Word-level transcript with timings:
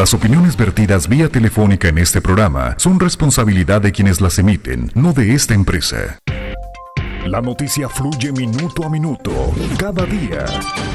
Las 0.00 0.14
opiniones 0.14 0.56
vertidas 0.56 1.08
vía 1.08 1.28
telefónica 1.28 1.88
en 1.88 1.98
este 1.98 2.22
programa 2.22 2.74
son 2.78 2.98
responsabilidad 2.98 3.82
de 3.82 3.92
quienes 3.92 4.22
las 4.22 4.38
emiten, 4.38 4.90
no 4.94 5.12
de 5.12 5.34
esta 5.34 5.52
empresa. 5.52 6.18
La 7.26 7.42
noticia 7.42 7.86
fluye 7.86 8.32
minuto 8.32 8.86
a 8.86 8.88
minuto, 8.88 9.52
cada 9.78 10.06
día. 10.06 10.46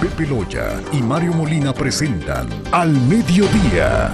Pepe 0.01 0.25
Loya 0.25 0.81
y 0.91 1.03
Mario 1.03 1.33
Molina 1.33 1.71
presentan 1.71 2.47
Al 2.71 2.99
Mediodía. 3.01 4.11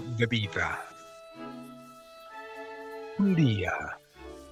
De 0.00 0.26
vida. 0.26 0.80
Un 3.18 3.34
día, 3.34 3.72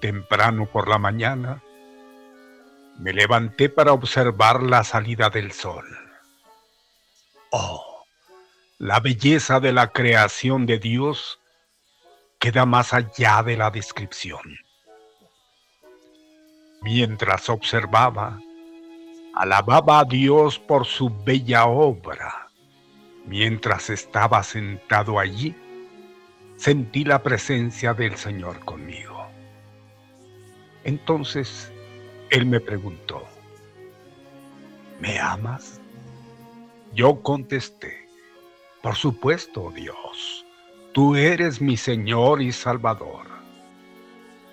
temprano 0.01 0.67
por 0.67 0.89
la 0.89 0.99
mañana, 0.99 1.63
me 2.99 3.13
levanté 3.13 3.69
para 3.69 3.93
observar 3.93 4.63
la 4.63 4.85
salida 4.85 5.31
del 5.31 5.53
sol. 5.53 5.85
Oh, 7.51 8.05
la 8.79 9.01
belleza 9.01 9.61
de 9.61 9.73
la 9.73 9.89
creación 9.89 10.67
de 10.67 10.79
Dios 10.79 11.41
queda 12.39 12.67
más 12.67 12.93
allá 12.93 13.43
de 13.43 13.57
la 13.57 13.71
descripción. 13.71 14.59
Mientras 16.83 17.49
observaba, 17.49 18.39
alababa 19.35 20.01
a 20.01 20.05
Dios 20.05 20.59
por 20.59 20.87
su 20.87 21.11
bella 21.25 21.67
obra 21.67 22.40
Mientras 23.27 23.91
estaba 23.91 24.43
sentado 24.43 25.19
allí, 25.19 25.55
sentí 26.57 27.05
la 27.05 27.23
presencia 27.23 27.95
del 27.95 28.17
Señor 28.17 28.65
conmigo. 28.65 29.27
Entonces 30.85 31.73
Él 32.31 32.47
me 32.47 32.61
preguntó, 32.61 33.25
¿me 35.01 35.19
amas? 35.19 35.81
Yo 36.93 37.23
contesté, 37.23 38.09
por 38.83 38.95
supuesto, 38.97 39.71
Dios, 39.75 40.45
tú 40.93 41.15
eres 41.15 41.61
mi 41.61 41.77
Señor 41.77 42.43
y 42.43 42.51
Salvador. 42.51 43.27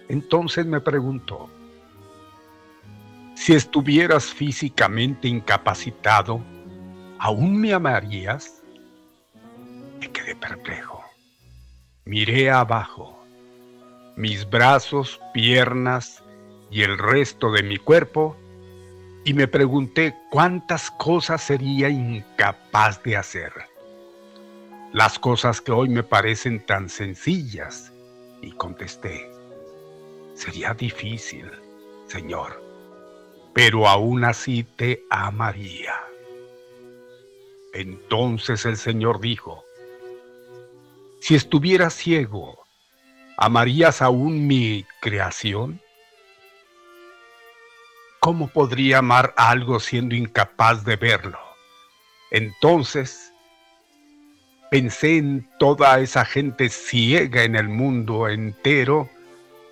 Entonces 0.10 0.66
me 0.66 0.80
preguntó, 0.80 1.50
si 3.36 3.54
estuvieras 3.54 4.26
físicamente 4.26 5.28
incapacitado, 5.28 6.42
¿aún 7.20 7.60
me 7.60 7.74
amarías? 7.74 8.57
Quedé 10.00 10.36
perplejo. 10.36 11.04
Miré 12.06 12.50
abajo. 12.50 13.18
Mis 14.16 14.50
brazos, 14.50 15.20
piernas 15.34 16.24
y 16.72 16.82
el 16.82 16.98
resto 16.98 17.52
de 17.52 17.64
mi 17.64 17.78
cuerpo 17.78 18.36
y 19.28 19.34
me 19.34 19.48
pregunté 19.48 20.16
cuántas 20.32 20.90
cosas 20.92 21.42
sería 21.42 21.90
incapaz 21.90 23.04
de 23.04 23.18
hacer. 23.18 23.52
Las 24.94 25.20
cosas 25.20 25.60
que 25.60 25.74
hoy 25.74 25.90
me 25.90 26.02
parecen 26.02 26.66
tan 26.66 26.90
sencillas. 26.90 27.92
Y 28.42 28.52
contesté, 28.52 29.30
sería 30.34 30.74
difícil, 30.74 31.52
Señor, 32.06 32.64
pero 33.54 33.88
aún 33.88 34.24
así 34.24 34.64
te 34.64 35.04
amaría. 35.10 35.96
Entonces 37.74 38.66
el 38.66 38.78
Señor 38.78 39.20
dijo, 39.20 39.67
si 41.20 41.36
estuviera 41.36 41.90
ciego, 41.90 42.64
¿amarías 43.38 44.02
aún 44.02 44.48
mi 44.48 44.86
creación? 45.02 45.82
¿Cómo 48.20 48.48
podría 48.48 49.00
amar 49.00 49.34
algo 49.36 49.80
siendo 49.80 50.16
incapaz 50.16 50.84
de 50.86 50.96
verlo? 50.96 51.40
Entonces, 52.32 53.34
pensé 54.70 55.18
en 55.18 55.50
toda 55.60 56.00
esa 56.00 56.24
gente 56.24 56.70
ciega 56.70 57.44
en 57.44 57.56
el 57.56 57.68
mundo 57.68 58.28
entero 58.28 59.10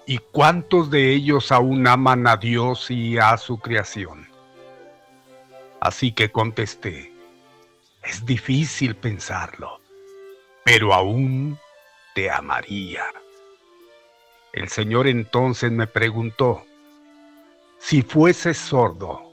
y 0.07 0.17
cuántos 0.17 0.89
de 0.89 1.11
ellos 1.11 1.51
aún 1.51 1.87
aman 1.87 2.27
a 2.27 2.37
Dios 2.37 2.89
y 2.91 3.17
a 3.17 3.37
su 3.37 3.59
creación. 3.59 4.27
Así 5.79 6.11
que 6.11 6.31
contesté, 6.31 7.13
es 8.03 8.25
difícil 8.25 8.95
pensarlo 8.95 9.84
pero 10.65 10.95
aún 10.95 11.59
te 12.15 12.31
amaría. 12.31 13.05
El 14.51 14.67
Señor 14.67 15.05
entonces 15.05 15.71
me 15.71 15.85
preguntó, 15.85 16.65
si 17.77 18.01
fueses 18.01 18.57
sordo, 18.57 19.31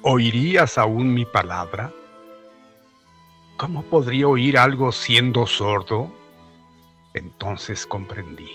¿oirías 0.00 0.78
aún 0.78 1.12
mi 1.12 1.26
palabra? 1.26 1.92
¿Cómo 3.58 3.82
podría 3.82 4.26
oír 4.26 4.56
algo 4.56 4.90
siendo 4.90 5.46
sordo? 5.46 6.10
Entonces 7.12 7.86
comprendí. 7.86 8.50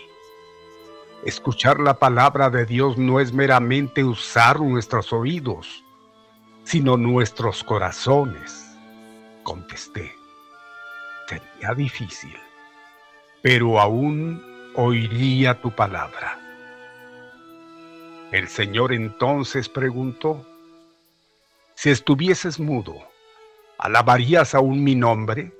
Escuchar 1.26 1.80
la 1.80 2.00
palabra 2.00 2.50
de 2.50 2.66
Dios 2.66 2.98
no 2.98 3.20
es 3.20 3.34
meramente 3.34 4.04
usar 4.04 4.60
nuestros 4.60 5.14
oídos, 5.14 5.84
sino 6.64 6.98
nuestros 6.98 7.64
corazones. 7.64 8.66
Contesté. 9.44 10.23
Difícil, 11.72 12.36
pero 13.42 13.80
aún 13.80 14.44
oiría 14.76 15.60
tu 15.62 15.72
palabra. 15.72 16.38
El 18.32 18.48
Señor 18.50 18.92
entonces 18.92 19.70
preguntó, 19.70 20.46
si 21.76 21.90
estuvieses 21.90 22.60
mudo, 22.60 22.96
¿alabarías 23.78 24.54
aún 24.54 24.84
mi 24.84 24.96
nombre? 24.96 25.54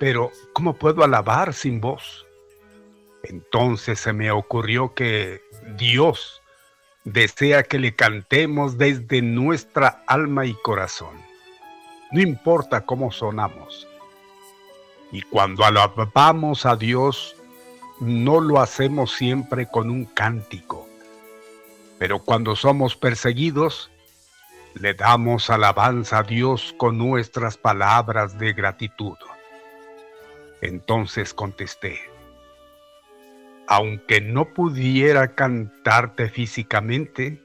Pero, 0.00 0.32
¿cómo 0.52 0.74
puedo 0.74 1.04
alabar 1.04 1.52
sin 1.52 1.80
voz? 1.80 2.26
Entonces 3.24 4.00
se 4.00 4.12
me 4.12 4.30
ocurrió 4.30 4.94
que 4.94 5.42
Dios 5.76 6.42
desea 7.04 7.62
que 7.62 7.78
le 7.78 7.94
cantemos 7.94 8.78
desde 8.78 9.22
nuestra 9.22 10.02
alma 10.06 10.46
y 10.46 10.54
corazón. 10.54 11.16
No 12.12 12.20
importa 12.20 12.86
cómo 12.86 13.10
sonamos. 13.10 13.88
Y 15.12 15.22
cuando 15.22 15.64
alabamos 15.64 16.66
a 16.66 16.76
Dios, 16.76 17.36
no 18.00 18.40
lo 18.40 18.60
hacemos 18.60 19.12
siempre 19.12 19.66
con 19.66 19.90
un 19.90 20.04
cántico, 20.04 20.86
pero 21.98 22.18
cuando 22.18 22.56
somos 22.56 22.96
perseguidos, 22.96 23.90
le 24.74 24.92
damos 24.92 25.48
alabanza 25.48 26.18
a 26.18 26.22
Dios 26.22 26.74
con 26.76 26.98
nuestras 26.98 27.56
palabras 27.56 28.38
de 28.38 28.52
gratitud. 28.52 29.16
Entonces 30.60 31.32
contesté, 31.32 31.98
aunque 33.66 34.20
no 34.20 34.52
pudiera 34.52 35.34
cantarte 35.34 36.28
físicamente, 36.28 37.42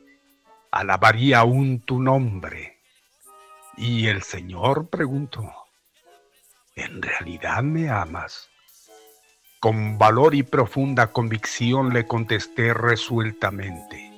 alabaría 0.72 1.40
aún 1.40 1.80
tu 1.80 2.02
nombre. 2.02 2.80
Y 3.78 4.08
el 4.08 4.22
Señor 4.22 4.90
preguntó, 4.90 5.61
¿en 6.82 7.02
realidad 7.02 7.64
me 7.64 7.90
amas? 7.90 8.50
Con 9.60 9.98
valor 9.98 10.34
y 10.34 10.44
profunda 10.44 11.12
convicción 11.12 11.94
le 11.94 12.06
contesté 12.08 12.74
resueltamente. 12.74 14.12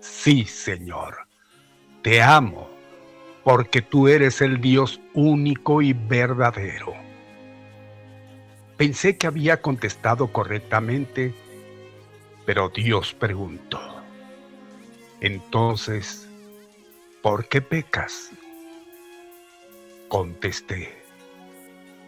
Sí, 0.00 0.44
Señor, 0.44 1.26
te 2.02 2.22
amo, 2.22 2.70
porque 3.42 3.82
tú 3.82 4.06
eres 4.06 4.40
el 4.40 4.60
Dios 4.60 5.00
único 5.12 5.82
y 5.82 5.92
verdadero. 5.92 6.94
Pensé 8.76 9.16
que 9.16 9.26
había 9.26 9.60
contestado 9.60 10.28
correctamente, 10.28 11.34
pero 12.46 12.68
Dios 12.68 13.14
preguntó. 13.14 13.80
Entonces, 15.20 16.28
¿por 17.22 17.48
qué 17.48 17.60
pecas? 17.60 18.30
Contesté 20.08 21.03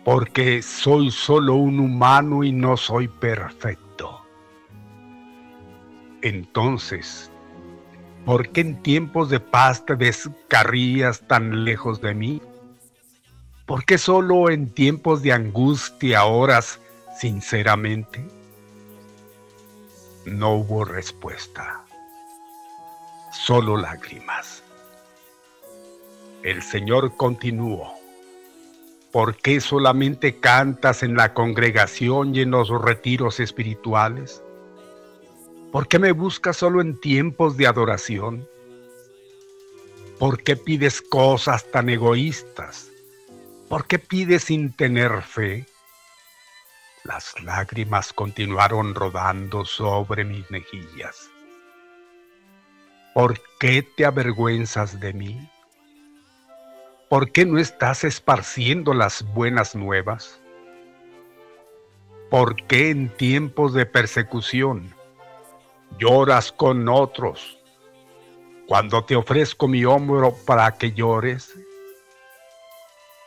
porque 0.07 0.63
soy 0.63 1.11
solo 1.11 1.57
un 1.57 1.81
humano 1.81 2.45
y 2.45 2.53
no 2.53 2.77
soy 2.77 3.09
perfecto. 3.09 4.25
Entonces, 6.23 7.29
¿por 8.25 8.51
qué 8.51 8.61
en 8.61 8.81
tiempos 8.85 9.31
de 9.31 9.41
paz 9.41 9.85
te 9.85 9.97
descarrías 9.97 11.27
tan 11.27 11.65
lejos 11.65 12.01
de 12.01 12.15
mí? 12.15 12.41
¿Por 13.67 13.85
qué 13.85 13.99
solo 13.99 14.49
en 14.49 14.71
tiempos 14.71 15.23
de 15.23 15.33
angustia 15.33 16.25
oras 16.25 16.79
sinceramente? 17.19 18.25
No 20.25 20.53
hubo 20.53 20.85
respuesta, 20.85 21.85
solo 23.33 23.77
lágrimas. 23.77 24.63
El 26.45 26.63
Señor 26.63 27.17
continuó. 27.17 27.96
¿Por 29.17 29.35
qué 29.35 29.63
solamente 29.63 30.41
cantas 30.41 31.03
en 31.03 31.17
la 31.17 31.33
congregación 31.33 32.35
y 32.35 32.43
en 32.43 32.51
los 32.51 32.69
retiros 32.69 33.41
espirituales? 33.41 34.43
¿Por 35.73 35.89
qué 35.89 35.99
me 35.99 36.13
buscas 36.13 36.59
solo 36.59 36.83
en 36.83 37.01
tiempos 37.01 37.57
de 37.57 37.67
adoración? 37.67 38.47
¿Por 40.19 40.43
qué 40.43 40.55
pides 40.55 41.01
cosas 41.01 41.65
tan 41.71 41.89
egoístas? 41.89 42.91
¿Por 43.71 43.87
qué 43.87 43.99
pides 43.99 44.45
sin 44.45 44.77
tener 44.77 45.23
fe? 45.23 45.65
Las 47.03 47.43
lágrimas 47.43 48.13
continuaron 48.13 48.95
rodando 48.95 49.65
sobre 49.65 50.27
mis 50.27 50.51
mejillas. 50.51 51.31
¿Por 53.15 53.41
qué 53.61 53.83
te 53.83 54.05
avergüenzas 54.05 55.01
de 55.01 55.15
mí? 55.15 55.51
¿Por 57.09 57.31
qué 57.31 57.47
no 57.47 57.59
estás 57.61 58.03
esparciendo 58.03 58.93
las 58.93 59.23
buenas 59.33 59.77
nuevas? 59.77 60.41
¿Por 62.31 62.57
qué 62.67 62.91
en 62.91 63.11
tiempos 63.11 63.75
de 63.75 63.87
persecución 63.87 64.93
lloras 66.01 66.51
con 66.51 66.89
otros 66.89 67.61
cuando 68.67 69.05
te 69.05 69.15
ofrezco 69.15 69.69
mi 69.69 69.85
hombro 69.85 70.35
para 70.45 70.73
que 70.73 70.91
llores? 70.91 71.57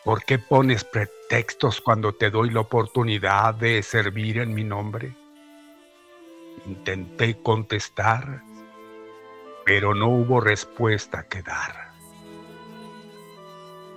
¿Por 0.04 0.26
qué 0.26 0.40
pones 0.40 0.84
pretextos 0.84 1.80
cuando 1.80 2.14
te 2.14 2.30
doy 2.30 2.50
la 2.50 2.60
oportunidad 2.60 3.54
de 3.54 3.81
servir 3.81 4.40
en 4.40 4.54
mi 4.54 4.66
nombre? 4.66 5.16
Intenté 6.66 7.42
contestar, 7.42 8.44
pero 9.66 9.96
no 9.96 10.10
hubo 10.10 10.42
respuesta 10.42 11.24
que 11.30 11.42
dar. 11.42 11.89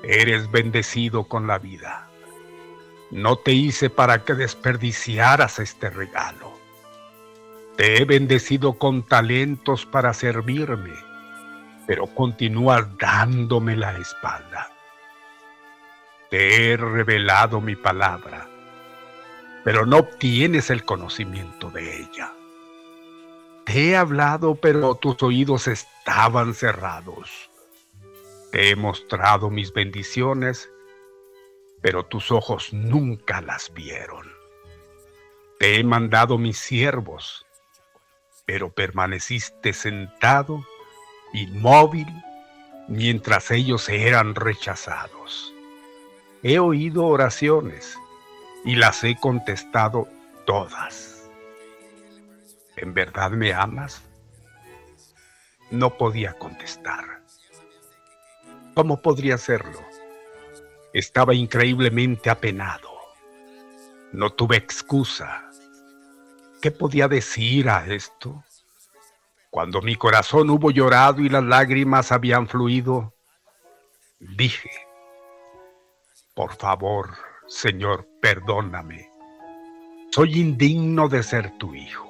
Eres 0.02 0.50
bendecido 0.50 1.24
con 1.24 1.46
la 1.46 1.58
vida. 1.58 2.08
No 3.12 3.36
te 3.36 3.52
hice 3.52 3.88
para 3.88 4.24
que 4.24 4.34
desperdiciaras 4.34 5.58
este 5.58 5.90
regalo. 5.90 6.52
Te 7.76 8.02
he 8.02 8.04
bendecido 8.04 8.74
con 8.74 9.02
talentos 9.02 9.86
para 9.86 10.12
servirme, 10.12 10.94
pero 11.86 12.06
continúas 12.06 12.86
dándome 12.98 13.76
la 13.76 13.96
espalda. 13.96 14.70
Te 16.30 16.72
he 16.72 16.76
revelado 16.76 17.60
mi 17.60 17.76
palabra, 17.76 18.48
pero 19.62 19.86
no 19.86 19.98
obtienes 19.98 20.70
el 20.70 20.84
conocimiento 20.84 21.70
de 21.70 22.00
ella. 22.00 22.32
Te 23.64 23.90
he 23.90 23.96
hablado, 23.96 24.56
pero 24.56 24.96
tus 24.96 25.22
oídos 25.22 25.68
estaban 25.68 26.54
cerrados. 26.54 27.51
Te 28.52 28.68
he 28.68 28.76
mostrado 28.76 29.48
mis 29.48 29.72
bendiciones, 29.72 30.70
pero 31.80 32.04
tus 32.04 32.30
ojos 32.30 32.70
nunca 32.74 33.40
las 33.40 33.72
vieron. 33.72 34.30
Te 35.58 35.80
he 35.80 35.84
mandado 35.84 36.36
mis 36.36 36.58
siervos, 36.58 37.46
pero 38.44 38.70
permaneciste 38.70 39.72
sentado, 39.72 40.62
inmóvil, 41.32 42.06
mientras 42.88 43.50
ellos 43.50 43.88
eran 43.88 44.34
rechazados. 44.34 45.54
He 46.42 46.58
oído 46.58 47.06
oraciones 47.06 47.96
y 48.66 48.76
las 48.76 49.02
he 49.02 49.16
contestado 49.16 50.08
todas. 50.44 51.30
¿En 52.76 52.92
verdad 52.92 53.30
me 53.30 53.54
amas? 53.54 54.02
No 55.70 55.96
podía 55.96 56.34
contestar. 56.34 57.11
¿Cómo 58.74 59.02
podría 59.02 59.34
hacerlo? 59.34 59.80
Estaba 60.94 61.34
increíblemente 61.34 62.30
apenado. 62.30 62.90
No 64.12 64.30
tuve 64.30 64.56
excusa. 64.56 65.50
¿Qué 66.60 66.70
podía 66.70 67.08
decir 67.08 67.68
a 67.68 67.86
esto? 67.86 68.44
Cuando 69.50 69.82
mi 69.82 69.96
corazón 69.96 70.48
hubo 70.48 70.70
llorado 70.70 71.20
y 71.20 71.28
las 71.28 71.44
lágrimas 71.44 72.12
habían 72.12 72.48
fluido, 72.48 73.12
dije, 74.20 74.70
por 76.34 76.54
favor, 76.54 77.10
Señor, 77.46 78.08
perdóname. 78.22 79.10
Soy 80.10 80.40
indigno 80.40 81.08
de 81.08 81.22
ser 81.22 81.58
tu 81.58 81.74
hijo. 81.74 82.08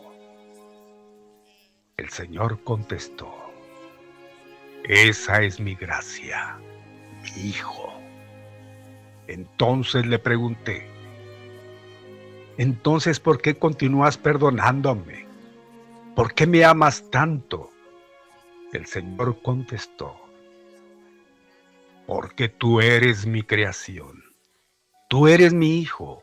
El 1.96 2.10
Señor 2.10 2.62
contestó, 2.62 3.51
esa 4.84 5.42
es 5.42 5.60
mi 5.60 5.74
gracia, 5.74 6.58
mi 7.22 7.48
hijo. 7.48 7.92
Entonces 9.26 10.06
le 10.06 10.18
pregunté, 10.18 10.86
entonces 12.58 13.20
¿por 13.20 13.40
qué 13.40 13.54
continúas 13.54 14.18
perdonándome? 14.18 15.26
¿Por 16.14 16.34
qué 16.34 16.46
me 16.46 16.64
amas 16.64 17.10
tanto? 17.10 17.70
El 18.72 18.86
Señor 18.86 19.40
contestó, 19.42 20.16
porque 22.06 22.48
tú 22.48 22.80
eres 22.80 23.26
mi 23.26 23.42
creación, 23.42 24.22
tú 25.08 25.28
eres 25.28 25.52
mi 25.54 25.78
hijo, 25.78 26.22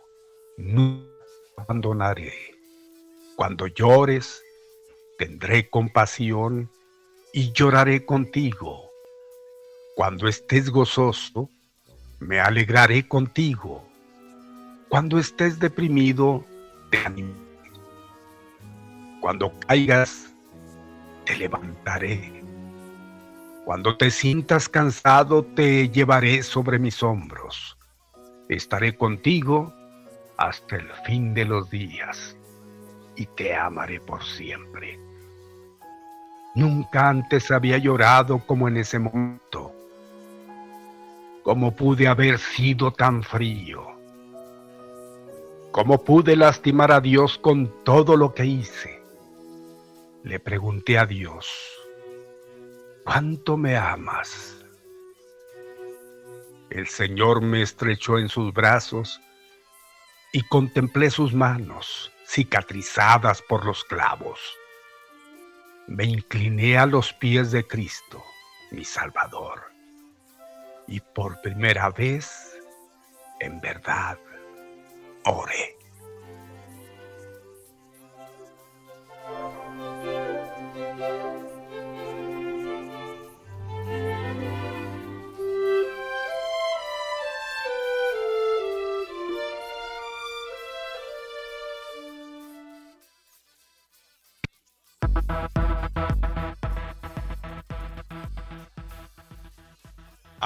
no 0.57 1.01
te 1.55 1.61
abandonaré. 1.61 2.33
Cuando 3.35 3.67
llores, 3.67 4.43
tendré 5.17 5.69
compasión 5.69 6.69
y 7.33 7.51
lloraré 7.51 8.05
contigo. 8.05 8.89
Cuando 9.95 10.27
estés 10.27 10.69
gozoso, 10.69 11.49
me 12.19 12.39
alegraré 12.39 13.07
contigo. 13.07 13.83
Cuando 14.89 15.19
estés 15.19 15.59
deprimido, 15.59 16.45
te 16.89 16.99
animaré. 16.99 17.39
Cuando 19.21 19.53
caigas, 19.67 20.33
te 21.25 21.37
levantaré. 21.37 22.43
Cuando 23.65 23.97
te 23.97 24.09
sientas 24.09 24.67
cansado, 24.67 25.43
te 25.43 25.89
llevaré 25.89 26.41
sobre 26.41 26.79
mis 26.79 27.03
hombros. 27.03 27.77
Estaré 28.47 28.95
contigo 28.95 29.73
hasta 30.37 30.77
el 30.77 30.89
fin 31.05 31.33
de 31.33 31.45
los 31.45 31.69
días 31.69 32.35
y 33.15 33.25
te 33.27 33.53
amaré 33.53 33.99
por 33.99 34.23
siempre. 34.23 35.08
Nunca 36.59 37.07
antes 37.07 37.51
había 37.51 37.77
llorado 37.77 38.39
como 38.45 38.67
en 38.67 38.75
ese 38.75 38.99
momento. 38.99 39.73
¿Cómo 41.41 41.73
pude 41.73 42.05
haber 42.05 42.37
sido 42.37 42.91
tan 42.91 43.23
frío? 43.23 43.87
¿Cómo 45.71 46.03
pude 46.03 46.35
lastimar 46.35 46.91
a 46.91 46.99
Dios 46.99 47.37
con 47.37 47.73
todo 47.85 48.17
lo 48.17 48.33
que 48.33 48.45
hice? 48.45 49.01
Le 50.23 50.37
pregunté 50.41 50.97
a 50.97 51.05
Dios, 51.05 51.49
¿cuánto 53.05 53.55
me 53.55 53.77
amas? 53.77 54.57
El 56.69 56.89
Señor 56.89 57.41
me 57.41 57.61
estrechó 57.61 58.19
en 58.19 58.27
sus 58.27 58.51
brazos 58.51 59.21
y 60.33 60.41
contemplé 60.41 61.09
sus 61.09 61.33
manos 61.33 62.11
cicatrizadas 62.27 63.41
por 63.41 63.63
los 63.63 63.85
clavos. 63.85 64.58
Me 65.89 66.05
incliné 66.05 66.77
a 66.77 66.85
los 66.85 67.13
pies 67.13 67.49
de 67.51 67.65
Cristo, 67.65 68.23
mi 68.69 68.85
Salvador, 68.85 69.59
y 70.87 70.99
por 70.99 71.41
primera 71.41 71.89
vez, 71.89 72.55
en 73.39 73.59
verdad, 73.59 74.19
oré. 75.25 75.78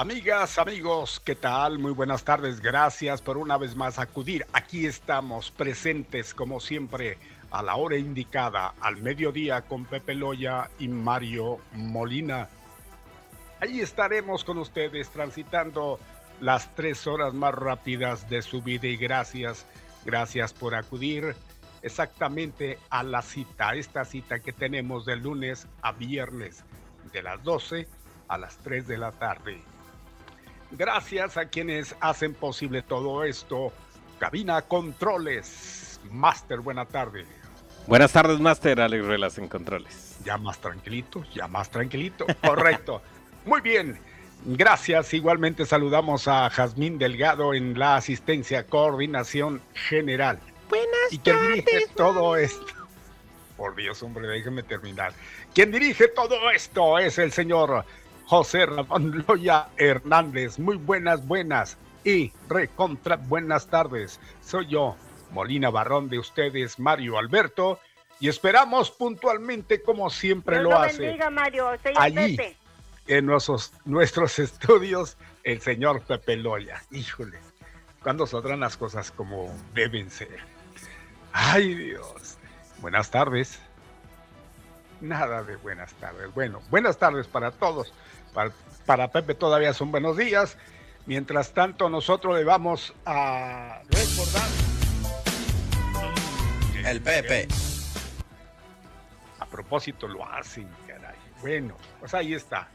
Amigas, 0.04 0.58
amigos, 0.58 1.18
¿qué 1.24 1.34
tal? 1.34 1.78
Muy 1.78 1.92
buenas 1.92 2.24
tardes. 2.24 2.60
Gracias 2.60 3.22
por 3.22 3.38
una 3.38 3.56
vez 3.56 3.74
más 3.74 3.98
acudir. 3.98 4.44
Aquí 4.52 4.84
estamos 4.84 5.50
presentes 5.50 6.34
como 6.34 6.60
siempre 6.60 7.16
a 7.50 7.62
la 7.62 7.76
hora 7.76 7.96
indicada, 7.96 8.74
al 8.82 8.98
mediodía 8.98 9.62
con 9.62 9.86
Pepe 9.86 10.14
Loya 10.14 10.68
y 10.78 10.88
Mario 10.88 11.56
Molina. 11.72 12.50
Ahí 13.62 13.80
estaremos 13.80 14.44
con 14.44 14.58
ustedes 14.58 15.08
transitando 15.08 15.98
las 16.38 16.74
tres 16.74 17.06
horas 17.06 17.32
más 17.32 17.54
rápidas 17.54 18.28
de 18.28 18.42
su 18.42 18.60
vida 18.60 18.86
y 18.88 18.98
gracias, 18.98 19.64
gracias 20.04 20.52
por 20.52 20.74
acudir 20.74 21.34
exactamente 21.80 22.78
a 22.90 23.02
la 23.02 23.22
cita, 23.22 23.74
esta 23.74 24.04
cita 24.04 24.40
que 24.40 24.52
tenemos 24.52 25.06
de 25.06 25.16
lunes 25.16 25.66
a 25.80 25.92
viernes 25.92 26.62
de 27.10 27.22
las 27.22 27.42
12 27.42 27.88
a 28.28 28.36
las 28.36 28.58
3 28.58 28.86
de 28.86 28.98
la 28.98 29.10
tarde. 29.12 29.73
Gracias 30.70 31.36
a 31.36 31.46
quienes 31.46 31.94
hacen 32.00 32.34
posible 32.34 32.82
todo 32.82 33.24
esto. 33.24 33.72
Cabina 34.18 34.62
Controles. 34.62 36.00
Master, 36.10 36.60
buena 36.60 36.84
tarde. 36.84 37.26
Buenas 37.86 38.12
tardes, 38.12 38.40
Master. 38.40 38.80
Alex 38.80 39.04
Relas 39.04 39.38
en 39.38 39.48
Controles. 39.48 40.18
Ya 40.24 40.38
más 40.38 40.58
tranquilito, 40.58 41.24
ya 41.34 41.46
más 41.48 41.70
tranquilito. 41.70 42.26
Correcto. 42.42 43.02
Muy 43.44 43.60
bien. 43.60 43.98
Gracias. 44.46 45.12
Igualmente 45.14 45.66
saludamos 45.66 46.28
a 46.28 46.48
Jazmín 46.50 46.98
Delgado 46.98 47.54
en 47.54 47.78
la 47.78 47.96
asistencia 47.96 48.66
coordinación 48.66 49.62
general. 49.74 50.38
Buenas 50.68 51.12
y 51.12 51.18
quien 51.18 51.40
dirige 51.48 51.86
todo 51.94 52.36
esto. 52.36 52.64
Por 53.56 53.76
Dios, 53.76 54.02
hombre, 54.02 54.26
déjeme 54.26 54.62
terminar. 54.62 55.12
Quien 55.54 55.70
dirige 55.70 56.08
todo 56.08 56.50
esto 56.50 56.98
es 56.98 57.18
el 57.18 57.32
señor 57.32 57.84
José 58.26 58.66
Ramón 58.66 59.24
Loya 59.26 59.68
Hernández. 59.76 60.58
Muy 60.58 60.76
buenas, 60.76 61.26
buenas 61.26 61.76
y 62.04 62.32
recontra 62.48 63.16
buenas 63.16 63.66
tardes. 63.66 64.20
Soy 64.40 64.66
yo, 64.68 64.96
Molina 65.32 65.70
Barrón 65.70 66.08
de 66.08 66.18
ustedes, 66.18 66.78
Mario 66.78 67.18
Alberto, 67.18 67.80
y 68.20 68.28
esperamos 68.28 68.90
puntualmente, 68.90 69.82
como 69.82 70.08
siempre 70.10 70.60
Dios 70.60 70.70
lo 70.70 70.78
hace, 70.78 71.02
bendiga, 71.02 71.30
Mario. 71.30 71.70
Soy 71.82 71.92
allí 71.96 72.36
Pepe. 72.36 72.56
en 73.08 73.26
nuestros, 73.26 73.72
nuestros 73.84 74.38
estudios, 74.38 75.16
el 75.42 75.60
señor 75.60 76.02
Pepe 76.02 76.36
Loya. 76.36 76.82
Híjole, 76.90 77.38
¿cuándo 78.02 78.26
saldrán 78.26 78.60
las 78.60 78.76
cosas 78.76 79.10
como 79.10 79.52
deben 79.74 80.10
ser? 80.10 80.38
Ay, 81.32 81.74
Dios. 81.74 82.38
Buenas 82.80 83.10
tardes. 83.10 83.58
Nada 85.00 85.42
de 85.42 85.56
buenas 85.56 85.92
tardes. 85.94 86.32
Bueno, 86.32 86.62
buenas 86.70 86.96
tardes 86.96 87.26
para 87.26 87.50
todos. 87.50 87.92
Para, 88.34 88.50
para 88.84 89.10
Pepe 89.10 89.34
todavía 89.34 89.72
son 89.72 89.90
buenos 89.90 90.16
días. 90.18 90.58
Mientras 91.06 91.52
tanto, 91.52 91.88
nosotros 91.88 92.36
le 92.36 92.44
vamos 92.44 92.92
a 93.06 93.80
recordar. 93.88 94.48
El 96.84 97.00
Pepe. 97.00 97.48
A 99.38 99.46
propósito, 99.46 100.08
lo 100.08 100.26
hacen, 100.26 100.68
caray. 100.86 101.16
Bueno, 101.40 101.76
pues 102.00 102.12
ahí 102.12 102.34
está. 102.34 102.68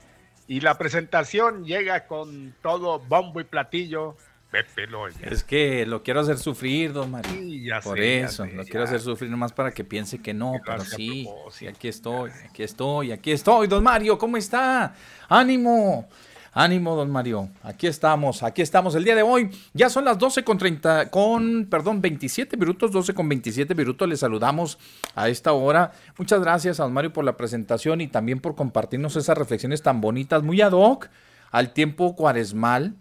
Y 0.47 0.61
la 0.61 0.77
presentación 0.77 1.65
llega 1.65 2.07
con 2.07 2.55
todo 2.61 2.99
bombo 2.99 3.39
y 3.39 3.43
platillo. 3.43 4.15
Pepe 4.51 4.87
Loya. 4.87 5.15
Es 5.29 5.43
que 5.43 5.85
lo 5.85 6.01
quiero 6.01 6.21
hacer 6.21 6.37
sufrir, 6.39 6.91
don 6.91 7.11
Mario. 7.11 7.31
Sí, 7.31 7.63
ya 7.63 7.81
Por 7.81 7.97
sé, 7.97 8.19
ya 8.21 8.25
eso, 8.25 8.45
sé, 8.45 8.53
lo 8.53 8.63
ya. 8.63 8.69
quiero 8.69 8.83
hacer 8.85 8.99
sufrir 8.99 9.29
nomás 9.29 9.53
para 9.53 9.71
que 9.71 9.83
piense 9.83 10.19
que 10.19 10.33
no, 10.33 10.53
pero 10.65 10.83
sí, 10.83 11.27
aquí 11.69 11.87
estoy, 11.87 12.31
aquí 12.49 12.63
estoy, 12.63 13.11
aquí 13.11 13.31
estoy, 13.31 13.67
don 13.67 13.83
Mario, 13.83 14.17
¿cómo 14.17 14.37
está? 14.37 14.95
Ánimo, 15.27 16.07
ánimo, 16.51 16.95
don 16.95 17.11
Mario, 17.11 17.49
aquí 17.61 17.85
estamos, 17.85 18.41
aquí 18.41 18.63
estamos 18.63 18.95
el 18.95 19.03
día 19.03 19.13
de 19.15 19.21
hoy, 19.21 19.51
ya 19.73 19.87
son 19.87 20.03
las 20.05 20.17
12 20.17 20.43
con 20.43 20.57
30, 20.57 21.11
con, 21.11 21.67
perdón, 21.69 22.01
27 22.01 22.57
minutos, 22.57 22.91
12 22.91 23.13
con 23.13 23.29
27 23.29 23.75
minutos, 23.75 24.09
les 24.09 24.19
saludamos 24.19 24.79
a 25.13 25.29
esta 25.29 25.53
hora, 25.53 25.91
muchas 26.17 26.41
gracias 26.41 26.79
a 26.79 26.83
don 26.85 26.93
Mario 26.93 27.13
por 27.13 27.23
la 27.23 27.37
presentación 27.37 28.01
y 28.01 28.07
también 28.07 28.39
por 28.39 28.55
compartirnos 28.55 29.15
esas 29.15 29.37
reflexiones 29.37 29.83
tan 29.83 30.01
bonitas, 30.01 30.41
muy 30.41 30.59
ad 30.61 30.71
hoc, 30.71 31.07
al 31.51 31.71
tiempo 31.73 32.15
cuaresmal, 32.15 32.95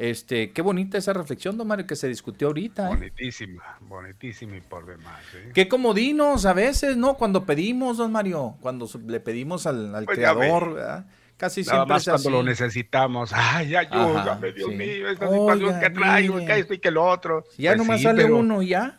este, 0.00 0.52
qué 0.52 0.62
bonita 0.62 0.96
esa 0.96 1.12
reflexión, 1.12 1.58
don 1.58 1.66
Mario, 1.66 1.84
que 1.86 1.96
se 1.96 2.06
discutió 2.06 2.46
ahorita, 2.46 2.86
¿eh? 2.86 2.88
Bonitísima, 2.88 3.64
bonitísima 3.80 4.56
y 4.56 4.60
por 4.60 4.86
demás. 4.86 5.20
¿eh? 5.34 5.50
Qué 5.52 5.66
comodinos 5.68 6.46
a 6.46 6.52
veces, 6.52 6.96
¿no? 6.96 7.14
Cuando 7.14 7.44
pedimos, 7.44 7.96
don 7.96 8.12
Mario, 8.12 8.54
cuando 8.60 8.88
le 9.06 9.18
pedimos 9.18 9.66
al, 9.66 9.92
al 9.94 10.04
Pues 10.04 10.16
creador, 10.18 10.68
ve. 10.68 10.74
¿verdad? 10.74 11.06
Casi 11.36 11.62
Nada 11.62 11.72
siempre 11.72 11.94
más 11.94 12.02
es 12.02 12.08
cuando 12.12 12.30
lo 12.30 12.42
necesitamos. 12.44 13.30
Ay, 13.34 13.74
ayúdame, 13.74 14.52
Dios 14.52 14.70
sí. 14.70 14.76
mío, 14.76 15.08
esta 15.10 15.28
situación 15.28 15.80
que 15.80 15.90
traigo, 15.90 16.36
que 16.38 16.58
esto 16.60 16.74
y 16.74 16.78
que 16.78 16.90
lo 16.92 17.04
otro. 17.04 17.44
Ya 17.56 17.70
Pues 17.70 17.78
nomás 17.78 17.98
sí, 17.98 18.04
sale 18.04 18.22
pero- 18.22 18.36
uno 18.38 18.62
y 18.62 18.68
ya. 18.68 18.98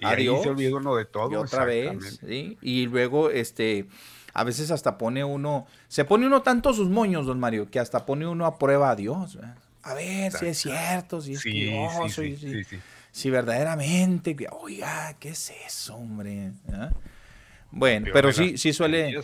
Y 0.00 0.06
ahí 0.06 0.26
se 0.42 0.48
olvida 0.48 0.76
uno 0.76 0.96
de 0.96 1.04
todo. 1.04 1.30
y 1.32 1.36
otra 1.36 1.64
vez. 1.66 2.20
Y 2.22 2.86
luego, 2.86 3.30
este, 3.30 3.86
a 4.32 4.44
veces 4.44 4.70
hasta 4.70 4.96
pone 4.96 5.24
uno, 5.24 5.66
se 5.88 6.04
pone 6.04 6.26
uno 6.26 6.40
tanto 6.42 6.72
sus 6.72 6.88
moños, 6.88 7.26
don 7.26 7.38
Mario, 7.40 7.70
que 7.70 7.80
hasta 7.80 8.06
pone 8.06 8.26
uno 8.26 8.46
a 8.46 8.58
prueba 8.58 8.90
a 8.90 8.96
Dios. 8.96 9.36
¿verdad? 9.36 9.56
A 9.82 9.94
ver 9.94 10.32
si 10.32 10.46
es 10.46 10.58
cierto, 10.58 11.20
si 11.20 11.34
es 11.34 11.40
Sí, 11.40 11.52
que 11.52 11.64
yo 11.66 12.08
sí, 12.08 12.64
si- 13.12 13.30
verdaderamente, 13.30 14.36
oiga, 14.52 15.16
¿qué 15.18 15.30
es 15.30 15.52
eso, 15.66 15.96
hombre? 15.96 16.52
¿Ah? 16.72 16.90
Bueno, 17.70 18.06
pero 18.12 18.32
sí, 18.32 18.56
sí 18.58 18.72
suele, 18.72 19.20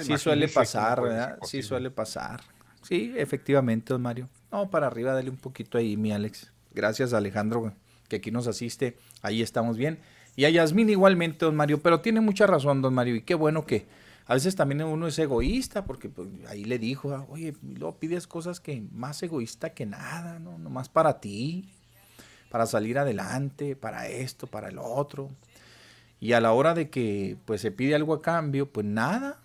Sí 0.00 0.18
suele 0.18 0.48
pasar, 0.48 1.02
¿verdad? 1.02 1.38
Sí 1.42 1.62
suele 1.62 1.90
pasar. 1.90 2.40
Sí, 2.82 3.14
efectivamente, 3.16 3.92
don 3.92 4.02
Mario. 4.02 4.28
No, 4.50 4.68
para 4.70 4.86
arriba, 4.88 5.12
dale 5.12 5.30
un 5.30 5.36
poquito 5.36 5.78
ahí, 5.78 5.96
mi 5.96 6.12
Alex. 6.12 6.52
Gracias, 6.74 7.12
Alejandro, 7.12 7.72
que 8.08 8.16
aquí 8.16 8.30
nos 8.30 8.46
asiste, 8.46 8.96
ahí 9.22 9.42
estamos 9.42 9.76
bien. 9.76 9.98
Y 10.34 10.46
a 10.46 10.50
Yasmín 10.50 10.88
igualmente, 10.90 11.44
don 11.44 11.54
Mario, 11.54 11.80
pero 11.82 12.00
tiene 12.00 12.20
mucha 12.20 12.46
razón, 12.46 12.82
don 12.82 12.94
Mario, 12.94 13.14
y 13.14 13.20
qué 13.22 13.34
bueno 13.34 13.66
que 13.66 13.86
a 14.32 14.34
veces 14.34 14.56
también 14.56 14.82
uno 14.84 15.08
es 15.08 15.18
egoísta, 15.18 15.84
porque 15.84 16.08
pues, 16.08 16.26
ahí 16.48 16.64
le 16.64 16.78
dijo, 16.78 17.26
oye, 17.28 17.54
luego 17.60 17.98
pides 17.98 18.26
cosas 18.26 18.60
que 18.60 18.82
más 18.90 19.22
egoísta 19.22 19.74
que 19.74 19.84
nada, 19.84 20.38
¿no? 20.38 20.56
Nomás 20.56 20.88
para 20.88 21.20
ti, 21.20 21.68
para 22.48 22.64
salir 22.64 22.98
adelante, 22.98 23.76
para 23.76 24.08
esto, 24.08 24.46
para 24.46 24.70
el 24.70 24.78
otro. 24.78 25.28
Y 26.18 26.32
a 26.32 26.40
la 26.40 26.54
hora 26.54 26.72
de 26.72 26.88
que 26.88 27.36
pues 27.44 27.60
se 27.60 27.72
pide 27.72 27.94
algo 27.94 28.14
a 28.14 28.22
cambio, 28.22 28.72
pues 28.72 28.86
nada. 28.86 29.38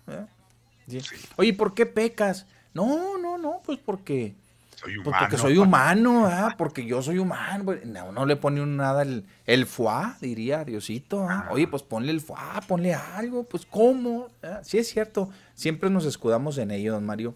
Oye, 1.36 1.52
¿por 1.52 1.74
qué 1.74 1.84
pecas? 1.84 2.46
No, 2.72 3.18
no, 3.18 3.36
no, 3.36 3.60
pues 3.66 3.78
porque 3.84 4.36
soy 4.78 5.00
pues. 5.00 5.16
Porque 5.18 5.36
soy 5.36 5.58
humano, 5.58 6.30
porque 6.56 6.84
yo 6.86 7.02
soy 7.02 7.18
humano. 7.18 7.64
Pues, 7.64 7.84
no, 7.84 8.12
no 8.12 8.26
le 8.26 8.36
pone 8.36 8.64
nada 8.64 9.02
el, 9.02 9.24
el 9.44 9.66
fuá, 9.66 10.16
diría 10.20 10.64
Diosito. 10.64 11.26
Oye, 11.50 11.66
pues 11.66 11.82
ponle 11.82 12.12
el 12.12 12.20
fuá, 12.20 12.60
ponle 12.66 12.94
algo, 12.94 13.44
pues 13.44 13.66
¿cómo? 13.66 14.28
Sí 14.62 14.78
es 14.78 14.88
cierto, 14.88 15.30
siempre 15.54 15.90
nos 15.90 16.04
escudamos 16.04 16.58
en 16.58 16.70
ello, 16.70 16.92
don 16.92 17.04
Mario. 17.04 17.34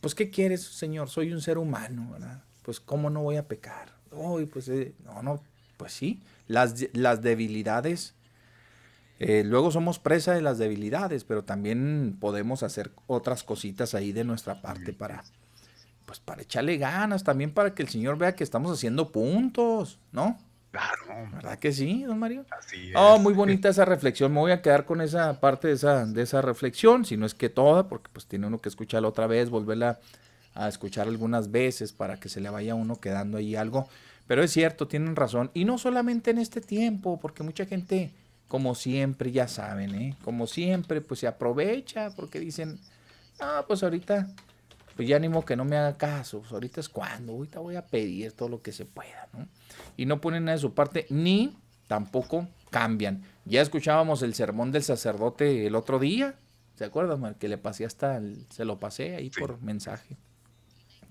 Pues 0.00 0.14
¿qué 0.14 0.30
quieres, 0.30 0.62
Señor? 0.62 1.10
Soy 1.10 1.32
un 1.32 1.42
ser 1.42 1.58
humano, 1.58 2.08
¿verdad? 2.12 2.42
Pues 2.62 2.80
¿cómo 2.80 3.10
no 3.10 3.22
voy 3.22 3.36
a 3.36 3.46
pecar? 3.46 3.92
Oye, 4.12 4.46
pues 4.46 4.68
eh, 4.68 4.94
no, 5.04 5.22
no, 5.22 5.42
pues 5.76 5.92
sí. 5.92 6.22
Las, 6.46 6.74
las 6.94 7.20
debilidades, 7.20 8.14
eh, 9.18 9.44
luego 9.44 9.70
somos 9.70 9.98
presa 9.98 10.32
de 10.32 10.40
las 10.40 10.56
debilidades, 10.56 11.24
pero 11.24 11.44
también 11.44 12.16
podemos 12.18 12.62
hacer 12.62 12.92
otras 13.06 13.44
cositas 13.44 13.94
ahí 13.94 14.12
de 14.12 14.24
nuestra 14.24 14.62
parte 14.62 14.94
para 14.94 15.22
pues 16.10 16.18
para 16.18 16.42
echarle 16.42 16.76
ganas, 16.76 17.22
también 17.22 17.54
para 17.54 17.72
que 17.72 17.84
el 17.84 17.88
Señor 17.88 18.18
vea 18.18 18.34
que 18.34 18.42
estamos 18.42 18.76
haciendo 18.76 19.12
puntos, 19.12 20.00
¿no? 20.10 20.40
Claro. 20.72 21.30
¿Verdad 21.34 21.56
que 21.56 21.72
sí, 21.72 22.02
don 22.02 22.18
Mario? 22.18 22.44
Así 22.50 22.90
Oh, 22.96 23.20
muy 23.20 23.32
bonita 23.32 23.68
esa 23.68 23.84
reflexión. 23.84 24.32
Me 24.32 24.40
voy 24.40 24.50
a 24.50 24.60
quedar 24.60 24.86
con 24.86 25.00
esa 25.02 25.38
parte 25.38 25.68
de 25.68 25.74
esa, 25.74 26.04
de 26.06 26.20
esa 26.22 26.42
reflexión, 26.42 27.04
si 27.04 27.16
no 27.16 27.26
es 27.26 27.34
que 27.34 27.48
toda, 27.48 27.86
porque 27.86 28.10
pues 28.12 28.26
tiene 28.26 28.48
uno 28.48 28.58
que 28.58 28.68
escucharla 28.68 29.06
otra 29.06 29.28
vez, 29.28 29.50
volverla 29.50 30.00
a 30.52 30.66
escuchar 30.66 31.06
algunas 31.06 31.52
veces 31.52 31.92
para 31.92 32.18
que 32.18 32.28
se 32.28 32.40
le 32.40 32.50
vaya 32.50 32.72
a 32.72 32.74
uno 32.74 32.96
quedando 32.98 33.38
ahí 33.38 33.54
algo. 33.54 33.88
Pero 34.26 34.42
es 34.42 34.50
cierto, 34.50 34.88
tienen 34.88 35.14
razón. 35.14 35.52
Y 35.54 35.64
no 35.64 35.78
solamente 35.78 36.32
en 36.32 36.38
este 36.38 36.60
tiempo, 36.60 37.20
porque 37.20 37.44
mucha 37.44 37.66
gente, 37.66 38.12
como 38.48 38.74
siempre, 38.74 39.30
ya 39.30 39.46
saben, 39.46 39.94
¿eh? 39.94 40.16
Como 40.24 40.48
siempre, 40.48 41.02
pues 41.02 41.20
se 41.20 41.28
aprovecha 41.28 42.10
porque 42.16 42.40
dicen, 42.40 42.80
ah, 43.38 43.64
pues 43.68 43.84
ahorita 43.84 44.26
pues 45.00 45.08
ya 45.08 45.16
animo 45.16 45.46
que 45.46 45.56
no 45.56 45.64
me 45.64 45.78
haga 45.78 45.96
caso, 45.96 46.40
pues 46.40 46.52
ahorita 46.52 46.78
es 46.78 46.90
cuando, 46.90 47.32
ahorita 47.32 47.58
voy 47.58 47.74
a 47.76 47.86
pedir 47.86 48.32
todo 48.32 48.50
lo 48.50 48.60
que 48.60 48.70
se 48.70 48.84
pueda, 48.84 49.28
¿no? 49.32 49.48
Y 49.96 50.04
no 50.04 50.20
ponen 50.20 50.44
nada 50.44 50.56
de 50.56 50.60
su 50.60 50.74
parte, 50.74 51.06
ni 51.08 51.56
tampoco 51.86 52.46
cambian. 52.68 53.22
Ya 53.46 53.62
escuchábamos 53.62 54.20
el 54.20 54.34
sermón 54.34 54.72
del 54.72 54.82
sacerdote 54.82 55.66
el 55.66 55.74
otro 55.74 55.98
día, 55.98 56.34
¿se 56.74 56.84
acuerdan? 56.84 57.34
Que 57.36 57.48
le 57.48 57.56
pasé 57.56 57.86
hasta, 57.86 58.20
se 58.50 58.66
lo 58.66 58.78
pasé 58.78 59.16
ahí 59.16 59.30
por 59.30 59.62
mensaje. 59.62 60.18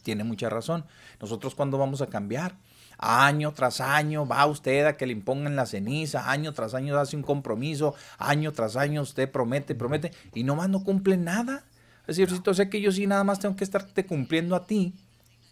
Tiene 0.04 0.24
mucha 0.24 0.52
razón. 0.52 0.86
Nosotros 1.20 1.56
cuando 1.56 1.80
vamos 1.80 2.04
a 2.04 2.08
cambiar, 2.10 2.58
año 3.00 3.54
tras 3.54 3.82
año 3.82 4.28
va 4.28 4.46
usted 4.46 4.86
a 4.86 4.98
que 4.98 5.08
le 5.08 5.14
impongan 5.14 5.56
la 5.56 5.66
ceniza, 5.66 6.30
año 6.30 6.54
tras 6.54 6.76
año 6.76 6.96
hace 7.00 7.16
un 7.16 7.24
compromiso, 7.24 7.96
año 8.20 8.52
tras 8.52 8.76
año 8.76 9.02
usted 9.02 9.32
promete, 9.32 9.74
promete 9.74 10.12
y 10.36 10.44
nomás 10.44 10.70
no 10.70 10.84
cumple 10.84 11.18
nada. 11.18 11.64
Es 12.10 12.18
decir, 12.18 12.36
si 12.44 12.54
sé 12.56 12.70
que 12.72 12.82
yo 12.82 12.92
sí 12.92 13.06
nada 13.06 13.24
más 13.24 13.40
tengo 13.40 13.56
que 13.56 13.64
estarte 13.64 14.04
cumpliendo 14.04 14.56
a 14.56 14.66
ti 14.66 14.96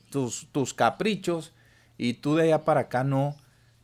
tus, 0.10 0.48
tus 0.52 0.74
caprichos 0.74 1.54
y 2.00 2.14
tú 2.14 2.36
de 2.36 2.46
allá 2.46 2.66
para 2.66 2.82
acá 2.82 3.04
no, 3.04 3.38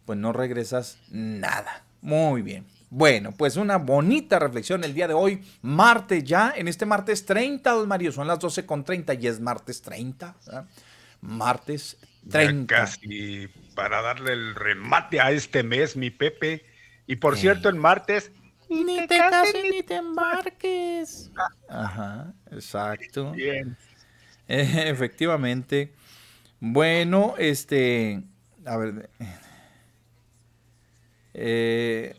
pues 0.05 0.17
no 0.17 0.33
regresas 0.33 0.97
nada. 1.11 1.83
Muy 2.01 2.41
bien. 2.41 2.65
Bueno, 2.89 3.31
pues 3.31 3.57
una 3.57 3.77
bonita 3.77 4.39
reflexión 4.39 4.83
el 4.83 4.95
día 4.95 5.07
de 5.07 5.13
hoy, 5.13 5.43
martes 5.61 6.23
ya, 6.23 6.51
en 6.55 6.67
este 6.67 6.87
martes 6.87 7.27
30, 7.27 7.69
don 7.69 7.87
Mario, 7.87 8.11
son 8.11 8.25
las 8.25 8.39
12 8.39 8.65
con 8.65 8.83
30 8.83 9.13
y 9.13 9.27
es 9.27 9.39
martes 9.39 9.83
30, 9.83 10.35
martes 11.21 11.97
30. 12.27 12.73
casi 12.75 13.49
para 13.75 14.01
darle 14.01 14.33
el 14.33 14.55
remate 14.55 15.21
a 15.21 15.29
este 15.29 15.61
mes, 15.61 15.95
mi 15.95 16.09
Pepe. 16.09 16.65
Y 17.05 17.17
por 17.17 17.37
cierto, 17.37 17.69
el 17.69 17.75
martes 17.75 18.31
ni, 18.73 19.07
te, 19.07 19.17
cases 19.17 19.63
ni 19.71 19.83
te 19.83 19.95
embarques. 19.95 21.31
Ajá, 21.67 22.33
exacto. 22.51 23.31
Bien. 23.31 23.77
efectivamente. 24.47 25.93
Bueno, 26.59 27.35
este. 27.37 28.23
A 28.65 28.77
ver. 28.77 29.09
Eh, 31.33 32.15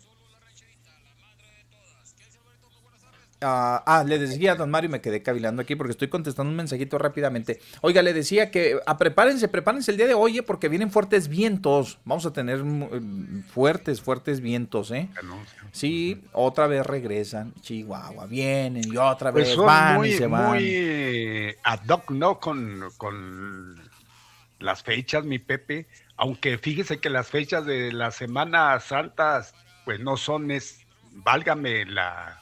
Ah, 3.46 3.82
ah, 3.84 4.04
le 4.04 4.18
decía 4.18 4.52
a 4.52 4.54
don 4.54 4.70
Mario, 4.70 4.88
me 4.88 5.02
quedé 5.02 5.22
cavilando 5.22 5.60
aquí 5.60 5.76
porque 5.76 5.90
estoy 5.90 6.08
contestando 6.08 6.50
un 6.50 6.56
mensajito 6.56 6.96
rápidamente. 6.96 7.60
Oiga, 7.82 8.00
le 8.00 8.14
decía 8.14 8.50
que 8.50 8.78
a, 8.86 8.92
ah, 8.92 8.98
prepárense, 8.98 9.48
prepárense 9.48 9.90
el 9.90 9.98
día 9.98 10.06
de 10.06 10.14
hoy, 10.14 10.38
eh, 10.38 10.42
porque 10.42 10.70
vienen 10.70 10.90
fuertes 10.90 11.28
vientos. 11.28 11.98
Vamos 12.06 12.24
a 12.24 12.32
tener 12.32 12.64
mm, 12.64 13.42
fuertes, 13.44 14.00
fuertes 14.00 14.40
vientos, 14.40 14.90
¿eh? 14.92 15.10
Sí, 15.72 16.22
otra 16.32 16.66
vez 16.66 16.86
regresan. 16.86 17.52
Chihuahua, 17.60 18.24
vienen 18.26 18.90
y 18.90 18.96
otra 18.96 19.30
pues 19.30 19.48
vez 19.48 19.56
van 19.58 20.06
y 20.06 20.12
se 20.12 20.26
van. 20.26 20.48
Muy 20.48 21.54
ad 21.62 21.80
hoc, 21.88 22.10
¿no? 22.12 22.40
Con, 22.40 22.88
con 22.96 23.78
las 24.58 24.82
fechas, 24.82 25.24
mi 25.24 25.38
Pepe. 25.38 25.86
Aunque 26.16 26.56
fíjese 26.56 26.98
que 26.98 27.10
las 27.10 27.28
fechas 27.28 27.66
de 27.66 27.92
las 27.92 28.16
Semanas 28.16 28.84
Santas, 28.84 29.54
pues 29.84 30.00
no 30.00 30.16
son, 30.16 30.50
es, 30.50 30.80
válgame 31.12 31.84
la 31.84 32.40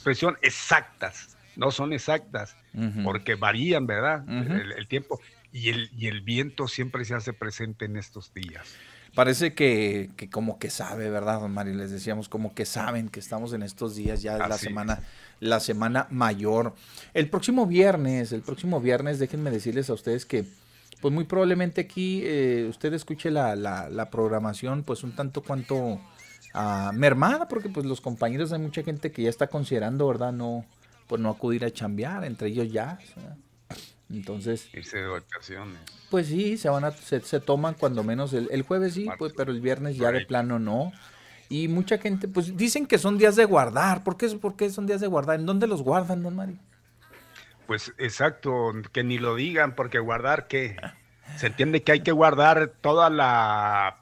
expresión 0.00 0.38
exactas, 0.40 1.36
no 1.56 1.70
son 1.70 1.92
exactas, 1.92 2.56
porque 3.04 3.34
varían, 3.34 3.86
¿verdad? 3.86 4.24
el, 4.28 4.88
tiempo. 4.88 5.20
Y 5.52 5.68
el, 5.68 5.90
y 5.94 6.06
el 6.06 6.22
viento 6.22 6.68
siempre 6.68 7.04
se 7.04 7.14
hace 7.14 7.34
presente 7.34 7.84
en 7.84 7.96
estos 7.96 8.32
días. 8.32 8.66
Parece 9.14 9.52
que, 9.52 10.08
como 10.30 10.58
que 10.58 10.70
sabe, 10.70 11.10
¿verdad, 11.10 11.40
don 11.40 11.52
Mario? 11.52 11.74
Les 11.74 11.90
decíamos 11.90 12.28
como 12.28 12.54
que 12.54 12.64
saben 12.64 13.08
que 13.08 13.20
estamos 13.20 13.52
en 13.52 13.62
estos 13.62 13.94
días 13.96 14.22
ya 14.22 14.38
de 14.38 14.48
la 14.48 14.56
semana, 14.56 15.00
la 15.40 15.60
semana 15.60 16.06
mayor. 16.10 16.74
El 17.12 17.28
próximo 17.28 17.66
viernes, 17.66 18.32
el 18.32 18.42
próximo 18.42 18.80
viernes, 18.80 19.18
déjenme 19.18 19.50
decirles 19.50 19.90
a 19.90 19.94
ustedes 19.94 20.24
que, 20.24 20.44
pues 21.02 21.12
muy 21.12 21.24
probablemente 21.24 21.82
aquí 21.82 22.22
eh, 22.24 22.66
usted 22.70 22.94
escuche 22.94 23.30
la, 23.30 23.56
la, 23.56 23.90
la 23.90 24.08
programación, 24.10 24.84
pues 24.84 25.02
un 25.02 25.12
tanto 25.12 25.42
cuanto 25.42 26.00
mermada, 26.94 27.48
porque 27.48 27.68
pues 27.68 27.86
los 27.86 28.00
compañeros 28.00 28.52
hay 28.52 28.58
mucha 28.58 28.82
gente 28.82 29.12
que 29.12 29.22
ya 29.22 29.30
está 29.30 29.46
considerando, 29.46 30.06
¿verdad? 30.06 30.32
No, 30.32 30.64
pues 31.06 31.20
no 31.20 31.30
acudir 31.30 31.64
a 31.64 31.70
chambear, 31.70 32.24
entre 32.24 32.48
ellos 32.48 32.70
ya. 32.70 32.98
Entonces. 34.10 34.68
Irse 34.74 34.98
de 34.98 35.06
vacaciones. 35.06 35.78
Pues 36.10 36.26
sí, 36.26 36.56
se 36.58 36.68
van 36.68 36.84
a, 36.84 36.90
se, 36.90 37.20
toman 37.40 37.74
cuando 37.74 38.02
menos 38.02 38.32
el, 38.32 38.62
jueves 38.62 38.94
sí, 38.94 39.08
pues, 39.18 39.32
pero 39.36 39.52
el 39.52 39.60
viernes 39.60 39.96
ya 39.96 40.10
de 40.10 40.26
plano 40.26 40.58
no. 40.58 40.92
Y 41.48 41.68
mucha 41.68 41.98
gente, 41.98 42.28
pues 42.28 42.56
dicen 42.56 42.86
que 42.86 42.98
son 42.98 43.18
días 43.18 43.36
de 43.36 43.44
guardar. 43.44 44.04
¿Por 44.04 44.16
qué, 44.16 44.28
¿Por 44.28 44.56
qué 44.56 44.70
son 44.70 44.86
días 44.86 45.00
de 45.00 45.06
guardar? 45.06 45.38
¿En 45.38 45.46
dónde 45.46 45.66
los 45.66 45.82
guardan, 45.82 46.22
don 46.22 46.36
Mario? 46.36 46.56
Pues 47.66 47.92
exacto, 47.98 48.72
que 48.92 49.04
ni 49.04 49.18
lo 49.18 49.36
digan, 49.36 49.74
porque 49.76 50.00
guardar 50.00 50.48
qué. 50.48 50.76
Se 51.36 51.46
entiende 51.46 51.82
que 51.82 51.92
hay 51.92 52.00
que 52.00 52.12
guardar 52.12 52.72
toda 52.80 53.10
la 53.10 53.99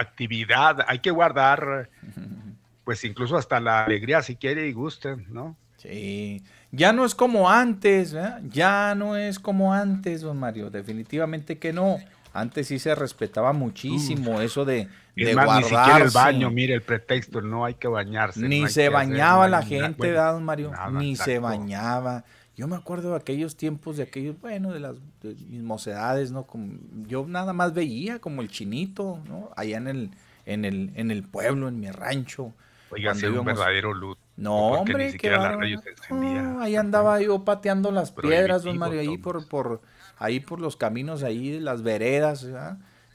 actividad, 0.00 0.84
hay 0.86 1.00
que 1.00 1.10
guardar, 1.10 1.90
pues 2.84 3.04
incluso 3.04 3.36
hasta 3.36 3.60
la 3.60 3.84
alegría 3.84 4.22
si 4.22 4.36
quiere 4.36 4.68
y 4.68 4.72
guste, 4.72 5.16
¿no? 5.28 5.56
Sí, 5.76 6.42
ya 6.72 6.92
no 6.92 7.04
es 7.04 7.14
como 7.14 7.48
antes, 7.48 8.16
ya 8.48 8.94
no 8.96 9.16
es 9.16 9.38
como 9.38 9.72
antes, 9.72 10.22
don 10.22 10.38
Mario, 10.38 10.70
definitivamente 10.70 11.58
que 11.58 11.72
no. 11.72 11.98
Antes 12.32 12.68
sí 12.68 12.78
se 12.78 12.94
respetaba 12.94 13.52
muchísimo 13.52 14.40
eso 14.40 14.64
de, 14.64 14.88
de 15.16 15.34
Ni 15.34 15.62
siquiera 15.62 15.98
el 15.98 16.10
baño, 16.10 16.50
mire 16.50 16.74
el 16.74 16.82
pretexto, 16.82 17.40
no 17.40 17.64
hay 17.64 17.74
que 17.74 17.88
bañarse. 17.88 18.40
Ni 18.40 18.68
se 18.68 18.88
bañaba 18.88 19.48
la 19.48 19.62
gente, 19.62 20.12
don 20.12 20.44
Mario? 20.44 20.72
ni 20.92 21.16
se 21.16 21.38
bañaba. 21.38 22.24
Yo 22.58 22.66
me 22.66 22.74
acuerdo 22.74 23.10
de 23.10 23.18
aquellos 23.18 23.54
tiempos, 23.54 23.98
de 23.98 24.02
aquellos, 24.02 24.40
bueno, 24.40 24.72
de 24.72 24.80
las 24.80 24.96
mis 25.22 25.62
mocedades, 25.62 26.32
¿no? 26.32 26.42
Como, 26.42 26.72
yo 27.06 27.24
nada 27.24 27.52
más 27.52 27.72
veía 27.72 28.18
como 28.18 28.42
el 28.42 28.48
chinito, 28.48 29.20
¿no? 29.28 29.50
Allá 29.54 29.76
en 29.76 29.86
el, 29.86 30.10
en 30.44 30.64
el, 30.64 30.90
en 30.96 31.12
el 31.12 31.22
pueblo, 31.22 31.68
en 31.68 31.78
mi 31.78 31.88
rancho. 31.92 32.52
Oiga, 32.90 33.12
un 33.12 33.44
verdadero 33.44 33.94
luz. 33.94 34.18
No, 34.36 34.72
hombre, 34.72 35.16
que 35.16 35.30
ahí 35.30 36.74
andaba 36.74 37.20
yo 37.20 37.44
pateando 37.44 37.92
las 37.92 38.10
piedras, 38.10 38.64
don 38.64 38.76
Mario, 38.76 39.02
ahí 39.02 39.18
por, 39.18 39.46
por, 39.46 39.80
ahí 40.16 40.40
por 40.40 40.60
los 40.60 40.76
caminos 40.76 41.22
ahí, 41.22 41.52
de 41.52 41.60
las 41.60 41.84
veredas, 41.84 42.44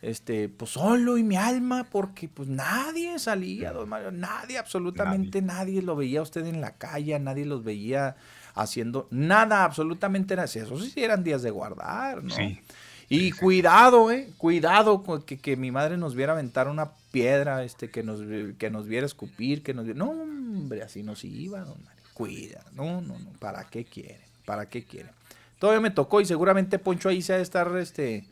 este, 0.02 0.48
pues 0.48 0.72
solo 0.72 1.18
y 1.18 1.24
mi 1.24 1.36
alma, 1.36 1.88
porque 1.92 2.30
pues 2.30 2.48
nadie 2.48 3.20
salía, 3.20 3.74
don 3.74 3.90
Mario, 3.90 4.12
nadie, 4.12 4.58
absolutamente 4.58 5.42
nadie, 5.42 5.66
nadie 5.66 5.82
lo 5.82 5.98
veía 5.98 6.22
usted 6.22 6.46
en 6.46 6.62
la 6.62 6.78
calle, 6.78 7.20
nadie 7.20 7.46
los 7.46 7.66
veía 7.66 8.16
haciendo 8.54 9.08
nada, 9.12 9.64
absolutamente 9.64 10.36
nada. 10.36 10.46
Eso 10.46 10.80
sí 10.80 11.04
eran 11.04 11.24
días 11.24 11.42
de 11.42 11.52
guardar, 11.52 12.24
¿no? 12.24 12.36
Sí. 12.36 12.60
Y 13.10 13.32
cuidado, 13.32 14.12
eh, 14.12 14.30
cuidado 14.38 15.04
que, 15.26 15.38
que, 15.38 15.56
mi 15.56 15.72
madre 15.72 15.98
nos 15.98 16.16
viera 16.16 16.34
aventar 16.34 16.68
una 16.68 16.92
piedra, 17.12 17.64
este, 17.64 17.90
que 17.90 18.02
nos, 18.02 18.22
que 18.58 18.70
nos 18.72 18.88
viera 18.88 19.06
escupir, 19.06 19.62
que 19.62 19.74
nos 19.74 19.86
No, 19.88 20.10
hombre, 20.10 20.82
así 20.82 21.04
nos 21.04 21.24
iba, 21.24 21.60
don 21.60 21.78
Mario. 21.84 22.04
Cuida, 22.14 22.64
no, 22.74 23.02
no, 23.02 23.20
no, 23.20 23.30
¿para 23.40 23.66
qué 23.66 23.86
quiere? 23.86 24.22
¿Para 24.46 24.68
qué 24.68 24.84
quiere? 24.84 25.10
Todavía 25.60 25.82
me 25.82 25.92
tocó 25.92 26.22
y 26.22 26.26
seguramente 26.26 26.80
Poncho 26.80 27.10
ahí 27.10 27.22
se 27.22 27.34
ha 27.34 27.38
de 27.38 27.44
estar 27.44 27.76
este, 27.78 28.26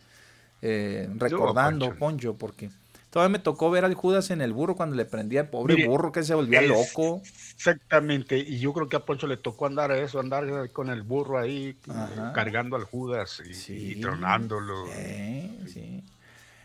eh, 0.61 1.09
recordando, 1.15 1.93
Poncho, 1.95 2.35
porque 2.35 2.69
todavía 3.11 3.33
me 3.33 3.39
tocó 3.39 3.69
ver 3.69 3.85
al 3.85 3.93
Judas 3.93 4.31
en 4.31 4.41
el 4.41 4.53
burro 4.53 4.75
cuando 4.75 4.95
le 4.95 5.05
prendía 5.05 5.41
el 5.41 5.47
pobre 5.49 5.85
burro 5.85 6.11
que 6.11 6.23
se 6.23 6.33
volvía 6.33 6.63
loco. 6.63 7.21
Exactamente, 7.55 8.39
y 8.39 8.57
yo 8.57 8.73
creo 8.73 8.89
que 8.89 8.95
a 8.95 9.05
Poncho 9.05 9.27
le 9.27 9.37
tocó 9.37 9.67
andar 9.67 9.91
eso, 9.91 10.19
andar 10.19 10.71
con 10.71 10.89
el 10.89 11.03
burro 11.03 11.37
ahí, 11.37 11.77
cargando 12.33 12.75
al 12.75 12.85
Judas 12.85 13.43
y, 13.67 14.01
tronándolo. 14.01 14.87
sí. 15.67 16.03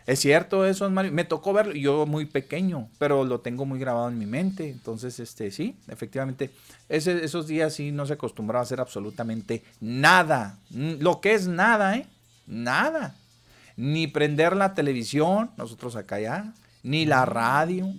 Es 0.07 0.21
cierto 0.21 0.65
eso, 0.65 0.89
Mario. 0.89 1.11
Me 1.11 1.25
tocó 1.25 1.53
verlo, 1.53 1.75
yo 1.75 2.07
muy 2.07 2.27
pequeño, 2.27 2.89
pero 2.99 3.25
lo 3.25 3.41
tengo 3.41 3.67
muy 3.67 3.81
grabado 3.81 4.09
en 4.09 4.19
mi 4.19 4.27
mente. 4.27 4.71
Entonces, 4.71 5.19
este, 5.19 5.51
sí, 5.51 5.77
efectivamente, 5.89 6.53
ese, 6.89 7.25
esos 7.25 7.49
días 7.49 7.75
sí 7.75 7.91
no 7.91 8.07
se 8.07 8.13
acostumbraba 8.13 8.61
a 8.61 8.63
hacer 8.63 8.81
absolutamente 8.81 9.65
nada. 9.81 10.59
Lo 10.71 11.21
que 11.21 11.35
es 11.35 11.49
nada, 11.49 11.97
¿eh? 11.97 12.07
Nada. 12.47 13.17
Ni 13.77 14.07
prender 14.07 14.57
la 14.57 14.75
televisión, 14.75 15.51
nosotros 15.57 15.97
acá 15.97 16.19
ya, 16.19 16.53
ni 16.83 17.05
la 17.05 17.27
radio. 17.27 17.93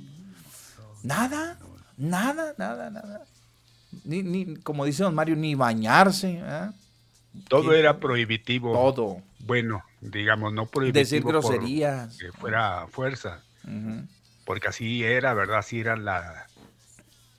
Nada, 1.03 1.57
nada, 1.97 2.53
nada, 2.57 2.89
nada. 2.89 3.25
Ni, 4.03 4.23
ni 4.23 4.55
como 4.57 4.85
dice 4.85 5.03
don 5.03 5.15
Mario, 5.15 5.35
ni 5.35 5.55
bañarse. 5.55 6.41
¿eh? 6.43 6.69
Todo 7.47 7.73
era 7.73 7.99
prohibitivo. 7.99 8.73
Todo. 8.73 9.21
Bueno, 9.39 9.83
digamos, 10.01 10.53
no 10.53 10.65
prohibitivo. 10.65 10.99
Decir 10.99 11.23
groserías. 11.23 12.17
Que 12.17 12.31
fuera 12.31 12.87
fuerza. 12.89 13.41
Porque 14.45 14.69
así 14.69 15.03
era, 15.03 15.33
¿verdad? 15.33 15.59
Así 15.59 15.79
era 15.79 15.95
la, 15.95 16.47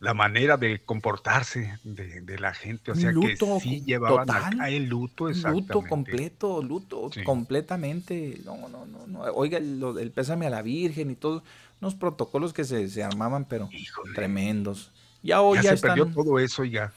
la 0.00 0.14
manera 0.14 0.56
de 0.56 0.80
comportarse 0.80 1.78
de, 1.82 2.38
la 2.38 2.54
gente. 2.54 2.92
O 2.92 2.94
sea 2.94 3.12
que 3.12 3.36
sí 3.60 3.82
llevaban 3.84 4.26
total, 4.26 4.72
el 4.72 4.86
luto, 4.86 5.28
exactamente. 5.28 5.74
Luto 5.74 5.88
completo, 5.88 6.62
luto 6.62 7.10
completamente. 7.24 8.40
No, 8.44 8.68
no, 8.68 8.86
no, 8.86 9.06
no. 9.06 9.20
Oiga, 9.34 9.58
el 9.58 10.12
pésame 10.14 10.46
a 10.46 10.50
la 10.50 10.62
Virgen 10.62 11.10
y 11.10 11.16
todos 11.16 11.42
unos 11.80 11.94
protocolos 11.94 12.52
que 12.52 12.64
se, 12.64 12.88
se 12.88 13.02
armaban, 13.02 13.44
pero 13.44 13.68
tremendos. 14.14 14.92
Ya 15.22 15.40
hoy 15.40 15.58
ya, 15.62 15.76
se 15.76 15.82
perdió 15.82 16.06
todo 16.06 16.38
eso 16.38 16.64
ya 16.64 16.92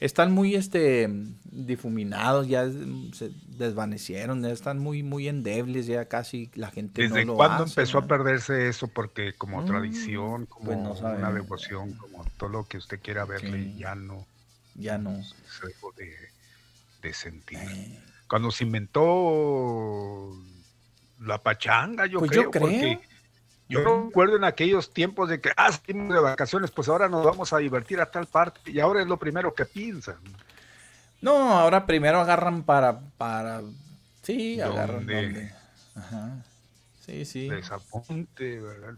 están 0.00 0.32
muy 0.32 0.54
este 0.54 1.08
difuminados, 1.44 2.46
ya 2.46 2.68
se 3.12 3.30
desvanecieron, 3.46 4.42
ya 4.42 4.50
están 4.50 4.78
muy 4.78 5.02
muy 5.02 5.28
endebles, 5.28 5.86
ya 5.86 6.04
casi 6.06 6.50
la 6.54 6.70
gente 6.70 7.02
¿Desde 7.02 7.24
no 7.24 7.32
lo 7.32 7.36
cuándo 7.36 7.64
empezó 7.64 7.98
a 7.98 8.06
perderse 8.06 8.68
eso? 8.68 8.88
Porque 8.88 9.32
como 9.32 9.62
mm, 9.62 9.66
tradición, 9.66 10.46
pues 10.46 10.76
como 10.76 10.92
una 10.92 11.32
devoción, 11.32 11.92
como 11.94 12.13
todo 12.36 12.48
lo 12.50 12.64
que 12.64 12.78
usted 12.78 13.00
quiera 13.00 13.24
verle, 13.24 13.74
ya 13.76 13.94
no. 13.94 14.26
Ya 14.74 14.98
no. 14.98 15.22
Se 15.22 15.68
dejó 15.68 15.92
de, 15.92 17.14
sentir. 17.14 17.58
Eh. 17.58 18.02
Cuando 18.26 18.50
se 18.50 18.64
inventó 18.64 20.36
la 21.20 21.42
pachanga, 21.42 22.06
yo 22.06 22.18
pues 22.18 22.30
creo, 22.30 22.44
yo 22.44 22.50
creo. 22.50 22.62
Porque 22.62 23.00
yo 23.68 24.04
recuerdo 24.04 24.36
en 24.36 24.44
aquellos 24.44 24.92
tiempos 24.92 25.28
de 25.28 25.40
que, 25.40 25.50
ah, 25.56 25.72
salimos 25.72 26.14
de 26.14 26.20
vacaciones, 26.20 26.70
pues 26.70 26.88
ahora 26.88 27.08
nos 27.08 27.24
vamos 27.24 27.52
a 27.52 27.58
divertir 27.58 28.00
a 28.00 28.10
tal 28.10 28.26
parte, 28.26 28.70
y 28.70 28.80
ahora 28.80 29.00
es 29.00 29.06
lo 29.06 29.18
primero 29.18 29.54
que 29.54 29.64
piensan. 29.64 30.18
No, 31.20 31.58
ahora 31.58 31.86
primero 31.86 32.20
agarran 32.20 32.62
para, 32.62 33.00
para, 33.16 33.62
sí, 34.22 34.60
agarran 34.60 35.06
donde. 35.06 35.52
Ajá. 35.94 36.44
Sí, 37.00 37.24
sí. 37.24 37.48
Desaponte, 37.48 38.60
¿verdad? 38.60 38.94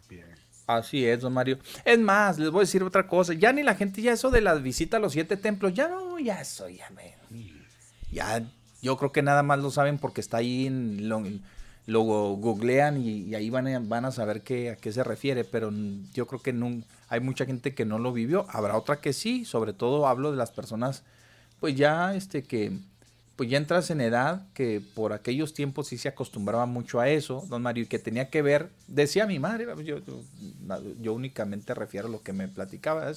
Así 0.67 1.05
es, 1.07 1.21
don 1.21 1.33
Mario. 1.33 1.59
Es 1.85 1.99
más, 1.99 2.39
les 2.39 2.51
voy 2.51 2.61
a 2.61 2.65
decir 2.65 2.83
otra 2.83 3.07
cosa. 3.07 3.35
Ya 3.35 3.53
ni 3.53 3.63
la 3.63 3.75
gente, 3.75 4.03
ya 4.03 4.13
eso 4.13 4.31
de 4.31 4.41
la 4.41 4.55
visita 4.55 4.97
a 4.97 5.01
los 5.01 5.13
siete 5.13 5.37
templos, 5.37 5.75
ya 5.75 5.89
no, 5.89 6.19
ya 6.19 6.41
eso, 6.41 6.69
ya 6.69 6.91
me. 6.91 7.15
Ya, 8.11 8.43
yo 8.83 8.97
creo 8.97 9.13
que 9.13 9.23
nada 9.23 9.43
más 9.43 9.59
lo 9.61 9.71
saben 9.71 9.99
porque 9.99 10.21
está 10.21 10.39
ahí 10.39 10.67
en, 10.67 11.09
lo 11.87 12.01
googlean 12.01 13.01
y, 13.01 13.35
ahí 13.35 13.49
van 13.51 13.69
a, 13.69 13.79
van 13.79 14.05
a 14.05 14.11
saber 14.11 14.43
qué, 14.43 14.71
a 14.71 14.77
qué 14.77 14.93
se 14.93 15.05
refiere, 15.05 15.45
pero 15.45 15.73
yo 16.13 16.27
creo 16.27 16.43
que 16.43 16.53
no, 16.53 16.83
hay 17.09 17.21
mucha 17.21 17.47
gente 17.47 17.75
que 17.75 17.85
no 17.85 17.99
lo 17.99 18.13
vivió, 18.13 18.47
habrá 18.49 18.77
otra 18.77 19.01
que 19.01 19.13
sí, 19.13 19.45
sobre 19.45 19.73
todo 19.73 20.07
hablo 20.07 20.33
de 20.33 20.37
las 20.37 20.51
personas, 20.51 21.05
pues 21.61 21.77
ya 21.77 22.15
este 22.15 22.43
que, 22.43 22.79
pues 23.37 23.51
ya 23.51 23.59
entras 23.59 23.91
en 23.91 24.01
edad, 24.01 24.47
que 24.55 24.83
por 24.95 25.13
aquellos 25.13 25.53
tiempos 25.53 25.89
sí 25.89 25.99
se 25.99 26.09
acostumbraba 26.09 26.65
mucho 26.67 27.01
a 27.01 27.09
eso, 27.11 27.45
don 27.49 27.63
Mario, 27.63 27.85
y 27.85 27.87
que 27.87 27.99
tenía 27.99 28.31
que 28.31 28.41
ver, 28.41 28.71
decía 28.89 29.27
mi 29.27 29.39
madre, 29.39 29.67
yo, 31.01 31.13
únicamente 31.13 31.75
refiero 31.75 32.09
a 32.09 32.11
lo 32.11 32.23
que 32.23 32.33
me 32.33 32.49
platicaba, 32.49 33.13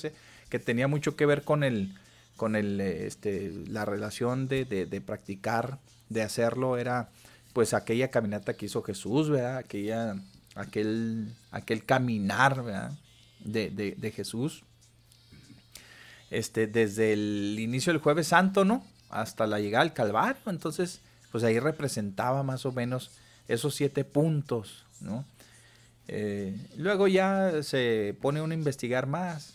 que 0.50 0.60
tenía 0.60 0.88
mucho 0.90 1.16
que 1.16 1.26
ver 1.26 1.44
con 1.44 1.64
el, 1.64 1.96
con 2.36 2.58
el, 2.58 2.82
este, 2.82 3.52
la 3.68 3.86
relación 3.86 4.50
de, 4.50 4.66
de, 4.66 4.86
de 4.86 5.02
practicar, 5.02 5.80
de 6.10 6.22
hacerlo, 6.22 6.78
era 6.78 7.10
pues 7.54 7.74
aquella 7.74 8.10
caminata 8.10 8.54
que 8.54 8.66
hizo 8.66 8.82
Jesús, 8.84 9.30
¿verdad? 9.30 9.58
Aquella, 9.58 10.16
aquel, 10.56 11.34
aquel 11.52 11.86
caminar, 11.86 12.64
¿verdad? 12.64 12.98
De, 13.40 13.70
de, 13.70 14.12
Jesús. 14.12 14.64
Este, 16.30 16.68
desde 16.68 17.14
el 17.14 17.58
inicio 17.60 17.92
del 17.94 18.02
jueves 18.02 18.28
santo, 18.28 18.66
¿no? 18.66 18.84
Hasta 19.10 19.48
la 19.48 19.60
llegada 19.60 19.84
al 19.84 19.94
Calvario. 19.94 20.42
Entonces, 20.48 21.02
pues 21.32 21.44
ahí 21.44 21.60
representaba 21.60 22.44
más 22.44 22.66
o 22.66 22.72
menos 22.72 23.12
esos 23.48 23.76
siete 23.76 24.04
puntos, 24.04 24.86
¿no? 25.02 25.26
Eh, 26.08 26.56
luego 26.78 27.08
ya 27.08 27.62
se 27.62 28.16
pone 28.22 28.42
uno 28.42 28.52
a 28.52 28.58
investigar 28.58 29.06
más, 29.06 29.54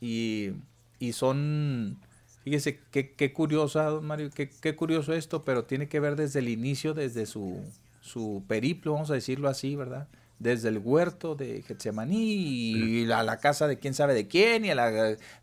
y, 0.00 0.52
y 1.00 1.12
son 1.12 1.98
Fíjese 2.44 2.80
qué, 2.90 3.12
qué 3.12 3.32
curiosa, 3.32 4.00
Mario, 4.00 4.30
qué, 4.34 4.48
qué, 4.48 4.74
curioso 4.74 5.12
esto, 5.12 5.44
pero 5.44 5.64
tiene 5.64 5.88
que 5.88 6.00
ver 6.00 6.16
desde 6.16 6.38
el 6.38 6.48
inicio, 6.48 6.94
desde 6.94 7.26
su, 7.26 7.60
su 8.00 8.42
periplo, 8.48 8.94
vamos 8.94 9.10
a 9.10 9.14
decirlo 9.14 9.48
así, 9.48 9.76
¿verdad? 9.76 10.08
Desde 10.38 10.68
el 10.68 10.78
huerto 10.78 11.34
de 11.34 11.60
Getsemaní 11.60 12.16
y 12.22 13.12
a 13.12 13.22
la 13.22 13.36
casa 13.40 13.68
de 13.68 13.78
quién 13.78 13.92
sabe 13.92 14.14
de 14.14 14.26
quién 14.26 14.64
y 14.64 14.70
a 14.70 14.74
la 14.74 14.90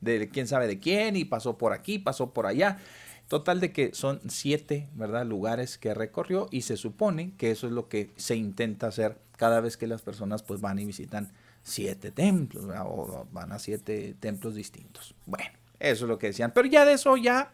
de 0.01 0.29
quién 0.29 0.47
sabe 0.47 0.65
de 0.65 0.79
quién 0.79 1.15
y 1.15 1.23
pasó 1.23 1.55
por 1.55 1.71
aquí, 1.71 1.99
pasó 1.99 2.33
por 2.33 2.47
allá. 2.47 2.79
Total 3.27 3.59
de 3.59 3.73
que 3.73 3.93
son 3.93 4.21
siete, 4.29 4.89
¿verdad? 4.93 5.25
Lugares 5.25 5.77
que 5.77 5.93
recorrió 5.93 6.47
y 6.49 6.61
se 6.61 6.77
supone 6.77 7.33
que 7.37 7.51
eso 7.51 7.67
es 7.67 7.73
lo 7.73 7.89
que 7.89 8.11
se 8.15 8.35
intenta 8.35 8.87
hacer 8.87 9.17
cada 9.35 9.59
vez 9.59 9.75
que 9.75 9.87
las 9.87 10.01
personas 10.01 10.43
pues 10.43 10.61
van 10.61 10.79
y 10.79 10.85
visitan 10.85 11.31
siete 11.61 12.11
templos, 12.11 12.65
o 12.85 13.27
van 13.31 13.51
a 13.51 13.59
siete 13.59 14.15
templos 14.19 14.55
distintos. 14.55 15.13
Bueno, 15.25 15.51
eso 15.79 16.05
es 16.05 16.09
lo 16.09 16.17
que 16.17 16.27
decían. 16.27 16.51
Pero 16.55 16.67
ya 16.67 16.85
de 16.85 16.93
eso 16.93 17.17
ya. 17.17 17.51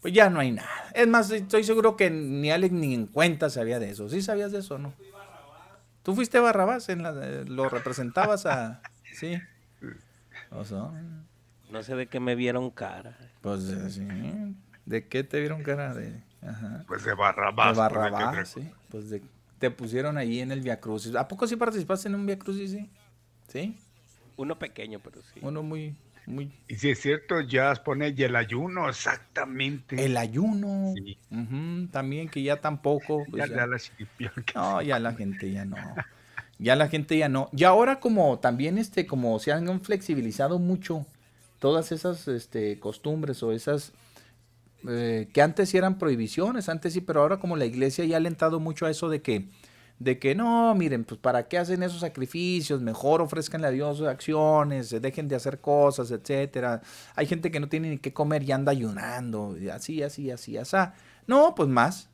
Pues 0.00 0.12
ya 0.12 0.28
no 0.28 0.40
hay 0.40 0.50
nada. 0.50 0.90
Es 0.94 1.06
más, 1.06 1.30
estoy 1.30 1.62
seguro 1.62 1.96
que 1.96 2.10
ni 2.10 2.50
Alex 2.50 2.72
ni 2.72 2.94
en 2.94 3.06
cuenta 3.06 3.50
sabía 3.50 3.78
de 3.78 3.90
eso. 3.90 4.08
¿Sí 4.08 4.20
sabías 4.20 4.50
de 4.50 4.58
eso 4.58 4.78
no? 4.78 4.92
Tú 6.02 6.16
fuiste 6.16 6.40
Barrabás, 6.40 6.88
en 6.88 7.04
la, 7.04 7.12
lo 7.12 7.68
representabas 7.68 8.46
a. 8.46 8.82
Sí. 9.14 9.38
O 10.54 10.66
sea, 10.66 10.90
no 11.72 11.82
sé 11.82 11.96
de 11.96 12.06
qué 12.06 12.20
me 12.20 12.34
vieron 12.34 12.70
cara. 12.70 13.16
Pues 13.40 13.62
sí. 13.90 14.06
¿De 14.84 15.08
qué 15.08 15.24
te 15.24 15.40
vieron 15.40 15.62
cara? 15.62 15.94
De, 15.94 16.20
Pues 16.86 17.04
de 17.04 17.14
Barrabás. 17.14 17.74
De 17.74 17.80
Barrabás, 17.80 18.48
sí. 18.48 18.70
Pues 18.90 19.10
de, 19.10 19.22
te 19.58 19.70
pusieron 19.70 20.18
ahí 20.18 20.40
en 20.40 20.52
el 20.52 20.60
Via 20.60 20.80
Crucis. 20.80 21.14
¿A 21.14 21.26
poco 21.26 21.46
sí 21.46 21.56
participaste 21.56 22.08
en 22.08 22.14
un 22.14 22.26
Via 22.26 22.38
Crucis? 22.38 22.70
Sí. 22.70 22.90
¿Sí? 23.48 23.76
Uno 24.36 24.58
pequeño, 24.58 25.00
pero 25.00 25.22
sí. 25.22 25.40
Uno 25.42 25.62
muy, 25.62 25.94
y 26.68 26.76
si 26.76 26.90
es 26.90 27.00
cierto, 27.00 27.40
ya 27.40 27.74
pone 27.84 28.14
y 28.16 28.22
el 28.22 28.36
ayuno, 28.36 28.88
exactamente. 28.88 30.04
El 30.04 30.16
ayuno, 30.16 30.94
también 31.90 32.28
que 32.28 32.42
ya 32.42 32.60
tampoco. 32.60 33.24
Pues 33.28 33.48
ya, 33.48 33.66
la 33.66 33.66
no, 34.54 34.82
ya 34.82 34.98
la 34.98 35.14
gente 35.14 35.50
ya 35.50 35.64
no. 35.64 35.76
Ya 36.58 36.76
la 36.76 36.88
gente 36.88 37.18
ya 37.18 37.28
no. 37.28 37.50
Y 37.52 37.64
ahora 37.64 37.98
como 37.98 38.38
también 38.38 38.78
este, 38.78 39.04
como 39.04 39.38
se 39.40 39.50
han 39.50 39.80
flexibilizado 39.80 40.60
mucho 40.60 41.06
todas 41.62 41.92
esas 41.92 42.26
este, 42.26 42.80
costumbres 42.80 43.40
o 43.44 43.52
esas 43.52 43.92
eh, 44.88 45.28
que 45.32 45.42
antes 45.42 45.72
eran 45.74 45.96
prohibiciones, 45.96 46.68
antes 46.68 46.92
sí, 46.92 47.00
pero 47.00 47.20
ahora 47.20 47.38
como 47.38 47.56
la 47.56 47.64
iglesia 47.64 48.04
ya 48.04 48.16
ha 48.16 48.18
alentado 48.18 48.58
mucho 48.58 48.84
a 48.84 48.90
eso 48.90 49.08
de 49.08 49.22
que 49.22 49.48
de 50.00 50.18
que 50.18 50.34
no, 50.34 50.74
miren, 50.74 51.04
pues 51.04 51.20
para 51.20 51.46
qué 51.46 51.58
hacen 51.58 51.84
esos 51.84 52.00
sacrificios, 52.00 52.82
mejor 52.82 53.22
ofrezcanle 53.22 53.68
a 53.68 53.70
Dios 53.70 54.00
acciones, 54.02 54.90
dejen 54.90 55.28
de 55.28 55.36
hacer 55.36 55.60
cosas, 55.60 56.10
etcétera. 56.10 56.82
Hay 57.14 57.26
gente 57.26 57.52
que 57.52 57.60
no 57.60 57.68
tiene 57.68 57.90
ni 57.90 57.98
qué 57.98 58.12
comer 58.12 58.42
y 58.42 58.50
anda 58.50 58.72
ayunando, 58.72 59.56
y 59.56 59.68
así, 59.68 60.02
así, 60.02 60.32
así, 60.32 60.56
así. 60.56 60.76
No, 61.28 61.54
pues 61.54 61.68
más. 61.68 62.08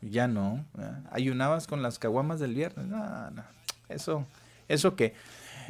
Ya 0.00 0.28
no. 0.28 0.64
Ayunabas 1.10 1.66
con 1.66 1.82
las 1.82 1.98
caguamas 1.98 2.38
del 2.38 2.54
viernes. 2.54 2.86
No, 2.86 3.30
no. 3.32 3.42
Eso, 3.88 4.24
eso 4.68 4.94
qué. 4.94 5.14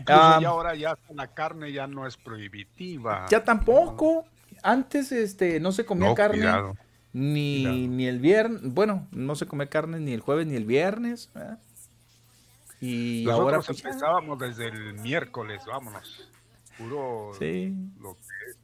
Ya 0.07 0.49
ahora 0.49 0.75
ya 0.75 0.97
la 1.15 1.29
carne 1.29 1.73
ya 1.73 1.87
no 1.87 2.07
es 2.07 2.17
prohibitiva. 2.17 3.27
Ya 3.31 3.43
tampoco. 3.45 4.25
Antes 4.63 5.13
este 5.13 5.61
no 5.61 5.73
se 5.73 5.85
comía 5.85 6.15
carne 6.15 6.75
ni, 7.13 7.87
ni 7.89 8.07
el 8.07 8.19
viernes, 8.19 8.61
bueno, 8.65 9.07
no 9.13 9.35
se 9.35 9.47
come 9.47 9.69
carne 9.69 9.99
ni 10.01 10.13
el 10.13 10.21
jueves 10.21 10.47
ni 10.47 10.57
el 10.57 10.65
viernes. 10.65 11.31
¿verdad? 11.35 11.59
Y 12.81 13.25
Nosotros 13.25 13.45
ahora 13.55 13.61
pues, 13.67 13.85
empezábamos 13.85 14.39
desde 14.39 14.67
el 14.69 14.95
miércoles, 14.95 15.63
vámonos. 15.67 16.29
Puro 16.77 17.33
Sí. 17.39 17.75
lo 18.01 18.15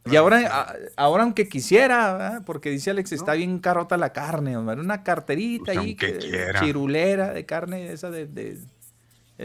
que 0.05 0.11
Y 0.13 0.17
ahora, 0.17 0.39
a- 0.47 0.75
ahora 0.97 1.25
aunque 1.25 1.49
quisiera, 1.49 2.13
¿verdad? 2.13 2.43
porque 2.47 2.71
dice 2.71 2.91
Alex, 2.91 3.11
está 3.13 3.33
bien 3.35 3.59
carota 3.59 3.97
la 3.97 4.13
carne, 4.13 4.57
una 4.57 5.03
carterita 5.03 5.73
Pues 5.73 5.79
ahí, 5.79 5.95
que- 5.97 6.19
chirulera 6.61 7.33
de 7.33 7.45
carne, 7.47 7.91
esa 7.93 8.11
de... 8.11 8.27
de- 8.27 8.59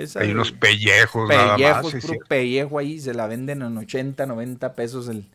esa 0.04 0.22
hay 0.22 0.32
unos 0.32 0.52
pellejos, 0.52 1.30
nada 1.30 1.56
pellejos, 1.56 1.94
más. 1.94 2.02
sí, 2.02 2.08
puro 2.08 2.20
sí. 2.22 2.28
pellejo 2.28 2.80
ahí, 2.80 3.00
se 3.00 3.14
la 3.14 3.28
venden 3.28 3.62
en 3.62 3.78
80, 3.78 4.26
90 4.26 4.74
pesos 4.74 5.08
el, 5.08 5.26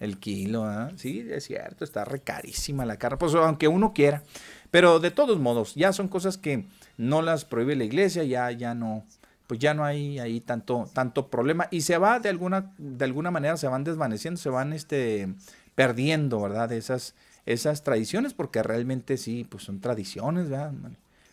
el 0.00 0.18
kilo, 0.18 0.64
¿ah? 0.64 0.90
Sí, 0.96 1.26
es 1.30 1.44
cierto, 1.44 1.84
está 1.84 2.04
re 2.04 2.20
carísima 2.20 2.86
la 2.86 2.96
carne, 2.96 3.18
pues 3.18 3.34
aunque 3.34 3.68
uno 3.68 3.92
quiera. 3.92 4.22
Pero 4.70 5.00
de 5.00 5.10
todos 5.10 5.38
modos, 5.38 5.74
ya 5.74 5.92
son 5.92 6.08
cosas 6.08 6.38
que 6.38 6.66
no 6.96 7.22
las 7.22 7.44
prohíbe 7.44 7.76
la 7.76 7.84
iglesia, 7.84 8.24
ya, 8.24 8.50
ya 8.50 8.74
no, 8.74 9.04
pues 9.46 9.58
ya 9.60 9.74
no 9.74 9.84
hay 9.84 10.18
ahí 10.18 10.40
tanto, 10.40 10.88
tanto 10.92 11.28
problema. 11.28 11.68
Y 11.70 11.80
se 11.80 11.98
va 11.98 12.20
de 12.20 12.28
alguna, 12.28 12.72
de 12.78 13.04
alguna 13.04 13.30
manera, 13.30 13.56
se 13.56 13.66
van 13.66 13.84
desvaneciendo, 13.84 14.40
se 14.40 14.48
van 14.48 14.72
este, 14.72 15.28
perdiendo, 15.74 16.40
¿verdad? 16.40 16.72
Esas, 16.72 17.14
esas 17.46 17.82
tradiciones, 17.82 18.32
porque 18.32 18.62
realmente 18.62 19.16
sí, 19.16 19.44
pues 19.48 19.64
son 19.64 19.80
tradiciones, 19.80 20.48
¿verdad? 20.48 20.72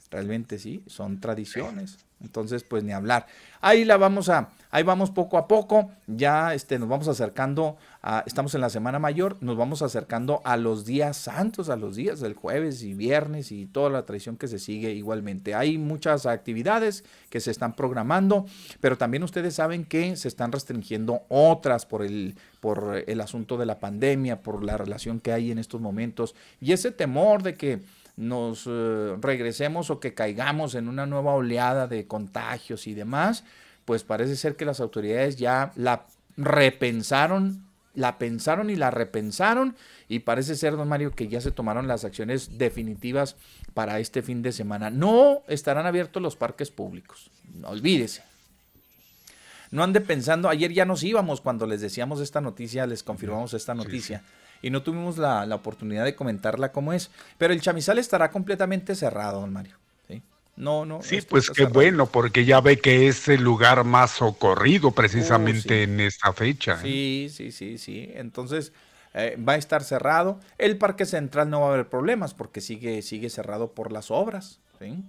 Realmente 0.09 0.57
sí, 0.57 0.83
son 0.87 1.19
tradiciones. 1.19 1.99
Entonces, 2.21 2.63
pues 2.63 2.83
ni 2.83 2.93
hablar. 2.93 3.27
Ahí 3.61 3.85
la 3.85 3.97
vamos 3.97 4.29
a, 4.29 4.49
ahí 4.71 4.83
vamos 4.83 5.11
poco 5.11 5.37
a 5.37 5.47
poco. 5.47 5.91
Ya 6.07 6.53
este, 6.53 6.79
nos 6.79 6.89
vamos 6.89 7.07
acercando 7.07 7.77
a, 8.01 8.23
estamos 8.25 8.55
en 8.55 8.61
la 8.61 8.69
Semana 8.69 8.97
Mayor, 8.97 9.37
nos 9.41 9.57
vamos 9.57 9.81
acercando 9.81 10.41
a 10.45 10.57
los 10.57 10.85
días 10.85 11.17
santos, 11.17 11.69
a 11.69 11.75
los 11.75 11.95
días 11.95 12.19
del 12.19 12.33
jueves 12.33 12.81
y 12.83 12.93
viernes 12.93 13.51
y 13.51 13.65
toda 13.65 13.89
la 13.89 14.05
tradición 14.05 14.37
que 14.37 14.47
se 14.47 14.59
sigue 14.59 14.93
igualmente. 14.93 15.53
Hay 15.53 15.77
muchas 15.77 16.25
actividades 16.25 17.03
que 17.29 17.39
se 17.39 17.51
están 17.51 17.75
programando, 17.75 18.45
pero 18.79 18.97
también 18.97 19.23
ustedes 19.23 19.55
saben 19.55 19.85
que 19.85 20.15
se 20.15 20.27
están 20.27 20.51
restringiendo 20.51 21.21
otras 21.29 21.85
por 21.85 22.03
el, 22.03 22.35
por 22.59 23.03
el 23.05 23.21
asunto 23.21 23.57
de 23.57 23.65
la 23.65 23.79
pandemia, 23.79 24.41
por 24.41 24.63
la 24.63 24.77
relación 24.77 25.19
que 25.19 25.33
hay 25.33 25.51
en 25.51 25.59
estos 25.59 25.81
momentos 25.81 26.35
y 26.61 26.71
ese 26.71 26.91
temor 26.91 27.43
de 27.43 27.55
que 27.55 27.81
nos 28.17 28.65
eh, 28.67 29.15
regresemos 29.21 29.89
o 29.89 29.99
que 29.99 30.13
caigamos 30.13 30.75
en 30.75 30.89
una 30.89 31.05
nueva 31.05 31.33
oleada 31.33 31.87
de 31.87 32.07
contagios 32.07 32.87
y 32.87 32.93
demás, 32.93 33.43
pues 33.85 34.03
parece 34.03 34.35
ser 34.35 34.55
que 34.55 34.65
las 34.65 34.79
autoridades 34.81 35.37
ya 35.37 35.71
la 35.75 36.05
repensaron, 36.35 37.63
la 37.93 38.17
pensaron 38.17 38.69
y 38.69 38.75
la 38.75 38.91
repensaron 38.91 39.75
y 40.09 40.19
parece 40.19 40.55
ser, 40.55 40.75
don 40.75 40.89
Mario, 40.89 41.11
que 41.11 41.27
ya 41.27 41.41
se 41.41 41.51
tomaron 41.51 41.87
las 41.87 42.03
acciones 42.03 42.57
definitivas 42.57 43.35
para 43.73 43.99
este 43.99 44.21
fin 44.21 44.41
de 44.41 44.51
semana. 44.51 44.89
No 44.89 45.43
estarán 45.47 45.85
abiertos 45.85 46.21
los 46.21 46.35
parques 46.35 46.71
públicos, 46.71 47.29
no 47.53 47.69
olvídese. 47.69 48.23
No 49.69 49.83
ande 49.83 49.99
pensando, 49.99 50.47
ayer 50.49 50.71
ya 50.71 50.85
nos 50.85 51.03
íbamos 51.03 51.41
cuando 51.41 51.67
les 51.67 51.81
decíamos 51.81 52.21
esta 52.21 52.39
noticia, 52.41 52.87
les 52.87 53.03
confirmamos 53.03 53.53
esta 53.53 53.73
Sí, 53.73 53.77
noticia 53.77 54.23
y 54.61 54.69
no 54.69 54.81
tuvimos 54.83 55.17
la, 55.17 55.45
la 55.45 55.55
oportunidad 55.55 56.05
de 56.05 56.15
comentarla 56.15 56.71
como 56.71 56.93
es. 56.93 57.11
Pero 57.37 57.53
el 57.53 57.61
chamizal 57.61 57.99
estará 57.99 58.31
completamente 58.31 58.95
cerrado, 58.95 59.41
don 59.41 59.53
Mario. 59.53 59.75
¿sí? 60.07 60.21
No, 60.55 60.85
no. 60.85 61.01
Sí, 61.01 61.19
pues 61.21 61.49
qué 61.49 61.55
cerrado. 61.55 61.73
bueno, 61.73 62.05
porque 62.07 62.45
ya 62.45 62.61
ve 62.61 62.77
que 62.77 63.07
es 63.07 63.27
el 63.27 63.41
lugar 63.41 63.83
más 63.83 64.11
socorrido 64.11 64.91
precisamente 64.91 65.85
sí. 65.85 65.91
en 65.91 65.99
esta 65.99 66.33
fecha. 66.33 66.73
¿eh? 66.73 66.81
Sí, 66.81 67.29
sí, 67.31 67.51
sí, 67.51 67.77
sí. 67.77 68.11
Entonces 68.15 68.71
eh, 69.13 69.37
va 69.37 69.53
a 69.53 69.57
estar 69.57 69.83
cerrado. 69.83 70.39
El 70.57 70.77
Parque 70.77 71.05
Central 71.05 71.49
no 71.49 71.61
va 71.61 71.67
a 71.67 71.73
haber 71.73 71.89
problemas 71.89 72.33
porque 72.33 72.61
sigue, 72.61 73.01
sigue 73.01 73.29
cerrado 73.29 73.71
por 73.71 73.91
las 73.91 74.11
obras. 74.11 74.59
¿sí? 74.79 75.03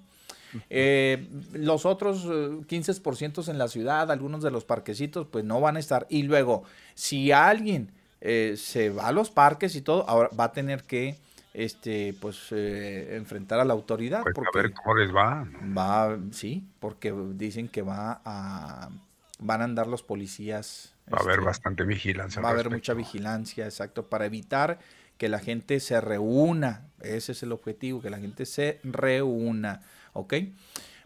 Eh, 0.70 1.28
los 1.52 1.84
otros 1.84 2.24
eh, 2.24 2.60
15% 2.66 3.48
en 3.48 3.58
la 3.58 3.68
ciudad, 3.68 4.10
algunos 4.10 4.42
de 4.42 4.50
los 4.50 4.64
parquecitos, 4.64 5.26
pues 5.26 5.44
no 5.44 5.60
van 5.60 5.76
a 5.76 5.80
estar. 5.80 6.06
Y 6.08 6.22
luego, 6.22 6.64
si 6.94 7.32
alguien 7.32 7.92
eh, 8.20 8.54
se 8.56 8.90
va 8.90 9.08
a 9.08 9.12
los 9.12 9.30
parques 9.30 9.74
y 9.76 9.82
todo, 9.82 10.08
ahora 10.08 10.30
va 10.38 10.44
a 10.44 10.52
tener 10.52 10.82
que 10.82 11.18
este, 11.54 12.14
pues, 12.20 12.48
eh, 12.52 13.16
enfrentar 13.16 13.60
a 13.60 13.64
la 13.64 13.72
autoridad. 13.72 14.22
Pues 14.22 14.34
porque 14.34 14.58
a 14.58 14.62
ver 14.62 14.72
cómo 14.72 14.96
les 14.96 15.14
va. 15.14 15.46
va, 15.76 16.18
sí, 16.30 16.68
porque 16.78 17.12
dicen 17.34 17.68
que 17.68 17.82
va 17.82 18.20
a, 18.24 18.90
van 19.38 19.60
a 19.60 19.64
andar 19.64 19.86
los 19.86 20.02
policías. 20.02 20.94
Va 21.12 21.18
a 21.18 21.22
haber 21.22 21.34
este, 21.34 21.46
bastante 21.46 21.84
vigilancia. 21.84 22.42
Va 22.42 22.50
a 22.50 22.52
haber 22.52 22.70
mucha 22.70 22.94
vigilancia, 22.94 23.64
exacto, 23.64 24.08
para 24.08 24.26
evitar 24.26 24.78
que 25.16 25.28
la 25.28 25.40
gente 25.40 25.80
se 25.80 26.00
reúna. 26.00 26.86
Ese 27.00 27.32
es 27.32 27.42
el 27.42 27.52
objetivo, 27.52 28.00
que 28.00 28.10
la 28.10 28.18
gente 28.18 28.46
se 28.46 28.80
reúna. 28.84 29.82
¿Ok? 30.12 30.34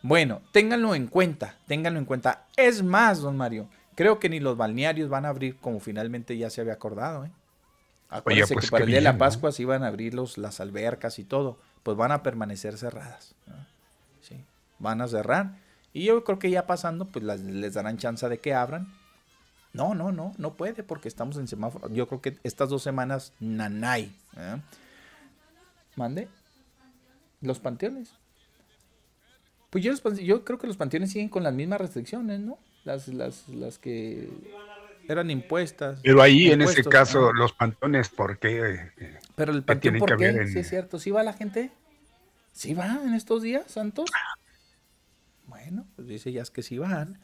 Bueno, 0.03 0.43
ténganlo 0.53 0.95
en 0.95 1.07
cuenta, 1.07 1.57
ténganlo 1.67 1.99
en 1.99 2.05
cuenta. 2.05 2.47
Es 2.57 2.83
más, 2.83 3.21
don 3.21 3.37
Mario, 3.37 3.69
creo 3.95 4.19
que 4.19 4.29
ni 4.29 4.41
los 4.41 4.57
balnearios 4.57 5.09
van 5.09 5.25
a 5.25 5.29
abrir 5.29 5.57
como 5.59 5.81
finalmente 5.81 6.37
ya 6.37 6.51
se 6.51 6.61
había 6.61 6.75
acordado. 6.75 7.25
¿eh? 7.25 7.31
Acuérdense 8.09 8.55
pues 8.55 8.67
que 8.67 8.71
para 8.71 8.81
qué 8.81 8.85
el 8.85 8.91
día 8.91 8.99
de 8.99 9.05
la. 9.05 9.19
Pascua 9.19 9.53
se 9.53 9.63
iban 9.63 9.83
a 9.85 9.89
abrir 9.89 10.15
los, 10.15 10.39
las 10.39 10.61
albercas 10.61 11.19
y 11.19 11.25
todo. 11.25 11.59
Pues 11.83 11.97
van 11.97 12.13
a 12.13 12.23
permanecer 12.23 12.77
cerradas. 12.79 13.35
¿no? 13.47 13.55
Sí, 14.21 14.45
van 14.79 15.01
a 15.01 15.09
cerrar. 15.09 15.57
Y 15.93 16.05
yo 16.05 16.23
creo 16.25 16.39
que 16.39 16.51
ya 16.51 16.67
pasando, 16.67 17.07
pues 17.07 17.25
las- 17.25 17.41
les 17.41 17.75
darán 17.75 17.99
chance 17.99 18.29
de 18.29 18.39
que 18.39 18.55
abran. 18.55 18.93
No, 19.73 19.95
no, 19.95 20.13
no, 20.13 20.33
no 20.37 20.55
puede 20.55 20.83
porque 20.83 21.09
estamos 21.09 21.37
en 21.39 21.49
semáforo. 21.49 21.89
Yo 21.91 22.07
creo 22.07 22.21
que 22.21 22.39
estas 22.43 22.69
dos 22.69 22.83
semanas, 22.83 23.33
nanay. 23.41 24.15
¿eh? 24.37 24.57
Mande. 25.97 26.29
Los 27.41 27.59
panteones. 27.59 28.15
Pues 29.71 29.83
yo, 29.83 29.93
yo 30.21 30.45
creo 30.45 30.59
que 30.59 30.67
los 30.67 30.77
panteones 30.77 31.11
siguen 31.13 31.29
con 31.31 31.43
las 31.43 31.55
mismas 31.55 31.81
restricciones, 31.81 32.41
¿no? 32.41 32.59
Las, 32.85 33.09
las, 33.09 33.49
las 33.49 33.79
que 33.79 34.29
eran 35.09 35.31
impuestas. 35.31 36.01
Pero 36.03 36.21
ahí 36.23 36.51
en 36.51 36.63
ese 36.63 36.83
caso, 36.85 37.33
los 37.33 37.53
pantones, 37.53 38.09
¿por 38.09 38.39
qué? 38.39 38.91
Eh, 38.99 39.19
Pero 39.37 39.53
el 39.53 39.63
panteón, 39.63 39.99
¿por 39.99 40.17
qué? 40.17 40.29
en- 40.29 40.49
Sí, 40.49 40.59
es 40.61 40.69
cierto. 40.69 40.99
¿Sí 40.99 41.11
va 41.11 41.23
la 41.23 41.33
gente? 41.33 41.71
¿Sí 42.53 42.75
va 42.75 43.01
en 43.05 43.15
estos 43.15 43.43
días, 43.43 43.65
Santos? 43.71 44.11
Bueno, 45.47 45.87
pues 45.97 46.09
dice 46.09 46.33
ya 46.33 46.43
es 46.43 46.51
que 46.51 46.63
sí 46.63 46.79
van. 46.79 47.19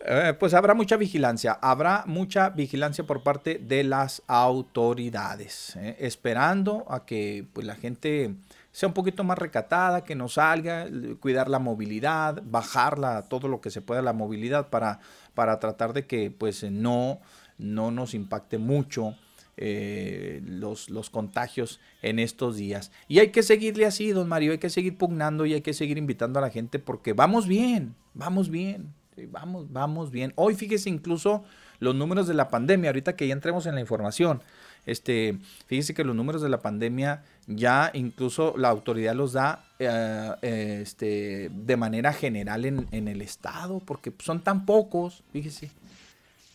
Eh, 0.00 0.34
pues 0.38 0.52
habrá 0.52 0.74
mucha 0.74 0.96
vigilancia, 0.96 1.52
habrá 1.52 2.04
mucha 2.06 2.50
vigilancia 2.50 3.04
por 3.04 3.22
parte 3.22 3.58
de 3.58 3.82
las 3.82 4.22
autoridades, 4.26 5.74
eh, 5.76 5.96
esperando 6.00 6.84
a 6.90 7.06
que 7.06 7.46
pues, 7.52 7.66
la 7.66 7.76
gente 7.76 8.34
sea 8.76 8.88
un 8.88 8.92
poquito 8.92 9.24
más 9.24 9.38
recatada, 9.38 10.04
que 10.04 10.14
no 10.14 10.28
salga, 10.28 10.82
l- 10.82 11.16
cuidar 11.16 11.48
la 11.48 11.58
movilidad, 11.58 12.42
bajarla 12.44 13.22
todo 13.22 13.48
lo 13.48 13.62
que 13.62 13.70
se 13.70 13.80
pueda 13.80 14.02
la 14.02 14.12
movilidad 14.12 14.68
para, 14.68 15.00
para 15.32 15.58
tratar 15.58 15.94
de 15.94 16.06
que 16.06 16.30
pues 16.30 16.62
eh, 16.62 16.70
no, 16.70 17.18
no 17.56 17.90
nos 17.90 18.12
impacte 18.12 18.58
mucho 18.58 19.14
eh, 19.56 20.42
los, 20.44 20.90
los 20.90 21.08
contagios 21.08 21.80
en 22.02 22.18
estos 22.18 22.58
días. 22.58 22.92
Y 23.08 23.20
hay 23.20 23.30
que 23.30 23.42
seguirle 23.42 23.86
así, 23.86 24.10
don 24.10 24.28
Mario, 24.28 24.52
hay 24.52 24.58
que 24.58 24.68
seguir 24.68 24.98
pugnando 24.98 25.46
y 25.46 25.54
hay 25.54 25.62
que 25.62 25.72
seguir 25.72 25.96
invitando 25.96 26.38
a 26.38 26.42
la 26.42 26.50
gente 26.50 26.78
porque 26.78 27.14
vamos 27.14 27.46
bien, 27.48 27.94
vamos 28.12 28.50
bien, 28.50 28.92
vamos, 29.30 29.72
vamos 29.72 30.10
bien. 30.10 30.34
Hoy 30.36 30.54
fíjese 30.54 30.90
incluso 30.90 31.44
los 31.78 31.94
números 31.94 32.26
de 32.26 32.34
la 32.34 32.50
pandemia, 32.50 32.90
ahorita 32.90 33.16
que 33.16 33.26
ya 33.26 33.32
entremos 33.32 33.64
en 33.64 33.74
la 33.74 33.80
información, 33.80 34.42
este, 34.86 35.38
fíjese 35.66 35.94
que 35.94 36.04
los 36.04 36.16
números 36.16 36.42
de 36.42 36.48
la 36.48 36.62
pandemia 36.62 37.24
ya 37.46 37.90
incluso 37.94 38.54
la 38.56 38.68
autoridad 38.68 39.14
los 39.14 39.32
da 39.32 39.64
eh, 39.78 40.32
eh, 40.42 40.78
este, 40.82 41.50
de 41.52 41.76
manera 41.76 42.12
general 42.12 42.64
en, 42.64 42.88
en 42.90 43.08
el 43.08 43.20
estado, 43.20 43.80
porque 43.80 44.12
son 44.18 44.40
tan 44.42 44.64
pocos, 44.64 45.22
fíjese, 45.32 45.70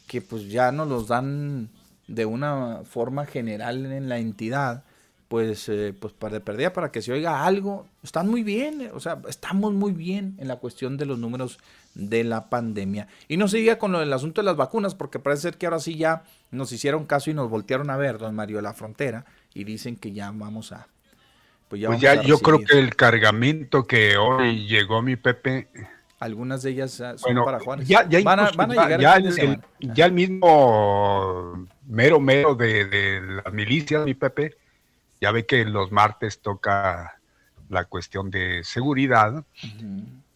que 0.08 0.22
pues 0.22 0.50
ya 0.50 0.72
nos 0.72 0.88
los 0.88 1.08
dan 1.08 1.70
de 2.08 2.26
una 2.26 2.82
forma 2.84 3.26
general 3.26 3.86
en 3.86 4.10
la 4.10 4.18
entidad, 4.18 4.84
pues, 5.32 5.70
eh, 5.70 5.94
pues 5.98 6.12
para 6.12 6.34
de 6.34 6.40
perdida, 6.42 6.74
para 6.74 6.92
que 6.92 7.02
se 7.02 7.14
oiga 7.14 7.46
algo, 7.46 7.88
están 8.04 8.28
muy 8.28 8.44
bien, 8.44 8.82
eh, 8.82 8.92
o 8.94 9.00
sea, 9.00 9.22
estamos 9.30 9.72
muy 9.72 9.94
bien 9.94 10.36
en 10.40 10.50
la 10.50 10.58
cuestión 10.58 10.98
de 10.98 11.06
los 11.06 11.20
números 11.20 11.58
de 11.96 12.26
la 12.26 12.50
pandemia. 12.50 13.08
Y 13.30 13.38
no 13.38 13.48
se 13.48 13.60
diga 13.60 13.80
con 13.80 13.94
lo 13.94 14.02
del 14.02 14.12
asunto 14.12 14.42
de 14.42 14.46
las 14.46 14.58
vacunas, 14.58 14.94
porque 14.94 15.20
parece 15.20 15.44
ser 15.44 15.58
que 15.58 15.68
ahora 15.68 15.80
sí 15.80 15.96
ya 15.96 16.24
nos 16.52 16.74
hicieron 16.74 17.06
caso 17.06 17.32
y 17.32 17.34
nos 17.34 17.50
voltearon 17.50 17.90
a 17.90 17.96
ver, 17.96 18.18
don 18.18 18.36
Mario, 18.36 18.60
la 18.60 18.74
frontera, 18.74 19.24
y 19.54 19.64
dicen 19.64 19.96
que 19.96 20.12
ya 20.12 20.32
vamos 20.32 20.74
a... 20.74 20.90
Pues 21.70 21.80
ya, 21.80 21.88
Pues 21.88 22.02
ya 22.02 22.22
yo 22.22 22.38
creo 22.40 22.60
que 22.60 22.78
el 22.78 22.94
cargamento 22.98 23.88
que 23.88 24.18
hoy 24.18 24.68
llegó 24.68 25.02
mi 25.02 25.16
Pepe, 25.16 25.70
Algunas 26.20 26.62
de 26.62 26.72
ellas 26.72 27.00
ah, 27.00 27.18
son 27.18 27.30
bueno, 27.30 27.46
para 27.46 27.62
Juárez. 27.62 27.88
ya, 27.88 28.06
ya, 28.10 28.22
van, 28.22 28.42
a, 28.42 28.52
van 28.52 28.72
a 28.72 28.76
ya- 28.76 28.84
llegar 28.84 29.00
ya 29.00 29.16
el 29.16 29.40
el, 29.40 29.62
ya 29.80 30.06
el 30.08 30.12
mismo 30.12 31.68
mero 31.88 32.20
mero 32.20 32.54
de, 32.54 32.84
de 32.84 33.22
las 33.46 33.54
milicias, 33.54 34.04
mi 34.04 34.14
Pepe, 34.14 34.58
ya 35.22 35.32
ve 35.32 35.46
que 35.46 35.64
los 35.64 35.92
martes 35.92 36.42
toca 36.42 37.20
la 37.70 37.86
cuestión 37.86 38.30
de 38.32 38.64
seguridad 38.64 39.46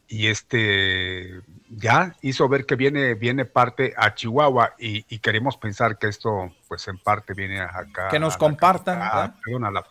y 0.08 0.28
este 0.28 1.42
ya 1.70 2.16
hizo 2.22 2.48
ver 2.48 2.66
que 2.66 2.76
viene 2.76 3.16
viene 3.16 3.46
parte 3.46 3.94
a 3.98 4.14
Chihuahua 4.14 4.76
y, 4.80 5.04
y 5.10 5.20
queremos 5.20 5.58
pensar 5.58 5.98
que 5.98 6.08
esto 6.08 6.54
pues 6.68 6.88
en 6.88 7.00
parte 7.00 7.34
viene 7.34 7.60
acá 7.60 8.08
Que 8.10 8.20
nos 8.20 8.38
compartan, 8.38 9.34
perdón, 9.44 9.66
a 9.66 9.72
la. 9.72 9.84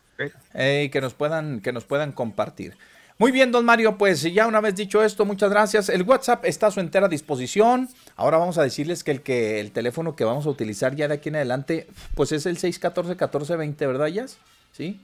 Eh, 0.54 0.90
que 0.92 1.00
nos 1.00 1.12
puedan, 1.12 1.60
que 1.60 1.72
nos 1.72 1.84
puedan 1.84 2.12
compartir. 2.12 2.76
Muy 3.18 3.30
bien, 3.30 3.52
don 3.52 3.64
Mario, 3.64 3.96
pues 3.96 4.22
ya 4.22 4.46
una 4.46 4.60
vez 4.60 4.74
dicho 4.74 5.02
esto, 5.02 5.24
muchas 5.24 5.50
gracias. 5.50 5.88
El 5.88 6.02
WhatsApp 6.02 6.44
está 6.44 6.68
a 6.68 6.70
su 6.70 6.80
entera 6.80 7.08
disposición. 7.08 7.88
Ahora 8.16 8.38
vamos 8.38 8.58
a 8.58 8.62
decirles 8.62 9.04
que 9.04 9.12
el, 9.12 9.22
que 9.22 9.60
el 9.60 9.70
teléfono 9.70 10.16
que 10.16 10.24
vamos 10.24 10.46
a 10.46 10.50
utilizar 10.50 10.96
ya 10.96 11.06
de 11.06 11.14
aquí 11.14 11.28
en 11.28 11.36
adelante, 11.36 11.86
pues 12.14 12.32
es 12.32 12.46
el 12.46 12.58
614-1420, 12.58 13.76
¿verdad, 13.78 14.08
Jazz? 14.08 14.38
Sí. 14.76 15.00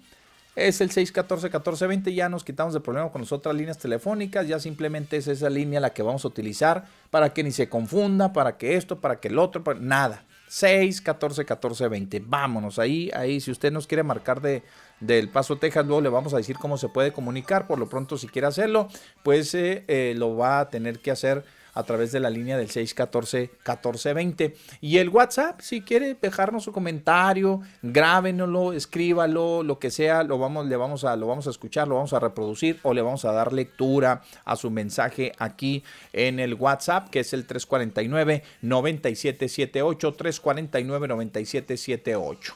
Es 0.56 0.80
el 0.80 0.90
614-1420, 0.90 2.12
ya 2.12 2.28
nos 2.28 2.42
quitamos 2.42 2.74
de 2.74 2.80
problema 2.80 3.10
con 3.10 3.22
las 3.22 3.30
otras 3.30 3.54
líneas 3.54 3.78
telefónicas, 3.78 4.48
ya 4.48 4.58
simplemente 4.58 5.16
es 5.16 5.28
esa 5.28 5.48
línea 5.48 5.78
la 5.78 5.90
que 5.90 6.02
vamos 6.02 6.24
a 6.24 6.28
utilizar 6.28 6.86
para 7.10 7.32
que 7.32 7.44
ni 7.44 7.52
se 7.52 7.68
confunda, 7.68 8.32
para 8.32 8.58
que 8.58 8.76
esto, 8.76 9.00
para 9.00 9.20
que 9.20 9.28
el 9.28 9.38
otro, 9.38 9.62
nada. 9.74 10.24
6, 10.48 11.00
14, 11.02 11.44
14, 11.44 11.86
20. 11.86 12.22
Vámonos 12.26 12.80
ahí, 12.80 13.08
ahí. 13.14 13.40
Si 13.40 13.52
usted 13.52 13.70
nos 13.70 13.86
quiere 13.86 14.02
marcar 14.02 14.40
de 14.40 14.64
del 14.98 15.28
Paso, 15.28 15.56
Texas, 15.56 15.86
luego 15.86 16.00
le 16.00 16.08
vamos 16.08 16.34
a 16.34 16.38
decir 16.38 16.56
cómo 16.58 16.76
se 16.76 16.88
puede 16.88 17.12
comunicar. 17.12 17.68
Por 17.68 17.78
lo 17.78 17.88
pronto, 17.88 18.18
si 18.18 18.26
quiere 18.26 18.48
hacerlo, 18.48 18.88
pues 19.22 19.54
eh, 19.54 19.84
eh, 19.86 20.14
lo 20.16 20.36
va 20.36 20.58
a 20.58 20.68
tener 20.68 20.98
que 20.98 21.12
hacer 21.12 21.44
a 21.80 21.84
través 21.84 22.12
de 22.12 22.20
la 22.20 22.30
línea 22.30 22.56
del 22.56 22.68
614-1420. 22.68 24.54
Y 24.80 24.98
el 24.98 25.08
WhatsApp, 25.08 25.60
si 25.60 25.80
quiere 25.82 26.16
dejarnos 26.20 26.62
su 26.64 26.72
comentario, 26.72 27.60
grábenoslo, 27.82 28.72
escríbalo, 28.72 29.62
lo 29.62 29.78
que 29.78 29.90
sea, 29.90 30.22
lo 30.22 30.38
vamos, 30.38 30.66
le 30.66 30.76
vamos 30.76 31.04
a, 31.04 31.16
lo 31.16 31.26
vamos 31.26 31.46
a 31.46 31.50
escuchar, 31.50 31.88
lo 31.88 31.96
vamos 31.96 32.12
a 32.12 32.20
reproducir 32.20 32.78
o 32.82 32.94
le 32.94 33.02
vamos 33.02 33.24
a 33.24 33.32
dar 33.32 33.52
lectura 33.52 34.22
a 34.44 34.56
su 34.56 34.70
mensaje 34.70 35.32
aquí 35.38 35.82
en 36.12 36.38
el 36.38 36.54
WhatsApp, 36.54 37.10
que 37.10 37.20
es 37.20 37.32
el 37.32 37.46
349-9778, 37.46 40.16
349-9778. 40.16 42.54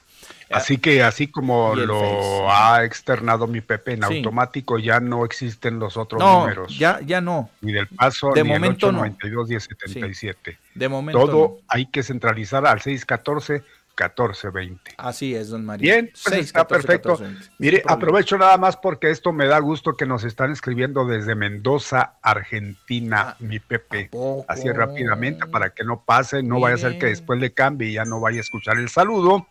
Así 0.51 0.79
que 0.79 1.03
así 1.03 1.29
como 1.29 1.75
lo 1.75 2.51
ha 2.51 2.85
externado 2.85 3.47
mi 3.47 3.61
Pepe 3.61 3.95
en 3.95 4.05
automático, 4.05 4.79
ya 4.79 5.01
no 5.01 5.25
existen 5.25 5.79
los 5.79 5.97
otros 5.97 6.23
números. 6.23 6.77
Ya, 6.79 7.01
ya 7.05 7.21
no. 7.21 7.51
Ni 7.61 7.73
del 7.73 7.89
paso, 7.89 8.33
de 8.33 8.43
ni 8.43 8.49
momento 8.51 8.91
el 8.91 8.97
892 8.97 9.49
1077. 9.49 10.59
De 10.75 10.89
momento. 10.89 11.19
Todo 11.19 11.59
hay 11.69 11.87
que 11.87 12.03
centralizar 12.03 12.67
al 12.67 12.81
614 12.81 13.65
1420. 13.95 14.95
Así 14.99 15.35
es, 15.35 15.49
don 15.49 15.65
María. 15.65 15.95
Bien, 15.95 16.11
pues 16.25 16.37
está 16.39 16.67
perfecto. 16.67 17.19
Mire, 17.59 17.83
aprovecho 17.87 18.37
nada 18.37 18.57
más 18.59 18.77
porque 18.77 19.11
esto 19.11 19.33
me 19.33 19.47
da 19.47 19.59
gusto 19.61 19.97
que 19.97 20.07
nos 20.07 20.25
están 20.25 20.51
escribiendo 20.51 21.07
desde 21.07 21.35
Mendoza, 21.35 22.15
Argentina, 22.21 23.31
ah, 23.31 23.37
mi 23.39 23.61
Pepe. 23.61 24.11
Así 24.49 24.71
rápidamente 24.71 25.47
para 25.47 25.71
que 25.71 25.85
no 25.85 26.03
pase, 26.05 26.43
no 26.43 26.61
vaya 26.61 26.75
a 26.75 26.79
ser 26.79 26.99
que 26.99 27.07
después 27.07 27.41
le 27.41 27.53
cambie 27.53 27.91
y 27.91 27.93
ya 27.95 28.05
no 28.05 28.21
vaya 28.21 28.39
a 28.39 28.41
escuchar 28.41 28.79
el 28.79 28.89
saludo. 28.89 29.47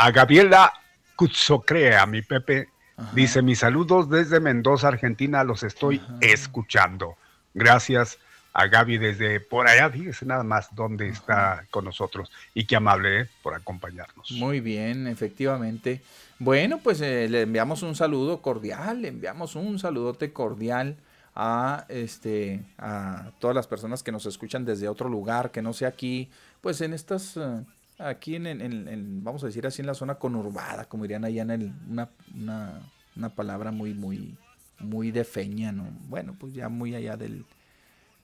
A 0.00 0.12
Gabriela 0.12 0.72
Cutzocrea, 1.16 2.06
mi 2.06 2.22
Pepe, 2.22 2.68
dice, 3.14 3.42
mis 3.42 3.58
saludos 3.58 4.08
desde 4.08 4.38
Mendoza, 4.38 4.86
Argentina, 4.86 5.42
los 5.42 5.64
estoy 5.64 6.00
escuchando. 6.20 7.16
Gracias 7.52 8.16
a 8.52 8.68
Gaby 8.68 8.98
desde 8.98 9.40
por 9.40 9.66
allá, 9.66 9.90
fíjese 9.90 10.24
nada 10.24 10.44
más 10.44 10.72
dónde 10.72 11.08
está 11.08 11.66
con 11.70 11.84
nosotros. 11.84 12.30
Y 12.54 12.64
qué 12.64 12.76
amable 12.76 13.22
¿eh? 13.22 13.26
por 13.42 13.54
acompañarnos. 13.54 14.30
Muy 14.30 14.60
bien, 14.60 15.08
efectivamente. 15.08 16.00
Bueno, 16.38 16.78
pues 16.78 17.00
eh, 17.00 17.28
le 17.28 17.42
enviamos 17.42 17.82
un 17.82 17.96
saludo 17.96 18.40
cordial, 18.40 19.02
le 19.02 19.08
enviamos 19.08 19.56
un 19.56 19.80
saludote 19.80 20.32
cordial 20.32 20.96
a 21.34 21.86
este 21.88 22.62
a 22.78 23.32
todas 23.40 23.56
las 23.56 23.66
personas 23.66 24.04
que 24.04 24.12
nos 24.12 24.26
escuchan 24.26 24.64
desde 24.64 24.88
otro 24.88 25.08
lugar 25.08 25.50
que 25.50 25.60
no 25.60 25.72
sea 25.72 25.88
aquí, 25.88 26.30
pues 26.60 26.80
en 26.82 26.92
estas 26.92 27.36
eh, 27.36 27.64
aquí 27.98 28.36
en, 28.36 28.46
en, 28.46 29.24
vamos 29.24 29.42
a 29.42 29.46
decir 29.46 29.66
así, 29.66 29.82
en 29.82 29.86
la 29.86 29.94
zona 29.94 30.16
conurbada, 30.16 30.84
como 30.86 31.04
dirían 31.04 31.24
allá 31.24 31.42
en 31.42 31.74
una, 31.90 32.08
una, 32.34 32.80
una, 33.16 33.28
palabra 33.30 33.72
muy, 33.72 33.94
muy, 33.94 34.36
muy 34.78 35.10
de 35.10 35.24
feña, 35.24 35.72
¿no? 35.72 35.88
Bueno, 36.08 36.36
pues 36.38 36.54
ya 36.54 36.68
muy 36.68 36.94
allá 36.94 37.16
del, 37.16 37.44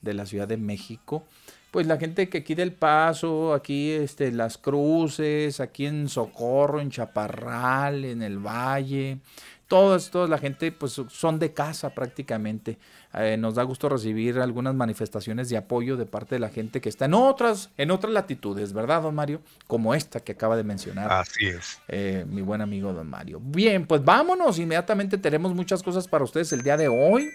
de 0.01 0.13
la 0.13 0.25
Ciudad 0.25 0.47
de 0.47 0.57
México. 0.57 1.25
Pues 1.71 1.87
la 1.87 1.97
gente 1.97 2.29
que 2.29 2.37
aquí 2.37 2.55
del 2.55 2.71
Paso, 2.71 3.53
aquí 3.53 3.91
este, 3.91 4.31
Las 4.31 4.57
Cruces, 4.57 5.59
aquí 5.59 5.85
en 5.85 6.07
Socorro, 6.07 6.79
en 6.79 6.89
Chaparral, 6.89 8.05
en 8.05 8.21
el 8.21 8.39
Valle, 8.39 9.19
todas, 9.67 10.09
toda 10.09 10.27
la 10.27 10.37
gente 10.37 10.71
pues 10.71 11.01
son 11.09 11.37
de 11.37 11.53
casa 11.53 11.89
prácticamente. 11.89 12.77
Eh, 13.17 13.37
nos 13.37 13.55
da 13.55 13.63
gusto 13.63 13.87
recibir 13.87 14.39
algunas 14.39 14.75
manifestaciones 14.75 15.49
de 15.49 15.57
apoyo 15.57 15.95
de 15.95 16.05
parte 16.05 16.35
de 16.35 16.39
la 16.39 16.49
gente 16.49 16.81
que 16.81 16.89
está 16.89 17.05
en 17.05 17.13
otras, 17.13 17.69
en 17.77 17.91
otras 17.91 18.11
latitudes, 18.11 18.73
¿verdad, 18.73 19.03
don 19.03 19.15
Mario? 19.15 19.41
Como 19.67 19.95
esta 19.95 20.19
que 20.19 20.33
acaba 20.33 20.57
de 20.57 20.63
mencionar. 20.63 21.11
Así 21.11 21.47
es. 21.47 21.79
Eh, 21.87 22.25
mi 22.27 22.41
buen 22.41 22.61
amigo 22.61 22.91
don 22.91 23.09
Mario. 23.09 23.39
Bien, 23.41 23.85
pues 23.87 24.03
vámonos. 24.03 24.59
Inmediatamente 24.59 25.17
tenemos 25.17 25.53
muchas 25.53 25.81
cosas 25.81 26.07
para 26.07 26.23
ustedes 26.23 26.51
el 26.51 26.61
día 26.61 26.75
de 26.75 26.87
hoy. 26.89 27.29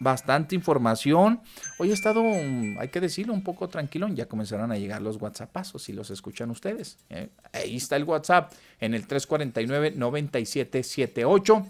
Bastante 0.00 0.54
información. 0.54 1.40
Hoy 1.78 1.90
ha 1.90 1.94
estado, 1.94 2.22
hay 2.22 2.88
que 2.88 3.00
decirlo, 3.00 3.32
un 3.32 3.44
poco 3.44 3.68
tranquilo. 3.68 4.08
Ya 4.08 4.26
comenzaron 4.26 4.72
a 4.72 4.76
llegar 4.76 5.00
los 5.00 5.20
WhatsAppazos, 5.20 5.82
si 5.82 5.92
los 5.92 6.10
escuchan 6.10 6.50
ustedes. 6.50 6.98
¿eh? 7.08 7.28
Ahí 7.52 7.76
está 7.76 7.96
el 7.96 8.04
WhatsApp 8.04 8.52
en 8.80 8.94
el 8.94 9.06
349 9.06 9.92
9778 9.96 11.66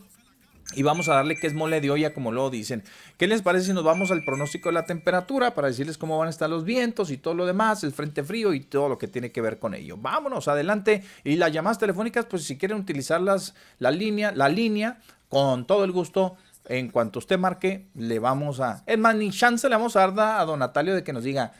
y 0.74 0.82
vamos 0.82 1.08
a 1.08 1.14
darle 1.14 1.36
que 1.36 1.46
es 1.46 1.54
mole 1.54 1.80
de 1.80 1.90
olla, 1.90 2.14
como 2.14 2.30
lo 2.30 2.48
dicen. 2.48 2.84
¿Qué 3.16 3.26
les 3.26 3.42
parece 3.42 3.66
si 3.66 3.72
nos 3.72 3.82
vamos 3.82 4.10
al 4.10 4.24
pronóstico 4.24 4.68
de 4.68 4.74
la 4.74 4.84
temperatura 4.84 5.54
para 5.54 5.68
decirles 5.68 5.98
cómo 5.98 6.18
van 6.18 6.28
a 6.28 6.30
estar 6.30 6.48
los 6.48 6.64
vientos 6.64 7.10
y 7.10 7.16
todo 7.16 7.34
lo 7.34 7.46
demás, 7.46 7.82
el 7.82 7.92
frente 7.92 8.22
frío 8.22 8.54
y 8.54 8.60
todo 8.60 8.88
lo 8.88 8.98
que 8.98 9.08
tiene 9.08 9.32
que 9.32 9.40
ver 9.40 9.58
con 9.58 9.74
ello? 9.74 9.96
Vámonos 9.96 10.46
adelante. 10.48 11.02
Y 11.24 11.36
las 11.36 11.52
llamadas 11.52 11.78
telefónicas, 11.78 12.26
pues 12.26 12.44
si 12.44 12.56
quieren 12.56 12.78
utilizarlas, 12.78 13.54
la 13.78 13.90
línea, 13.90 14.32
la 14.32 14.48
línea, 14.48 15.00
con 15.28 15.66
todo 15.66 15.84
el 15.84 15.92
gusto. 15.92 16.36
En 16.66 16.90
cuanto 16.90 17.18
usted 17.18 17.36
marque, 17.36 17.88
le 17.94 18.20
vamos 18.20 18.60
a. 18.60 18.84
Es 18.86 18.98
más, 18.98 19.16
ni 19.16 19.30
chance 19.30 19.68
le 19.68 19.74
vamos 19.74 19.96
a 19.96 20.06
dar 20.06 20.40
a 20.40 20.44
don 20.44 20.60
Natalio 20.60 20.94
de 20.94 21.02
que 21.02 21.12
nos 21.12 21.24
diga. 21.24 21.52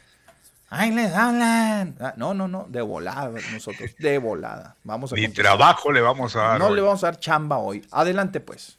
¡Ay, 0.73 0.93
les 0.93 1.13
hablan! 1.13 1.97
Ah, 1.99 2.15
no, 2.17 2.33
no, 2.33 2.47
no, 2.47 2.67
de 2.69 2.81
volada 2.81 3.33
nosotros, 3.53 3.91
de 3.99 4.19
volada. 4.19 4.77
Vamos 4.85 5.13
a. 5.13 5.17
Ni 5.17 5.27
trabajo 5.27 5.91
le 5.91 6.01
vamos 6.01 6.37
a 6.37 6.43
dar. 6.43 6.61
No 6.61 6.73
le 6.73 6.81
vamos 6.81 7.03
a 7.03 7.09
dar 7.09 7.19
chamba 7.19 7.59
hoy. 7.59 7.85
Adelante, 7.91 8.39
pues 8.39 8.79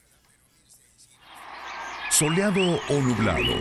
soleado 2.21 2.79
o 2.87 3.01
nublado, 3.01 3.55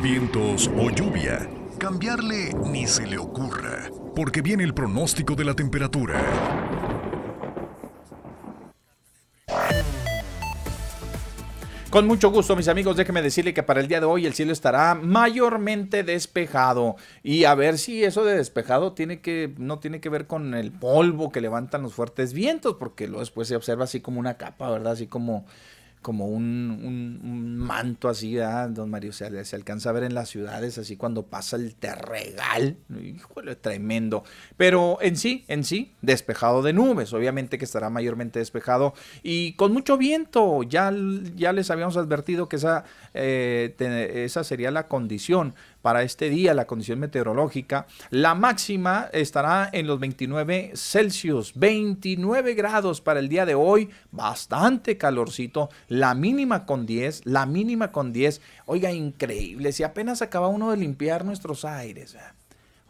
vientos 0.00 0.70
o 0.74 0.88
lluvia. 0.88 1.50
Cambiarle 1.76 2.54
ni 2.64 2.86
se 2.86 3.06
le 3.06 3.18
ocurra, 3.18 3.90
porque 4.14 4.40
viene 4.40 4.64
el 4.64 4.72
pronóstico 4.72 5.34
de 5.34 5.44
la 5.44 5.52
temperatura. 5.52 6.18
Con 11.90 12.06
mucho 12.06 12.30
gusto, 12.30 12.56
mis 12.56 12.68
amigos, 12.68 12.96
déjenme 12.96 13.20
decirle 13.20 13.52
que 13.52 13.62
para 13.62 13.80
el 13.80 13.86
día 13.86 14.00
de 14.00 14.06
hoy 14.06 14.24
el 14.24 14.32
cielo 14.32 14.52
estará 14.52 14.94
mayormente 14.94 16.02
despejado. 16.02 16.96
Y 17.22 17.44
a 17.44 17.54
ver 17.54 17.76
si 17.76 18.02
eso 18.02 18.24
de 18.24 18.38
despejado 18.38 18.94
tiene 18.94 19.20
que, 19.20 19.54
no 19.58 19.78
tiene 19.78 20.00
que 20.00 20.08
ver 20.08 20.26
con 20.26 20.54
el 20.54 20.72
polvo 20.72 21.30
que 21.30 21.42
levantan 21.42 21.82
los 21.82 21.92
fuertes 21.92 22.32
vientos, 22.32 22.76
porque 22.78 23.08
luego 23.08 23.20
después 23.20 23.46
se 23.46 23.56
observa 23.56 23.84
así 23.84 24.00
como 24.00 24.20
una 24.20 24.38
capa, 24.38 24.70
¿verdad? 24.70 24.94
Así 24.94 25.06
como 25.06 25.44
como 26.06 26.26
un, 26.26 27.58
manto 27.58 28.08
así, 28.08 28.36
don 28.68 28.88
Mario, 28.88 29.12
se, 29.12 29.44
se 29.44 29.56
alcanza 29.56 29.90
a 29.90 29.92
ver 29.92 30.04
en 30.04 30.14
las 30.14 30.28
ciudades, 30.28 30.78
así 30.78 30.96
cuando 30.96 31.26
pasa 31.26 31.56
el 31.56 31.74
terregal, 31.74 32.76
híjole, 33.02 33.56
tremendo. 33.56 34.22
Pero 34.56 34.98
en 35.00 35.16
sí, 35.16 35.44
en 35.48 35.64
sí, 35.64 35.96
despejado 36.02 36.62
de 36.62 36.72
nubes, 36.72 37.12
obviamente 37.12 37.58
que 37.58 37.64
estará 37.64 37.90
mayormente 37.90 38.38
despejado 38.38 38.94
y 39.24 39.54
con 39.54 39.72
mucho 39.72 39.98
viento, 39.98 40.62
ya, 40.62 40.94
ya 41.34 41.52
les 41.52 41.72
habíamos 41.72 41.96
advertido 41.96 42.48
que 42.48 42.54
esa, 42.54 42.84
eh, 43.12 43.74
esa 44.14 44.44
sería 44.44 44.70
la 44.70 44.86
condición 44.86 45.56
para 45.86 46.02
este 46.02 46.30
día, 46.30 46.52
la 46.52 46.66
condición 46.66 46.98
meteorológica. 46.98 47.86
La 48.10 48.34
máxima 48.34 49.08
estará 49.12 49.70
en 49.72 49.86
los 49.86 50.00
29 50.00 50.72
Celsius, 50.74 51.52
29 51.54 52.54
grados 52.54 53.00
para 53.00 53.20
el 53.20 53.28
día 53.28 53.46
de 53.46 53.54
hoy, 53.54 53.90
bastante 54.10 54.98
calorcito. 54.98 55.70
La 55.86 56.16
mínima 56.16 56.66
con 56.66 56.86
10, 56.86 57.26
la 57.26 57.46
mínima 57.46 57.92
con 57.92 58.12
10. 58.12 58.40
Oiga, 58.64 58.90
increíble, 58.90 59.70
si 59.70 59.84
apenas 59.84 60.22
acaba 60.22 60.48
uno 60.48 60.72
de 60.72 60.76
limpiar 60.76 61.24
nuestros 61.24 61.64
aires. 61.64 62.16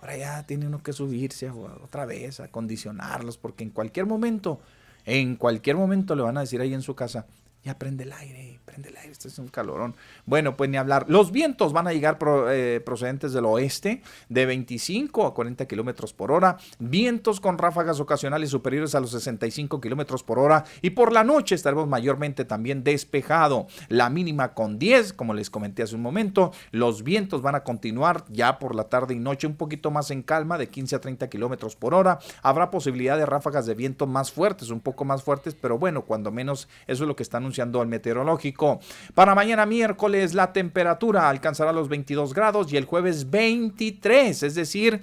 Ahora 0.01 0.17
ya 0.17 0.43
tiene 0.45 0.67
uno 0.67 0.83
que 0.83 0.95
subirse 0.95 1.51
otra 1.51 2.07
vez, 2.07 2.41
acondicionarlos, 2.41 3.37
porque 3.37 3.63
en 3.63 3.73
cualquier 3.73 4.07
momento, 4.07 4.59
en 5.05 5.37
cualquier 5.37 5.77
momento 5.77 6.17
le 6.17 6.23
van 6.23 6.39
a 6.39 6.41
decir 6.41 6.63
ahí 6.63 6.73
en 6.73 6.81
su 6.81 6.95
casa, 6.95 7.27
ya 7.67 7.77
prende 7.77 8.05
el 8.05 8.13
aire, 8.13 8.61
prende 8.65 8.91
el 8.91 8.97
aire, 8.97 9.11
este 9.11 9.27
es 9.27 9.41
un 9.41 9.49
calorón. 9.49 9.97
Bueno, 10.25 10.57
pues 10.57 10.71
ni 10.71 10.77
hablar. 10.77 11.07
Los 11.09 11.33
vientos 11.33 11.73
van 11.73 11.89
a 11.89 11.93
llegar 11.93 12.17
eh, 12.49 12.81
procedentes 12.87 13.33
del 13.33 13.45
oeste 13.45 14.03
de 14.29 14.47
25 14.47 15.27
a 15.27 15.35
40 15.35 15.67
kilómetros 15.67 16.13
por 16.13 16.31
hora, 16.31 16.59
vientos 16.79 17.41
con 17.41 17.59
ráfagas 17.59 17.99
ocasionales 17.99 18.51
superiores 18.51 18.95
a 18.95 19.01
los 19.01 19.11
65 19.11 19.81
kilómetros 19.81 20.23
por 20.23 20.39
hora 20.39 20.63
y 20.81 20.91
por 20.91 21.13
la 21.13 21.25
noche 21.25 21.57
estaremos 21.57 21.89
mayormente 21.89 22.45
también 22.45 22.85
despejado. 22.85 23.67
La 23.89 24.11
mínima 24.11 24.55
con 24.55 24.79
10, 24.79 25.13
como 25.13 25.35
les 25.35 25.51
comenté 25.51 25.83
hace 25.83 25.97
un 25.97 26.03
momento, 26.03 26.53
los 26.71 27.03
vientos 27.03 27.43
van 27.43 27.57
a 27.57 27.65
continuar 27.65 28.25
ya 28.29 28.61
por 28.61 28.77
la 28.77 28.85
tarde 28.85 29.15
y 29.15 29.19
noche 29.19 29.49
un 29.49 29.57
poquito 29.57 29.91
más 29.91 30.13
en 30.13 30.23
calma, 30.23 30.57
de 30.57 30.69
15 30.69 30.95
a 30.95 31.01
30 31.01 31.29
kilómetros 31.29 31.75
por 31.75 31.95
hora. 31.95 32.21
Habrá 32.43 32.71
posibilidad 32.71 33.19
de 33.19 33.27
ráfagas 33.27 33.67
de 33.67 33.75
viento 33.75 34.07
más 34.07 34.31
fuertes, 34.31 34.71
un 34.71 34.79
poco 34.79 35.05
más 35.05 35.25
fuertes, 35.25 35.57
pero 35.61 35.81
bueno, 35.81 36.03
cuando 36.03 36.31
menos 36.31 36.69
eso 36.87 37.03
es 37.03 37.09
lo 37.09 37.17
que 37.17 37.25
está 37.25 37.39
anunciando 37.39 37.56
el 37.63 37.89
meteorológico. 37.89 38.81
Para 39.15 39.35
mañana 39.35 39.67
miércoles 39.67 40.35
la 40.35 40.53
temperatura 40.53 41.29
alcanzará 41.29 41.73
los 41.73 41.89
22 41.89 42.35
grados 42.35 42.73
y 42.73 42.77
el 42.77 42.85
jueves 42.85 43.31
23, 43.31 44.43
es 44.43 44.55
decir, 44.55 45.01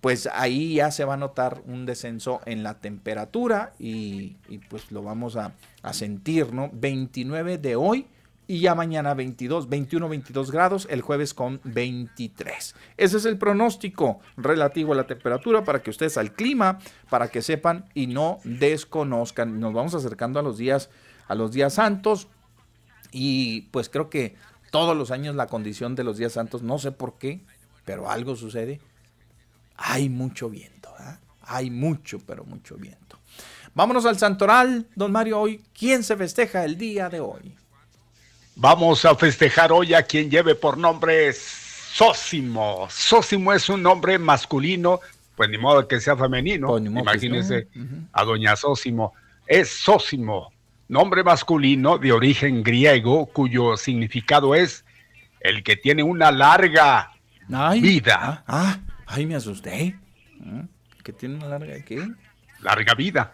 pues 0.00 0.28
ahí 0.32 0.74
ya 0.74 0.90
se 0.90 1.04
va 1.04 1.14
a 1.14 1.18
notar 1.18 1.62
un 1.66 1.84
descenso 1.86 2.40
en 2.46 2.62
la 2.62 2.74
temperatura 2.78 3.72
y, 3.78 4.36
pues 4.68 4.90
lo 4.90 5.02
vamos 5.02 5.36
a, 5.36 5.52
a 5.82 5.92
sentir, 5.92 6.52
¿no? 6.52 6.70
29 6.72 7.58
de 7.58 7.76
hoy 7.76 8.06
y 8.50 8.58
ya 8.58 8.74
mañana 8.74 9.14
22, 9.14 9.68
21, 9.68 10.08
22 10.08 10.50
grados, 10.50 10.88
el 10.90 11.02
jueves 11.02 11.34
con 11.34 11.60
23. 11.62 12.74
Ese 12.96 13.16
es 13.16 13.24
el 13.24 13.38
pronóstico 13.38 14.18
relativo 14.36 14.92
a 14.92 14.96
la 14.96 15.06
temperatura 15.06 15.62
para 15.62 15.84
que 15.84 15.90
ustedes 15.90 16.18
al 16.18 16.32
clima, 16.32 16.80
para 17.10 17.28
que 17.28 17.42
sepan 17.42 17.84
y 17.94 18.08
no 18.08 18.40
desconozcan. 18.42 19.60
Nos 19.60 19.72
vamos 19.72 19.94
acercando 19.94 20.40
a 20.40 20.42
los 20.42 20.58
días 20.58 20.90
a 21.30 21.36
los 21.36 21.52
días 21.52 21.74
santos 21.74 22.26
y 23.12 23.62
pues 23.70 23.88
creo 23.88 24.10
que 24.10 24.34
todos 24.72 24.96
los 24.96 25.12
años 25.12 25.36
la 25.36 25.46
condición 25.46 25.94
de 25.94 26.02
los 26.02 26.16
días 26.16 26.32
santos, 26.32 26.62
no 26.62 26.76
sé 26.80 26.90
por 26.90 27.18
qué, 27.18 27.40
pero 27.84 28.10
algo 28.10 28.34
sucede. 28.34 28.80
Hay 29.76 30.08
mucho 30.08 30.50
viento, 30.50 30.90
¿eh? 30.98 31.16
hay 31.42 31.70
mucho, 31.70 32.18
pero 32.26 32.42
mucho 32.44 32.74
viento. 32.76 33.16
Vámonos 33.74 34.06
al 34.06 34.18
santoral, 34.18 34.88
don 34.96 35.12
Mario, 35.12 35.38
hoy, 35.38 35.62
¿quién 35.72 36.02
se 36.02 36.16
festeja 36.16 36.64
el 36.64 36.76
día 36.76 37.08
de 37.08 37.20
hoy? 37.20 37.54
Vamos 38.56 39.04
a 39.04 39.14
festejar 39.14 39.70
hoy 39.70 39.94
a 39.94 40.02
quien 40.02 40.28
lleve 40.32 40.56
por 40.56 40.76
nombre 40.76 41.32
Sósimo. 41.32 42.88
Sósimo 42.90 43.52
es 43.52 43.68
un 43.68 43.84
nombre 43.84 44.18
masculino, 44.18 44.98
pues 45.36 45.48
ni 45.48 45.58
modo 45.58 45.86
que 45.86 46.00
sea 46.00 46.16
femenino. 46.16 46.66
Pues, 46.66 46.84
Imagínense 46.84 47.68
a 48.12 48.24
doña 48.24 48.56
Sósimo. 48.56 49.14
Es 49.46 49.70
Sósimo, 49.70 50.52
nombre 50.90 51.22
masculino 51.22 51.98
de 51.98 52.12
origen 52.12 52.62
griego 52.62 53.26
cuyo 53.26 53.76
significado 53.76 54.54
es 54.54 54.84
el 55.40 55.62
que 55.62 55.76
tiene 55.76 56.02
una 56.02 56.32
larga 56.32 57.12
vida. 57.80 58.44
Ah, 58.46 58.76
ah, 58.76 58.78
ay, 59.06 59.24
me 59.24 59.36
asusté. 59.36 59.96
¿Mm? 60.38 60.62
¿Que 61.02 61.12
tiene 61.12 61.36
una 61.36 61.46
larga 61.46 61.82
qué? 61.84 62.06
Larga 62.60 62.94
vida, 62.94 63.32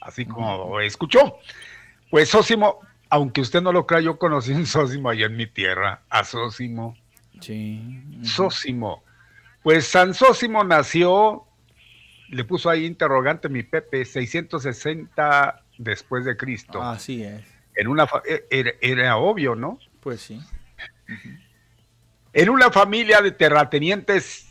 así 0.00 0.26
como 0.26 0.78
escuchó. 0.80 1.38
Pues 2.10 2.28
Sósimo 2.28 2.80
aunque 3.10 3.40
usted 3.40 3.62
no 3.62 3.72
lo 3.72 3.86
crea, 3.86 4.00
yo 4.00 4.18
conocí 4.18 4.52
un 4.52 4.66
Sósimo 4.66 5.08
allá 5.08 5.26
en 5.26 5.36
mi 5.36 5.46
tierra, 5.46 6.02
a 6.10 6.24
Sósimo. 6.24 6.96
Sí. 7.40 8.02
Sósimo. 8.22 9.02
Pues 9.62 9.86
San 9.86 10.14
Sósimo 10.14 10.64
nació, 10.64 11.46
le 12.28 12.44
puso 12.44 12.68
ahí 12.68 12.84
interrogante 12.84 13.48
mi 13.48 13.62
Pepe, 13.62 14.04
660 14.04 15.62
después 15.78 16.24
de 16.24 16.36
Cristo. 16.36 16.82
Así 16.82 17.22
es. 17.22 17.42
En 17.74 17.88
una 17.88 18.06
e, 18.26 18.76
era, 18.80 19.16
obvio, 19.16 19.54
¿no? 19.54 19.78
Pues 20.00 20.20
sí. 20.20 20.40
En 22.32 22.50
una 22.50 22.70
familia 22.70 23.22
de 23.22 23.30
terratenientes 23.30 24.46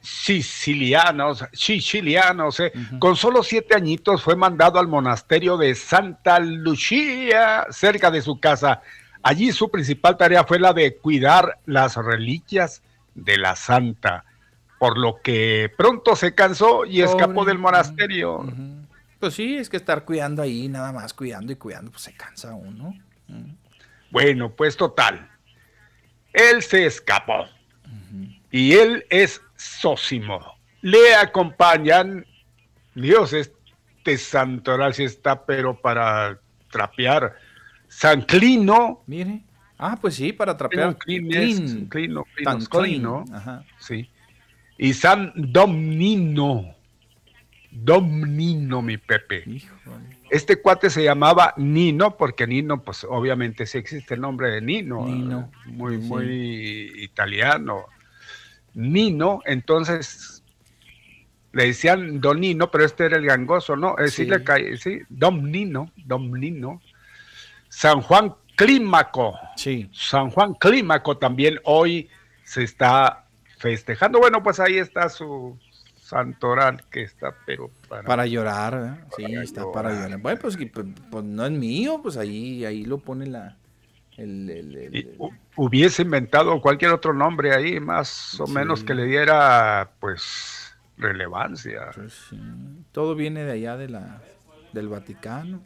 sicilianos, 0.00 1.44
sicilianos, 1.52 2.60
eh. 2.60 2.72
con 3.00 3.16
solo 3.16 3.42
siete 3.42 3.74
añitos 3.74 4.22
fue 4.22 4.36
mandado 4.36 4.78
al 4.78 4.86
monasterio 4.86 5.56
de 5.56 5.74
Santa 5.74 6.38
Lucía, 6.38 7.66
cerca 7.70 8.10
de 8.10 8.22
su 8.22 8.38
casa. 8.38 8.82
Allí 9.22 9.50
su 9.50 9.68
principal 9.70 10.16
tarea 10.16 10.44
fue 10.44 10.60
la 10.60 10.72
de 10.72 10.96
cuidar 10.98 11.58
las 11.66 11.96
reliquias 11.96 12.82
de 13.16 13.38
la 13.38 13.56
santa, 13.56 14.24
por 14.78 14.96
lo 14.96 15.20
que 15.22 15.72
pronto 15.76 16.14
se 16.14 16.34
cansó 16.34 16.84
y 16.84 17.00
escapó 17.00 17.44
del 17.44 17.58
monasterio. 17.58 18.44
Pues 19.26 19.34
sí, 19.34 19.56
es 19.56 19.68
que 19.68 19.76
estar 19.76 20.04
cuidando 20.04 20.40
ahí, 20.40 20.68
nada 20.68 20.92
más 20.92 21.12
cuidando 21.12 21.52
y 21.52 21.56
cuidando, 21.56 21.90
pues 21.90 22.04
se 22.04 22.12
cansa 22.12 22.54
uno. 22.54 22.94
Bueno, 24.12 24.54
pues 24.54 24.76
total. 24.76 25.28
Él 26.32 26.62
se 26.62 26.86
escapó. 26.86 27.44
Y 28.52 28.74
él 28.74 29.04
es 29.10 29.42
Sósimo. 29.56 30.56
Le 30.80 31.16
acompañan, 31.16 32.24
Dios, 32.94 33.32
este 33.32 34.16
santoral 34.16 34.94
si 34.94 35.02
está, 35.02 35.44
pero 35.44 35.74
para 35.76 36.38
trapear. 36.70 37.34
San 37.88 38.22
Clino. 38.22 39.02
Mire. 39.08 39.42
Ah, 39.76 39.98
pues 40.00 40.14
sí, 40.14 40.32
para 40.32 40.56
trapear. 40.56 40.96
Clin, 40.98 41.88
clino, 41.88 42.24
clino, 42.70 43.24
Sí. 43.80 44.08
Y 44.78 44.94
San 44.94 45.32
Domnino. 45.34 46.75
Domnino, 47.84 48.82
mi 48.82 48.96
Pepe. 48.96 49.44
Este 50.30 50.60
cuate 50.60 50.90
se 50.90 51.04
llamaba 51.04 51.54
Nino, 51.56 52.16
porque 52.16 52.46
Nino, 52.46 52.82
pues 52.82 53.04
obviamente 53.04 53.66
sí 53.66 53.78
existe 53.78 54.14
el 54.14 54.20
nombre 54.20 54.50
de 54.50 54.60
Nino. 54.60 55.06
Nino. 55.06 55.52
Muy, 55.66 55.98
muy 55.98 56.92
italiano. 56.96 57.86
Nino, 58.74 59.40
entonces 59.44 60.42
le 61.52 61.66
decían 61.66 62.20
Don 62.20 62.40
Nino, 62.40 62.70
pero 62.70 62.84
este 62.84 63.06
era 63.06 63.18
el 63.18 63.26
gangoso, 63.26 63.76
¿no? 63.76 63.96
Es 63.98 64.16
decir, 64.16 64.28
le 64.28 64.76
sí, 64.78 65.00
Don 65.08 65.50
Nino, 65.50 65.90
Don 65.96 66.30
Nino. 66.32 66.80
San 67.68 68.00
Juan 68.00 68.34
Clímaco. 68.56 69.38
Sí. 69.56 69.88
San 69.92 70.30
Juan 70.30 70.54
Clímaco 70.54 71.18
también 71.18 71.60
hoy 71.64 72.08
se 72.44 72.62
está 72.62 73.26
festejando. 73.58 74.18
Bueno, 74.18 74.42
pues 74.42 74.60
ahí 74.60 74.78
está 74.78 75.08
su 75.08 75.58
santoral 76.06 76.84
que 76.88 77.02
está, 77.02 77.34
pero 77.44 77.68
para, 77.88 78.04
para 78.04 78.26
llorar, 78.26 78.98
¿eh? 79.00 79.04
sí, 79.16 79.24
está 79.34 79.64
para 79.72 79.92
llorar. 79.92 80.20
Bueno, 80.20 80.38
pues, 80.40 80.56
pues, 80.56 80.86
pues, 81.10 81.24
no 81.24 81.44
es 81.44 81.50
mío, 81.50 81.98
pues 82.00 82.16
ahí, 82.16 82.64
ahí 82.64 82.84
lo 82.84 82.98
pone 82.98 83.26
la, 83.26 83.56
hubiese 85.56 86.02
inventado 86.02 86.60
cualquier 86.60 86.92
otro 86.92 87.12
nombre 87.12 87.52
ahí, 87.54 87.80
más 87.80 88.40
o 88.40 88.46
menos 88.46 88.84
que 88.84 88.94
le 88.94 89.04
diera, 89.04 89.90
pues, 89.98 90.76
relevancia. 90.96 91.90
Pues 91.92 92.30
Todo 92.92 93.16
viene 93.16 93.44
de 93.44 93.52
allá 93.52 93.76
de 93.76 93.88
la, 93.88 94.22
del 94.72 94.88
Vaticano, 94.88 95.60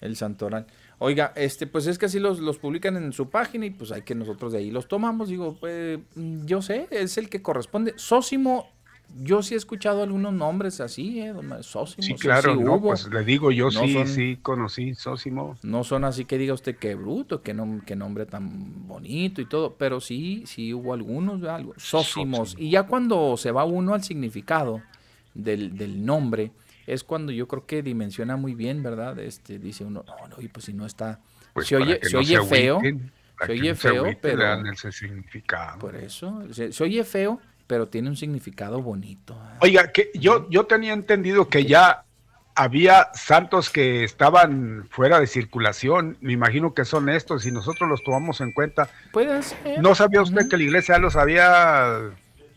el 0.00 0.16
santoral. 0.16 0.66
Oiga, 0.98 1.32
este, 1.36 1.68
pues 1.68 1.86
es 1.86 1.96
que 1.96 2.06
así 2.06 2.18
los, 2.18 2.40
los 2.40 2.58
publican 2.58 2.96
en 2.96 3.12
su 3.12 3.30
página 3.30 3.66
y 3.66 3.70
pues 3.70 3.92
hay 3.92 4.02
que 4.02 4.16
nosotros 4.16 4.52
de 4.52 4.58
ahí 4.58 4.72
los 4.72 4.88
tomamos. 4.88 5.28
Digo, 5.28 5.56
pues, 5.60 6.00
yo 6.16 6.60
sé, 6.60 6.88
es 6.90 7.18
el 7.18 7.28
que 7.28 7.40
corresponde. 7.40 7.94
Sósimo 7.96 8.77
yo 9.16 9.42
sí 9.42 9.54
he 9.54 9.56
escuchado 9.56 10.02
algunos 10.02 10.32
nombres 10.32 10.80
así, 10.80 11.20
¿eh? 11.20 11.34
Sósimo. 11.62 12.02
Sí, 12.02 12.14
claro, 12.14 12.54
no, 12.54 12.80
pues 12.80 13.08
le 13.08 13.24
digo, 13.24 13.50
yo 13.50 13.70
sí, 13.70 13.96
sí 14.06 14.38
conocí 14.40 14.94
Sósimo. 14.94 15.56
No 15.62 15.82
son 15.82 16.04
así 16.04 16.24
que 16.24 16.38
diga 16.38 16.54
usted 16.54 16.76
qué 16.76 16.94
bruto, 16.94 17.42
qué, 17.42 17.56
qué 17.86 17.96
nombre 17.96 18.26
tan 18.26 18.86
bonito 18.86 19.40
y 19.40 19.46
todo, 19.46 19.74
pero 19.74 20.00
sí, 20.00 20.44
sí 20.46 20.74
hubo 20.74 20.92
algunos, 20.92 21.42
algo, 21.44 21.74
Sósimos. 21.76 22.54
Y 22.58 22.70
ya 22.70 22.84
cuando 22.84 23.36
se 23.36 23.50
va 23.50 23.64
uno 23.64 23.94
al 23.94 24.04
significado 24.04 24.82
del, 25.34 26.04
nombre, 26.04 26.52
es 26.86 27.02
cuando 27.02 27.32
yo 27.32 27.48
creo 27.48 27.66
que 27.66 27.82
dimensiona 27.82 28.36
muy 28.36 28.54
bien, 28.54 28.82
¿verdad? 28.82 29.18
Este, 29.18 29.58
dice 29.58 29.84
uno, 29.84 30.04
no, 30.06 30.28
no, 30.28 30.42
y 30.42 30.48
pues 30.48 30.66
si 30.66 30.72
no 30.72 30.86
está, 30.86 31.20
pues 31.54 31.66
se 31.66 31.76
oye, 31.76 31.98
se 32.02 32.16
oye 32.16 32.40
feo, 32.44 32.80
se 33.46 33.52
oye 33.52 33.74
feo, 33.74 34.04
pero... 34.20 34.70
ese 34.70 34.92
significado. 34.92 35.78
Por 35.78 35.96
eso, 35.96 36.42
se 36.52 36.84
oye 36.84 37.04
feo, 37.04 37.40
pero 37.68 37.86
tiene 37.86 38.08
un 38.08 38.16
significado 38.16 38.82
bonito. 38.82 39.34
¿eh? 39.34 39.56
Oiga, 39.60 39.92
que 39.92 40.10
yo, 40.14 40.48
yo 40.50 40.64
tenía 40.66 40.94
entendido 40.94 41.48
que 41.48 41.64
ya 41.64 42.04
había 42.56 43.10
santos 43.14 43.70
que 43.70 44.02
estaban 44.02 44.88
fuera 44.90 45.20
de 45.20 45.28
circulación. 45.28 46.16
Me 46.20 46.32
imagino 46.32 46.74
que 46.74 46.84
son 46.84 47.08
estos 47.08 47.46
y 47.46 47.52
nosotros 47.52 47.88
los 47.88 48.02
tomamos 48.02 48.40
en 48.40 48.50
cuenta. 48.50 48.88
Puede 49.12 49.40
ser. 49.44 49.80
¿No 49.80 49.94
sabía 49.94 50.22
usted 50.22 50.48
que 50.48 50.56
la 50.56 50.64
iglesia 50.64 50.98
los 50.98 51.14
había 51.14 52.10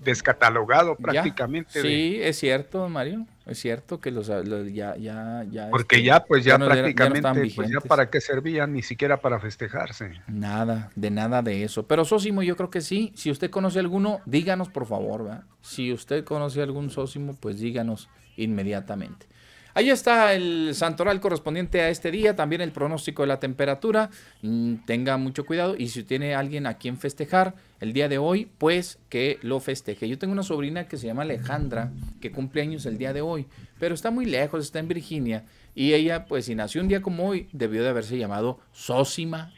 descatalogado 0.03 0.95
prácticamente? 0.95 1.81
Sí, 1.81 2.19
es 2.21 2.37
cierto, 2.37 2.87
Mario. 2.89 3.25
Es 3.45 3.59
cierto 3.59 3.99
que 3.99 4.11
los, 4.11 4.27
ya, 4.27 4.95
ya, 4.97 5.45
ya. 5.49 5.69
Porque 5.69 5.97
este, 5.97 6.05
ya, 6.05 6.23
pues 6.23 6.43
ya, 6.43 6.57
prácticamente, 6.57 7.51
pues 7.55 7.69
ya 7.69 7.79
para 7.81 8.09
qué 8.09 8.21
servían, 8.21 8.71
ni 8.73 8.83
siquiera 8.83 9.19
para 9.19 9.39
festejarse. 9.39 10.11
Nada, 10.27 10.91
de 10.95 11.09
nada 11.09 11.41
de 11.41 11.63
eso. 11.63 11.87
Pero 11.87 12.05
Sósimo, 12.05 12.43
yo 12.43 12.55
creo 12.55 12.69
que 12.69 12.81
sí. 12.81 13.11
Si 13.15 13.31
usted 13.31 13.49
conoce 13.49 13.79
alguno, 13.79 14.21
díganos 14.25 14.69
por 14.69 14.85
favor, 14.85 15.23
¿verdad? 15.23 15.43
Si 15.61 15.91
usted 15.91 16.23
conoce 16.23 16.61
algún 16.61 16.89
Sósimo, 16.89 17.35
pues 17.39 17.59
díganos 17.59 18.09
inmediatamente. 18.37 19.30
Ahí 19.73 19.89
está 19.89 20.33
el 20.33 20.71
santoral 20.73 21.19
correspondiente 21.19 21.81
a 21.81 21.89
este 21.89 22.11
día, 22.11 22.35
también 22.35 22.61
el 22.61 22.71
pronóstico 22.71 23.23
de 23.23 23.27
la 23.27 23.39
temperatura. 23.39 24.09
Mm, 24.41 24.75
tenga 24.85 25.17
mucho 25.17 25.45
cuidado 25.45 25.75
y 25.77 25.87
si 25.89 26.03
tiene 26.03 26.35
alguien 26.35 26.67
a 26.67 26.75
quien 26.75 26.97
festejar 26.97 27.55
el 27.79 27.93
día 27.93 28.09
de 28.09 28.17
hoy, 28.17 28.49
pues 28.57 28.99
que 29.09 29.39
lo 29.41 29.59
festeje. 29.59 30.07
Yo 30.09 30.17
tengo 30.19 30.33
una 30.33 30.43
sobrina 30.43 30.87
que 30.87 30.97
se 30.97 31.07
llama 31.07 31.23
Alejandra, 31.23 31.91
que 32.19 32.31
cumple 32.31 32.61
años 32.61 32.85
el 32.85 32.97
día 32.97 33.13
de 33.13 33.21
hoy, 33.21 33.47
pero 33.79 33.95
está 33.95 34.11
muy 34.11 34.25
lejos, 34.25 34.63
está 34.65 34.79
en 34.79 34.87
Virginia. 34.87 35.45
Y 35.73 35.93
ella, 35.93 36.25
pues 36.25 36.45
si 36.45 36.55
nació 36.55 36.81
un 36.81 36.87
día 36.89 37.01
como 37.01 37.27
hoy, 37.29 37.47
debió 37.53 37.81
de 37.81 37.89
haberse 37.89 38.17
llamado 38.17 38.59
Sósima. 38.73 39.53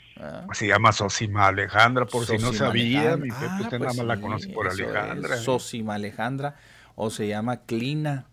Se 0.54 0.68
llama 0.68 0.92
Sosima 0.92 1.48
Alejandra, 1.48 2.06
por 2.06 2.26
si 2.26 2.38
no 2.38 2.54
sabía. 2.54 3.14
Alejandra. 3.14 3.18
Mi 3.18 3.30
Ah, 3.32 3.58
usted 3.62 3.78
pues 3.80 3.82
nada 3.82 3.94
más 3.94 4.06
la 4.06 4.16
sí, 4.16 4.22
conoce 4.22 4.50
por 4.50 4.68
es, 4.68 4.74
Alejandra. 4.74 5.38
Sósima 5.38 5.96
Alejandra. 5.96 6.56
O 6.96 7.10
se 7.10 7.28
llama 7.28 7.62
Clina. 7.62 8.28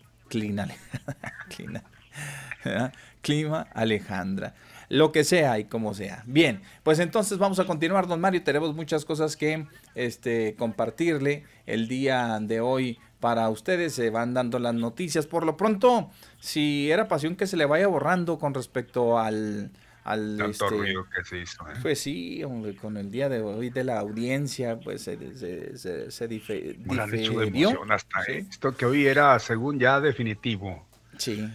¿verdad? 2.64 2.92
Clima 3.22 3.66
Alejandra. 3.74 4.54
Lo 4.88 5.12
que 5.12 5.22
sea 5.22 5.58
y 5.58 5.64
como 5.64 5.94
sea. 5.94 6.24
Bien, 6.26 6.62
pues 6.82 6.98
entonces 6.98 7.38
vamos 7.38 7.60
a 7.60 7.64
continuar, 7.64 8.08
don 8.08 8.20
Mario. 8.20 8.42
Tenemos 8.42 8.74
muchas 8.74 9.04
cosas 9.04 9.36
que 9.36 9.66
este, 9.94 10.56
compartirle 10.56 11.44
el 11.66 11.86
día 11.86 12.38
de 12.40 12.60
hoy 12.60 12.98
para 13.20 13.48
ustedes. 13.50 13.94
Se 13.94 14.10
van 14.10 14.34
dando 14.34 14.58
las 14.58 14.74
noticias. 14.74 15.26
Por 15.26 15.46
lo 15.46 15.56
pronto, 15.56 16.10
si 16.40 16.90
era 16.90 17.06
pasión 17.06 17.36
que 17.36 17.46
se 17.46 17.56
le 17.56 17.66
vaya 17.66 17.86
borrando 17.86 18.38
con 18.38 18.54
respecto 18.54 19.18
al... 19.18 19.70
al 20.04 20.36
Tanto 20.38 20.50
este, 20.66 20.68
ruido 20.76 21.06
que 21.14 21.24
se 21.24 21.38
hizo. 21.38 21.68
¿eh? 21.68 21.74
pues 21.82 22.00
sí, 22.00 22.42
hombre, 22.44 22.74
con 22.74 22.96
el 22.96 23.10
día 23.10 23.28
de 23.28 23.40
hoy 23.42 23.70
de 23.70 23.84
la 23.84 23.98
audiencia, 24.00 24.78
pues 24.80 25.02
se, 25.02 25.16
se, 25.36 25.76
se, 25.76 26.10
se 26.10 26.28
dife- 26.28 26.76
han 26.98 27.14
hecho 27.14 27.38
de 27.38 27.44
diferió. 27.46 27.68
emoción 27.70 27.92
hasta 27.92 28.22
Sí. 28.24 28.32
esto, 28.50 28.74
que 28.76 28.86
hoy 28.86 29.06
era 29.06 29.38
según 29.38 29.78
ya 29.78 30.00
definitivo. 30.00 30.86
Sí. 31.18 31.48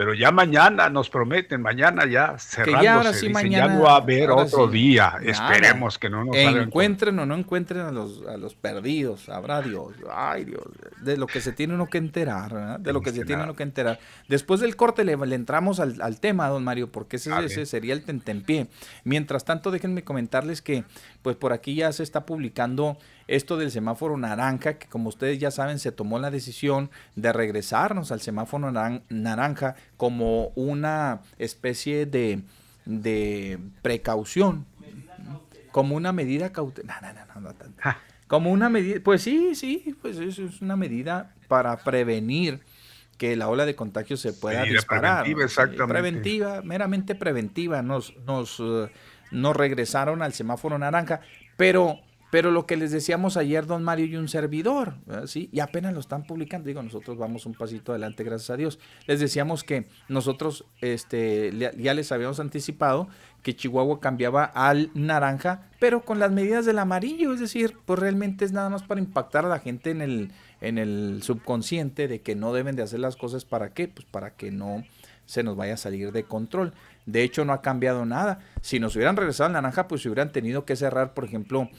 Pero 0.00 0.14
ya 0.14 0.30
mañana 0.30 0.88
nos 0.88 1.10
prometen, 1.10 1.60
mañana 1.60 2.06
ya 2.06 2.38
cerrándose. 2.38 2.88
ahora 2.88 3.12
sí, 3.12 3.28
dicen, 3.28 3.32
mañana- 3.34 3.66
ya 3.66 3.74
no 3.74 3.82
va 3.82 3.92
a 3.92 3.96
haber 3.96 4.30
ahora 4.30 4.44
otro 4.44 4.66
sí. 4.68 4.72
día. 4.72 5.10
Nada. 5.20 5.30
Esperemos 5.30 5.98
que 5.98 6.08
no 6.08 6.24
nos 6.24 6.34
Encuentren 6.36 7.18
o 7.18 7.26
no 7.26 7.34
encuentren 7.34 7.82
a 7.82 7.90
los, 7.92 8.22
a 8.26 8.38
los 8.38 8.54
perdidos, 8.54 9.24
sabrá 9.24 9.60
Dios. 9.60 9.92
Ay, 10.10 10.46
Dios, 10.46 10.64
de 11.02 11.18
lo 11.18 11.26
que 11.26 11.42
se 11.42 11.52
tiene 11.52 11.74
uno 11.74 11.86
que 11.86 11.98
enterar, 11.98 12.54
¿verdad? 12.54 12.80
De 12.80 12.94
lo 12.94 13.02
que 13.02 13.12
se 13.12 13.26
tiene 13.26 13.42
uno 13.42 13.54
que 13.54 13.62
enterar. 13.62 13.98
Después 14.26 14.60
del 14.60 14.74
corte 14.74 15.04
le, 15.04 15.18
le 15.18 15.34
entramos 15.34 15.80
al, 15.80 16.00
al 16.00 16.18
tema, 16.18 16.48
don 16.48 16.64
Mario, 16.64 16.90
porque 16.90 17.16
ese, 17.16 17.30
ese 17.44 17.66
sería 17.66 17.92
el 17.92 18.02
tentempié. 18.02 18.68
Mientras 19.04 19.44
tanto, 19.44 19.70
déjenme 19.70 20.02
comentarles 20.02 20.62
que, 20.62 20.84
pues 21.20 21.36
por 21.36 21.52
aquí 21.52 21.74
ya 21.74 21.92
se 21.92 22.02
está 22.04 22.24
publicando 22.24 22.96
esto 23.36 23.56
del 23.56 23.70
semáforo 23.70 24.16
naranja, 24.16 24.74
que 24.78 24.86
como 24.88 25.08
ustedes 25.08 25.38
ya 25.38 25.50
saben, 25.50 25.78
se 25.78 25.92
tomó 25.92 26.18
la 26.18 26.30
decisión 26.30 26.90
de 27.16 27.32
regresarnos 27.32 28.12
al 28.12 28.20
semáforo 28.20 28.70
naran- 28.70 29.02
naranja 29.08 29.76
como 29.96 30.48
una 30.56 31.20
especie 31.38 32.06
de, 32.06 32.42
de 32.84 33.58
precaución, 33.82 34.66
como 35.72 35.94
una 35.96 36.12
medida 36.12 36.50
cautelar. 36.52 37.02
No, 37.02 37.40
no, 37.40 37.40
no, 37.40 37.52
no. 37.52 37.94
Como 38.26 38.50
una 38.52 38.68
medida, 38.68 39.00
pues 39.02 39.22
sí, 39.22 39.54
sí, 39.54 39.96
pues 40.02 40.18
eso 40.18 40.44
es 40.44 40.60
una 40.62 40.76
medida 40.76 41.34
para 41.48 41.76
prevenir 41.78 42.60
que 43.18 43.36
la 43.36 43.48
ola 43.48 43.66
de 43.66 43.74
contagio 43.74 44.16
se 44.16 44.32
pueda 44.32 44.60
Medida 44.60 44.76
disparar. 44.76 45.22
preventiva, 45.24 45.44
exactamente. 45.44 45.92
preventiva, 45.92 46.62
meramente 46.62 47.14
preventiva. 47.14 47.82
Nos, 47.82 48.16
nos, 48.24 48.58
eh, 48.60 48.88
nos 49.30 49.56
regresaron 49.56 50.22
al 50.22 50.32
semáforo 50.32 50.78
naranja, 50.78 51.20
pero, 51.56 51.98
pero 52.30 52.50
lo 52.50 52.66
que 52.66 52.76
les 52.76 52.90
decíamos 52.90 53.36
ayer, 53.36 53.66
don 53.66 53.82
Mario 53.82 54.06
y 54.06 54.16
un 54.16 54.28
servidor. 54.28 54.94
¿sí? 55.26 55.48
y 55.52 55.60
apenas 55.60 55.92
lo 55.92 56.00
están 56.00 56.24
publicando, 56.24 56.68
digo, 56.68 56.82
nosotros 56.82 57.18
vamos 57.18 57.46
un 57.46 57.54
pasito 57.54 57.92
adelante, 57.92 58.24
gracias 58.24 58.50
a 58.50 58.56
Dios. 58.56 58.78
Les 59.06 59.20
decíamos 59.20 59.64
que 59.64 59.86
nosotros 60.08 60.64
este, 60.80 61.52
ya 61.76 61.94
les 61.94 62.12
habíamos 62.12 62.40
anticipado 62.40 63.08
que 63.42 63.56
Chihuahua 63.56 64.00
cambiaba 64.00 64.44
al 64.44 64.90
naranja, 64.94 65.68
pero 65.78 66.04
con 66.04 66.18
las 66.18 66.30
medidas 66.30 66.66
del 66.66 66.78
amarillo, 66.78 67.32
es 67.32 67.40
decir, 67.40 67.76
pues 67.84 67.98
realmente 67.98 68.44
es 68.44 68.52
nada 68.52 68.68
más 68.68 68.82
para 68.82 69.00
impactar 69.00 69.46
a 69.46 69.48
la 69.48 69.58
gente 69.58 69.90
en 69.90 70.02
el, 70.02 70.32
en 70.60 70.78
el 70.78 71.20
subconsciente 71.22 72.06
de 72.06 72.20
que 72.20 72.34
no 72.34 72.52
deben 72.52 72.76
de 72.76 72.82
hacer 72.82 73.00
las 73.00 73.16
cosas 73.16 73.44
para 73.44 73.70
qué, 73.70 73.88
pues 73.88 74.06
para 74.06 74.34
que 74.34 74.50
no 74.50 74.84
se 75.24 75.42
nos 75.42 75.56
vaya 75.56 75.74
a 75.74 75.78
salir 75.78 76.12
de 76.12 76.24
control. 76.24 76.72
De 77.06 77.22
hecho, 77.22 77.44
no 77.44 77.52
ha 77.52 77.62
cambiado 77.62 78.04
nada. 78.04 78.40
Si 78.60 78.78
nos 78.78 78.94
hubieran 78.96 79.16
regresado 79.16 79.46
al 79.46 79.52
naranja, 79.52 79.88
pues 79.88 80.04
hubieran 80.04 80.32
tenido 80.32 80.64
que 80.64 80.76
cerrar, 80.76 81.14
por 81.14 81.24
ejemplo, 81.24 81.70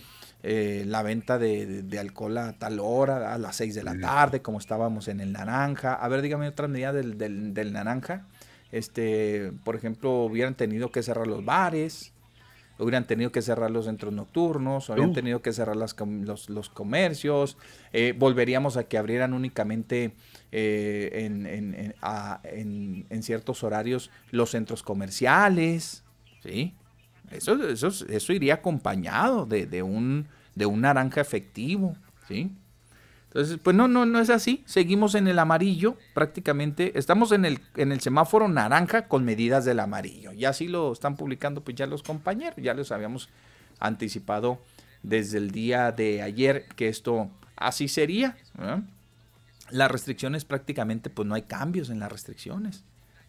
eh, 0.43 0.83
la 0.87 1.03
venta 1.03 1.37
de, 1.37 1.65
de- 1.65 1.83
de 1.83 1.99
alcohol 1.99 2.37
a 2.37 2.53
tal 2.53 2.79
hora, 2.79 3.33
a 3.33 3.37
las 3.37 3.55
6 3.57 3.75
de 3.75 3.83
la 3.83 3.97
tarde, 3.99 4.41
como 4.41 4.57
estábamos 4.59 5.07
en 5.07 5.19
el 5.19 5.31
naranja. 5.33 5.93
A 5.93 6.07
ver, 6.07 6.21
dígame 6.21 6.47
otra 6.47 6.67
medida 6.67 6.91
del, 6.93 7.17
del, 7.17 7.53
del 7.53 7.73
naranja. 7.73 8.25
Este, 8.71 9.51
por 9.63 9.75
ejemplo, 9.75 10.11
hubieran 10.23 10.55
tenido 10.55 10.91
que 10.91 11.03
cerrar 11.03 11.27
los 11.27 11.43
bares, 11.43 12.13
hubieran 12.79 13.05
tenido 13.05 13.31
que 13.31 13.41
cerrar 13.41 13.69
los 13.69 13.85
centros 13.85 14.13
nocturnos, 14.13 14.89
hubieran 14.89 15.09
Uh. 15.11 15.13
tenido 15.13 15.41
que 15.41 15.53
cerrar 15.53 15.75
las 15.75 15.95
los, 15.99 16.49
los 16.49 16.69
comercios, 16.69 17.57
eh, 17.93 18.15
volveríamos 18.17 18.77
a 18.77 18.85
que 18.85 18.97
abrieran 18.97 19.33
únicamente 19.33 20.13
eh, 20.51 21.09
en, 21.25 21.45
en- 21.45 21.75
en- 21.75 21.95
a- 22.01 22.39
en- 22.43 23.05
en 23.09 23.23
ciertos 23.23 23.63
horarios 23.63 24.09
los 24.31 24.49
centros 24.51 24.81
comerciales, 24.83 26.03
¿sí? 26.41 26.73
Eso, 27.31 27.67
eso, 27.67 27.89
eso 28.07 28.33
iría 28.33 28.55
acompañado 28.55 29.45
de, 29.45 29.65
de 29.65 29.83
un, 29.83 30.27
de 30.55 30.65
un 30.65 30.81
naranja 30.81 31.21
efectivo, 31.21 31.95
¿sí? 32.27 32.51
Entonces, 33.31 33.59
pues 33.63 33.73
no, 33.77 33.87
no, 33.87 34.05
no 34.05 34.19
es 34.19 34.29
así. 34.29 34.61
Seguimos 34.65 35.15
en 35.15 35.25
el 35.29 35.39
amarillo, 35.39 35.95
prácticamente. 36.13 36.99
Estamos 36.99 37.31
en 37.31 37.45
el, 37.45 37.61
en 37.77 37.93
el 37.93 38.01
semáforo 38.01 38.49
naranja 38.49 39.07
con 39.07 39.23
medidas 39.23 39.63
del 39.63 39.79
amarillo. 39.79 40.33
Y 40.33 40.43
así 40.43 40.67
lo 40.67 40.91
están 40.91 41.15
publicando 41.15 41.61
pues 41.61 41.77
ya 41.77 41.87
los 41.87 42.03
compañeros. 42.03 42.57
Ya 42.61 42.73
les 42.73 42.91
habíamos 42.91 43.29
anticipado 43.79 44.59
desde 45.01 45.37
el 45.37 45.51
día 45.51 45.93
de 45.93 46.21
ayer 46.21 46.65
que 46.75 46.89
esto 46.89 47.29
así 47.55 47.87
sería. 47.87 48.35
Las 49.69 49.89
restricciones 49.89 50.43
prácticamente, 50.43 51.09
pues 51.09 51.25
no 51.25 51.35
hay 51.35 51.43
cambios 51.43 51.89
en 51.89 52.01
las 52.01 52.11
restricciones. 52.11 52.83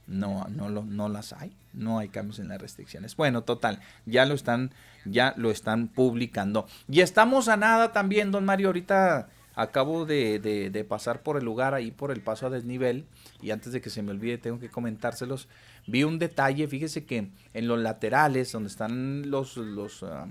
No, 0.07 0.47
no, 0.51 0.69
lo, 0.69 0.83
no 0.85 1.09
las 1.09 1.33
hay. 1.33 1.53
No 1.73 1.99
hay 1.99 2.09
cambios 2.09 2.39
en 2.39 2.49
las 2.49 2.61
restricciones. 2.61 3.17
Bueno, 3.17 3.43
total, 3.43 3.81
ya 4.05 4.27
lo 4.27 4.35
están, 4.35 4.73
ya 5.05 5.33
lo 5.37 5.51
están 5.51 5.89
publicando. 5.89 6.67
Y 6.89 7.01
estamos 7.01 7.49
a 7.49 7.57
nada 7.57 7.93
también, 7.93 8.31
don 8.31 8.45
Mario. 8.45 8.69
Ahorita 8.69 9.29
acabo 9.55 10.05
de, 10.07 10.39
de- 10.39 10.71
de 10.71 10.85
pasar 10.85 11.23
por 11.23 11.37
el 11.37 11.45
lugar 11.45 11.75
ahí 11.75 11.91
por 11.91 12.11
el 12.11 12.21
paso 12.21 12.47
a 12.47 12.51
desnivel. 12.51 13.05
Y 13.41 13.51
antes 13.53 13.73
de 13.73 13.81
que 13.81 13.91
se 13.91 14.03
me 14.03 14.11
olvide, 14.11 14.39
tengo 14.39 14.59
que 14.59 14.69
comentárselos. 14.69 15.49
Vi 15.87 16.05
un 16.05 16.19
detalle, 16.19 16.69
fíjese 16.69 17.05
que 17.05 17.29
en 17.55 17.69
los 17.69 17.79
laterales, 17.79 18.53
donde 18.53 18.69
están 18.69 19.31
los, 19.31 19.57
los 19.57 20.03
ah, 20.03 20.27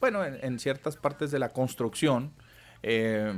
bueno, 0.00 0.24
en, 0.24 0.38
en 0.42 0.58
ciertas 0.58 0.96
partes 0.96 1.30
de 1.30 1.38
la 1.38 1.50
construcción, 1.52 2.30
eh, 2.82 3.32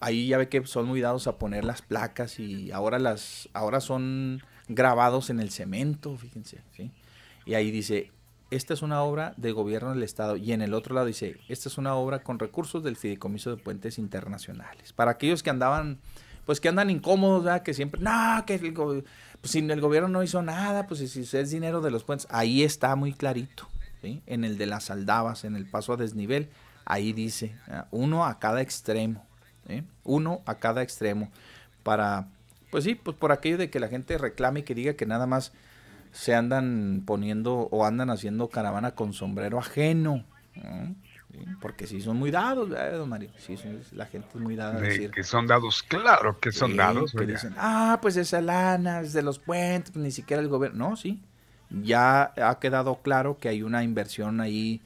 ahí 0.00 0.28
ya 0.28 0.38
ve 0.38 0.48
que 0.48 0.66
son 0.66 0.86
muy 0.86 1.00
dados 1.00 1.26
a 1.26 1.36
poner 1.38 1.64
las 1.64 1.82
placas 1.82 2.40
y 2.40 2.72
ahora 2.72 2.98
las, 2.98 3.48
ahora 3.52 3.80
son 3.80 4.42
grabados 4.68 5.30
en 5.30 5.40
el 5.40 5.50
cemento, 5.50 6.16
fíjense, 6.16 6.62
¿sí? 6.76 6.90
Y 7.44 7.54
ahí 7.54 7.70
dice, 7.70 8.10
esta 8.52 8.74
es 8.74 8.82
una 8.82 9.02
obra 9.02 9.34
de 9.36 9.52
gobierno 9.52 9.90
del 9.90 10.02
Estado. 10.02 10.36
Y 10.36 10.52
en 10.52 10.62
el 10.62 10.74
otro 10.74 10.94
lado 10.94 11.06
dice, 11.06 11.38
esta 11.48 11.68
es 11.68 11.78
una 11.78 11.94
obra 11.94 12.22
con 12.22 12.38
recursos 12.38 12.82
del 12.82 12.96
Fideicomiso 12.96 13.50
de 13.50 13.56
Puentes 13.56 13.98
Internacionales. 13.98 14.92
Para 14.92 15.12
aquellos 15.12 15.42
que 15.42 15.50
andaban, 15.50 15.98
pues 16.44 16.60
que 16.60 16.68
andan 16.68 16.90
incómodos, 16.90 17.44
¿verdad? 17.44 17.62
que 17.62 17.72
siempre, 17.72 18.00
no, 18.00 18.44
que 18.46 18.56
el, 18.56 18.74
pues, 18.74 19.04
si 19.50 19.58
el 19.58 19.80
gobierno 19.80 20.08
no 20.08 20.22
hizo 20.22 20.42
nada, 20.42 20.86
pues 20.86 21.00
si 21.00 21.36
es 21.36 21.50
dinero 21.50 21.80
de 21.80 21.90
los 21.90 22.04
puentes, 22.04 22.28
ahí 22.30 22.62
está 22.62 22.94
muy 22.94 23.14
clarito, 23.14 23.68
¿sí? 24.02 24.22
En 24.26 24.44
el 24.44 24.58
de 24.58 24.66
las 24.66 24.90
aldabas, 24.90 25.44
en 25.44 25.56
el 25.56 25.66
paso 25.66 25.94
a 25.94 25.96
desnivel, 25.96 26.50
ahí 26.84 27.12
dice, 27.12 27.56
uno 27.90 28.26
a 28.26 28.38
cada 28.38 28.60
extremo, 28.60 29.24
¿sí? 29.66 29.82
Uno 30.04 30.42
a 30.44 30.56
cada 30.56 30.82
extremo, 30.82 31.30
para, 31.82 32.28
pues 32.72 32.84
sí, 32.84 32.96
pues 32.96 33.16
por 33.16 33.30
aquello 33.30 33.58
de 33.58 33.70
que 33.70 33.78
la 33.78 33.86
gente 33.88 34.18
reclame 34.18 34.60
y 34.60 34.62
que 34.64 34.74
diga 34.74 34.94
que 34.94 35.06
nada 35.06 35.26
más 35.26 35.52
se 36.10 36.34
andan 36.34 37.02
poniendo 37.06 37.68
o 37.70 37.84
andan 37.86 38.10
haciendo 38.10 38.48
caravana 38.48 38.96
con 38.96 39.12
sombrero 39.12 39.58
ajeno. 39.58 40.24
¿no? 40.56 40.96
Sí, 41.30 41.38
Porque 41.60 41.86
sí 41.86 42.00
son 42.00 42.16
muy 42.18 42.30
dados, 42.30 42.68
¿verdad, 42.68 42.98
don 42.98 43.08
Mario? 43.08 43.30
Sí, 43.38 43.56
son- 43.56 43.80
la 43.92 44.06
gente 44.06 44.28
es 44.34 44.40
muy 44.40 44.56
dada 44.56 44.78
a 44.78 44.80
decir. 44.80 45.10
que 45.10 45.22
son 45.22 45.46
dados, 45.46 45.82
claro 45.82 46.38
que 46.40 46.50
son 46.50 46.72
Sí, 46.72 46.76
dados. 46.76 47.12
que 47.12 47.26
dicen, 47.26 47.54
ah, 47.56 47.98
pues 48.02 48.16
esa 48.16 48.40
lana 48.40 49.00
es 49.00 49.12
de 49.12 49.22
los 49.22 49.38
puentes, 49.38 49.94
ni 49.96 50.10
siquiera 50.10 50.42
el 50.42 50.48
gobierno. 50.48 50.90
No, 50.90 50.96
sí. 50.96 51.22
Ya 51.70 52.32
ha 52.36 52.58
quedado 52.58 53.00
claro 53.02 53.38
que 53.38 53.48
hay 53.48 53.62
una 53.62 53.82
inversión 53.84 54.40
ahí 54.40 54.80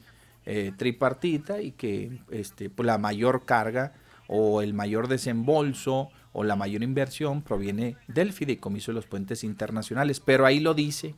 eh, 0.45 0.71
tripartita 0.77 1.61
y 1.61 1.71
que 1.73 2.19
este, 2.31 2.69
pues, 2.69 2.85
la 2.85 2.97
mayor 2.97 3.43
carga 3.45 3.91
o 4.27 4.61
el 4.61 4.73
mayor 4.73 5.09
desembolso 5.09 6.09
o 6.39 6.43
la 6.43 6.55
mayor 6.55 6.83
inversión 6.83 7.41
proviene 7.41 7.97
del 8.07 8.31
fideicomiso 8.31 8.91
de 8.91 8.95
los 8.97 9.07
puentes 9.07 9.43
internacionales. 9.43 10.19
Pero 10.19 10.45
ahí 10.45 10.59
lo 10.59 10.75
dice, 10.75 11.15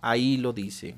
ahí 0.00 0.36
lo 0.36 0.52
dice. 0.52 0.94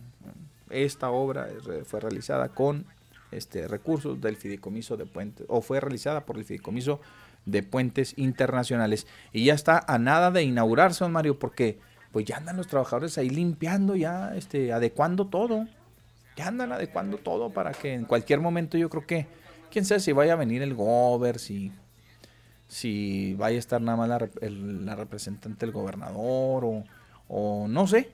Esta 0.69 1.09
obra 1.09 1.49
fue 1.87 2.01
realizada 2.01 2.51
con 2.51 2.85
este, 3.31 3.67
recursos 3.67 4.21
del 4.21 4.37
fideicomiso 4.37 4.99
de 4.99 5.07
puentes, 5.07 5.47
o 5.49 5.63
fue 5.63 5.81
realizada 5.81 6.27
por 6.27 6.37
el 6.37 6.45
fideicomiso 6.45 7.01
de 7.47 7.63
puentes 7.63 8.13
internacionales. 8.19 9.07
Y 9.33 9.47
ya 9.47 9.55
está 9.55 9.83
a 9.89 9.99
nada 9.99 10.31
de 10.31 10.43
inaugurarse, 10.43 11.05
don 11.05 11.13
Mario, 11.13 11.39
porque 11.39 11.79
pues 12.13 12.27
ya 12.27 12.37
andan 12.37 12.59
los 12.59 12.67
trabajadores 12.67 13.17
ahí 13.17 13.31
limpiando, 13.31 13.97
ya 13.97 14.37
este, 14.37 14.75
adecuando 14.75 15.29
todo. 15.29 15.67
Ya 16.37 16.49
andan 16.49 16.73
adecuando 16.73 17.17
todo 17.17 17.49
para 17.49 17.73
que 17.73 17.95
en 17.95 18.05
cualquier 18.05 18.41
momento 18.41 18.77
yo 18.77 18.91
creo 18.91 19.07
que, 19.07 19.27
quién 19.71 19.87
sabe 19.87 20.01
si 20.01 20.13
vaya 20.13 20.35
a 20.35 20.37
venir 20.37 20.61
el 20.61 20.75
gober, 20.75 21.39
si, 21.39 21.73
si 22.69 23.35
vaya 23.35 23.57
a 23.57 23.59
estar 23.59 23.81
nada 23.81 23.97
más 23.97 24.09
la, 24.09 24.29
la 24.49 24.97
representante 24.97 25.67
del 25.67 25.73
gobernador 25.73 26.65
o, 26.65 26.85
o 27.29 27.69
no 27.69 27.87
sé, 27.87 28.11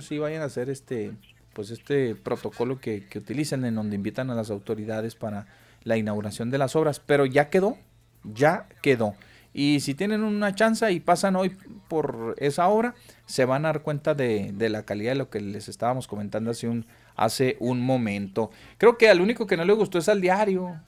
si 0.00 0.18
vayan 0.18 0.42
a 0.42 0.46
hacer 0.46 0.70
este, 0.70 1.12
pues 1.52 1.70
este 1.70 2.14
protocolo 2.14 2.80
que, 2.80 3.06
que 3.06 3.18
utilizan 3.18 3.64
en 3.64 3.74
donde 3.74 3.96
invitan 3.96 4.30
a 4.30 4.34
las 4.34 4.50
autoridades 4.50 5.14
para 5.14 5.46
la 5.84 5.96
inauguración 5.96 6.50
de 6.50 6.58
las 6.58 6.76
obras, 6.76 7.00
pero 7.00 7.26
ya 7.26 7.50
quedó, 7.50 7.76
ya 8.24 8.68
quedó. 8.82 9.14
Y 9.54 9.80
si 9.80 9.94
tienen 9.94 10.22
una 10.22 10.54
chance 10.54 10.90
y 10.90 11.00
pasan 11.00 11.36
hoy 11.36 11.50
por 11.88 12.34
esa 12.38 12.68
obra, 12.68 12.94
se 13.26 13.44
van 13.44 13.64
a 13.64 13.68
dar 13.68 13.82
cuenta 13.82 14.14
de, 14.14 14.54
la 14.58 14.84
calidad 14.84 15.12
de 15.12 15.16
lo 15.16 15.28
que 15.28 15.40
les 15.40 15.68
estábamos 15.68 16.08
comentando 16.08 16.50
hace 16.50 16.68
un, 16.68 16.86
hace 17.16 17.56
un 17.60 17.82
momento. 17.82 18.50
Creo 18.78 18.96
que 18.96 19.10
al 19.10 19.20
único 19.20 19.46
que 19.46 19.56
no 19.56 19.64
le 19.64 19.74
gustó 19.74 19.98
es 19.98 20.08
al 20.08 20.20
diario. 20.20 20.80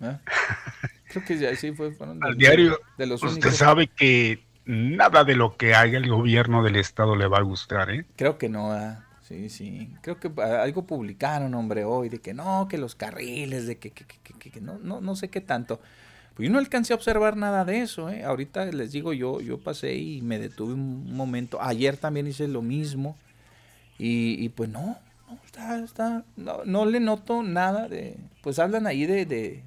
¿Eh? 0.00 0.16
Creo 1.14 1.24
que 1.24 1.56
sí 1.56 1.72
fue. 1.72 1.94
al 2.20 2.36
diario. 2.36 2.78
De 2.98 3.06
los 3.06 3.22
usted 3.22 3.50
sabe 3.50 3.86
que 3.86 4.44
nada 4.64 5.24
de 5.24 5.36
lo 5.36 5.56
que 5.56 5.74
haga 5.74 5.96
el 5.96 6.08
gobierno 6.08 6.62
del 6.62 6.76
estado 6.76 7.14
le 7.14 7.26
va 7.28 7.38
a 7.38 7.42
gustar, 7.42 7.90
¿eh? 7.90 8.04
Creo 8.16 8.38
que 8.38 8.48
no. 8.48 8.74
Sí, 9.22 9.48
sí. 9.48 9.94
Creo 10.02 10.18
que 10.18 10.30
algo 10.42 10.86
publicaron, 10.86 11.54
hombre, 11.54 11.84
hoy, 11.84 12.08
de 12.08 12.18
que 12.18 12.34
no, 12.34 12.68
que 12.68 12.76
los 12.76 12.94
carriles, 12.94 13.66
de 13.66 13.78
que, 13.78 13.90
que, 13.90 14.04
que, 14.06 14.50
que 14.50 14.60
no, 14.60 14.78
no, 14.78 15.00
no 15.00 15.16
sé 15.16 15.30
qué 15.30 15.40
tanto. 15.40 15.80
Pues 16.34 16.48
yo 16.48 16.52
no 16.52 16.58
alcancé 16.58 16.92
a 16.92 16.96
observar 16.96 17.36
nada 17.36 17.64
de 17.64 17.80
eso, 17.80 18.10
¿eh? 18.10 18.24
Ahorita 18.24 18.66
les 18.66 18.90
digo, 18.90 19.12
yo, 19.12 19.40
yo 19.40 19.58
pasé 19.58 19.94
y 19.94 20.20
me 20.20 20.38
detuve 20.38 20.74
un 20.74 21.14
momento. 21.14 21.62
Ayer 21.62 21.96
también 21.96 22.26
hice 22.26 22.48
lo 22.48 22.60
mismo. 22.60 23.16
Y, 23.98 24.48
pues 24.50 24.68
no, 24.68 24.98
no, 25.28 25.38
está, 25.46 25.78
está, 25.78 26.24
no, 26.36 26.84
le 26.84 26.98
noto 26.98 27.44
nada 27.44 27.88
de. 27.88 28.16
Pues 28.42 28.58
hablan 28.58 28.88
ahí 28.88 29.06
de. 29.06 29.24
de 29.24 29.62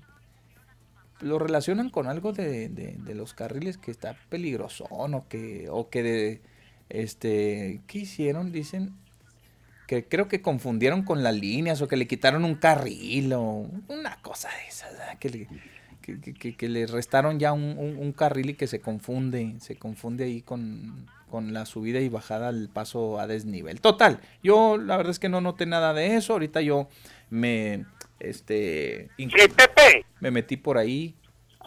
lo 1.21 1.39
relacionan 1.39 1.89
con 1.89 2.07
algo 2.07 2.33
de, 2.33 2.69
de, 2.69 3.15
los 3.15 3.33
carriles 3.33 3.77
que 3.77 3.91
está 3.91 4.15
peligroso 4.29 4.85
o 4.89 5.27
que, 5.27 5.67
o 5.69 5.89
que 5.89 6.03
de. 6.03 6.41
Este, 6.89 7.81
¿qué 7.87 7.99
hicieron? 7.99 8.51
Dicen 8.51 8.93
que 9.87 10.05
creo 10.05 10.27
que 10.27 10.41
confundieron 10.41 11.03
con 11.03 11.23
las 11.23 11.35
líneas 11.35 11.81
o 11.81 11.87
que 11.87 11.97
le 11.97 12.07
quitaron 12.07 12.43
un 12.43 12.55
carril 12.55 13.33
o 13.33 13.69
una 13.87 14.21
cosa 14.21 14.49
de 14.49 14.67
esas, 14.67 14.91
que 15.19 15.29
le, 15.29 15.47
que, 16.57 16.69
le 16.69 16.87
restaron 16.87 17.39
ya 17.39 17.53
un, 17.53 18.13
carril 18.15 18.51
y 18.51 18.53
que 18.53 18.67
se 18.67 18.79
confunde, 18.79 19.55
se 19.59 19.77
confunde 19.77 20.25
ahí 20.25 20.41
con, 20.41 21.07
la 21.31 21.65
subida 21.65 21.99
y 21.99 22.09
bajada 22.09 22.49
al 22.49 22.69
paso 22.69 23.19
a 23.19 23.27
desnivel. 23.27 23.81
Total, 23.81 24.19
yo 24.43 24.77
la 24.77 24.97
verdad 24.97 25.11
es 25.11 25.19
que 25.19 25.29
no 25.29 25.41
noté 25.41 25.65
nada 25.65 25.93
de 25.93 26.15
eso, 26.15 26.33
ahorita 26.33 26.61
yo 26.61 26.87
me, 27.29 27.85
este, 28.19 29.09
me 30.19 30.31
metí 30.31 30.57
por 30.57 30.77
ahí. 30.77 31.15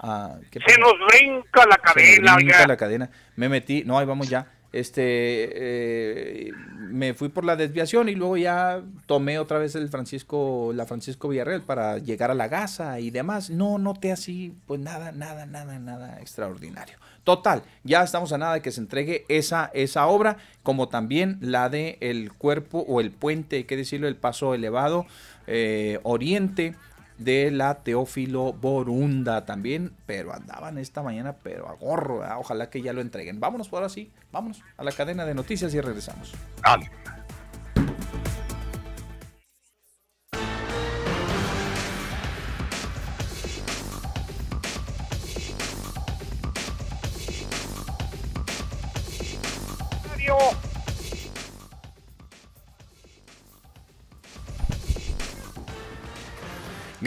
A, 0.02 0.38
se 0.50 0.80
nos 0.80 0.94
brinca 1.08 1.66
la 1.66 1.76
cadena. 1.76 2.32
Se 2.32 2.36
brinca 2.36 2.66
la 2.66 2.76
cadena. 2.76 3.10
Me 3.36 3.48
metí, 3.48 3.84
no, 3.84 3.98
ahí 3.98 4.06
vamos 4.06 4.28
ya 4.28 4.46
este 4.72 6.48
eh, 6.52 6.52
me 6.78 7.14
fui 7.14 7.28
por 7.28 7.44
la 7.44 7.56
desviación 7.56 8.08
y 8.08 8.14
luego 8.14 8.36
ya 8.36 8.82
tomé 9.06 9.38
otra 9.38 9.58
vez 9.58 9.74
el 9.74 9.88
Francisco 9.88 10.72
la 10.74 10.86
Francisco 10.86 11.28
Villarreal 11.28 11.62
para 11.62 11.98
llegar 11.98 12.30
a 12.30 12.34
la 12.34 12.46
Gaza 12.46 13.00
y 13.00 13.10
demás 13.10 13.50
no 13.50 13.78
noté 13.78 14.12
así 14.12 14.54
pues 14.66 14.80
nada 14.80 15.10
nada 15.10 15.44
nada 15.46 15.78
nada 15.80 16.20
extraordinario 16.20 16.98
total 17.24 17.64
ya 17.82 18.04
estamos 18.04 18.32
a 18.32 18.38
nada 18.38 18.54
de 18.54 18.62
que 18.62 18.70
se 18.70 18.80
entregue 18.80 19.24
esa 19.28 19.72
esa 19.74 20.06
obra 20.06 20.36
como 20.62 20.88
también 20.88 21.38
la 21.40 21.68
de 21.68 21.98
el 22.00 22.32
cuerpo 22.32 22.84
o 22.86 23.00
el 23.00 23.10
puente 23.10 23.56
hay 23.56 23.64
que 23.64 23.76
decirlo 23.76 24.06
el 24.06 24.16
paso 24.16 24.54
elevado 24.54 25.04
eh, 25.52 25.98
oriente 26.04 26.76
de 27.18 27.50
la 27.50 27.82
Teófilo 27.82 28.52
Borunda 28.52 29.44
también, 29.44 29.92
pero 30.06 30.32
andaban 30.32 30.78
esta 30.78 31.02
mañana, 31.02 31.34
pero 31.42 31.68
a 31.68 31.74
gorro, 31.74 32.22
ojalá 32.38 32.70
que 32.70 32.80
ya 32.80 32.92
lo 32.92 33.00
entreguen. 33.00 33.40
Vámonos 33.40 33.68
por 33.68 33.78
ahora 33.78 33.90
sí, 33.90 34.10
vámonos 34.32 34.62
a 34.78 34.84
la 34.84 34.92
cadena 34.92 35.26
de 35.26 35.34
noticias 35.34 35.74
y 35.74 35.80
regresamos. 35.80 36.32
Dale. 36.62 36.90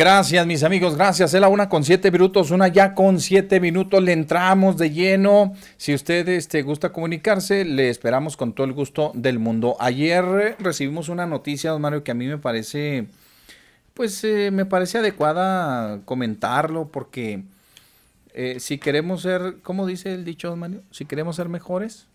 Gracias, 0.04 0.46
mis 0.46 0.64
amigos, 0.64 0.98
gracias. 0.98 1.34
Es 1.34 1.40
la 1.40 1.48
una 1.48 1.70
con 1.70 1.86
siete 1.86 2.12
minutos, 2.12 2.52
una 2.52 2.68
ya 2.68 2.94
con 2.94 3.22
siete 3.22 3.62
minutos. 3.62 4.04
Le 4.04 4.12
entramos 4.12 4.76
de 4.76 4.92
lleno. 4.92 5.54
Si 5.78 5.94
usted 5.94 6.28
este, 6.28 6.62
gusta 6.62 6.92
comunicarse, 6.92 7.64
le 7.64 7.90
esperamos 7.90 8.36
con 8.36 8.52
todo 8.52 8.68
el 8.68 8.74
gusto 8.74 9.14
del 9.16 9.40
mundo. 9.40 9.78
Ayer 9.80 10.58
recibimos 10.60 11.08
una 11.08 11.26
noticia, 11.26 11.72
don 11.72 11.82
Mario, 11.82 12.04
que 12.04 12.12
a 12.12 12.16
mí 12.16 12.28
me 12.28 12.38
parece, 12.38 13.08
pues 13.94 14.22
eh, 14.26 14.52
me 14.52 14.66
parece 14.66 14.98
adecuada 14.98 16.02
comentarlo, 16.04 16.90
porque 16.90 17.44
eh, 18.34 18.60
si 18.60 18.80
queremos 18.80 19.22
ser, 19.22 19.60
¿cómo 19.64 19.86
dice 19.88 20.14
el 20.14 20.26
dicho, 20.26 20.50
don 20.50 20.60
Mario? 20.60 20.82
Si 20.92 21.06
queremos 21.06 21.38
ser 21.38 21.48
mejores. 21.48 22.08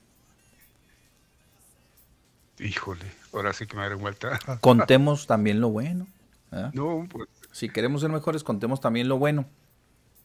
Híjole, 2.59 3.07
ahora 3.33 3.55
sí 3.55 3.67
que 3.67 3.77
me 3.77 3.83
daré 3.85 3.95
vuelta. 3.95 4.39
Contemos 4.61 5.27
también 5.27 5.63
lo 5.63 5.71
bueno. 5.71 6.07
No, 6.75 7.07
pues 7.11 7.29
si 7.59 7.69
queremos 7.69 8.03
ser 8.03 8.11
mejores, 8.11 8.45
contemos 8.45 8.81
también 8.81 9.09
lo 9.09 9.19
bueno. 9.19 9.45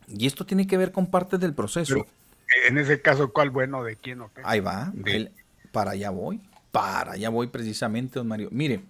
Y 0.08 0.28
esto 0.28 0.46
tiene 0.46 0.68
que 0.68 0.78
ver 0.78 0.92
con 0.92 1.08
parte 1.08 1.40
del 1.40 1.54
proceso. 1.54 2.06
en 2.68 2.78
ese 2.78 3.02
caso, 3.02 3.34
¿cuál 3.34 3.50
bueno 3.50 3.84
de 3.84 3.96
quién 3.96 4.22
o 4.22 4.32
qué? 4.32 4.42
Ahí 4.46 4.60
va. 4.60 4.94
para 5.72 5.92
allá 5.92 6.12
voy. 6.12 6.42
Para 6.72 7.14
allá 7.14 7.30
voy 7.30 7.48
precisamente, 7.48 8.20
don 8.20 8.28
Mario. 8.28 8.50
Mire, 8.52 8.82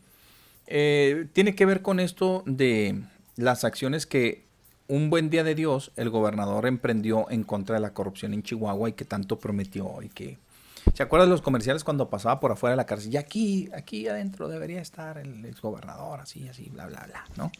eh, 0.68 1.28
tiene 1.32 1.56
que 1.56 1.66
ver 1.66 1.82
con 1.82 2.02
esto 2.02 2.44
de 2.46 3.02
las 3.38 3.64
acciones 3.64 4.06
que 4.06 4.44
un 4.90 5.10
buen 5.10 5.30
día 5.30 5.46
de 5.46 5.56
Dios 5.56 5.94
el 5.96 6.10
gobernador 6.10 6.66
emprendió 6.66 7.30
en 7.30 7.44
contra 7.44 7.76
de 7.76 7.82
la 7.82 7.94
corrupción 7.94 8.34
en 8.34 8.44
Chihuahua 8.44 8.90
y 8.90 8.94
que 8.94 9.06
tanto 9.06 9.40
prometió 9.40 10.02
y 10.02 10.10
que 10.10 10.38
¿Se 10.94 11.02
acuerdan 11.02 11.30
de 11.30 11.32
los 11.32 11.42
comerciales 11.42 11.86
cuando 11.86 12.10
pasaba 12.10 12.42
por 12.42 12.52
afuera 12.52 12.72
de 12.72 12.78
la 12.78 12.86
cárcel? 12.86 13.14
Y 13.14 13.18
aquí, 13.18 13.70
aquí 13.74 14.08
adentro 14.10 14.50
debería 14.50 14.82
estar 14.82 15.18
el 15.18 15.46
exgobernador, 15.46 16.20
así, 16.20 16.48
así, 16.50 16.70
bla, 16.70 16.88
bla, 16.88 17.06
bla, 17.08 17.26
¿no? 17.38 17.52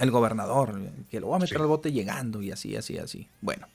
El 0.00 0.10
gobernador, 0.10 0.80
que 1.10 1.20
lo 1.20 1.28
va 1.28 1.36
a 1.36 1.40
meter 1.40 1.58
al 1.58 1.66
bote 1.66 1.92
llegando 1.92 2.42
y 2.42 2.50
así, 2.50 2.76
así, 2.76 2.98
así. 2.98 3.28
Bueno, 3.40 3.66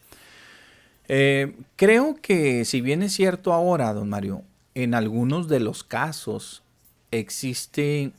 eh, 1.07 1.55
creo 1.75 2.17
que 2.21 2.65
si 2.65 2.81
bien 2.81 3.03
es 3.03 3.13
cierto 3.13 3.53
ahora, 3.53 3.93
don 3.93 4.09
Mario, 4.09 4.43
en 4.75 4.93
algunos 4.93 5.47
de 5.47 5.59
los 5.59 5.83
casos 5.83 6.61
existe 7.11 8.11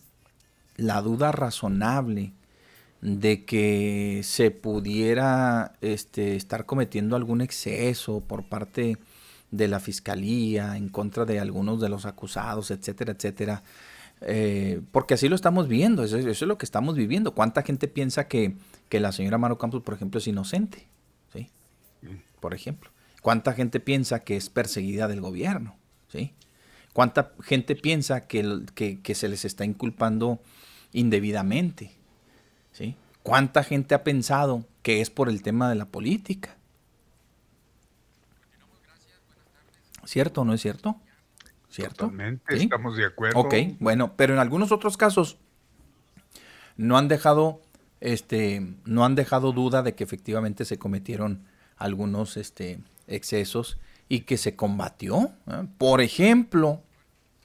la 0.76 1.02
duda 1.02 1.30
razonable 1.30 2.32
de 3.00 3.44
que 3.44 4.20
se 4.24 4.50
pudiera 4.50 5.72
este, 5.80 6.36
estar 6.36 6.66
cometiendo 6.66 7.16
algún 7.16 7.40
exceso 7.40 8.20
por 8.20 8.44
parte 8.44 8.98
de 9.50 9.68
la 9.68 9.80
fiscalía 9.80 10.76
en 10.76 10.88
contra 10.88 11.24
de 11.24 11.40
algunos 11.40 11.80
de 11.80 11.88
los 11.88 12.06
acusados, 12.06 12.70
etcétera, 12.70 13.12
etcétera. 13.12 13.62
Eh, 14.22 14.82
porque 14.92 15.14
así 15.14 15.28
lo 15.28 15.34
estamos 15.34 15.68
viendo, 15.68 16.04
eso, 16.04 16.18
es 16.18 16.42
lo 16.42 16.58
que 16.58 16.66
estamos 16.66 16.96
viviendo. 16.96 17.34
¿Cuánta 17.34 17.62
gente 17.62 17.88
piensa 17.88 18.28
que, 18.28 18.56
la 18.90 19.12
señora 19.12 19.38
Maro 19.38 19.58
Campos, 19.58 19.82
por 19.82 19.94
ejemplo, 19.94 20.18
es 20.18 20.26
inocente? 20.26 20.86
¿Sí? 21.32 21.48
Por 22.40 22.54
ejemplo. 22.54 22.90
¿Cuánta 23.22 23.52
gente 23.52 23.80
piensa 23.80 24.20
que 24.20 24.36
es 24.36 24.50
perseguida 24.50 25.08
del 25.08 25.20
gobierno? 25.20 25.76
¿Sí? 26.08 26.34
¿Cuánta 26.92 27.32
gente 27.42 27.76
piensa 27.76 28.26
que, 28.26 29.00
que, 29.02 29.14
se 29.14 29.28
les 29.28 29.44
está 29.44 29.64
inculpando 29.64 30.40
indebidamente? 30.92 31.92
¿Sí? 32.72 32.96
¿Cuánta 33.22 33.62
gente 33.62 33.94
ha 33.94 34.02
pensado 34.04 34.66
que 34.82 35.00
es 35.00 35.10
por 35.10 35.28
el 35.28 35.42
tema 35.42 35.68
de 35.68 35.76
la 35.76 35.86
política? 35.86 36.56
¿Cierto 40.04 40.40
o 40.40 40.44
no 40.44 40.54
es 40.54 40.62
cierto? 40.62 40.96
¿Cierto? 41.70 42.06
Totalmente, 42.06 42.56
estamos 42.56 42.96
de 42.96 43.06
acuerdo. 43.06 43.38
Ok, 43.38 43.54
bueno, 43.78 44.14
pero 44.16 44.34
en 44.34 44.40
algunos 44.40 44.72
otros 44.72 44.96
casos 44.96 45.38
no 46.76 46.98
han 46.98 47.08
dejado, 47.08 47.62
este, 48.00 48.74
no 48.84 49.04
han 49.04 49.14
dejado 49.14 49.52
duda 49.52 49.82
de 49.82 49.94
que 49.94 50.04
efectivamente 50.04 50.64
se 50.64 50.78
cometieron 50.78 51.44
algunos 51.76 52.36
este, 52.36 52.80
excesos 53.06 53.78
y 54.08 54.20
que 54.20 54.36
se 54.36 54.56
combatió. 54.56 55.32
¿eh? 55.46 55.66
Por 55.78 56.00
ejemplo, 56.00 56.82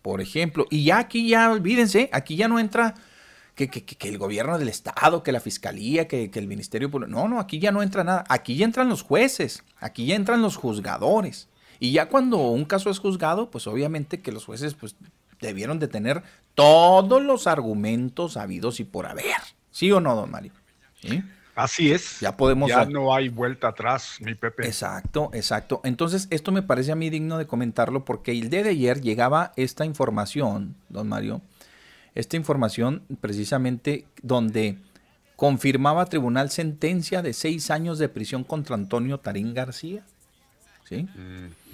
por 0.01 0.21
ejemplo, 0.21 0.65
y 0.69 0.85
ya 0.85 0.99
aquí 0.99 1.29
ya 1.29 1.51
olvídense, 1.51 2.09
aquí 2.11 2.35
ya 2.35 2.47
no 2.47 2.59
entra 2.59 2.95
que, 3.53 3.69
que, 3.69 4.09
el 4.09 4.17
gobierno 4.17 4.57
del 4.57 4.69
Estado, 4.69 5.23
que 5.23 5.31
la 5.31 5.39
fiscalía, 5.39 6.07
que, 6.07 6.29
que 6.29 6.39
el 6.39 6.47
ministerio. 6.47 6.89
No, 7.07 7.27
no, 7.27 7.39
aquí 7.39 7.59
ya 7.59 7.71
no 7.71 7.81
entra 7.81 8.03
nada. 8.03 8.25
Aquí 8.27 8.57
ya 8.57 8.65
entran 8.65 8.89
los 8.89 9.01
jueces, 9.01 9.63
aquí 9.79 10.07
ya 10.07 10.15
entran 10.15 10.41
los 10.41 10.57
juzgadores 10.57 11.47
Y 11.79 11.91
ya 11.91 12.07
cuando 12.07 12.37
un 12.37 12.65
caso 12.65 12.89
es 12.89 12.99
juzgado, 12.99 13.49
pues 13.49 13.67
obviamente 13.67 14.21
que 14.21 14.31
los 14.31 14.45
jueces 14.45 14.73
pues 14.73 14.95
debieron 15.39 15.79
de 15.79 15.87
tener 15.87 16.23
todos 16.53 17.21
los 17.21 17.47
argumentos 17.47 18.37
habidos 18.37 18.79
y 18.79 18.83
por 18.83 19.05
haber. 19.05 19.35
¿Sí 19.71 19.91
o 19.91 19.99
no, 19.99 20.15
don 20.15 20.31
Mario? 20.31 20.53
Así 21.55 21.91
es. 21.91 22.19
Ya 22.19 22.35
podemos. 22.35 22.69
Ya 22.69 22.85
no 22.85 23.13
hay 23.13 23.29
vuelta 23.29 23.69
atrás, 23.69 24.17
mi 24.19 24.35
Pepe. 24.35 24.65
Exacto, 24.65 25.29
exacto. 25.33 25.81
Entonces, 25.83 26.27
esto 26.29 26.51
me 26.51 26.61
parece 26.61 26.91
a 26.91 26.95
mí 26.95 27.09
digno 27.09 27.37
de 27.37 27.47
comentarlo 27.47 28.03
porque 28.03 28.31
el 28.31 28.49
día 28.49 28.63
de 28.63 28.71
ayer 28.71 29.01
llegaba 29.01 29.53
esta 29.55 29.85
información, 29.85 30.75
don 30.89 31.07
Mario, 31.07 31.41
esta 32.13 32.35
información 32.35 33.03
precisamente 33.21 34.05
donde 34.21 34.77
confirmaba 35.37 36.05
tribunal 36.05 36.49
sentencia 36.49 37.21
de 37.21 37.33
seis 37.33 37.71
años 37.71 37.99
de 37.99 38.09
prisión 38.09 38.43
contra 38.43 38.75
Antonio 38.75 39.19
Tarín 39.19 39.53
García. 39.53 40.03
¿Sí? 40.83 41.03
Mm. 41.03 41.64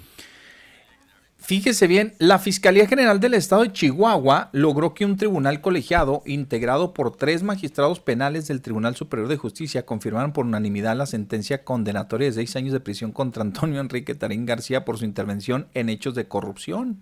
Fíjese 1.42 1.88
bien, 1.88 2.14
la 2.20 2.38
Fiscalía 2.38 2.86
General 2.86 3.18
del 3.18 3.34
Estado 3.34 3.62
de 3.62 3.72
Chihuahua 3.72 4.48
logró 4.52 4.94
que 4.94 5.04
un 5.04 5.16
tribunal 5.16 5.60
colegiado 5.60 6.22
integrado 6.24 6.94
por 6.94 7.16
tres 7.16 7.42
magistrados 7.42 7.98
penales 7.98 8.46
del 8.46 8.62
Tribunal 8.62 8.94
Superior 8.94 9.28
de 9.28 9.36
Justicia 9.36 9.84
confirmaran 9.84 10.32
por 10.32 10.46
unanimidad 10.46 10.96
la 10.96 11.04
sentencia 11.04 11.64
condenatoria 11.64 12.28
de 12.28 12.34
seis 12.34 12.54
años 12.54 12.72
de 12.72 12.78
prisión 12.78 13.10
contra 13.10 13.42
Antonio 13.42 13.80
Enrique 13.80 14.14
Tarín 14.14 14.46
García 14.46 14.84
por 14.84 14.98
su 14.98 15.04
intervención 15.04 15.66
en 15.74 15.88
hechos 15.88 16.14
de 16.14 16.28
corrupción. 16.28 17.00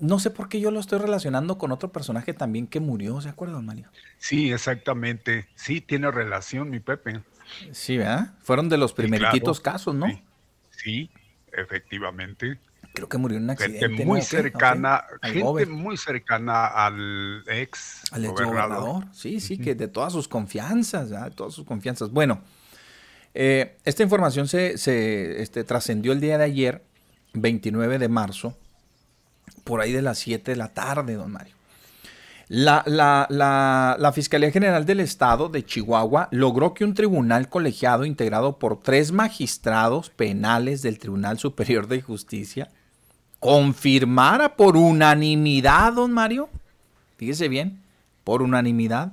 No 0.00 0.18
sé 0.18 0.30
por 0.30 0.50
qué 0.50 0.60
yo 0.60 0.70
lo 0.70 0.78
estoy 0.78 0.98
relacionando 0.98 1.56
con 1.56 1.72
otro 1.72 1.90
personaje 1.90 2.34
también 2.34 2.66
que 2.66 2.78
murió, 2.78 3.22
¿se 3.22 3.30
acuerdan, 3.30 3.64
Mario? 3.64 3.88
Sí, 4.18 4.52
exactamente. 4.52 5.48
Sí, 5.54 5.80
tiene 5.80 6.10
relación, 6.10 6.68
mi 6.68 6.80
Pepe. 6.80 7.22
Sí, 7.72 7.96
¿verdad? 7.96 8.34
Fueron 8.42 8.68
de 8.68 8.76
los 8.76 8.92
primeritos 8.92 9.60
casos, 9.60 9.94
¿no? 9.94 10.06
sí, 10.70 11.10
efectivamente 11.52 12.58
creo 12.98 13.08
que 13.08 13.18
murió 13.18 13.38
en 13.38 13.44
un 13.44 13.50
accidente. 13.50 13.86
Gente 13.86 14.04
muy 14.04 14.22
cercana, 14.22 15.04
gente 15.22 15.66
muy 15.66 15.96
cercana 15.96 16.66
al 16.66 17.44
ex, 17.46 18.02
al 18.10 18.26
gobernador. 18.26 19.04
Sí, 19.12 19.40
sí, 19.40 19.56
que 19.56 19.74
de 19.76 19.86
todas 19.86 20.12
sus 20.12 20.26
confianzas, 20.26 21.10
de 21.10 21.30
todas 21.30 21.54
sus 21.54 21.64
confianzas. 21.64 22.10
Bueno, 22.10 22.42
eh, 23.34 23.76
esta 23.84 24.02
información 24.02 24.48
se, 24.48 24.78
se 24.78 25.40
este, 25.42 25.62
trascendió 25.62 26.12
el 26.12 26.20
día 26.20 26.38
de 26.38 26.44
ayer, 26.44 26.84
29 27.34 27.98
de 27.98 28.08
marzo, 28.08 28.56
por 29.62 29.80
ahí 29.80 29.92
de 29.92 30.02
las 30.02 30.18
7 30.18 30.50
de 30.50 30.56
la 30.56 30.74
tarde, 30.74 31.14
don 31.14 31.30
Mario. 31.30 31.54
La, 32.48 32.82
la, 32.86 33.26
la, 33.28 33.96
la, 33.98 34.12
Fiscalía 34.12 34.50
General 34.50 34.86
del 34.86 35.00
Estado 35.00 35.50
de 35.50 35.64
Chihuahua 35.64 36.28
logró 36.30 36.72
que 36.72 36.82
un 36.82 36.94
tribunal 36.94 37.50
colegiado 37.50 38.06
integrado 38.06 38.58
por 38.58 38.80
tres 38.80 39.12
magistrados 39.12 40.08
penales 40.08 40.80
del 40.80 40.98
Tribunal 40.98 41.38
Superior 41.38 41.88
de 41.88 42.00
Justicia 42.00 42.70
confirmara 43.40 44.56
por 44.56 44.76
unanimidad, 44.76 45.92
don 45.92 46.12
Mario, 46.12 46.48
fíjese 47.16 47.48
bien, 47.48 47.80
por 48.24 48.42
unanimidad, 48.42 49.12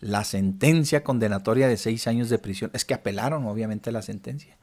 la 0.00 0.24
sentencia 0.24 1.02
condenatoria 1.02 1.66
de 1.66 1.76
seis 1.76 2.06
años 2.06 2.28
de 2.28 2.38
prisión. 2.38 2.70
Es 2.74 2.84
que 2.84 2.94
apelaron, 2.94 3.46
obviamente, 3.46 3.90
la 3.90 4.02
sentencia. 4.02 4.56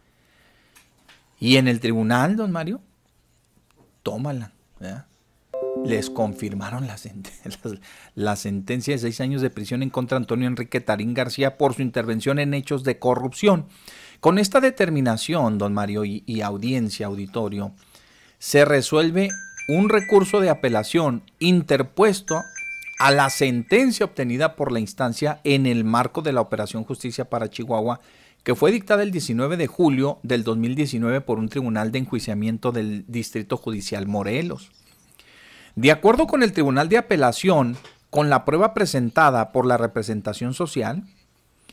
Y 1.40 1.58
en 1.58 1.68
el 1.68 1.80
tribunal, 1.80 2.36
don 2.36 2.52
Mario, 2.52 2.82
tómala. 4.04 4.54
Les 5.86 6.10
confirmaron 6.10 6.88
la, 6.88 6.96
la, 8.16 8.36
sentencia 8.36 8.94
de 8.94 9.00
seis 9.00 9.22
años 9.22 9.42
de 9.42 9.50
prisión 9.50 9.84
en 9.84 9.90
contra 9.90 10.18
de 10.18 10.24
Antonio 10.24 10.48
Enrique 10.48 10.82
Tarín 10.82 11.14
García 11.14 11.58
por 11.58 11.74
su 11.74 11.82
intervención 11.82 12.40
en 12.40 12.54
hechos 12.54 12.84
de 12.84 13.00
corrupción. 13.00 13.66
Con 14.20 14.38
esta 14.38 14.62
determinación, 14.62 15.58
don 15.58 15.74
Mario, 15.74 16.06
y 16.06 16.42
audiencia, 16.42 17.08
auditorio, 17.08 17.74
se 18.42 18.66
resuelve 18.66 19.30
un 19.68 19.88
recurso 19.88 20.40
de 20.40 20.50
apelación 20.50 21.22
interpuesto 21.38 22.42
a 22.98 23.12
la 23.12 23.30
sentencia 23.30 24.04
obtenida 24.04 24.56
por 24.56 24.72
la 24.72 24.80
instancia 24.80 25.40
en 25.44 25.68
el 25.68 25.84
marco 25.84 26.24
de 26.24 26.34
la 26.34 26.42
Operación 26.42 26.84
Justicia 26.84 27.30
para 27.30 27.52
Chihuahua, 27.52 28.00
que 28.44 28.56
fue 28.56 28.72
dictada 28.72 29.04
el 29.04 29.12
19 29.12 29.58
de 29.58 29.68
julio 29.68 30.18
del 30.24 30.44
2019 30.44 31.22
por 31.22 31.38
un 31.38 31.50
tribunal 31.50 31.92
de 31.92 32.00
enjuiciamiento 32.00 32.72
del 32.72 33.06
Distrito 33.08 33.58
Judicial 33.58 34.08
Morelos. 34.08 34.72
De 35.76 35.92
acuerdo 35.92 36.26
con 36.26 36.42
el 36.42 36.52
Tribunal 36.52 36.90
de 36.90 36.98
Apelación, 36.98 37.78
con 38.10 38.32
la 38.32 38.44
prueba 38.44 38.74
presentada 38.74 39.52
por 39.52 39.68
la 39.68 39.78
representación 39.78 40.56
social, 40.56 41.04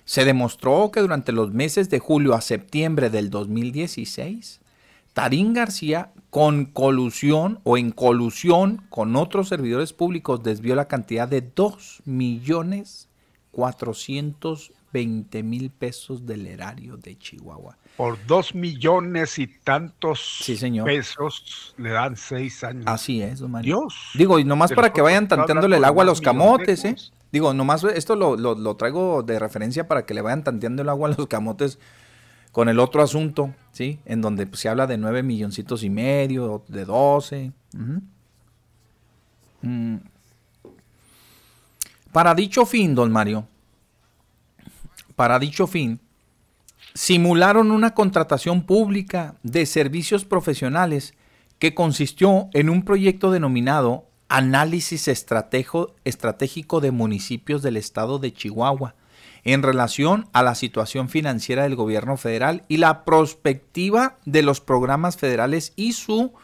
se 0.05 0.27
demostró 0.27 0.91
que 0.91 1.01
durante 1.01 1.33
los 1.33 1.51
meses 1.51 1.89
de 1.89 1.99
julio 1.99 2.35
a 2.35 2.43
septiembre 2.43 3.09
del 3.09 3.31
2016, 3.31 4.61
Tarín 5.19 5.53
García, 5.53 6.12
con 6.31 6.64
colusión 6.64 7.59
o 7.64 7.77
en 7.77 7.91
colusión 7.91 8.87
con 8.89 9.16
otros 9.16 9.49
servidores 9.49 9.93
públicos, 9.93 10.45
desvió 10.45 10.77
la 10.77 10.87
cantidad 10.87 11.27
de 11.27 11.41
2 11.41 12.03
millones 12.05 13.09
420 13.51 15.43
mil 15.43 15.71
pesos 15.71 16.25
del 16.25 16.47
erario 16.47 16.97
de 16.99 17.19
Chihuahua. 17.19 17.77
Por 17.97 18.25
2 18.29 18.55
millones 18.55 19.41
y 19.41 19.49
tantos 19.49 20.41
pesos 20.85 21.75
le 21.79 21.91
dan 21.91 22.16
6 22.16 22.62
años. 22.62 22.85
Así 22.87 23.21
es, 23.21 23.41
don 23.41 23.61
Dios. 23.61 24.12
Digo, 24.14 24.39
y 24.39 24.45
nomás 24.45 24.73
para 24.73 24.93
que 24.93 25.01
vayan 25.01 25.27
tanteándole 25.27 25.79
el 25.79 25.85
agua 25.85 26.05
a 26.05 26.07
los 26.07 26.21
camotes, 26.21 26.85
¿eh? 26.85 26.95
Digo, 27.33 27.53
nomás 27.53 27.83
esto 27.83 28.14
lo, 28.14 28.37
lo, 28.37 28.77
traigo 28.77 29.25
de 29.25 29.41
referencia 29.41 29.89
para 29.89 30.07
que 30.07 30.14
le 30.14 30.21
vayan 30.21 30.45
tanteando 30.45 30.83
el 30.83 30.89
agua 30.89 31.09
a 31.09 31.14
los 31.14 31.27
camotes 31.27 31.81
con 32.53 32.68
el 32.68 32.78
otro 32.78 33.03
asunto, 33.03 33.55
¿sí? 33.72 34.01
En 34.05 34.20
donde 34.20 34.46
pues, 34.46 34.61
se 34.61 34.68
habla 34.68 34.86
de 34.86 34.99
9 34.99 35.22
milloncitos 35.22 35.82
y 35.82 35.90
medio, 35.90 36.64
de 36.68 36.84
12. 36.84 37.53
Mm. 39.62 39.96
Para 42.12 42.34
dicho 42.34 42.64
fin, 42.64 42.94
don 42.94 43.12
Mario, 43.12 43.46
para 45.14 45.38
dicho 45.38 45.66
fin, 45.66 46.01
simularon 46.94 47.70
una 47.70 47.94
contratación 47.94 48.62
pública 48.62 49.34
de 49.42 49.66
servicios 49.66 50.24
profesionales 50.24 51.14
que 51.59 51.74
consistió 51.74 52.49
en 52.55 52.70
un 52.70 52.84
proyecto 52.84 53.30
denominado 53.30 54.07
Análisis 54.28 55.09
Estratégico 55.09 56.80
de 56.80 56.90
Municipios 56.90 57.62
del 57.62 57.76
Estado 57.76 58.18
de 58.18 58.32
Chihuahua, 58.32 58.94
en 59.55 59.62
relación 59.62 60.28
a 60.34 60.42
la 60.42 60.55
situación 60.55 61.09
financiera 61.09 61.62
del 61.62 61.74
gobierno 61.74 62.18
federal 62.18 62.64
y 62.68 62.76
la 62.76 63.07
prospectiva 63.07 64.18
de 64.26 64.42
los 64.42 64.61
programas 64.61 65.16
federales 65.16 65.72
y 65.74 65.94
su 65.94 66.34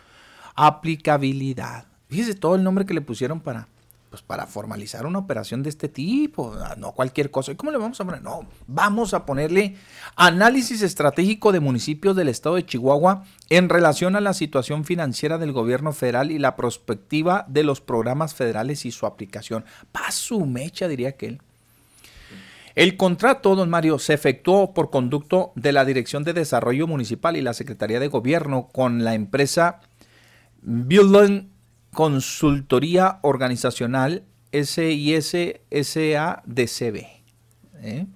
aplicabilidad. 0.54 1.84
Fíjese 2.08 2.34
todo 2.34 2.54
el 2.54 2.64
nombre 2.64 2.86
que 2.86 2.94
le 2.94 3.02
pusieron 3.02 3.40
para, 3.40 3.68
pues 4.08 4.22
para 4.22 4.46
formalizar 4.46 5.04
una 5.04 5.18
operación 5.18 5.62
de 5.62 5.68
este 5.68 5.90
tipo, 5.90 6.54
ah, 6.58 6.76
no 6.78 6.92
cualquier 6.92 7.30
cosa. 7.30 7.52
¿Y 7.52 7.56
cómo 7.56 7.72
le 7.72 7.76
vamos 7.76 8.00
a 8.00 8.06
poner? 8.06 8.22
No, 8.22 8.46
vamos 8.66 9.12
a 9.12 9.26
ponerle 9.26 9.76
análisis 10.16 10.80
estratégico 10.80 11.52
de 11.52 11.60
municipios 11.60 12.16
del 12.16 12.30
estado 12.30 12.54
de 12.54 12.64
Chihuahua 12.64 13.24
en 13.50 13.68
relación 13.68 14.16
a 14.16 14.22
la 14.22 14.32
situación 14.32 14.86
financiera 14.86 15.36
del 15.36 15.52
gobierno 15.52 15.92
federal 15.92 16.30
y 16.30 16.38
la 16.38 16.56
prospectiva 16.56 17.44
de 17.48 17.64
los 17.64 17.82
programas 17.82 18.34
federales 18.34 18.86
y 18.86 18.92
su 18.92 19.04
aplicación. 19.04 19.66
Pa' 19.92 20.10
su 20.10 20.46
mecha, 20.46 20.88
diría 20.88 21.10
aquel. 21.10 21.42
El 22.74 22.96
contrato, 22.96 23.54
don 23.54 23.70
Mario, 23.70 24.00
se 24.00 24.14
efectuó 24.14 24.74
por 24.74 24.90
conducto 24.90 25.52
de 25.54 25.72
la 25.72 25.84
Dirección 25.84 26.24
de 26.24 26.32
Desarrollo 26.32 26.88
Municipal 26.88 27.36
y 27.36 27.40
la 27.40 27.54
Secretaría 27.54 28.00
de 28.00 28.08
Gobierno 28.08 28.68
con 28.72 29.04
la 29.04 29.14
empresa 29.14 29.80
Building 30.62 31.50
Consultoría 31.92 33.20
Organizacional 33.22 34.24
SIS 34.52 35.36
SADCB. 35.70 37.06
¿eh? 37.80 38.06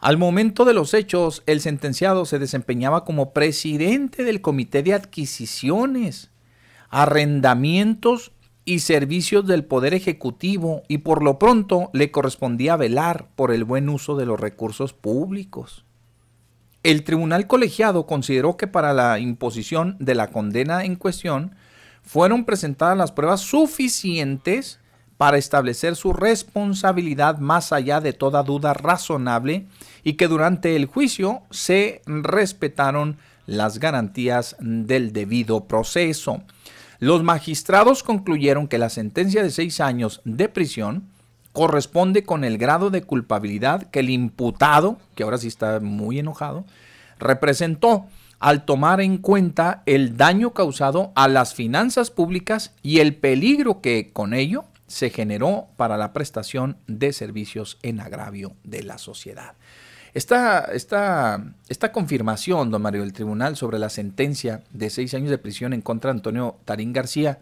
Al 0.00 0.18
momento 0.18 0.64
de 0.64 0.74
los 0.74 0.92
hechos, 0.92 1.44
el 1.46 1.60
sentenciado 1.60 2.24
se 2.24 2.40
desempeñaba 2.40 3.04
como 3.04 3.32
presidente 3.32 4.24
del 4.24 4.40
Comité 4.40 4.82
de 4.82 4.94
Adquisiciones, 4.94 6.30
Arrendamientos 6.90 8.32
y 8.64 8.78
servicios 8.78 9.46
del 9.46 9.64
Poder 9.64 9.94
Ejecutivo 9.94 10.82
y 10.88 10.98
por 10.98 11.22
lo 11.22 11.38
pronto 11.38 11.90
le 11.92 12.10
correspondía 12.10 12.76
velar 12.76 13.28
por 13.34 13.52
el 13.52 13.64
buen 13.64 13.88
uso 13.88 14.16
de 14.16 14.26
los 14.26 14.40
recursos 14.40 14.92
públicos. 14.92 15.84
El 16.82 17.04
tribunal 17.04 17.46
colegiado 17.46 18.06
consideró 18.06 18.56
que 18.56 18.66
para 18.66 18.92
la 18.92 19.18
imposición 19.18 19.96
de 20.00 20.14
la 20.14 20.28
condena 20.28 20.84
en 20.84 20.96
cuestión 20.96 21.54
fueron 22.02 22.44
presentadas 22.44 22.96
las 22.96 23.12
pruebas 23.12 23.40
suficientes 23.40 24.80
para 25.16 25.38
establecer 25.38 25.96
su 25.96 26.12
responsabilidad 26.12 27.38
más 27.38 27.72
allá 27.72 28.00
de 28.00 28.12
toda 28.12 28.42
duda 28.42 28.74
razonable 28.74 29.66
y 30.02 30.14
que 30.14 30.28
durante 30.28 30.76
el 30.76 30.86
juicio 30.86 31.42
se 31.50 32.02
respetaron 32.06 33.16
las 33.46 33.78
garantías 33.78 34.56
del 34.58 35.12
debido 35.12 35.64
proceso. 35.64 36.42
Los 37.04 37.22
magistrados 37.22 38.02
concluyeron 38.02 38.66
que 38.66 38.78
la 38.78 38.88
sentencia 38.88 39.42
de 39.42 39.50
seis 39.50 39.78
años 39.80 40.22
de 40.24 40.48
prisión 40.48 41.10
corresponde 41.52 42.24
con 42.24 42.44
el 42.44 42.56
grado 42.56 42.88
de 42.88 43.02
culpabilidad 43.02 43.90
que 43.90 44.00
el 44.00 44.08
imputado, 44.08 44.96
que 45.14 45.22
ahora 45.22 45.36
sí 45.36 45.48
está 45.48 45.80
muy 45.80 46.18
enojado, 46.18 46.64
representó, 47.18 48.06
al 48.38 48.64
tomar 48.64 49.02
en 49.02 49.18
cuenta 49.18 49.82
el 49.84 50.16
daño 50.16 50.54
causado 50.54 51.12
a 51.14 51.28
las 51.28 51.52
finanzas 51.52 52.10
públicas 52.10 52.72
y 52.82 53.00
el 53.00 53.14
peligro 53.14 53.82
que 53.82 54.10
con 54.10 54.32
ello 54.32 54.64
se 54.86 55.10
generó 55.10 55.66
para 55.76 55.98
la 55.98 56.14
prestación 56.14 56.78
de 56.86 57.12
servicios 57.12 57.76
en 57.82 58.00
agravio 58.00 58.54
de 58.64 58.82
la 58.82 58.96
sociedad. 58.96 59.56
Esta, 60.14 60.60
esta, 60.72 61.44
esta 61.68 61.90
confirmación, 61.90 62.70
don 62.70 62.80
Mario, 62.80 63.02
del 63.02 63.12
tribunal 63.12 63.56
sobre 63.56 63.80
la 63.80 63.90
sentencia 63.90 64.62
de 64.70 64.88
seis 64.88 65.12
años 65.12 65.28
de 65.28 65.38
prisión 65.38 65.72
en 65.72 65.82
contra 65.82 66.12
de 66.12 66.18
Antonio 66.18 66.56
Tarín 66.64 66.92
García, 66.92 67.40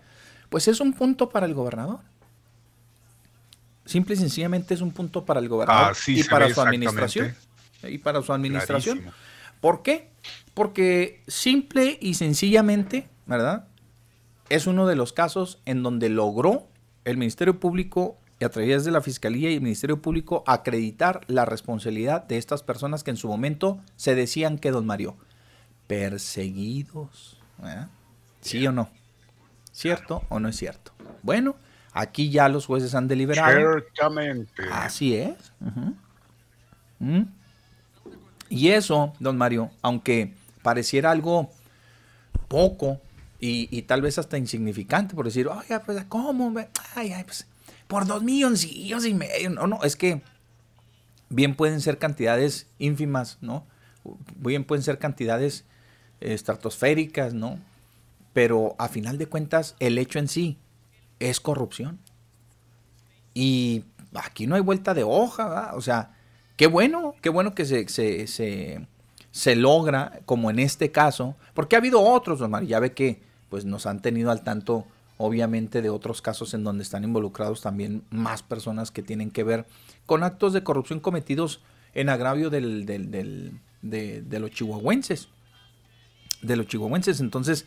pues 0.48 0.68
es 0.68 0.80
un 0.80 0.94
punto 0.94 1.28
para 1.28 1.44
el 1.44 1.52
gobernador. 1.52 2.00
Simple 3.84 4.14
y 4.14 4.18
sencillamente 4.18 4.72
es 4.72 4.80
un 4.80 4.90
punto 4.90 5.24
para 5.26 5.40
el 5.40 5.48
gobernador 5.48 5.94
y, 6.06 6.24
para 6.24 6.48
su 6.52 6.62
administración. 6.62 7.34
Y 7.82 7.98
para 7.98 8.22
su 8.22 8.32
administración. 8.32 9.02
¿Por 9.60 9.82
qué? 9.82 10.08
Porque 10.54 11.22
simple 11.26 11.98
y 12.00 12.14
sencillamente, 12.14 13.06
¿verdad? 13.26 13.66
Es 14.48 14.66
uno 14.66 14.86
de 14.86 14.96
los 14.96 15.12
casos 15.12 15.58
en 15.66 15.82
donde 15.82 16.08
logró 16.08 16.68
el 17.04 17.18
Ministerio 17.18 17.60
Público 17.60 18.16
y 18.42 18.44
a 18.44 18.50
través 18.50 18.84
de 18.84 18.90
la 18.90 19.00
Fiscalía 19.00 19.50
y 19.50 19.54
el 19.54 19.60
Ministerio 19.60 20.02
Público 20.02 20.42
acreditar 20.48 21.20
la 21.28 21.44
responsabilidad 21.44 22.24
de 22.24 22.38
estas 22.38 22.64
personas 22.64 23.04
que 23.04 23.12
en 23.12 23.16
su 23.16 23.28
momento 23.28 23.78
se 23.94 24.16
decían 24.16 24.58
que, 24.58 24.72
don 24.72 24.84
Mario, 24.84 25.16
perseguidos. 25.86 27.40
¿Sí 28.40 28.66
o 28.66 28.72
no? 28.72 28.90
¿Cierto 29.70 30.24
o 30.28 30.40
no 30.40 30.48
es 30.48 30.56
cierto? 30.56 30.90
Bueno, 31.22 31.54
aquí 31.92 32.30
ya 32.30 32.48
los 32.48 32.66
jueces 32.66 32.96
han 32.96 33.06
deliberado. 33.06 33.78
Ciertamente. 33.78 34.64
Así 34.72 35.14
es. 35.14 35.52
¿Mm? 36.98 37.22
Y 38.48 38.70
eso, 38.70 39.12
don 39.20 39.38
Mario, 39.38 39.70
aunque 39.82 40.34
pareciera 40.62 41.12
algo 41.12 41.52
poco 42.48 43.00
y, 43.38 43.82
tal 43.82 44.02
vez 44.02 44.18
hasta 44.18 44.36
insignificante, 44.36 45.14
por 45.14 45.26
decir, 45.26 45.46
oiga, 45.46 45.80
pues, 45.86 46.04
¿cómo? 46.06 46.52
Ay, 46.96 47.12
ay, 47.12 47.22
pues, 47.22 47.46
por 47.92 48.06
dos 48.06 48.22
milloncillos 48.22 49.04
y 49.04 49.12
medio. 49.12 49.50
No, 49.50 49.66
no, 49.66 49.82
es 49.82 49.96
que 49.96 50.22
bien 51.28 51.54
pueden 51.54 51.82
ser 51.82 51.98
cantidades 51.98 52.66
ínfimas, 52.78 53.36
¿no? 53.42 53.66
Bien 54.34 54.64
pueden 54.64 54.82
ser 54.82 54.98
cantidades 54.98 55.66
estratosféricas, 56.20 57.34
¿no? 57.34 57.58
Pero 58.32 58.76
a 58.78 58.88
final 58.88 59.18
de 59.18 59.26
cuentas, 59.26 59.76
el 59.78 59.98
hecho 59.98 60.18
en 60.18 60.28
sí 60.28 60.56
es 61.18 61.38
corrupción. 61.38 61.98
Y 63.34 63.84
aquí 64.14 64.46
no 64.46 64.54
hay 64.54 64.62
vuelta 64.62 64.94
de 64.94 65.04
hoja, 65.04 65.46
¿verdad? 65.46 65.76
O 65.76 65.82
sea, 65.82 66.16
qué 66.56 66.68
bueno, 66.68 67.14
qué 67.20 67.28
bueno 67.28 67.54
que 67.54 67.66
se, 67.66 67.86
se, 67.88 68.86
se, 69.30 69.54
logra, 69.54 70.20
como 70.24 70.50
en 70.50 70.58
este 70.58 70.90
caso, 70.92 71.36
porque 71.52 71.76
ha 71.76 71.80
habido 71.80 72.00
otros, 72.00 72.40
Omar, 72.40 72.64
ya 72.64 72.80
ve 72.80 72.94
que 72.94 73.20
pues 73.50 73.66
nos 73.66 73.84
han 73.84 74.00
tenido 74.00 74.30
al 74.30 74.44
tanto 74.44 74.86
obviamente 75.22 75.82
de 75.82 75.88
otros 75.88 76.20
casos 76.20 76.52
en 76.52 76.64
donde 76.64 76.82
están 76.82 77.04
involucrados 77.04 77.60
también 77.60 78.02
más 78.10 78.42
personas 78.42 78.90
que 78.90 79.02
tienen 79.02 79.30
que 79.30 79.44
ver 79.44 79.66
con 80.04 80.24
actos 80.24 80.52
de 80.52 80.64
corrupción 80.64 80.98
cometidos 80.98 81.60
en 81.94 82.08
agravio 82.08 82.50
de, 82.50 82.60
los 84.40 84.50
chihuahuenses. 84.50 85.28
De 86.42 86.56
los 86.56 86.66
chihuahuenses. 86.66 87.20
Entonces, 87.20 87.66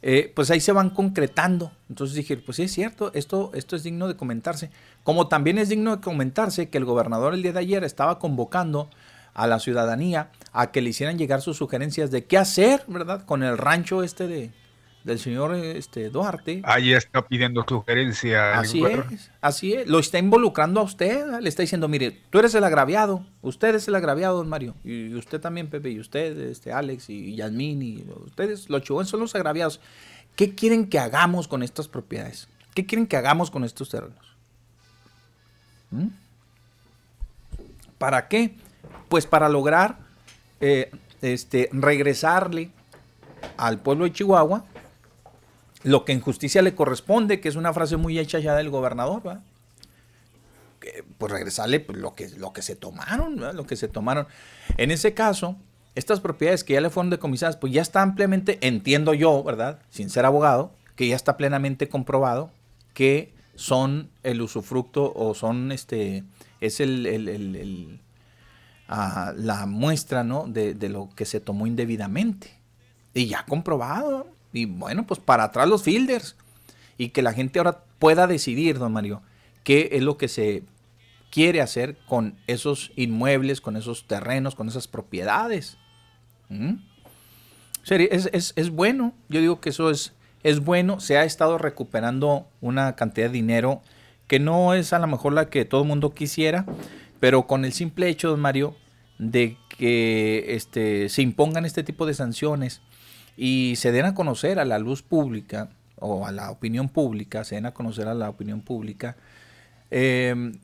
eh, 0.00 0.30
pues 0.32 0.52
ahí 0.52 0.60
se 0.60 0.70
van 0.70 0.90
concretando. 0.90 1.72
Entonces 1.88 2.14
dije, 2.14 2.36
pues 2.36 2.56
sí 2.56 2.62
es 2.62 2.72
cierto, 2.72 3.10
esto, 3.14 3.50
esto 3.52 3.74
es 3.74 3.82
digno 3.82 4.06
de 4.06 4.14
comentarse. 4.14 4.70
Como 5.02 5.26
también 5.26 5.58
es 5.58 5.70
digno 5.70 5.96
de 5.96 6.02
comentarse 6.02 6.68
que 6.68 6.78
el 6.78 6.84
gobernador 6.84 7.34
el 7.34 7.42
día 7.42 7.52
de 7.52 7.58
ayer 7.58 7.82
estaba 7.82 8.20
convocando 8.20 8.88
a 9.34 9.48
la 9.48 9.58
ciudadanía 9.58 10.30
a 10.52 10.70
que 10.70 10.82
le 10.82 10.90
hicieran 10.90 11.18
llegar 11.18 11.42
sus 11.42 11.56
sugerencias 11.56 12.12
de 12.12 12.26
qué 12.26 12.38
hacer, 12.38 12.84
¿verdad? 12.86 13.24
Con 13.24 13.42
el 13.42 13.58
rancho 13.58 14.04
este 14.04 14.28
de, 14.28 14.52
del 15.04 15.18
señor 15.18 15.54
este, 15.54 16.10
Duarte. 16.10 16.62
Ahí 16.64 16.92
está 16.92 17.26
pidiendo 17.26 17.64
sugerencia. 17.68 18.58
Así 18.58 18.84
es, 18.84 19.30
así 19.40 19.74
es. 19.74 19.88
Lo 19.88 19.98
está 19.98 20.18
involucrando 20.18 20.80
a 20.80 20.84
usted. 20.84 21.40
Le 21.40 21.48
está 21.48 21.62
diciendo, 21.62 21.88
mire, 21.88 22.22
tú 22.30 22.38
eres 22.38 22.54
el 22.54 22.64
agraviado. 22.64 23.24
Usted 23.42 23.74
es 23.74 23.88
el 23.88 23.94
agraviado, 23.94 24.36
don 24.36 24.48
Mario. 24.48 24.74
Y 24.84 25.14
usted 25.14 25.40
también, 25.40 25.68
Pepe. 25.68 25.90
Y 25.90 26.00
usted, 26.00 26.38
este, 26.38 26.72
Alex 26.72 27.10
y 27.10 27.34
Yasmín. 27.36 27.82
Y 27.82 28.04
ustedes, 28.26 28.70
los 28.70 28.82
chihuahuas, 28.82 29.08
son 29.08 29.20
los 29.20 29.34
agraviados. 29.34 29.80
¿Qué 30.36 30.54
quieren 30.54 30.88
que 30.88 30.98
hagamos 30.98 31.48
con 31.48 31.62
estas 31.62 31.88
propiedades? 31.88 32.48
¿Qué 32.74 32.86
quieren 32.86 33.06
que 33.06 33.16
hagamos 33.16 33.50
con 33.50 33.64
estos 33.64 33.90
terrenos? 33.90 34.36
¿Mm? 35.90 36.06
¿Para 37.98 38.28
qué? 38.28 38.54
Pues 39.08 39.26
para 39.26 39.48
lograr 39.48 39.98
eh, 40.60 40.90
este, 41.20 41.68
regresarle 41.72 42.70
al 43.56 43.80
pueblo 43.80 44.04
de 44.04 44.12
Chihuahua 44.12 44.64
lo 45.84 46.04
que 46.04 46.12
en 46.12 46.20
justicia 46.20 46.62
le 46.62 46.74
corresponde, 46.74 47.40
que 47.40 47.48
es 47.48 47.56
una 47.56 47.72
frase 47.72 47.96
muy 47.96 48.18
hecha 48.18 48.38
ya 48.38 48.54
del 48.54 48.70
gobernador, 48.70 49.22
¿verdad? 49.22 49.42
pues 51.18 51.30
regresarle 51.30 51.80
pues, 51.80 51.98
lo, 51.98 52.14
que, 52.14 52.28
lo 52.30 52.52
que 52.52 52.62
se 52.62 52.74
tomaron, 52.74 53.36
¿verdad? 53.36 53.54
lo 53.54 53.66
que 53.66 53.76
se 53.76 53.88
tomaron. 53.88 54.26
En 54.76 54.90
ese 54.90 55.14
caso, 55.14 55.56
estas 55.94 56.20
propiedades 56.20 56.64
que 56.64 56.74
ya 56.74 56.80
le 56.80 56.90
fueron 56.90 57.10
decomisadas, 57.10 57.56
pues 57.56 57.72
ya 57.72 57.82
está 57.82 58.02
ampliamente, 58.02 58.58
entiendo 58.60 59.14
yo, 59.14 59.42
¿verdad? 59.42 59.78
Sin 59.90 60.10
ser 60.10 60.24
abogado, 60.24 60.72
que 60.96 61.08
ya 61.08 61.16
está 61.16 61.36
plenamente 61.36 61.88
comprobado 61.88 62.50
que 62.94 63.32
son 63.54 64.10
el 64.22 64.40
usufructo 64.42 65.12
o 65.14 65.34
son 65.34 65.72
este, 65.72 66.24
es 66.60 66.80
el, 66.80 67.06
el, 67.06 68.00
ah, 68.88 69.32
la 69.36 69.66
muestra, 69.66 70.24
¿no? 70.24 70.46
De, 70.46 70.74
de, 70.74 70.88
lo 70.88 71.10
que 71.14 71.24
se 71.24 71.40
tomó 71.40 71.66
indebidamente. 71.66 72.58
Y 73.14 73.26
ya 73.26 73.44
comprobado, 73.46 74.26
y 74.52 74.66
bueno, 74.66 75.06
pues 75.06 75.20
para 75.20 75.44
atrás 75.44 75.68
los 75.68 75.82
fielders. 75.82 76.36
Y 76.98 77.08
que 77.08 77.22
la 77.22 77.32
gente 77.32 77.58
ahora 77.58 77.84
pueda 77.98 78.26
decidir, 78.26 78.78
don 78.78 78.92
Mario, 78.92 79.22
qué 79.64 79.90
es 79.92 80.02
lo 80.02 80.18
que 80.18 80.28
se 80.28 80.62
quiere 81.30 81.60
hacer 81.62 81.96
con 82.06 82.36
esos 82.46 82.92
inmuebles, 82.94 83.60
con 83.60 83.76
esos 83.76 84.06
terrenos, 84.06 84.54
con 84.54 84.68
esas 84.68 84.86
propiedades. 84.86 85.78
¿Mm? 86.50 86.74
Es, 87.88 88.52
es, 88.54 88.70
bueno, 88.70 89.14
yo 89.28 89.40
digo 89.40 89.60
que 89.60 89.70
eso 89.70 89.90
es, 89.90 90.12
es 90.44 90.60
bueno, 90.60 91.00
se 91.00 91.16
ha 91.16 91.24
estado 91.24 91.58
recuperando 91.58 92.46
una 92.60 92.94
cantidad 92.94 93.26
de 93.26 93.32
dinero 93.32 93.82
que 94.28 94.38
no 94.38 94.74
es 94.74 94.92
a 94.92 94.98
lo 94.98 95.06
mejor 95.06 95.32
la 95.32 95.48
que 95.50 95.64
todo 95.64 95.82
el 95.82 95.88
mundo 95.88 96.14
quisiera, 96.14 96.64
pero 97.18 97.46
con 97.46 97.64
el 97.64 97.72
simple 97.72 98.08
hecho, 98.08 98.28
don 98.28 98.40
Mario, 98.40 98.76
de 99.18 99.56
que 99.68 100.54
este, 100.54 101.08
se 101.08 101.22
impongan 101.22 101.64
este 101.64 101.82
tipo 101.82 102.06
de 102.06 102.14
sanciones, 102.14 102.82
y 103.36 103.74
se 103.76 103.92
den 103.92 104.06
a 104.06 104.14
conocer 104.14 104.58
a 104.58 104.64
la 104.64 104.78
luz 104.78 105.02
pública 105.02 105.70
o 105.98 106.26
a 106.26 106.32
la 106.32 106.50
opinión 106.50 106.88
pública, 106.88 107.44
se 107.44 107.54
den 107.54 107.66
a 107.66 107.72
conocer 107.72 108.08
a 108.08 108.14
la 108.14 108.28
opinión 108.28 108.60
pública, 108.60 109.16
em, 109.90 110.58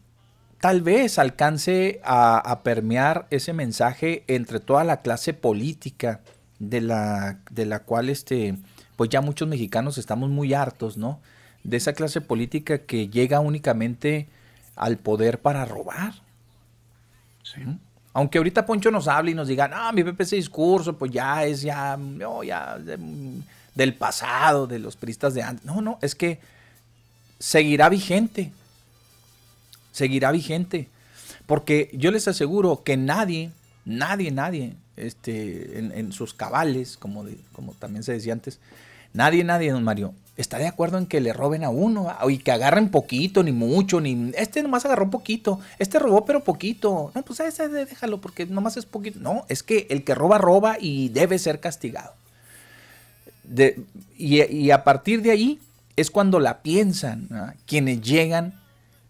tal 0.61 0.83
vez 0.83 1.19
alcance 1.19 2.01
a, 2.05 2.61
permear 2.65 3.27
ese 3.31 3.53
mensaje 3.53 4.25
entre 4.27 4.61
toda 4.61 4.85
la 4.85 5.01
clase 5.03 5.33
política 5.33 6.21
de 6.59 6.81
la, 6.81 7.39
de 7.51 7.67
la 7.67 7.81
cual 7.81 8.09
este, 8.09 8.57
pues 8.97 9.11
ya 9.11 9.21
muchos 9.21 9.49
mexicanos 9.49 9.99
estamos 9.99 10.29
muy 10.31 10.55
hartos, 10.55 10.97
¿no? 10.97 11.21
De 11.63 11.77
esa 11.77 11.93
clase 11.93 12.21
política 12.21 12.79
que 12.79 13.09
llega 13.09 13.41
únicamente 13.41 14.29
al 14.75 14.97
poder 14.97 15.41
para 15.41 15.65
robar. 15.65 16.15
Sí. 17.43 17.63
Aunque 18.13 18.39
ahorita 18.39 18.67
Poncho 18.67 18.91
nos 18.91 19.07
hable 19.07 19.31
y 19.31 19.35
nos 19.35 19.49
diga, 19.49 19.69
no, 19.69 19.93
mi 19.93 20.03
Pepe 20.03 20.25
discurso, 20.25 20.97
pues 20.97 21.13
ya 21.13 21.45
es 21.45 21.63
ya, 21.63 21.97
no, 21.97 22.43
ya 22.43 22.79
del 23.75 23.95
pasado, 23.95 24.67
de 24.67 24.79
los 24.79 24.97
pristas 24.97 25.35
de 25.35 25.43
antes. 25.43 25.65
No, 25.65 25.81
no, 25.81 25.99
es 26.03 26.15
que 26.15 26.41
seguirá 27.39 27.89
vigente. 27.89 28.53
Seguirá 29.93 30.33
vigente. 30.33 30.89
Porque 31.47 31.91
yo 31.93 32.11
les 32.11 32.29
aseguro 32.29 32.83
que 32.83 32.97
nadie, 32.97 33.51
nadie, 33.85 34.31
nadie, 34.31 34.75
este, 34.97 35.79
en, 35.79 36.13
sus 36.13 36.35
cabales, 36.35 36.97
como, 36.97 37.25
como 37.53 37.73
también 37.75 38.03
se 38.03 38.13
decía 38.13 38.33
antes, 38.33 38.59
nadie, 39.13 39.45
nadie, 39.45 39.73
don 39.73 39.85
Mario, 39.85 40.13
está 40.39 40.57
de 40.59 40.69
acuerdo 40.69 40.99
en 40.99 41.07
que 41.07 41.21
le 41.21 41.33
roben 41.33 41.65
a 41.65 41.69
uno 41.69 42.15
y 42.29 42.39
que 42.39 42.53
agarren 42.53 42.91
poquito, 42.91 43.43
ni 43.43 43.53
mucho, 43.53 44.01
ni 44.01 44.33
este 44.37 44.63
nomás 44.63 44.85
agarró 44.85 45.11
poquito, 45.11 45.61
este 45.79 45.99
robó 45.99 46.25
pero 46.25 46.45
poquito. 46.45 47.11
No, 47.15 47.23
pues 47.23 47.41
ese 47.41 47.69
déjalo 47.69 48.21
porque 48.21 48.47
nomás 48.47 48.77
es 48.77 48.87
poquito. 48.87 49.19
No, 49.19 49.45
es 49.49 49.63
que 49.63 49.89
el 49.91 50.05
que 50.05 50.15
roba 50.15 50.39
roba 50.39 50.77
y 50.81 51.09
debe 51.11 51.39
ser 51.39 51.61
castigado. 51.61 52.15
y, 54.17 54.71
a 54.71 54.85
partir 54.85 55.23
de 55.23 55.33
ahí 55.33 55.61
es 55.97 56.11
cuando 56.11 56.39
la 56.39 56.63
piensan, 56.63 57.57
quienes 57.67 58.01
llegan 58.01 58.55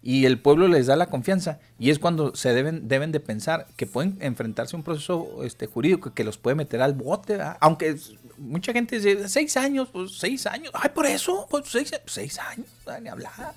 y 0.01 0.25
el 0.25 0.39
pueblo 0.39 0.67
les 0.67 0.87
da 0.87 0.95
la 0.95 1.07
confianza 1.07 1.59
y 1.77 1.89
es 1.89 1.99
cuando 1.99 2.33
se 2.35 2.53
deben, 2.53 2.87
deben 2.87 3.11
de 3.11 3.19
pensar 3.19 3.67
que 3.75 3.85
pueden 3.85 4.17
enfrentarse 4.21 4.75
a 4.75 4.77
un 4.77 4.83
proceso 4.83 5.43
este, 5.43 5.67
jurídico 5.67 6.13
que 6.13 6.23
los 6.23 6.37
puede 6.37 6.55
meter 6.55 6.81
al 6.81 6.93
bote, 6.93 7.37
aunque 7.59 7.97
mucha 8.37 8.71
gente 8.71 8.95
dice, 8.99 9.27
seis 9.27 9.57
años, 9.57 9.89
pues 9.91 10.17
seis 10.17 10.45
años, 10.45 10.71
ay, 10.73 10.91
por 10.93 11.05
eso, 11.05 11.47
pues 11.49 11.65
seis, 11.67 11.91
seis 12.05 12.39
años, 12.39 12.67
ni 13.01 13.09
hablar. 13.09 13.53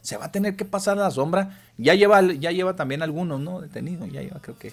Se 0.00 0.16
va 0.16 0.26
a 0.26 0.32
tener 0.32 0.56
que 0.56 0.64
pasar 0.64 0.96
la 0.96 1.10
sombra. 1.10 1.60
Ya 1.76 1.94
lleva, 1.94 2.22
ya 2.22 2.52
lleva 2.52 2.74
también 2.74 3.02
algunos, 3.02 3.38
¿no? 3.38 3.60
Detenidos, 3.60 4.10
ya 4.10 4.22
lleva, 4.22 4.40
creo 4.40 4.58
que 4.58 4.72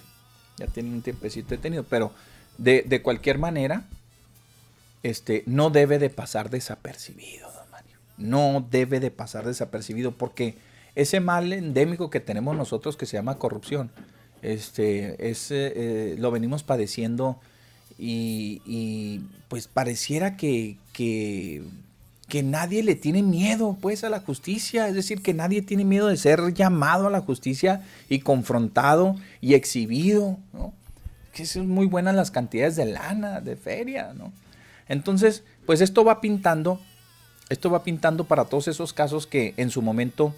ya 0.56 0.66
tiene 0.68 0.90
un 0.90 1.02
tiempecito 1.02 1.50
detenido, 1.50 1.84
pero 1.84 2.12
de, 2.56 2.82
de 2.82 3.02
cualquier 3.02 3.38
manera, 3.38 3.82
este, 5.02 5.42
no 5.46 5.68
debe 5.68 5.98
de 5.98 6.08
pasar 6.08 6.48
desapercibido, 6.48 7.52
don 7.52 7.70
Mario. 7.70 7.98
No 8.16 8.66
debe 8.70 9.00
de 9.00 9.10
pasar 9.10 9.44
desapercibido 9.44 10.12
porque 10.12 10.56
ese 10.98 11.20
mal 11.20 11.52
endémico 11.52 12.10
que 12.10 12.18
tenemos 12.18 12.56
nosotros 12.56 12.96
que 12.96 13.06
se 13.06 13.16
llama 13.16 13.38
corrupción, 13.38 13.92
este, 14.42 15.30
es, 15.30 15.52
eh, 15.52 15.72
eh, 15.76 16.16
lo 16.18 16.32
venimos 16.32 16.64
padeciendo 16.64 17.38
y, 18.00 19.20
pues 19.46 19.68
pareciera 19.68 20.36
que, 20.36 20.76
que, 20.92 21.62
que, 22.28 22.42
nadie 22.42 22.82
le 22.82 22.96
tiene 22.96 23.22
miedo 23.22 23.76
pues 23.80 24.02
a 24.02 24.10
la 24.10 24.20
justicia, 24.20 24.88
es 24.88 24.94
decir, 24.94 25.22
que 25.22 25.34
nadie 25.34 25.62
tiene 25.62 25.84
miedo 25.84 26.08
de 26.08 26.16
ser 26.16 26.52
llamado 26.52 27.06
a 27.06 27.10
la 27.10 27.20
justicia 27.20 27.84
y 28.08 28.18
confrontado 28.18 29.14
y 29.40 29.54
exhibido, 29.54 30.36
¿no? 30.52 30.72
Que 31.32 31.46
son 31.46 31.68
muy 31.68 31.86
buenas 31.86 32.16
las 32.16 32.32
cantidades 32.32 32.74
de 32.74 32.86
lana, 32.86 33.40
de 33.40 33.54
feria, 33.54 34.12
¿no? 34.14 34.32
Entonces, 34.88 35.44
pues 35.64 35.80
esto 35.80 36.04
va 36.04 36.20
pintando, 36.20 36.80
esto 37.50 37.70
va 37.70 37.84
pintando 37.84 38.24
para 38.24 38.46
todos 38.46 38.66
esos 38.66 38.92
casos 38.92 39.28
que 39.28 39.54
en 39.56 39.70
su 39.70 39.80
momento 39.80 40.34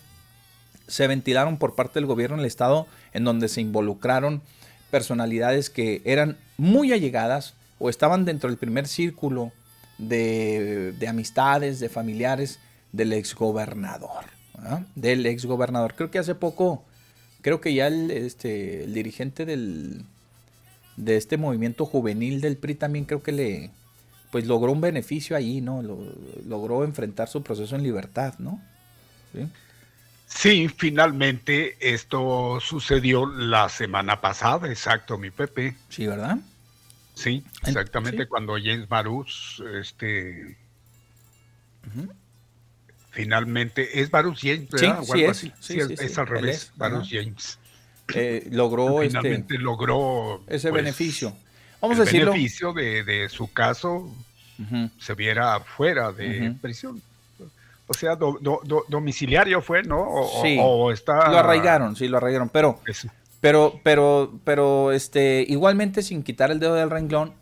se 0.91 1.07
ventilaron 1.07 1.57
por 1.57 1.75
parte 1.75 1.95
del 1.95 2.07
gobierno 2.07 2.37
del 2.37 2.47
estado 2.47 2.87
en 3.13 3.25
donde 3.25 3.49
se 3.49 3.61
involucraron 3.61 4.43
personalidades 4.91 5.71
que 5.71 6.03
eran 6.05 6.37
muy 6.59 6.93
allegadas 6.93 7.55
o 7.79 7.89
estaban 7.89 8.25
dentro 8.25 8.51
del 8.51 8.59
primer 8.59 8.89
círculo 8.89 9.53
de, 9.99 10.95
amistades, 11.09 11.81
de 11.81 11.89
familiares 11.89 12.59
del 12.93 13.13
exgobernador. 13.13 14.25
Del 14.95 15.25
exgobernador. 15.27 15.95
Creo 15.95 16.11
que 16.11 16.19
hace 16.19 16.35
poco, 16.35 16.85
creo 17.41 17.61
que 17.61 17.73
ya 17.73 17.87
el, 17.87 18.11
este, 18.11 18.85
el 18.85 18.93
dirigente 18.93 19.47
del, 19.47 20.05
de 20.97 21.17
este 21.17 21.37
movimiento 21.37 21.87
juvenil 21.87 22.41
del 22.41 22.57
PRI 22.57 22.75
también 22.75 23.05
creo 23.05 23.23
que 23.23 23.33
le, 23.33 23.71
pues 24.31 24.47
logró 24.47 24.73
un 24.73 24.81
beneficio 24.81 25.37
ahí, 25.37 25.61
¿no? 25.61 25.83
logró 26.47 26.85
enfrentar 26.85 27.29
su 27.29 27.43
proceso 27.43 27.77
en 27.77 27.83
libertad, 27.83 28.35
¿no? 28.39 28.61
Finalmente 30.31 31.77
esto 31.81 32.59
sucedió 32.61 33.27
la 33.27 33.69
semana 33.69 34.21
pasada, 34.21 34.69
exacto, 34.69 35.19
mi 35.19 35.31
Pepe. 35.31 35.77
Sí, 35.89 36.07
¿verdad? 36.07 36.39
Sí, 37.15 37.45
exactamente 37.67 38.27
cuando 38.27 38.55
James 38.55 38.89
Barus, 38.89 39.63
este, 39.75 40.57
finalmente 43.11 44.01
es 44.01 44.11
Barus 44.11 44.41
James, 44.41 44.71
¿verdad? 44.71 45.03
Sí, 45.35 45.53
sí, 45.61 45.79
es, 45.79 45.91
es, 45.91 46.19
al 46.19 46.27
revés, 46.27 46.73
Barus 46.77 47.09
James. 47.11 47.59
Eh, 48.15 48.49
logró 48.51 49.03
este 49.03 49.19
finalmente 49.19 49.59
logró 49.59 50.43
ese 50.47 50.71
pues, 50.71 50.83
beneficio. 50.83 51.37
Vamos 51.81 51.99
a 51.99 52.05
decirlo. 52.05 52.33
beneficio 52.33 52.73
de, 52.73 53.05
de 53.05 53.29
su 53.29 53.53
caso 53.53 54.13
se 54.99 55.15
viera 55.15 55.61
fuera 55.61 56.13
de 56.13 56.55
prisión. 56.61 57.03
O 57.91 57.95
sea, 57.95 58.17
domiciliario 58.17 59.61
fue, 59.63 59.83
¿no? 59.83 60.01
O, 60.01 60.43
sí, 60.43 60.57
está... 60.93 61.29
lo 61.29 61.39
arraigaron, 61.39 61.97
sí, 61.97 62.07
lo 62.07 62.19
arraigaron, 62.19 62.49
pero, 62.49 62.79
pero, 63.41 63.81
pero, 63.83 64.33
pero, 64.45 64.93
este, 64.93 65.45
igualmente 65.49 66.03
sin 66.03 66.23
quitar 66.23 66.53
el 66.53 66.61
dedo 66.61 66.77
del 66.77 66.89
renglón 66.89 67.35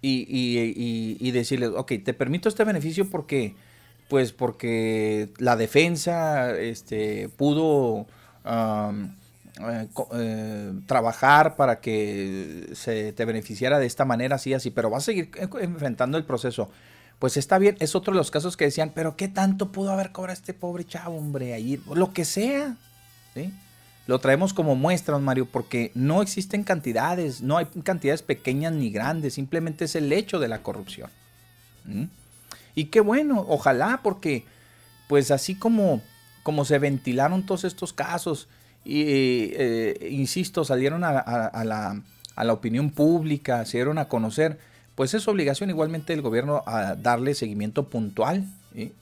y, 0.00 0.26
y, 0.28 1.16
y, 1.20 1.30
decirle, 1.30 1.68
ok, 1.68 1.92
te 2.04 2.14
permito 2.14 2.48
este 2.48 2.64
beneficio 2.64 3.08
porque, 3.08 3.54
pues, 4.08 4.32
porque 4.32 5.28
la 5.38 5.54
defensa, 5.54 6.50
este, 6.58 7.28
pudo 7.28 8.06
eh, 8.44 9.86
eh, 10.14 10.72
trabajar 10.86 11.54
para 11.54 11.78
que 11.80 12.70
se 12.72 13.12
te 13.12 13.24
beneficiara 13.24 13.78
de 13.78 13.86
esta 13.86 14.04
manera, 14.04 14.34
así, 14.34 14.52
así, 14.52 14.70
pero 14.70 14.90
vas 14.90 15.04
a 15.04 15.06
seguir 15.06 15.30
enfrentando 15.60 16.18
el 16.18 16.24
proceso. 16.24 16.70
Pues 17.22 17.36
está 17.36 17.58
bien, 17.58 17.76
es 17.78 17.94
otro 17.94 18.12
de 18.12 18.16
los 18.16 18.32
casos 18.32 18.56
que 18.56 18.64
decían, 18.64 18.90
pero 18.92 19.14
¿qué 19.14 19.28
tanto 19.28 19.70
pudo 19.70 19.92
haber 19.92 20.10
cobrado 20.10 20.36
este 20.36 20.54
pobre 20.54 20.84
chavo, 20.84 21.16
hombre? 21.16 21.54
Ahí, 21.54 21.80
lo 21.94 22.12
que 22.12 22.24
sea, 22.24 22.74
Lo 24.08 24.18
traemos 24.18 24.52
como 24.52 24.74
muestra, 24.74 25.16
Mario, 25.18 25.46
porque 25.46 25.92
no 25.94 26.20
existen 26.20 26.64
cantidades, 26.64 27.40
no 27.40 27.58
hay 27.58 27.66
cantidades 27.84 28.22
pequeñas 28.22 28.72
ni 28.72 28.90
grandes, 28.90 29.34
simplemente 29.34 29.84
es 29.84 29.94
el 29.94 30.12
hecho 30.12 30.40
de 30.40 30.48
la 30.48 30.64
corrupción. 30.64 31.10
Y 32.74 32.86
qué 32.86 33.00
bueno, 33.00 33.46
ojalá, 33.48 34.00
porque 34.02 34.44
pues 35.06 35.30
así 35.30 35.54
como, 35.54 36.02
como 36.42 36.64
se 36.64 36.80
ventilaron 36.80 37.46
todos 37.46 37.62
estos 37.62 37.92
casos, 37.92 38.48
y, 38.84 39.52
eh, 39.54 40.08
insisto, 40.10 40.64
salieron 40.64 41.04
a, 41.04 41.12
la, 41.12 41.20
a, 41.20 42.44
la, 42.44 42.52
opinión 42.52 42.90
pública, 42.90 43.64
se 43.64 43.76
dieron 43.76 43.98
a 43.98 44.08
conocer, 44.08 44.58
pues 44.94 45.14
es 45.14 45.26
obligación 45.28 45.70
igualmente 45.70 46.12
del 46.12 46.22
gobierno 46.22 46.62
a 46.66 46.94
darle 46.94 47.34
seguimiento 47.34 47.84
puntual, 47.84 48.46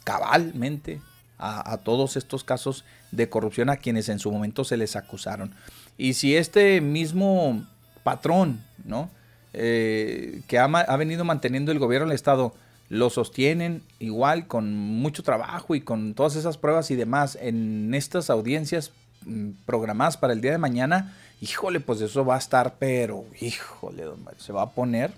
cabalmente, 0.04 1.00
a, 1.42 1.78
todos 1.78 2.18
estos 2.18 2.44
casos 2.44 2.84
de 3.12 3.30
corrupción 3.30 3.70
a 3.70 3.76
quienes 3.76 4.10
en 4.10 4.18
su 4.18 4.30
momento 4.30 4.62
se 4.62 4.76
les 4.76 4.94
acusaron. 4.94 5.54
Y 5.96 6.12
si 6.12 6.36
este 6.36 6.82
mismo 6.82 7.64
patrón, 8.02 8.62
¿no? 8.84 9.10
Eh, 9.54 10.42
que 10.48 10.58
ha, 10.58 10.96
venido 10.96 11.24
manteniendo 11.24 11.72
el 11.72 11.78
gobierno 11.78 12.08
del 12.08 12.14
Estado, 12.14 12.54
lo 12.90 13.08
sostienen 13.08 13.82
igual 14.00 14.48
con 14.48 14.74
mucho 14.74 15.22
trabajo 15.22 15.74
y 15.74 15.80
con 15.80 16.12
todas 16.12 16.36
esas 16.36 16.58
pruebas 16.58 16.90
y 16.90 16.96
demás 16.96 17.38
en 17.40 17.94
estas 17.94 18.28
audiencias 18.28 18.92
Mm, 19.26 19.50
programadas 19.66 20.16
para 20.16 20.32
el 20.32 20.40
día 20.40 20.52
de 20.52 20.58
mañana, 20.58 21.14
híjole, 21.42 21.80
pues 21.80 22.00
eso 22.00 22.24
va 22.24 22.36
a 22.36 22.38
estar, 22.38 22.76
pero, 22.78 23.26
híjole, 23.40 24.04
don 24.04 24.24
se 24.38 24.52
va 24.52 24.62
a 24.62 24.70
poner 24.70 25.12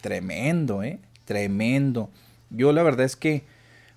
tremendo, 0.00 0.82
¿eh? 0.82 0.98
Tremendo. 1.24 2.10
Yo 2.50 2.72
la 2.72 2.82
verdad 2.82 3.06
es 3.06 3.16
que, 3.16 3.44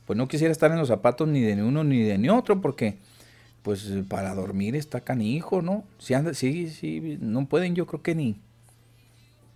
pues 0.05 0.17
no 0.17 0.27
quisiera 0.27 0.51
estar 0.51 0.71
en 0.71 0.77
los 0.77 0.87
zapatos 0.87 1.27
ni 1.27 1.41
de 1.41 1.61
uno 1.63 1.83
ni 1.83 2.03
de 2.03 2.17
ni 2.17 2.29
otro, 2.29 2.61
porque, 2.61 2.97
pues 3.63 3.89
para 4.07 4.35
dormir 4.35 4.75
está 4.75 5.01
canijo, 5.01 5.61
¿no? 5.61 5.83
Si 5.99 6.13
anda, 6.13 6.33
sí, 6.33 6.69
sí, 6.69 7.17
no 7.21 7.45
pueden, 7.47 7.75
yo 7.75 7.85
creo 7.85 8.01
que 8.01 8.13
ni, 8.13 8.35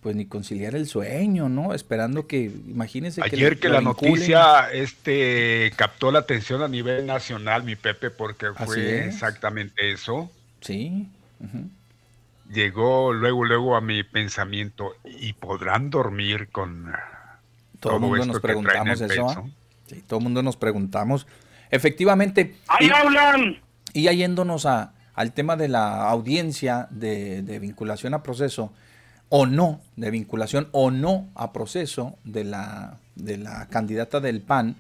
pues 0.02 0.16
ni 0.16 0.26
conciliar 0.26 0.76
el 0.76 0.88
sueño, 0.88 1.50
¿no? 1.50 1.74
Esperando 1.74 2.28
que, 2.28 2.44
imagínense 2.44 3.22
Ayer 3.24 3.60
que, 3.60 3.70
la 3.70 3.82
noticia 3.82 4.72
este 4.72 5.72
captó 5.76 6.12
la 6.12 6.20
atención 6.20 6.62
a 6.62 6.68
nivel 6.68 7.06
nacional, 7.06 7.64
mi 7.64 7.76
Pepe, 7.76 8.10
porque 8.10 8.48
fue 8.54 9.06
exactamente 9.06 9.92
eso. 9.92 10.32
Sí. 10.62 11.10
Llegó 12.52 13.14
luego, 13.14 13.46
luego 13.46 13.76
a 13.76 13.82
mi 13.82 14.04
pensamiento, 14.04 14.94
¿y 15.04 15.34
podrán 15.34 15.90
dormir 15.90 16.50
con 16.50 16.94
todo, 17.80 17.96
el 17.96 18.02
mundo 18.02 18.26
nos 18.26 18.40
preguntamos 18.40 19.02
eso? 19.02 19.30
¿ah? 19.30 19.44
Sí, 19.88 20.04
todo 20.08 20.20
el 20.20 20.24
mundo 20.24 20.44
nos 20.44 20.58
preguntamos. 20.58 21.28
Efectivamente. 21.70 22.56
¡Ahí 22.68 22.90
hablan! 22.90 23.62
Y 23.94 24.04
ya 24.04 24.14
yéndonos 24.14 24.66
a, 24.66 24.94
al 25.14 25.34
tema 25.34 25.56
de 25.56 25.68
la 25.68 26.10
audiencia 26.10 26.88
de, 26.90 27.42
de 27.42 27.60
vinculación 27.60 28.14
a 28.14 28.24
proceso, 28.24 28.72
o 29.30 29.46
no 29.46 29.82
de 29.96 30.12
vinculación 30.12 30.70
o 30.72 30.92
no 30.92 31.30
a 31.36 31.52
proceso 31.52 32.18
de 32.24 32.44
la, 32.44 33.00
de 33.16 33.38
la 33.38 33.68
candidata 33.68 34.20
del 34.20 34.42
PAN 34.42 34.76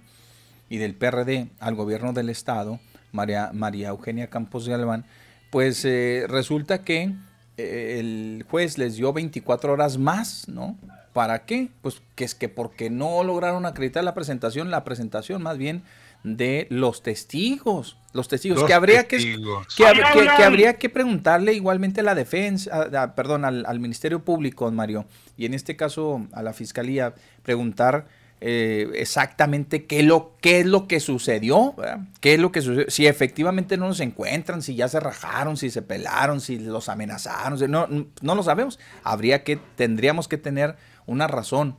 y 0.69 0.77
del 0.77 0.95
PRD 0.95 1.49
al 1.59 1.75
gobierno 1.75 2.13
del 2.13 2.29
estado, 2.29 2.79
María, 3.11 3.51
María 3.53 3.89
Eugenia 3.89 4.29
Campos 4.29 4.67
Galván, 4.67 5.05
pues 5.49 5.83
eh, 5.85 6.25
resulta 6.27 6.83
que 6.83 7.03
eh, 7.03 7.15
el 7.57 8.45
juez 8.49 8.77
les 8.77 8.95
dio 8.95 9.13
24 9.13 9.73
horas 9.73 9.97
más, 9.97 10.47
¿no? 10.47 10.77
¿Para 11.13 11.45
qué? 11.45 11.69
Pues 11.81 12.01
que 12.15 12.23
es 12.23 12.35
que 12.35 12.49
porque 12.49 12.89
no 12.89 13.23
lograron 13.23 13.65
acreditar 13.65 14.03
la 14.03 14.13
presentación, 14.13 14.69
la 14.69 14.83
presentación 14.83 15.41
más 15.41 15.57
bien 15.57 15.83
de 16.23 16.67
los 16.69 17.01
testigos. 17.01 17.97
Los 18.13 18.27
testigos, 18.27 18.63
que, 18.63 18.73
habría 18.73 19.07
Que, 19.07 19.37
que, 19.75 20.43
habría 20.43 20.77
que 20.77 20.89
preguntarle 20.89 21.53
igualmente 21.53 22.01
a 22.01 22.03
la 22.03 22.15
defensa, 22.15 23.13
perdón, 23.15 23.45
al, 23.45 23.79
Ministerio 23.79 24.23
Público, 24.23 24.71
Mario, 24.71 25.05
y 25.37 25.45
en 25.45 25.53
este 25.53 25.75
caso 25.75 26.25
a 26.33 26.41
la 26.41 26.53
Fiscalía, 26.53 27.13
preguntar 27.43 28.07
eh, 28.39 28.89
exactamente 28.93 29.85
qué, 29.85 30.03
lo, 30.03 30.33
qué 30.41 30.59
es 30.59 30.65
lo 30.65 30.87
que 30.87 30.99
sucedió, 30.99 31.75
qué 32.19 32.35
es 32.35 32.39
lo 32.39 32.51
que 32.51 32.85
si 32.89 33.07
efectivamente 33.07 33.77
no 33.77 33.87
nos 33.87 33.99
encuentran, 33.99 34.61
si 34.61 34.75
ya 34.75 34.87
se 34.87 34.99
rajaron, 34.99 35.57
si 35.57 35.71
se 35.71 35.81
pelaron, 35.81 36.39
si 36.39 36.59
los 36.59 36.87
amenazaron, 36.87 37.59
no, 37.71 37.87
no 38.21 38.35
lo 38.35 38.43
sabemos. 38.43 38.79
Habría 39.03 39.43
que, 39.43 39.57
tendríamos 39.75 40.27
que 40.27 40.37
tener 40.37 40.75
una 41.07 41.27
razón 41.27 41.77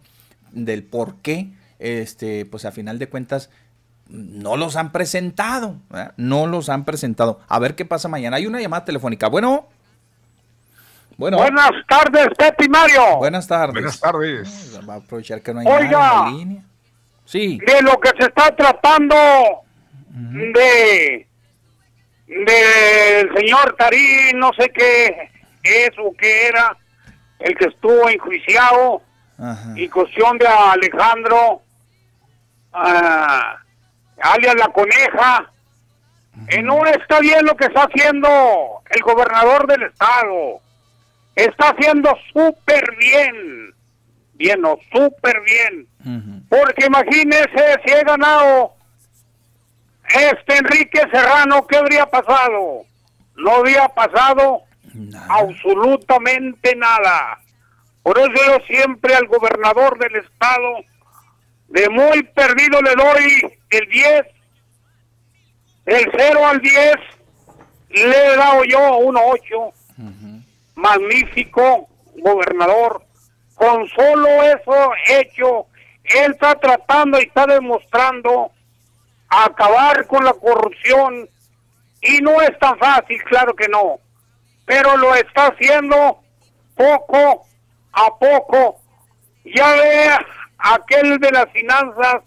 del 0.51 0.83
por 0.83 1.17
qué, 1.17 1.53
este, 1.79 2.45
pues 2.45 2.65
a 2.65 2.73
final 2.73 2.99
de 2.99 3.09
cuentas, 3.09 3.51
no 4.09 4.57
los 4.57 4.77
han 4.77 4.91
presentado, 4.91 5.77
no 6.17 6.47
los 6.47 6.71
han 6.71 6.85
presentado. 6.85 7.41
A 7.47 7.59
ver 7.59 7.75
qué 7.77 7.85
pasa 7.85 8.09
mañana. 8.09 8.37
Hay 8.37 8.47
una 8.47 8.61
llamada 8.61 8.85
telefónica. 8.85 9.29
Bueno. 9.29 9.69
Bueno. 11.19 11.39
Buenas 11.39 11.73
tardes, 11.89 12.29
Pepe 12.39 12.69
Mario. 12.69 13.17
Buenas 13.17 13.49
tardes. 13.49 13.75
Buenas 13.75 14.01
tardes. 14.01 14.81
Va 14.89 14.95
a 14.95 14.97
aprovechar 14.99 15.43
que 15.43 15.53
no 15.53 15.61
hay 15.61 15.67
Oiga, 15.67 16.29
en 16.29 16.39
línea. 16.39 16.63
Sí. 17.25 17.59
De 17.67 17.83
lo 17.83 17.99
que 17.99 18.11
se 18.11 18.29
está 18.29 18.55
tratando 18.55 19.17
de 20.09 21.27
del 22.29 23.35
señor 23.35 23.75
Tarín, 23.77 24.39
no 24.39 24.53
sé 24.57 24.71
qué 24.71 25.31
es 25.65 25.91
o 25.99 26.15
qué 26.17 26.47
era, 26.47 26.77
el 27.41 27.57
que 27.57 27.65
estuvo 27.65 28.09
enjuiciado 28.09 29.03
y 29.75 29.89
cuestión 29.89 30.39
de 30.39 30.47
Alejandro 30.47 31.63
ah, 32.73 33.57
alias 34.21 34.55
la 34.55 34.69
coneja, 34.69 35.51
eh, 36.49 36.63
no 36.63 36.87
está 36.87 37.19
bien 37.19 37.45
lo 37.45 37.57
que 37.57 37.65
está 37.65 37.85
haciendo 37.85 38.29
el 38.89 39.03
gobernador 39.03 39.67
del 39.67 39.83
estado. 39.83 40.61
Está 41.39 41.69
haciendo 41.71 42.11
súper 42.33 42.85
bien. 42.97 43.73
Bien, 44.35 44.65
o 44.65 44.77
súper 44.93 45.41
bien. 45.43 45.89
Porque 46.49 46.87
imagínese 46.87 47.77
si 47.85 47.93
he 47.93 48.03
ganado 48.03 48.73
este 50.09 50.57
Enrique 50.57 51.01
Serrano, 51.13 51.67
¿qué 51.67 51.77
habría 51.77 52.07
pasado? 52.07 52.83
No 53.37 53.53
había 53.57 53.89
pasado 53.89 54.63
Nada. 54.95 55.27
absolutamente 55.29 56.75
nada. 56.75 57.39
Por 58.03 58.19
eso 58.19 58.31
yo 58.35 58.57
siempre 58.67 59.15
al 59.15 59.27
gobernador 59.27 59.99
del 59.99 60.17
estado, 60.17 60.79
de 61.69 61.89
muy 61.91 62.23
perdido 62.23 62.81
le 62.81 62.95
doy 62.95 63.59
el 63.71 63.89
10, 63.91 64.27
el 65.87 66.11
0 66.17 66.47
al 66.49 66.61
10, 66.61 66.95
le 67.91 68.27
he 68.33 68.37
dado 68.37 68.65
yo 68.65 68.97
un 68.99 69.17
8. 69.17 69.73
Magnífico 70.79 71.89
gobernador. 72.17 73.03
Con 73.57 73.89
solo 73.89 74.29
eso 74.45 74.93
hecho, 75.09 75.67
él 76.05 76.33
está 76.33 76.55
tratando 76.55 77.19
y 77.19 77.25
está 77.25 77.47
demostrando 77.47 78.53
acabar 79.29 80.07
con 80.07 80.25
la 80.25 80.33
corrupción. 80.33 81.29
Y 82.01 82.21
no 82.21 82.41
es 82.41 82.57
tan 82.61 82.79
fácil, 82.79 83.21
claro 83.25 83.57
que 83.57 83.67
no. 83.67 83.99
Pero 84.65 84.97
lo 84.97 85.17
está 85.17 85.49
haciendo 85.49 86.21
poco 86.77 87.45
a 87.93 88.19
poco. 88.19 88.81
Ya 89.45 89.73
ve 89.73 90.11
aquel 90.59 91.19
de 91.19 91.31
las 91.33 91.51
finanzas 91.51 92.23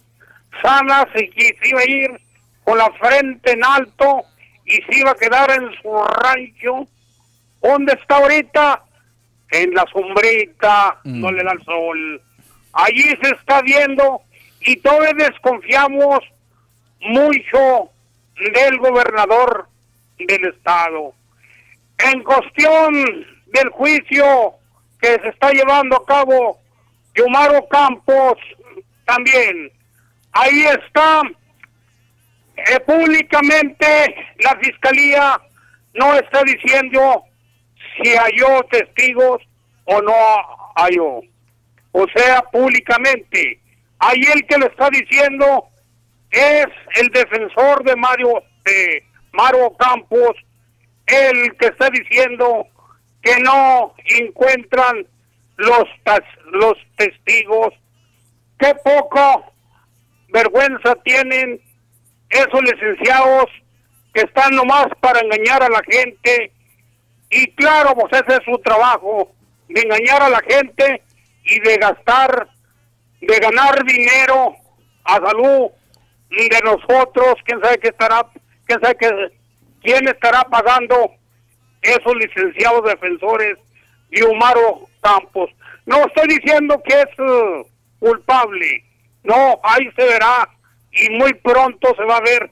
sanas 0.62 1.06
y 1.14 1.30
que 1.30 1.56
se 1.58 1.68
iba 1.70 1.80
a 1.80 1.88
ir 1.88 2.20
con 2.64 2.76
la 2.76 2.90
frente 2.92 3.52
en 3.52 3.64
alto 3.64 4.24
y 4.66 4.72
se 4.82 4.98
iba 4.98 5.12
a 5.12 5.16
quedar 5.16 5.50
en 5.52 5.70
su 5.80 6.04
rancho. 6.04 6.86
¿Dónde 7.62 7.92
está 7.94 8.16
ahorita? 8.16 8.82
En 9.50 9.74
la 9.74 9.84
sombrita, 9.92 10.98
Mm. 11.04 11.20
no 11.20 11.30
le 11.30 11.44
da 11.44 11.52
el 11.52 11.62
sol. 11.64 12.22
Allí 12.72 13.02
se 13.22 13.34
está 13.34 13.60
viendo 13.62 14.22
y 14.60 14.76
todos 14.76 15.08
desconfiamos 15.16 16.20
mucho 17.00 17.90
del 18.54 18.78
gobernador 18.78 19.66
del 20.18 20.44
estado. 20.46 21.12
En 21.98 22.22
cuestión 22.22 22.94
del 23.46 23.68
juicio 23.70 24.54
que 25.00 25.20
se 25.20 25.28
está 25.28 25.50
llevando 25.52 25.96
a 25.96 26.06
cabo, 26.06 26.58
Yumaro 27.14 27.66
Campos 27.68 28.38
también. 29.04 29.70
Ahí 30.32 30.62
está 30.64 31.22
eh, 32.56 32.80
públicamente 32.80 34.14
la 34.38 34.56
fiscalía 34.56 35.40
no 35.94 36.14
está 36.14 36.42
diciendo 36.44 37.24
si 37.96 38.10
halló 38.14 38.62
testigos 38.70 39.42
o 39.84 40.00
no 40.02 40.14
halló. 40.76 41.20
O 41.92 42.06
sea, 42.14 42.42
públicamente. 42.42 43.60
Ahí 43.98 44.20
el 44.34 44.46
que 44.46 44.58
le 44.58 44.66
está 44.66 44.88
diciendo 44.90 45.68
es 46.30 46.66
el 46.96 47.08
defensor 47.08 47.84
de 47.84 47.94
Mario, 47.96 48.42
de 48.64 49.04
Mario 49.32 49.76
Campos, 49.76 50.36
el 51.06 51.56
que 51.56 51.66
está 51.66 51.88
diciendo 51.90 52.66
que 53.22 53.38
no 53.40 53.94
encuentran 54.04 55.06
los, 55.56 55.84
los 56.46 56.74
testigos. 56.96 57.74
Qué 58.58 58.74
poco 58.82 59.52
vergüenza 60.28 60.94
tienen 61.04 61.60
esos 62.30 62.62
licenciados 62.62 63.46
que 64.14 64.22
están 64.22 64.54
nomás 64.54 64.86
para 65.00 65.20
engañar 65.20 65.62
a 65.62 65.68
la 65.68 65.82
gente. 65.88 66.52
Y 67.32 67.46
claro, 67.54 67.94
pues 67.94 68.12
ese 68.12 68.36
es 68.36 68.44
su 68.44 68.58
trabajo, 68.58 69.32
de 69.66 69.80
engañar 69.80 70.22
a 70.22 70.28
la 70.28 70.40
gente 70.40 71.02
y 71.44 71.58
de 71.60 71.76
gastar, 71.78 72.46
de 73.22 73.38
ganar 73.38 73.82
dinero 73.84 74.54
a 75.04 75.14
salud 75.14 75.70
de 76.28 76.60
nosotros. 76.62 77.36
¿Quién 77.46 77.58
sabe 77.62 77.78
qué 77.78 77.88
estará, 77.88 78.26
quién 78.66 78.80
sabe 78.82 78.96
qué, 78.96 79.32
quién 79.82 80.06
estará 80.08 80.42
pagando 80.44 81.10
esos 81.80 82.14
licenciados 82.16 82.84
defensores 82.84 83.56
y 84.10 84.22
Humaro 84.22 84.88
Campos? 85.00 85.50
No 85.86 86.04
estoy 86.04 86.36
diciendo 86.36 86.82
que 86.84 87.00
es 87.00 87.08
eh, 87.18 87.66
culpable. 87.98 88.84
No, 89.24 89.58
ahí 89.62 89.90
se 89.96 90.04
verá 90.04 90.46
y 90.90 91.08
muy 91.10 91.32
pronto 91.32 91.94
se 91.96 92.04
va 92.04 92.18
a 92.18 92.20
ver 92.20 92.50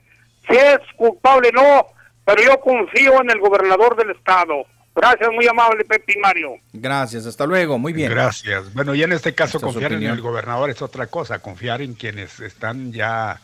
si 0.48 0.56
es 0.56 0.78
culpable 0.96 1.50
no, 1.52 1.86
pero 2.34 2.48
yo 2.48 2.60
confío 2.60 3.20
en 3.20 3.30
el 3.30 3.40
gobernador 3.40 3.96
del 3.96 4.10
estado. 4.10 4.64
Gracias, 4.94 5.30
muy 5.32 5.46
amable 5.48 5.84
Pepe 5.84 6.14
y 6.16 6.18
Mario. 6.18 6.50
Gracias, 6.72 7.26
hasta 7.26 7.46
luego, 7.46 7.78
muy 7.78 7.92
bien. 7.92 8.10
Gracias. 8.10 8.72
Bueno, 8.74 8.94
y 8.94 9.02
en 9.02 9.12
este 9.12 9.34
caso 9.34 9.58
Esta 9.58 9.68
es 9.68 9.72
su 9.72 9.80
confiar 9.80 9.92
en 9.94 10.02
el 10.04 10.20
gobernador 10.20 10.70
es 10.70 10.82
otra 10.82 11.06
cosa, 11.06 11.40
confiar 11.40 11.82
en 11.82 11.94
quienes 11.94 12.38
están 12.40 12.92
ya 12.92 13.40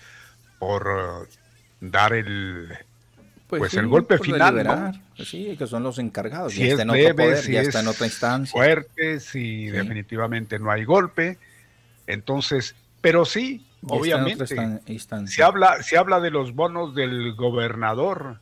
por 0.58 0.86
eh, 0.86 1.28
dar 1.80 2.12
el 2.12 2.68
pues 3.48 3.74
el 3.74 3.86
golpe 3.86 4.18
final. 4.18 5.00
Pues 5.16 5.28
sí, 5.28 5.56
que 5.56 5.66
son 5.66 5.82
los 5.82 5.98
encargados. 5.98 6.52
si 6.52 6.60
ya 6.60 6.66
es 6.66 6.70
está 6.72 6.82
en 6.82 6.90
otro 6.90 7.02
leve, 7.02 7.24
poder, 7.24 7.38
si 7.38 7.52
ya 7.52 7.60
es 7.60 7.68
está 7.68 7.80
en 7.80 7.88
otra 7.88 8.06
instancia. 8.06 8.52
fuerte, 8.52 9.20
si 9.20 9.66
definitivamente 9.66 10.58
no 10.58 10.70
hay 10.70 10.84
golpe. 10.84 11.38
Entonces, 12.06 12.74
pero 13.00 13.24
sí, 13.24 13.64
Ya 13.82 13.96
está 13.96 14.16
en 14.18 14.22
otra 14.32 14.46
obviamente, 14.46 15.26
se 15.26 15.42
habla, 15.42 15.82
se 15.82 15.96
habla 15.96 16.20
de 16.20 16.30
los 16.30 16.54
bonos 16.54 16.94
del 16.94 17.34
gobernador, 17.34 18.40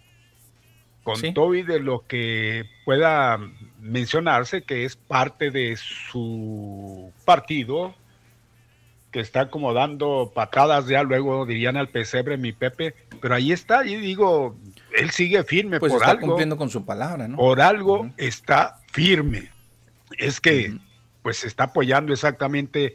con 1.04 1.16
Sí. 1.16 1.32
todo 1.32 1.54
y 1.54 1.62
de 1.62 1.78
lo 1.78 2.04
que 2.08 2.64
pueda 2.84 3.38
mencionarse, 3.78 4.62
que 4.62 4.84
es 4.84 4.96
parte 4.96 5.50
de 5.52 5.76
su 5.76 7.12
partido, 7.24 7.94
que 9.12 9.20
está 9.20 9.48
como 9.48 9.72
dando 9.72 10.32
patadas 10.34 10.88
ya 10.88 11.04
luego 11.04 11.46
dirían 11.46 11.76
al 11.76 11.88
pesebre 11.88 12.36
mi 12.36 12.52
Pepe, 12.52 12.94
pero 13.20 13.36
ahí 13.36 13.52
está, 13.52 13.86
y 13.86 13.94
digo, 13.96 14.56
él 14.96 15.10
sigue 15.10 15.44
firme 15.44 15.78
Pues 15.78 15.92
por 15.92 16.00
está 16.02 16.12
algo, 16.12 16.26
cumpliendo 16.26 16.56
con 16.56 16.68
su 16.68 16.84
palabra, 16.84 17.28
¿no? 17.28 17.36
por 17.36 17.60
algo 17.60 18.10
está 18.16 18.80
firme. 18.90 19.50
Es 20.18 20.40
que 20.40 20.74
pues 21.22 21.36
se 21.38 21.46
está 21.46 21.64
apoyando 21.64 22.12
exactamente 22.12 22.94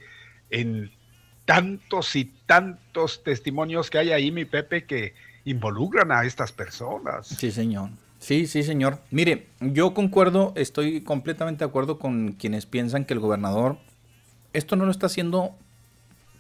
en 0.49 0.91
tantos 1.45 2.15
y 2.15 2.25
tantos 2.45 3.23
testimonios 3.23 3.89
que 3.89 3.97
hay 3.99 4.11
ahí, 4.11 4.31
mi 4.31 4.45
Pepe, 4.45 4.83
que 4.83 5.13
involucran 5.45 6.11
a 6.11 6.23
estas 6.25 6.51
personas. 6.51 7.27
Sí, 7.27 7.51
señor. 7.51 7.89
Sí, 8.19 8.47
sí, 8.47 8.63
señor. 8.63 8.99
Mire, 9.11 9.47
yo 9.61 9.93
concuerdo, 9.93 10.51
estoy 10.55 11.01
completamente 11.01 11.63
de 11.63 11.69
acuerdo 11.69 11.99
con 11.99 12.33
quienes 12.33 12.65
piensan 12.65 13.05
que 13.05 13.13
el 13.13 13.19
gobernador 13.19 13.77
esto 14.51 14.75
no 14.75 14.85
lo 14.85 14.91
está 14.91 15.05
haciendo 15.05 15.55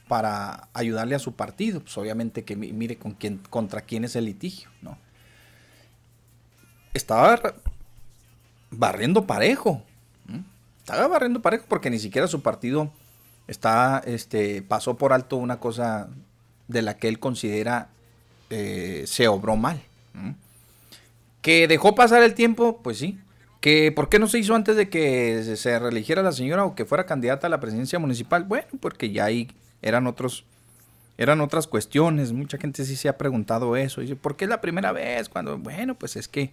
para 0.07 0.67
ayudarle 0.73 1.13
a 1.15 1.19
su 1.19 1.35
partido, 1.35 1.79
pues 1.81 1.95
obviamente 1.97 2.43
que 2.43 2.55
mi- 2.55 2.73
mire 2.73 2.97
con 2.97 3.11
quién, 3.13 3.37
contra 3.49 3.81
quién 3.81 4.03
es 4.03 4.15
el 4.15 4.25
litigio, 4.25 4.69
¿no? 4.81 4.97
Estaba 6.93 7.39
barriendo 8.71 9.25
parejo, 9.27 9.83
estaba 10.79 11.07
barriendo 11.07 11.41
parejo 11.41 11.65
porque 11.67 11.89
ni 11.91 11.99
siquiera 11.99 12.27
su 12.27 12.41
partido 12.41 12.91
está, 13.47 14.01
este, 14.05 14.63
pasó 14.63 14.97
por 14.97 15.13
alto 15.13 15.37
una 15.37 15.59
cosa 15.59 16.09
de 16.67 16.81
la 16.81 16.97
que 16.97 17.07
él 17.07 17.19
considera 17.19 17.89
eh, 18.49 19.03
se 19.07 19.27
obró 19.27 19.55
mal. 19.55 19.81
Que 21.41 21.67
dejó 21.67 21.95
pasar 21.95 22.21
el 22.23 22.33
tiempo, 22.33 22.81
pues 22.83 22.97
sí. 22.97 23.17
Que 23.61 23.91
por 23.91 24.09
qué 24.09 24.19
no 24.19 24.27
se 24.27 24.39
hizo 24.39 24.55
antes 24.55 24.75
de 24.75 24.89
que 24.89 25.55
se- 25.55 25.79
reeligiera 25.79 26.21
la 26.23 26.31
señora 26.31 26.65
o 26.65 26.75
que 26.75 26.85
fuera 26.85 27.05
candidata 27.05 27.47
a 27.47 27.49
la 27.49 27.59
presidencia 27.59 27.99
municipal. 27.99 28.43
Bueno, 28.43 28.67
porque 28.79 29.11
ya 29.11 29.25
ahí 29.25 29.49
eran 29.81 30.07
otros, 30.07 30.43
eran 31.17 31.39
otras 31.41 31.67
cuestiones. 31.67 32.31
Mucha 32.33 32.57
gente 32.57 32.83
sí 32.85 32.95
se 32.95 33.09
ha 33.09 33.17
preguntado 33.17 33.75
eso. 33.77 34.01
Dice, 34.01 34.15
¿por 34.15 34.35
qué 34.35 34.45
es 34.45 34.49
la 34.49 34.61
primera 34.61 34.91
vez? 34.91 35.29
Cuando, 35.29 35.57
bueno, 35.57 35.95
pues 35.95 36.15
es 36.17 36.27
que, 36.27 36.51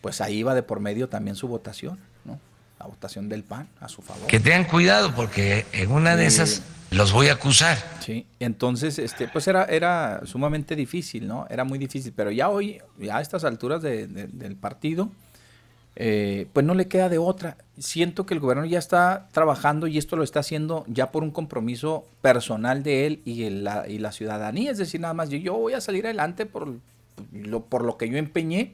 pues 0.00 0.20
ahí 0.20 0.42
va 0.42 0.54
de 0.54 0.62
por 0.62 0.80
medio 0.80 1.08
también 1.08 1.36
su 1.36 1.48
votación. 1.48 1.98
La 2.82 2.88
votación 2.88 3.28
del 3.28 3.44
PAN 3.44 3.68
a 3.80 3.88
su 3.88 4.02
favor. 4.02 4.26
Que 4.26 4.40
tengan 4.40 4.64
cuidado 4.64 5.14
porque 5.14 5.66
en 5.72 5.92
una 5.92 6.16
de 6.16 6.26
esas 6.26 6.62
los 6.90 7.12
voy 7.12 7.28
a 7.28 7.34
acusar. 7.34 7.78
Sí, 8.00 8.26
entonces, 8.40 8.98
este, 8.98 9.28
pues 9.28 9.46
era, 9.46 9.66
era 9.66 10.22
sumamente 10.24 10.74
difícil, 10.74 11.28
¿no? 11.28 11.46
Era 11.48 11.62
muy 11.62 11.78
difícil, 11.78 12.12
pero 12.16 12.32
ya 12.32 12.48
hoy, 12.48 12.80
ya 12.98 13.18
a 13.18 13.20
estas 13.20 13.44
alturas 13.44 13.82
de- 13.82 14.08
de- 14.08 14.26
del 14.26 14.56
partido, 14.56 15.10
eh, 15.94 16.48
pues 16.52 16.66
no 16.66 16.74
le 16.74 16.88
queda 16.88 17.08
de 17.08 17.18
otra. 17.18 17.56
Siento 17.78 18.26
que 18.26 18.34
el 18.34 18.40
gobierno 18.40 18.64
ya 18.64 18.80
está 18.80 19.28
trabajando 19.30 19.86
y 19.86 19.96
esto 19.96 20.16
lo 20.16 20.24
está 20.24 20.40
haciendo 20.40 20.84
ya 20.88 21.12
por 21.12 21.22
un 21.22 21.30
compromiso 21.30 22.04
personal 22.20 22.82
de 22.82 23.06
él 23.06 23.20
y, 23.24 23.44
el- 23.44 23.62
la, 23.62 23.86
y 23.88 23.98
la 23.98 24.10
ciudadanía. 24.10 24.72
Es 24.72 24.78
decir, 24.78 25.00
nada 25.00 25.14
más, 25.14 25.28
yo, 25.30 25.38
yo 25.38 25.54
voy 25.54 25.74
a 25.74 25.80
salir 25.80 26.04
adelante 26.06 26.46
por 26.46 26.66
lo, 27.32 27.60
por 27.64 27.84
lo 27.84 27.96
que 27.96 28.08
yo 28.08 28.16
empeñé 28.16 28.72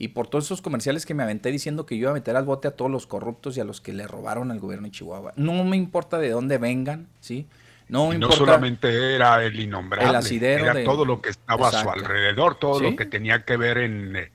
y 0.00 0.08
por 0.08 0.26
todos 0.28 0.46
esos 0.46 0.62
comerciales 0.62 1.04
que 1.06 1.12
me 1.14 1.22
aventé 1.22 1.52
diciendo 1.52 1.84
que 1.86 1.94
yo 1.96 2.04
iba 2.04 2.10
a 2.10 2.14
meter 2.14 2.34
al 2.34 2.44
bote 2.44 2.66
a 2.66 2.70
todos 2.72 2.90
los 2.90 3.06
corruptos 3.06 3.56
y 3.56 3.60
a 3.60 3.64
los 3.64 3.80
que 3.82 3.92
le 3.92 4.06
robaron 4.08 4.50
al 4.50 4.58
gobierno 4.58 4.86
de 4.86 4.92
Chihuahua. 4.92 5.34
No 5.36 5.62
me 5.62 5.76
importa 5.76 6.18
de 6.18 6.30
dónde 6.30 6.56
vengan, 6.58 7.06
¿sí? 7.20 7.46
No 7.88 8.12
no 8.14 8.32
solamente 8.32 9.14
era 9.14 9.44
el 9.44 9.60
innombrable, 9.60 10.18
El 10.30 10.42
era 10.42 10.72
de- 10.74 10.84
todo 10.84 11.04
lo 11.04 11.20
que 11.20 11.28
estaba 11.28 11.68
a 11.68 11.72
su 11.72 11.90
alrededor, 11.90 12.58
todo 12.58 12.78
Sí. 12.78 12.84
lo 12.90 12.96
que 12.96 13.04
tenía 13.04 13.44
que 13.44 13.56
ver 13.58 13.76
en 13.78 14.16
eh, 14.16 14.32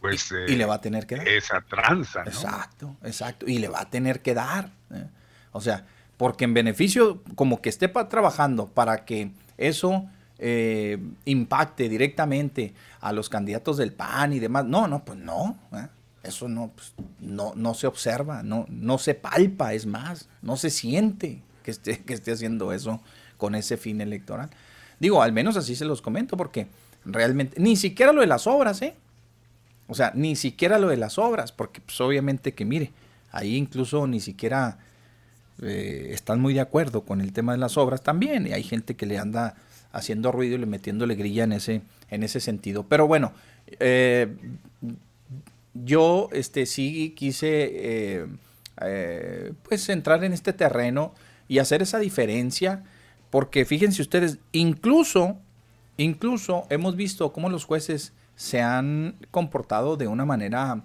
pues 0.00 0.32
y 0.48 0.52
eh, 0.54 0.56
le 0.56 0.64
va 0.64 0.74
a 0.74 0.80
tener 0.80 1.06
que 1.06 1.16
dar. 1.16 1.28
esa 1.28 1.60
tranza, 1.60 2.24
¿no? 2.24 2.30
Exacto, 2.30 2.96
exacto. 3.04 3.46
Y 3.48 3.58
le 3.58 3.68
va 3.68 3.82
a 3.82 3.90
tener 3.90 4.22
que 4.22 4.34
dar. 4.34 4.70
¿eh? 4.92 5.04
O 5.52 5.60
sea, 5.60 5.84
porque 6.16 6.44
en 6.44 6.54
beneficio, 6.54 7.22
como 7.36 7.60
que 7.62 7.68
esté 7.68 7.88
pa- 7.88 8.08
trabajando 8.08 8.66
para 8.68 9.04
que 9.04 9.30
eso 9.56 10.04
eh, 10.38 10.98
impacte 11.24 11.88
directamente 11.88 12.74
a 13.00 13.12
los 13.12 13.28
candidatos 13.28 13.76
del 13.76 13.92
PAN 13.92 14.32
y 14.32 14.38
demás. 14.38 14.64
No, 14.64 14.88
no, 14.88 15.04
pues 15.04 15.18
no. 15.18 15.56
¿eh? 15.72 15.86
Eso 16.22 16.48
no, 16.48 16.72
pues, 16.74 16.92
no, 17.20 17.52
no 17.54 17.74
se 17.74 17.86
observa, 17.86 18.42
no, 18.42 18.66
no 18.68 18.98
se 18.98 19.14
palpa, 19.14 19.74
es 19.74 19.86
más, 19.86 20.28
no 20.42 20.56
se 20.56 20.70
siente 20.70 21.40
que 21.62 21.70
esté, 21.70 21.98
que 22.00 22.14
esté 22.14 22.32
haciendo 22.32 22.72
eso 22.72 23.00
con 23.36 23.54
ese 23.54 23.76
fin 23.76 24.00
electoral. 24.00 24.50
Digo, 24.98 25.22
al 25.22 25.32
menos 25.32 25.56
así 25.56 25.76
se 25.76 25.84
los 25.84 26.02
comento, 26.02 26.36
porque 26.36 26.66
realmente, 27.04 27.60
ni 27.60 27.76
siquiera 27.76 28.12
lo 28.12 28.22
de 28.22 28.26
las 28.26 28.46
obras, 28.46 28.82
¿eh? 28.82 28.94
O 29.88 29.94
sea, 29.94 30.10
ni 30.14 30.34
siquiera 30.34 30.78
lo 30.78 30.88
de 30.88 30.96
las 30.96 31.18
obras, 31.18 31.52
porque 31.52 31.80
pues 31.80 32.00
obviamente 32.00 32.54
que 32.54 32.64
mire, 32.64 32.92
ahí 33.30 33.54
incluso 33.54 34.06
ni 34.06 34.18
siquiera 34.18 34.78
eh, 35.62 36.08
están 36.10 36.40
muy 36.40 36.54
de 36.54 36.60
acuerdo 36.60 37.02
con 37.02 37.20
el 37.20 37.32
tema 37.32 37.52
de 37.52 37.58
las 37.58 37.76
obras 37.76 38.02
también, 38.02 38.48
y 38.48 38.52
hay 38.52 38.64
gente 38.64 38.96
que 38.96 39.06
le 39.06 39.18
anda 39.18 39.54
haciendo 39.96 40.30
ruido 40.30 40.56
y 40.56 40.58
le 40.58 40.66
metiéndole 40.66 41.14
grilla 41.14 41.44
en 41.44 41.52
ese, 41.52 41.82
en 42.10 42.22
ese 42.22 42.40
sentido. 42.40 42.86
Pero 42.88 43.06
bueno, 43.06 43.32
eh, 43.80 44.36
yo 45.72 46.28
este, 46.32 46.66
sí 46.66 47.14
quise 47.16 47.48
eh, 47.48 48.26
eh, 48.82 49.52
pues 49.62 49.88
entrar 49.88 50.22
en 50.24 50.32
este 50.32 50.52
terreno 50.52 51.14
y 51.48 51.58
hacer 51.58 51.82
esa 51.82 51.98
diferencia, 51.98 52.84
porque 53.30 53.64
fíjense 53.64 54.02
ustedes, 54.02 54.38
incluso, 54.52 55.38
incluso 55.96 56.66
hemos 56.70 56.96
visto 56.96 57.32
cómo 57.32 57.48
los 57.48 57.64
jueces 57.64 58.12
se 58.34 58.60
han 58.60 59.16
comportado 59.30 59.96
de 59.96 60.08
una 60.08 60.24
manera, 60.24 60.82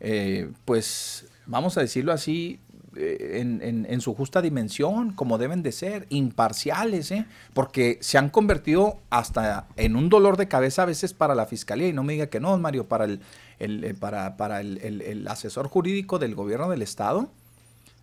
eh, 0.00 0.50
pues, 0.64 1.26
vamos 1.46 1.76
a 1.76 1.80
decirlo 1.80 2.12
así, 2.12 2.60
en, 2.98 3.86
en- 3.88 4.00
su 4.00 4.14
justa 4.14 4.42
dimensión, 4.42 5.12
como 5.12 5.38
deben 5.38 5.62
de 5.62 5.72
ser, 5.72 6.06
imparciales, 6.10 7.10
¿eh? 7.10 7.26
porque 7.54 7.98
se 8.00 8.18
han 8.18 8.30
convertido 8.30 8.98
hasta 9.10 9.66
en 9.76 9.96
un 9.96 10.08
dolor 10.08 10.36
de 10.36 10.48
cabeza 10.48 10.82
a 10.82 10.86
veces 10.86 11.12
para 11.12 11.34
la 11.34 11.46
fiscalía, 11.46 11.88
y 11.88 11.92
no 11.92 12.02
me 12.02 12.14
diga 12.14 12.26
que 12.28 12.40
no, 12.40 12.56
Mario, 12.58 12.86
para 12.86 13.04
el, 13.04 13.20
el- 13.58 13.84
eh, 13.84 13.94
para, 13.94 14.36
para 14.36 14.60
el, 14.60 14.78
el- 14.78 15.28
asesor 15.28 15.68
jurídico 15.68 16.18
del 16.18 16.34
gobierno 16.34 16.68
del 16.70 16.82
Estado, 16.82 17.28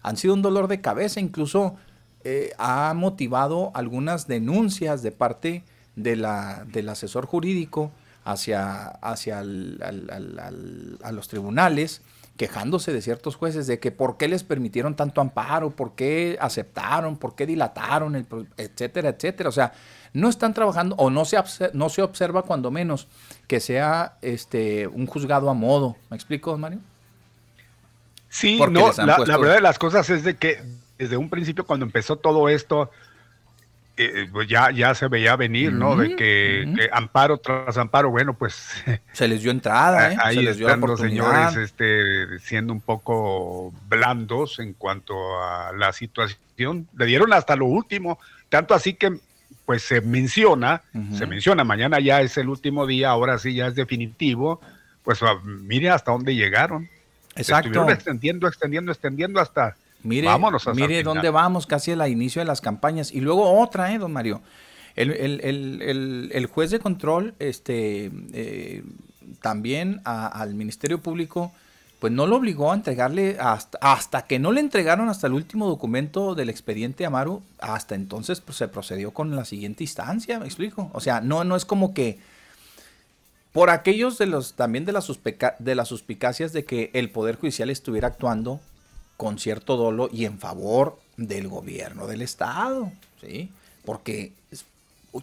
han 0.02 0.18
sido 0.18 0.34
un 0.34 0.42
dolor 0.42 0.68
de 0.68 0.82
cabeza, 0.82 1.20
incluso 1.20 1.76
eh, 2.26 2.52
ha 2.58 2.94
motivado 2.94 3.72
algunas 3.74 4.28
denuncias 4.28 5.02
de 5.04 5.12
parte 5.12 5.64
de 5.96 6.16
la, 6.16 6.66
del 6.72 6.90
asesor 6.90 7.26
jurídico 7.26 7.92
hacia, 8.26 8.88
hacia 8.88 9.44
los 11.12 11.28
tribunales, 11.28 12.02
quejándose 12.38 12.92
de 12.92 13.02
ciertos 13.02 13.36
jueces 13.36 13.68
de 13.68 13.80
que 13.80 13.92
por 13.92 14.18
qué 14.18 14.28
les 14.28 14.44
permitieron 14.44 14.96
tanto 14.96 15.22
amparo, 15.22 15.70
por 15.72 15.94
qué 15.94 16.38
aceptaron, 16.42 17.18
por 17.18 17.36
qué 17.36 17.46
dilataron, 17.46 18.16
el 18.16 18.26
etcétera, 18.58 19.10
etcétera. 19.10 19.50
O 19.50 19.52
sea, 19.52 19.74
no 20.14 20.30
están 20.30 20.54
trabajando 20.54 20.96
o 20.98 21.10
no 21.10 21.26
se, 21.26 21.38
no 21.74 21.90
se 21.90 22.02
observa 22.02 22.42
cuando 22.44 22.72
menos 22.72 23.08
que 23.48 23.60
sea 23.60 24.18
este 24.22 24.88
un 24.88 25.06
juzgado 25.06 25.50
a 25.50 25.54
modo. 25.54 25.96
¿Me 26.10 26.16
explico, 26.18 26.52
don 26.52 26.62
Mario? 26.62 26.80
Sí, 28.30 28.56
Porque 28.58 28.74
no, 28.74 28.92
la, 29.06 29.16
puesto- 29.18 29.26
la 29.32 29.38
verdad 29.38 29.56
de 29.56 29.62
las 29.62 29.78
cosas 29.78 30.10
es 30.10 30.24
de 30.24 30.36
que 30.36 30.60
desde 30.98 31.18
un 31.18 31.30
principio 31.30 31.66
cuando 31.66 31.86
empezó 31.86 32.16
todo 32.16 32.50
esto, 32.50 32.90
eh, 33.96 34.28
pues 34.32 34.48
ya, 34.48 34.72
ya 34.72 34.96
se 34.96 35.08
veía 35.08 35.36
venir, 35.36 35.72
¿no? 35.72 35.96
De 35.96 36.16
que, 36.16 36.90
amparo 36.92 37.38
tras 37.38 37.78
amparo, 37.78 38.10
bueno, 38.10 38.34
pues 38.34 38.72
Se 39.14 39.28
les 39.28 39.44
dio 39.44 39.52
entrada, 39.52 40.12
¿eh? 40.12 40.18
ahí 40.20 40.36
se 40.36 40.42
les 40.42 40.58
dio 40.58 40.68
están 40.68 40.82
los 40.82 41.00
señores 41.00 41.56
este, 41.56 42.40
siendo 42.40 42.74
un 42.74 42.82
poco 42.82 43.72
blandos 43.88 44.58
en 44.58 44.74
cuanto 44.74 45.14
a 45.44 45.72
la 45.74 45.94
situación. 45.94 46.88
Le 46.98 47.06
dieron 47.06 47.34
hasta 47.34 47.56
lo 47.56 47.66
último, 47.66 48.18
tanto 48.50 48.74
así 48.74 48.96
que 48.96 49.20
pues 49.66 49.84
se 49.84 50.02
menciona, 50.02 50.82
se 51.18 51.26
menciona, 51.26 51.64
mañana 51.64 52.00
ya 52.00 52.22
es 52.22 52.38
el 52.38 52.50
último 52.50 52.86
día, 52.86 53.12
ahora 53.12 53.38
sí 53.38 53.54
ya 53.54 53.68
es 53.68 53.76
definitivo, 53.76 54.60
pues 55.04 55.22
ah, 55.24 55.40
mire 55.44 55.90
hasta 55.90 56.12
dónde 56.12 56.36
llegaron. 56.36 56.90
Exacto. 57.36 57.68
Estuvieron 57.70 57.90
extendiendo, 57.92 58.48
extendiendo, 58.48 58.92
extendiendo 58.92 59.40
hasta. 59.40 59.76
Mire, 60.04 60.28
vámonos 60.66 61.04
dónde 61.04 61.30
vamos, 61.32 61.66
casi 61.68 61.92
al 61.92 62.08
inicio 62.10 62.42
de 62.42 62.46
las 62.46 62.62
campañas. 62.62 63.12
Y 63.12 63.22
luego 63.22 63.60
otra, 63.60 63.94
¿eh, 63.94 63.98
don 63.98 64.12
Mario? 64.12 64.42
El, 64.96 65.12
el- 65.12 65.42
el- 65.42 66.30
el- 66.34 66.46
juez 66.46 66.70
de 66.72 66.80
control, 66.80 67.34
este, 67.40 68.12
eh, 68.34 68.84
también 69.42 70.02
a- 70.06 70.28
al 70.28 70.54
Ministerio 70.54 71.00
Público, 71.00 71.52
pues 72.00 72.12
no 72.12 72.28
lo 72.28 72.36
obligó 72.36 72.72
a 72.72 72.76
entregarle, 72.76 73.38
hasta, 73.40 73.78
hasta 73.82 74.24
que 74.28 74.38
no 74.38 74.52
le 74.52 74.60
entregaron 74.60 75.08
hasta 75.08 75.28
el 75.28 75.34
último 75.34 75.68
documento 75.68 76.36
del 76.36 76.50
expediente 76.50 77.06
Amaru, 77.06 77.42
hasta 77.60 77.96
entonces 77.96 78.42
pues, 78.42 78.58
se 78.58 78.68
procedió 78.68 79.12
con 79.12 79.36
la 79.36 79.46
siguiente 79.46 79.86
instancia, 79.86 80.38
¿me 80.38 80.46
explico? 80.46 80.92
O 80.94 81.00
sea, 81.00 81.22
no, 81.22 81.44
no 81.46 81.56
es 81.56 81.64
como 81.66 81.94
que 81.94 82.20
por 83.54 83.70
aquellos 83.70 84.18
de 84.18 84.26
los 84.26 84.54
también 84.56 84.84
de 84.84 84.92
las 84.92 85.10
de 85.60 85.76
las 85.76 85.88
suspicacias 85.88 86.54
de 86.54 86.66
que 86.66 86.90
el 86.94 87.10
poder 87.10 87.38
judicial 87.38 87.70
estuviera 87.70 88.08
actuando 88.10 88.60
con 89.24 89.40
cierto 89.40 89.78
dolo 89.78 90.10
y 90.12 90.26
en 90.26 90.38
favor 90.38 91.00
del 91.16 91.48
gobierno 91.48 92.08
del 92.08 92.22
estado, 92.22 92.92
¿sí? 93.22 93.50
Porque 93.86 94.34
es- 94.52 94.66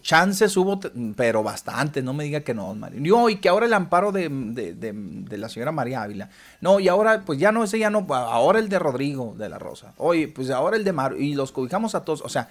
chances 0.01 0.57
hubo, 0.57 0.79
pero 1.15 1.43
bastante, 1.43 2.01
no 2.01 2.11
me 2.13 2.23
diga 2.23 2.39
que 2.39 2.55
no, 2.55 2.73
Mario. 2.73 2.99
No, 2.99 3.29
y 3.29 3.35
que 3.35 3.47
ahora 3.47 3.67
el 3.67 3.73
amparo 3.73 4.11
de- 4.11 4.27
de 4.29 5.37
la 5.37 5.49
señora 5.49 5.71
María 5.71 6.01
Ávila. 6.01 6.29
No, 6.61 6.79
y 6.79 6.87
ahora, 6.87 7.21
pues 7.25 7.37
ya 7.37 7.51
no, 7.51 7.63
ese 7.63 7.77
ya 7.77 7.91
no, 7.91 8.07
ahora 8.09 8.57
el 8.57 8.69
de 8.69 8.79
Rodrigo 8.79 9.35
de 9.37 9.49
la 9.49 9.59
Rosa. 9.59 9.93
Oye, 9.97 10.27
pues 10.27 10.49
ahora 10.49 10.77
el 10.77 10.83
de 10.83 10.93
Mario, 10.93 11.19
y 11.19 11.35
los 11.35 11.51
cobijamos 11.51 11.93
a 11.93 12.03
todos, 12.03 12.21
o 12.21 12.29
sea, 12.29 12.49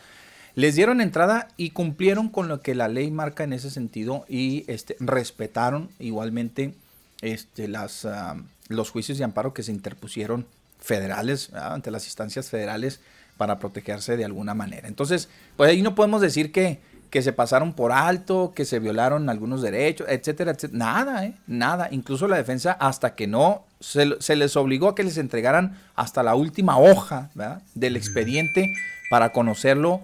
les 0.54 0.76
dieron 0.76 1.00
entrada 1.00 1.48
y 1.56 1.70
cumplieron 1.70 2.28
con 2.28 2.46
lo 2.46 2.60
que 2.60 2.76
la 2.76 2.86
ley 2.86 3.10
marca 3.10 3.42
en 3.42 3.54
ese 3.54 3.70
sentido 3.70 4.24
y 4.28 4.64
este, 4.68 4.96
respetaron 5.00 5.88
igualmente 5.98 6.74
este, 7.22 7.66
las, 7.66 8.04
ah, 8.04 8.36
los 8.68 8.90
juicios 8.90 9.18
de 9.18 9.24
amparo 9.24 9.52
que 9.52 9.62
se 9.64 9.72
interpusieron 9.72 10.46
federales, 10.80 11.52
ante 11.54 11.90
las 11.90 12.04
instancias 12.06 12.48
federales 12.48 13.00
para 13.36 13.58
protegerse 13.58 14.16
de 14.16 14.24
alguna 14.24 14.54
manera. 14.54 14.88
Entonces, 14.88 15.28
pues 15.56 15.70
ahí 15.70 15.82
no 15.82 15.94
podemos 15.94 16.20
decir 16.20 16.52
que, 16.52 16.80
que 17.10 17.22
se 17.22 17.32
pasaron 17.32 17.72
por 17.72 17.92
alto, 17.92 18.52
que 18.54 18.64
se 18.64 18.78
violaron 18.78 19.28
algunos 19.30 19.62
derechos, 19.62 20.06
etcétera, 20.10 20.52
etcétera. 20.52 20.78
Nada, 20.78 21.24
¿eh? 21.24 21.34
Nada. 21.46 21.88
Incluso 21.90 22.28
la 22.28 22.36
defensa, 22.36 22.72
hasta 22.72 23.14
que 23.14 23.26
no, 23.26 23.64
se, 23.80 24.20
se 24.20 24.36
les 24.36 24.56
obligó 24.56 24.88
a 24.88 24.94
que 24.94 25.04
les 25.04 25.16
entregaran 25.16 25.78
hasta 25.96 26.22
la 26.22 26.34
última 26.34 26.78
hoja 26.78 27.30
¿verdad? 27.34 27.62
del 27.74 27.96
expediente 27.96 28.74
para 29.10 29.32
conocerlo 29.32 30.02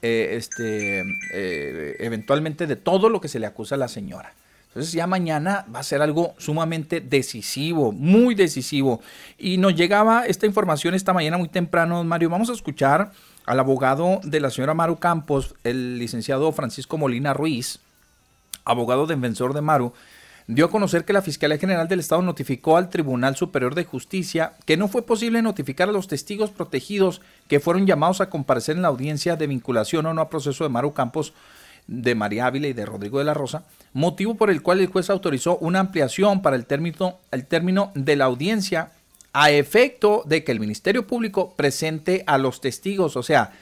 eh, 0.00 0.36
este, 0.36 1.00
eh, 1.32 1.96
eventualmente 1.98 2.68
de 2.68 2.76
todo 2.76 3.08
lo 3.08 3.20
que 3.20 3.26
se 3.26 3.40
le 3.40 3.46
acusa 3.46 3.74
a 3.74 3.78
la 3.78 3.88
señora. 3.88 4.32
Entonces 4.68 4.92
ya 4.92 5.06
mañana 5.06 5.66
va 5.74 5.80
a 5.80 5.82
ser 5.82 6.02
algo 6.02 6.34
sumamente 6.38 7.00
decisivo, 7.00 7.90
muy 7.90 8.34
decisivo. 8.34 9.00
Y 9.38 9.56
nos 9.56 9.74
llegaba 9.74 10.26
esta 10.26 10.46
información 10.46 10.94
esta 10.94 11.12
mañana 11.12 11.38
muy 11.38 11.48
temprano, 11.48 12.04
Mario. 12.04 12.30
Vamos 12.30 12.50
a 12.50 12.52
escuchar 12.52 13.12
al 13.46 13.58
abogado 13.58 14.20
de 14.22 14.40
la 14.40 14.50
señora 14.50 14.74
Maru 14.74 14.96
Campos, 14.98 15.54
el 15.64 15.98
licenciado 15.98 16.52
Francisco 16.52 16.98
Molina 16.98 17.32
Ruiz, 17.32 17.80
abogado 18.66 19.06
defensor 19.06 19.54
de 19.54 19.62
Maru, 19.62 19.94
dio 20.48 20.66
a 20.66 20.70
conocer 20.70 21.04
que 21.04 21.12
la 21.12 21.22
Fiscalía 21.22 21.58
General 21.58 21.88
del 21.88 22.00
Estado 22.00 22.22
notificó 22.22 22.76
al 22.76 22.90
Tribunal 22.90 23.36
Superior 23.36 23.74
de 23.74 23.84
Justicia 23.84 24.52
que 24.66 24.76
no 24.76 24.88
fue 24.88 25.02
posible 25.02 25.42
notificar 25.42 25.88
a 25.88 25.92
los 25.92 26.08
testigos 26.08 26.50
protegidos 26.50 27.20
que 27.48 27.60
fueron 27.60 27.86
llamados 27.86 28.20
a 28.20 28.30
comparecer 28.30 28.76
en 28.76 28.82
la 28.82 28.88
audiencia 28.88 29.36
de 29.36 29.46
vinculación 29.46 30.06
o 30.06 30.14
no 30.14 30.20
a 30.20 30.30
proceso 30.30 30.64
de 30.64 30.70
Maru 30.70 30.92
Campos, 30.92 31.32
de 31.86 32.14
María 32.14 32.46
Ávila 32.46 32.68
y 32.68 32.74
de 32.74 32.86
Rodrigo 32.86 33.18
de 33.18 33.24
la 33.24 33.34
Rosa, 33.34 33.64
motivo 33.92 34.34
por 34.34 34.50
el 34.50 34.62
cual 34.62 34.80
el 34.80 34.86
juez 34.86 35.10
autorizó 35.10 35.58
una 35.58 35.80
ampliación 35.80 36.42
para 36.42 36.56
el 36.56 36.66
término, 36.66 37.18
el 37.30 37.46
término 37.46 37.92
de 37.94 38.16
la 38.16 38.26
audiencia 38.26 38.92
a 39.32 39.50
efecto 39.50 40.22
de 40.26 40.42
que 40.44 40.52
el 40.52 40.60
Ministerio 40.60 41.06
Público 41.06 41.54
presente 41.56 42.24
a 42.26 42.38
los 42.38 42.60
testigos, 42.60 43.16
o 43.16 43.22
sea, 43.22 43.52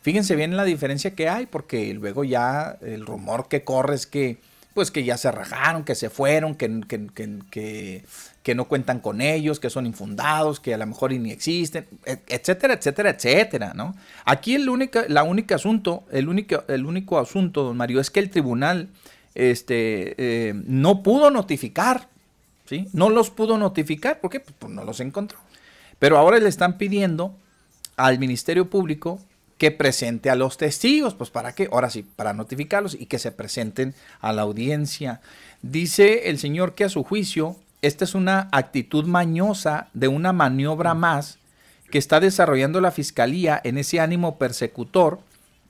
Fíjense 0.00 0.36
bien 0.36 0.56
la 0.56 0.64
diferencia 0.64 1.14
que 1.14 1.28
hay, 1.28 1.46
porque 1.46 1.92
luego 1.92 2.24
ya 2.24 2.78
el 2.82 3.04
rumor 3.04 3.48
que 3.48 3.64
corre 3.64 3.96
es 3.96 4.06
que, 4.06 4.38
pues 4.72 4.90
que 4.92 5.02
ya 5.02 5.16
se 5.16 5.30
rajaron, 5.32 5.84
que 5.84 5.96
se 5.96 6.08
fueron, 6.08 6.54
que, 6.54 6.80
que, 6.86 7.08
que, 7.50 8.04
que, 8.42 8.54
no 8.54 8.66
cuentan 8.66 9.00
con 9.00 9.20
ellos, 9.20 9.58
que 9.58 9.70
son 9.70 9.86
infundados, 9.86 10.60
que 10.60 10.72
a 10.72 10.78
lo 10.78 10.86
mejor 10.86 11.12
ni 11.12 11.32
existen, 11.32 11.84
et- 12.06 12.22
etcétera, 12.28 12.74
etcétera, 12.74 13.10
etcétera, 13.10 13.72
¿no? 13.74 13.94
Aquí 14.24 14.54
el 14.54 14.68
única, 14.68 15.04
la 15.08 15.24
única 15.24 15.56
asunto, 15.56 16.04
el 16.12 16.28
único, 16.28 16.62
el 16.68 16.86
único 16.86 17.18
asunto, 17.18 17.64
don 17.64 17.76
Mario, 17.76 18.00
es 18.00 18.10
que 18.10 18.20
el 18.20 18.30
tribunal 18.30 18.88
este, 19.38 20.14
eh, 20.18 20.52
no 20.66 21.02
pudo 21.02 21.30
notificar, 21.30 22.08
¿sí? 22.66 22.88
No 22.92 23.08
los 23.08 23.30
pudo 23.30 23.56
notificar, 23.56 24.20
¿por 24.20 24.30
qué? 24.30 24.40
Pues, 24.40 24.54
pues 24.58 24.72
no 24.72 24.84
los 24.84 25.00
encontró. 25.00 25.38
Pero 25.98 26.18
ahora 26.18 26.38
le 26.38 26.48
están 26.48 26.76
pidiendo 26.76 27.34
al 27.96 28.18
Ministerio 28.18 28.68
Público 28.68 29.20
que 29.56 29.70
presente 29.70 30.30
a 30.30 30.36
los 30.36 30.56
testigos. 30.56 31.14
Pues 31.14 31.30
para 31.30 31.54
qué? 31.54 31.68
Ahora 31.70 31.88
sí, 31.88 32.04
para 32.16 32.32
notificarlos 32.32 32.94
y 32.94 33.06
que 33.06 33.18
se 33.18 33.32
presenten 33.32 33.94
a 34.20 34.32
la 34.32 34.42
audiencia. 34.42 35.20
Dice 35.62 36.28
el 36.28 36.38
señor 36.38 36.74
que 36.74 36.84
a 36.84 36.88
su 36.88 37.04
juicio, 37.04 37.56
esta 37.80 38.04
es 38.04 38.14
una 38.14 38.48
actitud 38.50 39.04
mañosa 39.04 39.88
de 39.94 40.08
una 40.08 40.32
maniobra 40.32 40.94
más 40.94 41.38
que 41.90 41.98
está 41.98 42.20
desarrollando 42.20 42.80
la 42.80 42.90
fiscalía 42.90 43.60
en 43.62 43.78
ese 43.78 44.00
ánimo 44.00 44.36
persecutor 44.36 45.20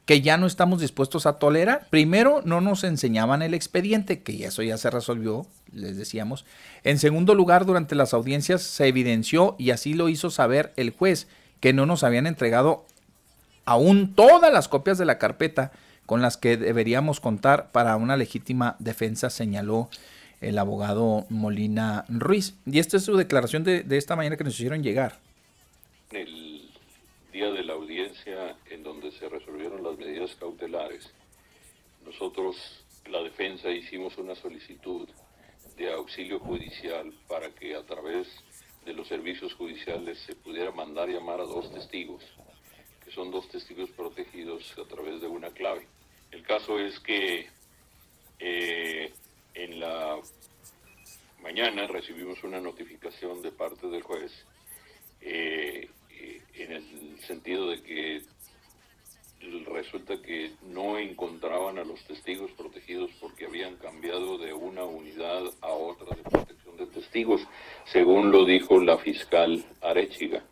que 0.08 0.22
ya 0.22 0.38
no 0.38 0.46
estamos 0.46 0.80
dispuestos 0.80 1.26
a 1.26 1.34
tolerar. 1.34 1.86
Primero, 1.90 2.40
no 2.42 2.62
nos 2.62 2.82
enseñaban 2.82 3.42
el 3.42 3.52
expediente, 3.52 4.22
que 4.22 4.42
eso 4.42 4.62
ya 4.62 4.78
se 4.78 4.88
resolvió, 4.88 5.46
les 5.70 5.98
decíamos. 5.98 6.46
En 6.82 6.98
segundo 6.98 7.34
lugar, 7.34 7.66
durante 7.66 7.94
las 7.94 8.14
audiencias 8.14 8.62
se 8.62 8.86
evidenció, 8.86 9.54
y 9.58 9.70
así 9.70 9.92
lo 9.92 10.08
hizo 10.08 10.30
saber 10.30 10.72
el 10.76 10.92
juez, 10.92 11.28
que 11.60 11.74
no 11.74 11.84
nos 11.84 12.04
habían 12.04 12.26
entregado 12.26 12.86
aún 13.66 14.14
todas 14.14 14.50
las 14.50 14.66
copias 14.66 14.96
de 14.96 15.04
la 15.04 15.18
carpeta 15.18 15.72
con 16.06 16.22
las 16.22 16.38
que 16.38 16.56
deberíamos 16.56 17.20
contar 17.20 17.70
para 17.70 17.94
una 17.96 18.16
legítima 18.16 18.76
defensa, 18.78 19.28
señaló 19.28 19.90
el 20.40 20.56
abogado 20.56 21.26
Molina 21.28 22.06
Ruiz. 22.08 22.54
Y 22.64 22.78
esta 22.78 22.96
es 22.96 23.04
su 23.04 23.14
declaración 23.18 23.62
de, 23.62 23.82
de 23.82 23.98
esta 23.98 24.16
mañana 24.16 24.38
que 24.38 24.44
nos 24.44 24.54
hicieron 24.54 24.82
llegar. 24.82 25.18
El 26.10 26.57
día 27.38 27.52
de 27.52 27.62
la 27.62 27.74
audiencia 27.74 28.56
en 28.68 28.82
donde 28.82 29.12
se 29.12 29.28
resolvieron 29.28 29.84
las 29.84 29.96
medidas 29.96 30.34
cautelares, 30.40 31.08
nosotros, 32.04 32.56
la 33.08 33.22
defensa, 33.22 33.70
hicimos 33.70 34.18
una 34.18 34.34
solicitud 34.34 35.08
de 35.76 35.92
auxilio 35.92 36.40
judicial 36.40 37.14
para 37.28 37.54
que 37.54 37.76
a 37.76 37.86
través 37.86 38.26
de 38.84 38.92
los 38.92 39.06
servicios 39.06 39.54
judiciales 39.54 40.18
se 40.18 40.34
pudiera 40.34 40.72
mandar 40.72 41.08
llamar 41.10 41.38
a 41.38 41.44
dos 41.44 41.72
testigos, 41.72 42.24
que 43.04 43.12
son 43.12 43.30
dos 43.30 43.48
testigos 43.48 43.88
protegidos 43.90 44.76
a 44.76 44.88
través 44.88 45.20
de 45.20 45.28
una 45.28 45.50
clave. 45.50 45.86
El 46.32 46.42
caso 46.42 46.80
es 46.80 46.98
que 46.98 47.46
eh, 48.40 49.12
en 49.54 49.78
la 49.78 50.18
mañana 51.40 51.86
recibimos 51.86 52.42
una 52.42 52.60
notificación 52.60 53.42
de 53.42 53.52
parte 53.52 53.86
del 53.86 54.02
juez 54.02 54.32
eh, 55.20 55.88
en 56.58 56.72
el 56.72 57.20
sentido 57.20 57.70
de 57.70 57.82
que 57.82 58.22
resulta 59.66 60.20
que 60.20 60.50
no 60.62 60.98
encontraban 60.98 61.78
a 61.78 61.84
los 61.84 62.02
testigos 62.04 62.50
protegidos 62.52 63.10
porque 63.20 63.46
habían 63.46 63.76
cambiado 63.76 64.38
de 64.38 64.52
una 64.52 64.84
unidad 64.84 65.42
a 65.60 65.68
otra 65.68 66.16
de 66.16 66.22
protección 66.22 66.76
de 66.76 66.86
testigos, 66.86 67.46
según 67.84 68.30
lo 68.32 68.44
dijo 68.44 68.80
la 68.80 68.98
fiscal 68.98 69.64
Arechiga. 69.80 70.42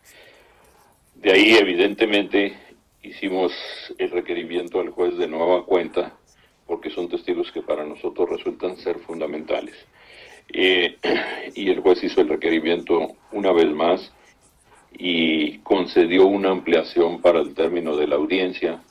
De 1.14 1.32
ahí, 1.32 1.54
evidentemente, 1.54 2.56
hicimos 3.02 3.52
el 3.98 4.10
requerimiento 4.10 4.80
al 4.80 4.90
juez 4.90 5.16
de 5.16 5.26
nueva 5.26 5.64
cuenta, 5.64 6.16
porque 6.66 6.90
son 6.90 7.08
testigos 7.08 7.50
que 7.52 7.62
para 7.62 7.84
nosotros 7.84 8.28
resultan 8.28 8.76
ser 8.76 8.98
fundamentales. 9.00 9.74
Eh, 10.52 10.96
y 11.54 11.70
el 11.70 11.80
juez 11.80 12.02
hizo 12.04 12.20
el 12.20 12.28
requerimiento 12.28 13.16
una 13.32 13.52
vez 13.52 13.70
más 13.72 14.12
y 14.98 15.59
concedió 15.59 16.27
una 16.27 16.51
ampliación 16.51 17.20
para 17.20 17.40
el 17.40 17.55
término 17.55 17.97
de 17.97 18.06
la 18.06 18.16
audiencia 18.16 18.82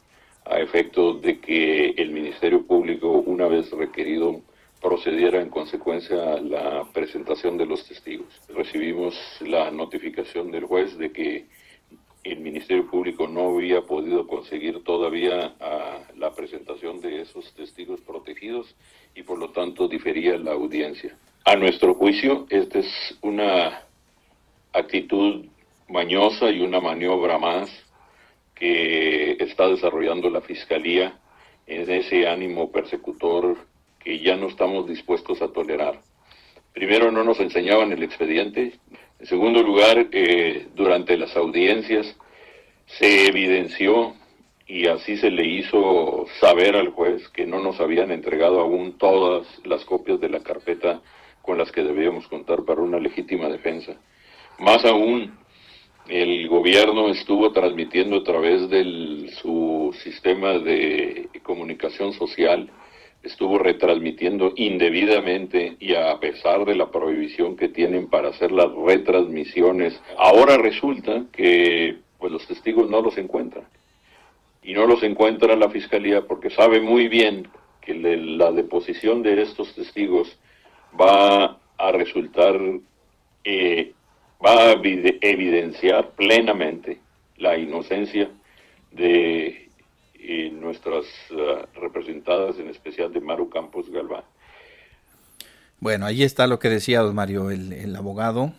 a 0.46 0.60
efecto 0.60 1.14
de 1.14 1.40
que 1.40 1.90
el 1.98 2.12
Ministerio 2.12 2.66
Público, 2.66 3.10
una 3.10 3.48
vez 3.48 3.72
requerido, 3.72 4.42
procediera 4.82 5.42
en 5.42 5.50
consecuencia 5.50 6.34
a 6.34 6.42
la 6.42 6.88
presentación 6.94 7.58
de 7.58 7.66
los 7.66 7.88
testigos. 7.88 8.28
Recibimos 8.50 9.16
la 9.42 9.72
notificación 9.72 10.52
del 10.52 10.66
juez 10.66 10.96
de 10.98 11.12
que 11.12 11.46
el 12.24 12.40
Ministerio 12.40 12.88
Público 12.88 13.28
no 13.28 13.56
había 13.56 13.82
podido 13.82 14.28
conseguir 14.28 14.84
todavía 14.84 15.56
la 16.18 16.34
presentación 16.36 17.00
de 17.02 17.22
esos 17.22 17.54
testigos 17.54 18.02
protegidos 18.02 18.76
y 19.16 19.24
por 19.24 19.40
lo 19.40 19.50
tanto 19.50 19.88
difería 19.88 20.38
la 20.38 20.52
audiencia. 20.52 21.18
A 21.46 21.56
nuestro 21.56 21.94
juicio, 21.94 22.46
esta 22.50 22.80
es 22.80 23.18
una 23.22 23.84
actitud 24.74 25.46
mañosa 25.88 26.50
y 26.50 26.62
una 26.62 26.80
maniobra 26.80 27.38
más 27.38 27.70
que 28.54 29.38
está 29.40 29.68
desarrollando 29.68 30.30
la 30.30 30.42
Fiscalía 30.42 31.20
en 31.68 31.90
ese 31.90 32.28
ánimo 32.28 32.72
persecutor 32.72 33.58
que 34.00 34.20
ya 34.20 34.36
no 34.36 34.48
estamos 34.48 34.88
dispuestos 34.88 35.42
a 35.42 35.50
tolerar. 35.50 36.00
Primero, 36.74 37.12
no 37.12 37.24
nos 37.24 37.40
enseñaban 37.40 37.92
el 37.92 38.04
expediente. 38.04 38.74
En 39.20 39.26
segundo 39.26 39.64
lugar, 39.64 40.08
eh, 40.12 40.68
durante 40.76 41.18
las 41.18 41.36
audiencias 41.36 42.16
se 42.86 43.28
evidenció 43.28 44.14
y 44.68 44.88
así 44.88 45.18
se 45.18 45.32
le 45.32 45.46
hizo 45.46 46.26
saber 46.40 46.76
al 46.76 46.90
juez 46.90 47.30
que 47.30 47.46
no 47.46 47.60
nos 47.60 47.80
habían 47.80 48.12
entregado 48.12 48.60
aún 48.60 48.98
todas 48.98 49.48
las 49.64 49.86
copias 49.86 50.20
de 50.20 50.30
la 50.30 50.40
carpeta 50.40 51.02
con 51.42 51.58
las 51.58 51.72
que 51.72 51.84
debíamos 51.84 52.28
contar 52.28 52.64
para 52.64 52.82
una 52.82 53.00
legítima 53.00 53.48
defensa. 53.48 53.96
Más 54.60 54.84
aún, 54.86 55.38
el 56.08 56.48
gobierno 56.48 57.10
estuvo 57.10 57.52
transmitiendo 57.52 58.18
a 58.18 58.24
través 58.24 58.70
de 58.70 59.32
su 59.42 59.96
sistema 60.04 60.60
de 60.60 61.30
comunicación 61.44 62.14
social, 62.14 62.70
estuvo 63.24 63.58
retransmitiendo 63.58 64.54
indebidamente 64.56 65.78
y 65.80 65.96
a 65.96 66.20
pesar 66.20 66.66
de 66.66 66.76
la 66.76 66.92
prohibición 66.92 67.56
que 67.56 67.70
tienen 67.70 68.08
para 68.08 68.30
hacer 68.30 68.52
las 68.52 68.72
retransmisiones, 68.72 70.00
ahora 70.18 70.58
resulta 70.58 71.26
que 71.32 71.98
pues 72.20 72.32
los 72.32 72.46
testigos 72.48 72.90
no 72.90 73.02
los 73.02 73.18
encuentran. 73.18 73.66
Y 74.62 74.74
no 74.74 74.86
los 74.88 75.04
encuentra 75.04 75.56
la 75.56 75.70
fiscalía 75.70 76.22
porque 76.22 76.50
sabe 76.50 76.80
muy 76.80 77.08
bien 77.08 77.48
que 77.82 77.94
la 77.94 78.52
deposición 78.52 79.22
de 79.22 79.42
estos 79.42 79.74
testigos 79.76 80.38
va 81.00 81.60
a 81.78 81.92
resultar 81.92 82.60
eh, 83.44 83.94
va 84.46 84.70
a 84.70 84.74
evidenciar 84.74 86.12
plenamente 86.12 87.00
la 87.38 87.58
inocencia 87.58 88.30
de 88.92 89.70
eh, 90.16 90.52
nuestras 90.52 91.06
ah, 91.32 91.66
representadas, 91.76 92.58
en 92.60 92.70
especial 92.70 93.12
de 93.12 93.22
Maru 93.22 93.50
Campos 93.50 93.90
Galván. 93.90 94.24
Bueno, 95.80 96.06
ahí 96.06 96.24
está 96.24 96.48
lo 96.48 96.60
que 96.60 96.70
decía 96.70 97.02
don 97.02 97.16
Mario, 97.16 97.50
el, 97.50 97.96
abogado 97.96 98.54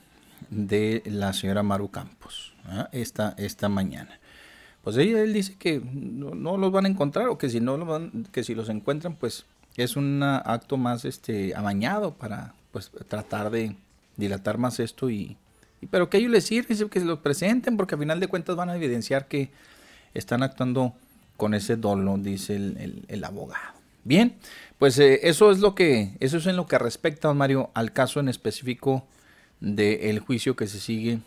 de 0.50 1.02
la 1.06 1.32
señora 1.32 1.62
Maru 1.62 1.90
Campos, 1.90 2.54
¿ah? 2.66 2.88
esta, 2.92 3.34
esta 3.38 3.68
mañana. 3.68 4.20
Pues 4.82 4.96
ella, 4.98 5.22
él 5.22 5.32
dice 5.32 5.56
que 5.58 5.80
no, 5.80 6.56
los 6.56 6.70
van 6.70 6.84
a 6.84 6.88
encontrar 6.88 7.28
o 7.28 7.38
que 7.38 7.48
si 7.48 7.58
no 7.60 7.76
los 7.76 7.88
van, 7.88 8.28
que 8.32 8.44
si 8.44 8.54
los 8.54 8.68
encuentran, 8.68 9.16
pues 9.16 9.46
es 9.76 9.96
un 9.96 10.22
acto 10.22 10.76
más 10.76 11.04
este 11.04 11.54
amañado 11.56 12.14
para 12.14 12.54
pues 12.70 12.90
tratar 13.08 13.50
de 13.50 13.74
dilatar 14.16 14.58
más 14.58 14.78
esto 14.78 15.10
y, 15.10 15.36
pero 15.90 16.09
que 16.09 16.16
a 16.16 16.20
ellos 16.20 16.32
les 16.32 16.44
sirve 16.44 16.89
que 16.89 17.01
se 17.01 17.07
los 17.07 17.19
presenten, 17.19 17.77
porque 17.77 17.94
al 17.94 18.01
final 18.01 18.20
de 18.20 18.28
cuentas 18.28 18.57
van 18.57 18.70
a 18.70 18.77
evidenciar 18.77 19.28
que 19.28 19.51
están 20.15 20.43
actuando 20.43 20.94
con 21.36 21.55
ese 21.55 21.77
dolo, 21.77 22.16
dice 22.19 22.57
el, 22.57 23.24
abogado. 23.24 23.74
Bien, 24.05 24.36
pues 24.78 24.98
eh, 24.98 25.20
eso 25.24 25.51
es 25.51 25.59
lo 25.59 25.74
que, 25.74 26.12
eso 26.20 26.39
es 26.39 26.47
en 26.47 26.57
lo 26.57 26.66
que 26.66 26.78
respecta, 26.78 27.32
Mario, 27.35 27.70
al 27.74 27.93
caso 27.93 28.20
en 28.20 28.28
específico 28.28 29.05
del 29.61 30.20
juicio 30.20 30.57
que 30.57 30.66
se 30.66 30.81
sigue 30.81 31.19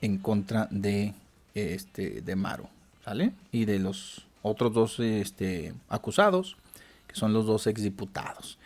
en 0.00 0.18
contra 0.18 0.66
de 0.70 1.14
este 1.54 2.22
de 2.22 2.36
Maro, 2.36 2.68
¿sale? 3.04 3.32
Y 3.50 3.66
de 3.66 3.78
los 3.78 4.26
otros 4.42 4.72
dos 4.72 5.00
este, 5.00 5.74
acusados, 5.88 6.56
que 7.06 7.14
son 7.14 7.32
los 7.32 7.46
dos 7.46 7.66
exdiputados. 7.66 8.58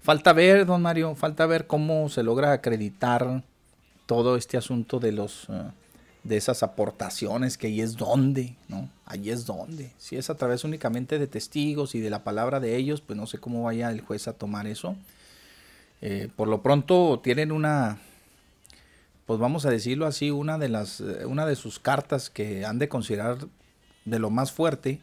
Falta 0.00 0.32
ver, 0.32 0.66
don 0.66 0.82
Mario, 0.82 1.14
falta 1.14 1.46
ver 1.46 1.66
cómo 1.66 2.08
se 2.08 2.22
logra 2.22 2.52
acreditar 2.52 3.42
todo 4.12 4.36
este 4.36 4.58
asunto 4.58 5.00
de 5.00 5.10
los 5.10 5.46
eh, 5.48 5.70
de 6.22 6.36
esas 6.36 6.62
aportaciones 6.62 7.56
que 7.56 7.68
ahí 7.68 7.80
es 7.80 7.96
donde, 7.96 8.54
¿no? 8.68 8.90
Ahí 9.06 9.30
es 9.30 9.46
donde. 9.46 9.90
Si 9.96 10.16
es 10.16 10.28
a 10.28 10.36
través 10.36 10.64
únicamente 10.64 11.18
de 11.18 11.26
testigos 11.26 11.94
y 11.94 12.00
de 12.00 12.10
la 12.10 12.22
palabra 12.22 12.60
de 12.60 12.76
ellos, 12.76 13.00
pues 13.00 13.16
no 13.16 13.26
sé 13.26 13.38
cómo 13.38 13.62
vaya 13.62 13.90
el 13.90 14.02
juez 14.02 14.28
a 14.28 14.34
tomar 14.34 14.66
eso. 14.66 14.96
Eh, 16.02 16.28
por 16.36 16.46
lo 16.46 16.60
pronto 16.60 17.20
tienen 17.24 17.52
una, 17.52 18.00
pues 19.24 19.40
vamos 19.40 19.64
a 19.64 19.70
decirlo 19.70 20.04
así, 20.04 20.30
una 20.30 20.58
de 20.58 20.68
las, 20.68 21.00
eh, 21.00 21.24
una 21.24 21.46
de 21.46 21.56
sus 21.56 21.78
cartas 21.78 22.28
que 22.28 22.66
han 22.66 22.78
de 22.78 22.90
considerar 22.90 23.38
de 24.04 24.18
lo 24.18 24.28
más 24.28 24.52
fuerte 24.52 25.00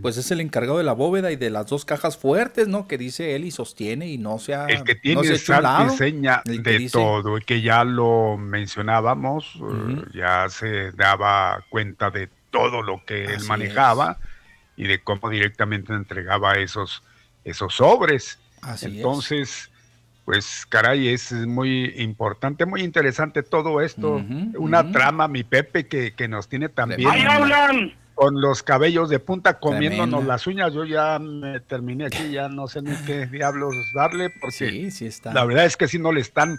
pues 0.00 0.16
es 0.16 0.30
el 0.30 0.40
encargado 0.40 0.78
de 0.78 0.84
la 0.84 0.92
bóveda 0.92 1.30
y 1.32 1.36
de 1.36 1.50
las 1.50 1.66
dos 1.66 1.84
cajas 1.84 2.16
fuertes, 2.16 2.68
¿no? 2.68 2.86
Que 2.86 2.98
dice 2.98 3.34
él 3.34 3.44
y 3.44 3.50
sostiene 3.50 4.08
y 4.08 4.18
no 4.18 4.38
se 4.38 4.54
ha. 4.54 4.66
El 4.66 4.84
que 4.84 4.94
tiene 4.94 5.22
no 5.22 5.90
seña 5.90 6.42
de 6.44 6.88
todo, 6.90 7.38
y 7.38 7.42
que 7.42 7.60
ya 7.60 7.84
lo 7.84 8.36
mencionábamos, 8.36 9.54
eh, 9.56 10.04
ya 10.14 10.48
se 10.48 10.92
daba 10.92 11.64
cuenta 11.68 12.10
de 12.10 12.28
todo 12.50 12.82
lo 12.82 13.04
que 13.04 13.24
él 13.24 13.44
manejaba 13.44 14.18
y 14.76 14.86
de 14.86 15.00
cómo 15.00 15.30
directamente 15.30 15.92
entregaba 15.92 16.54
esos, 16.54 17.02
esos 17.44 17.74
sobres. 17.74 18.38
Entonces. 18.82 19.70
pues 20.24 20.66
caray, 20.66 21.08
es 21.08 21.30
muy 21.32 21.92
importante, 21.98 22.66
muy 22.66 22.82
interesante 22.82 23.42
todo 23.42 23.80
esto. 23.80 24.22
Una 24.56 24.90
trama, 24.90 25.28
mi 25.28 25.44
Pepe, 25.44 25.86
que, 25.86 26.14
que 26.14 26.26
nos 26.26 26.48
tiene 26.48 26.68
también. 26.68 27.08
Ahí 27.08 27.22
hablan 27.22 27.94
con 28.16 28.40
los 28.40 28.62
cabellos 28.62 29.10
de 29.10 29.18
punta 29.20 29.58
comiéndonos 29.60 30.24
las 30.24 30.46
uñas. 30.46 30.72
Yo 30.72 30.84
ya 30.84 31.18
me 31.20 31.60
terminé 31.60 32.06
aquí, 32.06 32.30
ya 32.32 32.48
no 32.48 32.66
sé 32.66 32.80
ni 32.80 32.96
qué 33.04 33.26
diablos 33.26 33.76
darle, 33.94 34.30
porque 34.30 34.56
Sí, 34.56 34.90
sí 34.90 35.06
está. 35.06 35.34
la 35.34 35.44
verdad 35.44 35.66
es 35.66 35.76
que 35.76 35.86
sí 35.86 35.98
no 35.98 36.10
le 36.12 36.22
están, 36.22 36.58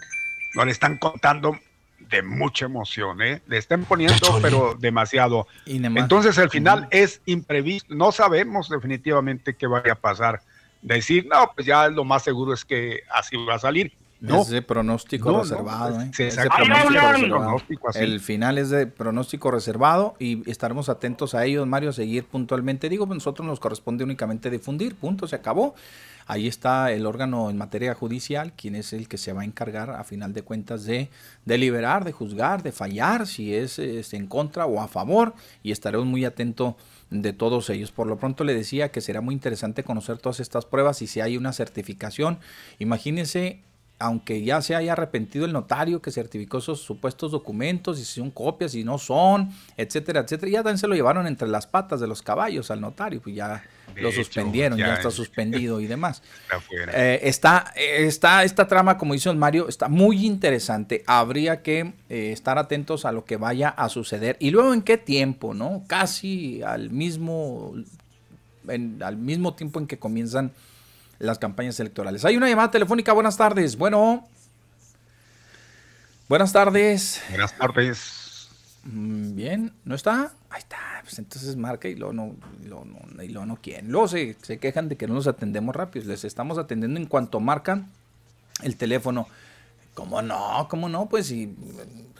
no 0.54 0.64
le 0.64 0.70
están 0.70 0.98
contando 0.98 1.58
de 1.98 2.22
mucha 2.22 2.66
emoción, 2.66 3.20
¿eh? 3.20 3.42
Le 3.48 3.58
están 3.58 3.84
poniendo, 3.84 4.38
pero 4.40 4.76
demasiado. 4.78 5.48
Entonces 5.66 6.38
el 6.38 6.48
final 6.48 6.86
es 6.92 7.20
imprevisto, 7.26 7.92
no 7.92 8.12
sabemos 8.12 8.68
definitivamente 8.68 9.56
qué 9.56 9.66
vaya 9.66 9.92
a 9.94 9.96
pasar. 9.96 10.40
Decir, 10.80 11.26
no, 11.26 11.50
pues 11.56 11.66
ya 11.66 11.88
lo 11.88 12.04
más 12.04 12.22
seguro 12.22 12.54
es 12.54 12.64
que 12.64 13.00
así 13.10 13.36
va 13.36 13.56
a 13.56 13.58
salir. 13.58 13.92
No, 14.20 14.42
es 14.42 14.48
de 14.48 14.62
pronóstico 14.62 15.30
No, 15.30 15.36
no, 15.38 15.42
reservado, 15.42 16.00
¿eh? 16.00 16.10
sí, 16.12 16.24
Es 16.24 16.36
de 16.36 16.48
pronóstico 16.48 17.08
es 17.08 17.16
reservado. 17.20 17.60
El 17.94 18.20
final 18.20 18.58
es 18.58 18.70
de 18.70 18.86
pronóstico 18.86 19.50
reservado 19.50 20.16
y 20.18 20.48
estaremos 20.50 20.88
atentos 20.88 21.34
a 21.34 21.44
ellos, 21.44 21.66
Mario, 21.66 21.90
a 21.90 21.92
seguir 21.92 22.24
puntualmente. 22.24 22.88
Digo, 22.88 23.06
pues 23.06 23.16
nosotros 23.16 23.46
nos 23.46 23.60
corresponde 23.60 24.02
únicamente 24.02 24.50
difundir, 24.50 24.96
punto, 24.96 25.28
se 25.28 25.36
acabó. 25.36 25.74
Ahí 26.26 26.46
está 26.46 26.92
el 26.92 27.06
órgano 27.06 27.48
en 27.48 27.56
materia 27.56 27.94
judicial, 27.94 28.52
quien 28.52 28.74
es 28.74 28.92
el 28.92 29.08
que 29.08 29.16
se 29.16 29.32
va 29.32 29.42
a 29.42 29.44
encargar, 29.46 29.90
a 29.90 30.04
final 30.04 30.34
de 30.34 30.42
cuentas, 30.42 30.84
de 30.84 31.08
deliberar, 31.46 32.04
de 32.04 32.12
juzgar, 32.12 32.62
de 32.62 32.70
fallar, 32.70 33.26
si 33.26 33.54
es, 33.54 33.78
este, 33.78 34.18
en 34.18 34.26
contra 34.26 34.66
o 34.66 34.82
a 34.82 34.88
favor, 34.88 35.32
y 35.62 35.72
estaremos 35.72 36.06
muy 36.06 36.26
atentos 36.26 36.74
de 37.08 37.32
todos 37.32 37.70
ellos. 37.70 37.92
Por 37.92 38.08
lo 38.08 38.18
pronto 38.18 38.44
le 38.44 38.52
decía 38.52 38.90
que 38.90 39.00
será 39.00 39.22
muy 39.22 39.32
interesante 39.32 39.84
conocer 39.84 40.18
todas 40.18 40.40
estas 40.40 40.66
pruebas 40.66 41.00
y 41.00 41.06
si 41.06 41.22
hay 41.22 41.38
una 41.38 41.54
certificación. 41.54 42.40
Imagínense 42.78 43.62
aunque 44.00 44.42
ya 44.44 44.62
se 44.62 44.74
haya 44.76 44.92
arrepentido 44.92 45.44
el 45.44 45.52
notario 45.52 46.00
que 46.00 46.10
certificó 46.12 46.58
esos 46.58 46.80
supuestos 46.80 47.32
documentos, 47.32 47.98
y 47.98 48.04
si 48.04 48.20
son 48.20 48.30
copias, 48.30 48.72
si 48.72 48.84
no 48.84 48.98
son, 48.98 49.50
etcétera, 49.76 50.20
etcétera, 50.20 50.50
ya 50.52 50.58
también 50.62 50.78
se 50.78 50.86
lo 50.86 50.94
llevaron 50.94 51.26
entre 51.26 51.48
las 51.48 51.66
patas 51.66 51.98
de 52.00 52.06
los 52.06 52.22
caballos 52.22 52.70
al 52.70 52.80
notario, 52.80 53.20
pues 53.20 53.34
ya 53.34 53.64
De 53.94 54.00
lo 54.02 54.08
hecho, 54.10 54.18
suspendieron, 54.22 54.78
ya, 54.78 54.86
ya 54.88 54.94
está 54.94 55.08
es- 55.08 55.14
suspendido 55.14 55.80
y 55.80 55.86
demás. 55.86 56.22
Está. 56.70 56.92
Eh, 56.94 57.20
está, 57.24 57.72
eh, 57.76 58.06
está 58.06 58.44
esta 58.44 58.68
trama, 58.68 58.96
como 58.98 59.14
dice 59.14 59.32
Mario, 59.32 59.68
está 59.68 59.88
muy 59.88 60.24
interesante. 60.26 61.02
Habría 61.06 61.62
que 61.62 61.92
eh, 62.08 62.30
estar 62.32 62.56
atentos 62.58 63.04
a 63.04 63.10
lo 63.12 63.24
que 63.24 63.36
vaya 63.36 63.68
a 63.70 63.88
suceder. 63.88 64.36
Y 64.38 64.50
luego 64.50 64.72
en 64.74 64.82
qué 64.82 64.96
tiempo, 64.96 65.54
¿no? 65.54 65.82
Casi 65.88 66.62
al 66.62 66.90
mismo, 66.90 67.74
en- 68.68 69.02
al 69.02 69.16
mismo 69.16 69.54
tiempo 69.54 69.80
en 69.80 69.86
que 69.86 69.98
comienzan 69.98 70.52
las 71.18 71.38
campañas 71.38 71.78
electorales. 71.80 72.24
Hay 72.24 72.36
una 72.36 72.48
llamada 72.48 72.70
telefónica. 72.70 73.12
Buenas 73.12 73.36
tardes. 73.36 73.76
Bueno. 73.76 74.26
Buenas 76.28 76.52
tardes. 76.52 77.22
Buenas 77.30 77.56
tardes. 77.56 78.48
Mm, 78.84 79.34
Bien, 79.34 79.72
¿no 79.84 79.94
está? 79.94 80.32
Ahí 80.50 80.60
está, 80.60 80.78
pues 81.02 81.18
entonces 81.18 81.56
marca 81.56 81.88
y 81.88 81.94
luego 81.94 82.12
no, 82.12 82.36
y 82.62 82.68
luego 82.68 82.84
no, 82.84 83.22
y 83.22 83.28
luego 83.28 83.46
no 83.46 83.56
quieren. 83.56 83.90
Luego 83.90 84.08
se, 84.08 84.36
se 84.42 84.58
quejan 84.58 84.88
de 84.88 84.96
que 84.96 85.06
no 85.06 85.14
los 85.14 85.26
atendemos 85.26 85.74
rápido. 85.74 86.06
Les 86.06 86.24
estamos 86.24 86.58
atendiendo 86.58 86.98
en 86.98 87.06
cuanto 87.06 87.40
marcan 87.40 87.90
el 88.62 88.76
teléfono. 88.76 89.26
¿Cómo 89.94 90.22
no? 90.22 90.66
¿Cómo 90.70 90.88
no? 90.88 91.08
Pues 91.08 91.26
si 91.26 91.54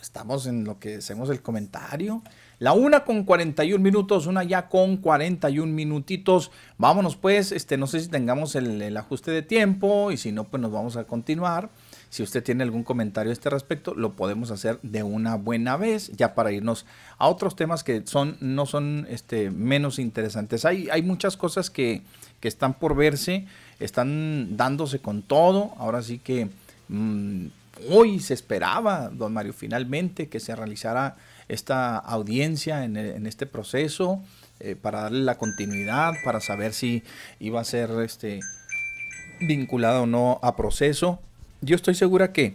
estamos 0.02 0.46
en 0.46 0.64
lo 0.64 0.78
que 0.78 0.96
hacemos 0.96 1.30
el 1.30 1.40
comentario. 1.42 2.22
La 2.60 2.72
una 2.72 3.04
con 3.04 3.22
41 3.22 3.80
minutos, 3.80 4.26
una 4.26 4.42
ya 4.42 4.68
con 4.68 4.96
41 4.96 5.72
minutitos. 5.72 6.50
Vámonos 6.76 7.14
pues, 7.14 7.52
este, 7.52 7.76
no 7.76 7.86
sé 7.86 8.00
si 8.00 8.08
tengamos 8.08 8.56
el, 8.56 8.96
ajuste 8.96 9.30
de 9.30 9.42
tiempo 9.42 10.10
y 10.10 10.16
si 10.16 10.32
no, 10.32 10.44
pues 10.44 10.60
nos 10.60 10.72
vamos 10.72 10.96
a 10.96 11.04
continuar. 11.04 11.70
Si 12.10 12.22
usted 12.22 12.42
tiene 12.42 12.64
algún 12.64 12.82
comentario 12.82 13.30
a 13.30 13.32
este 13.32 13.48
respecto, 13.48 13.94
lo 13.94 14.14
podemos 14.14 14.50
hacer 14.50 14.80
de 14.82 15.04
una 15.04 15.36
buena 15.36 15.76
vez, 15.76 16.10
ya 16.16 16.34
para 16.34 16.50
irnos 16.50 16.84
a 17.18 17.28
otros 17.28 17.54
temas 17.54 17.84
que 17.84 18.02
son, 18.06 18.36
no 18.40 18.66
son 18.66 19.06
este, 19.08 19.50
menos 19.50 20.00
interesantes. 20.00 20.64
Hay, 20.64 20.88
hay 20.90 21.02
muchas 21.02 21.36
cosas 21.36 21.70
que, 21.70 22.02
que 22.40 22.48
están 22.48 22.74
por 22.74 22.96
verse, 22.96 23.46
están 23.78 24.56
dándose 24.56 24.98
con 24.98 25.22
todo. 25.22 25.74
Ahora 25.76 26.02
sí 26.02 26.18
que 26.18 26.48
mm, 26.88 27.46
hoy 27.90 28.18
se 28.18 28.34
esperaba, 28.34 29.10
don 29.10 29.32
Mario, 29.32 29.52
finalmente 29.52 30.28
que 30.28 30.40
se 30.40 30.56
realizara 30.56 31.16
esta 31.48 31.96
audiencia 31.96 32.84
en, 32.84 32.96
en 32.96 33.26
este 33.26 33.46
proceso 33.46 34.22
eh, 34.60 34.76
para 34.76 35.02
darle 35.02 35.20
la 35.20 35.38
continuidad, 35.38 36.14
para 36.24 36.40
saber 36.40 36.72
si 36.72 37.02
iba 37.40 37.60
a 37.60 37.64
ser 37.64 37.90
este, 38.04 38.40
vinculada 39.40 40.02
o 40.02 40.06
no 40.06 40.40
a 40.42 40.56
proceso. 40.56 41.20
Yo 41.60 41.76
estoy 41.76 41.94
segura 41.94 42.32
que, 42.32 42.54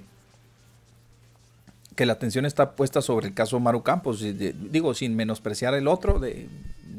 que 1.96 2.06
la 2.06 2.14
atención 2.14 2.46
está 2.46 2.72
puesta 2.72 3.02
sobre 3.02 3.28
el 3.28 3.34
caso 3.34 3.60
Maru 3.60 3.84
Campos, 3.84 4.22
de- 4.22 4.54
digo, 4.72 4.94
sin 4.94 5.16
menospreciar 5.16 5.74
el 5.74 5.88
otro, 5.88 6.20
de, 6.20 6.48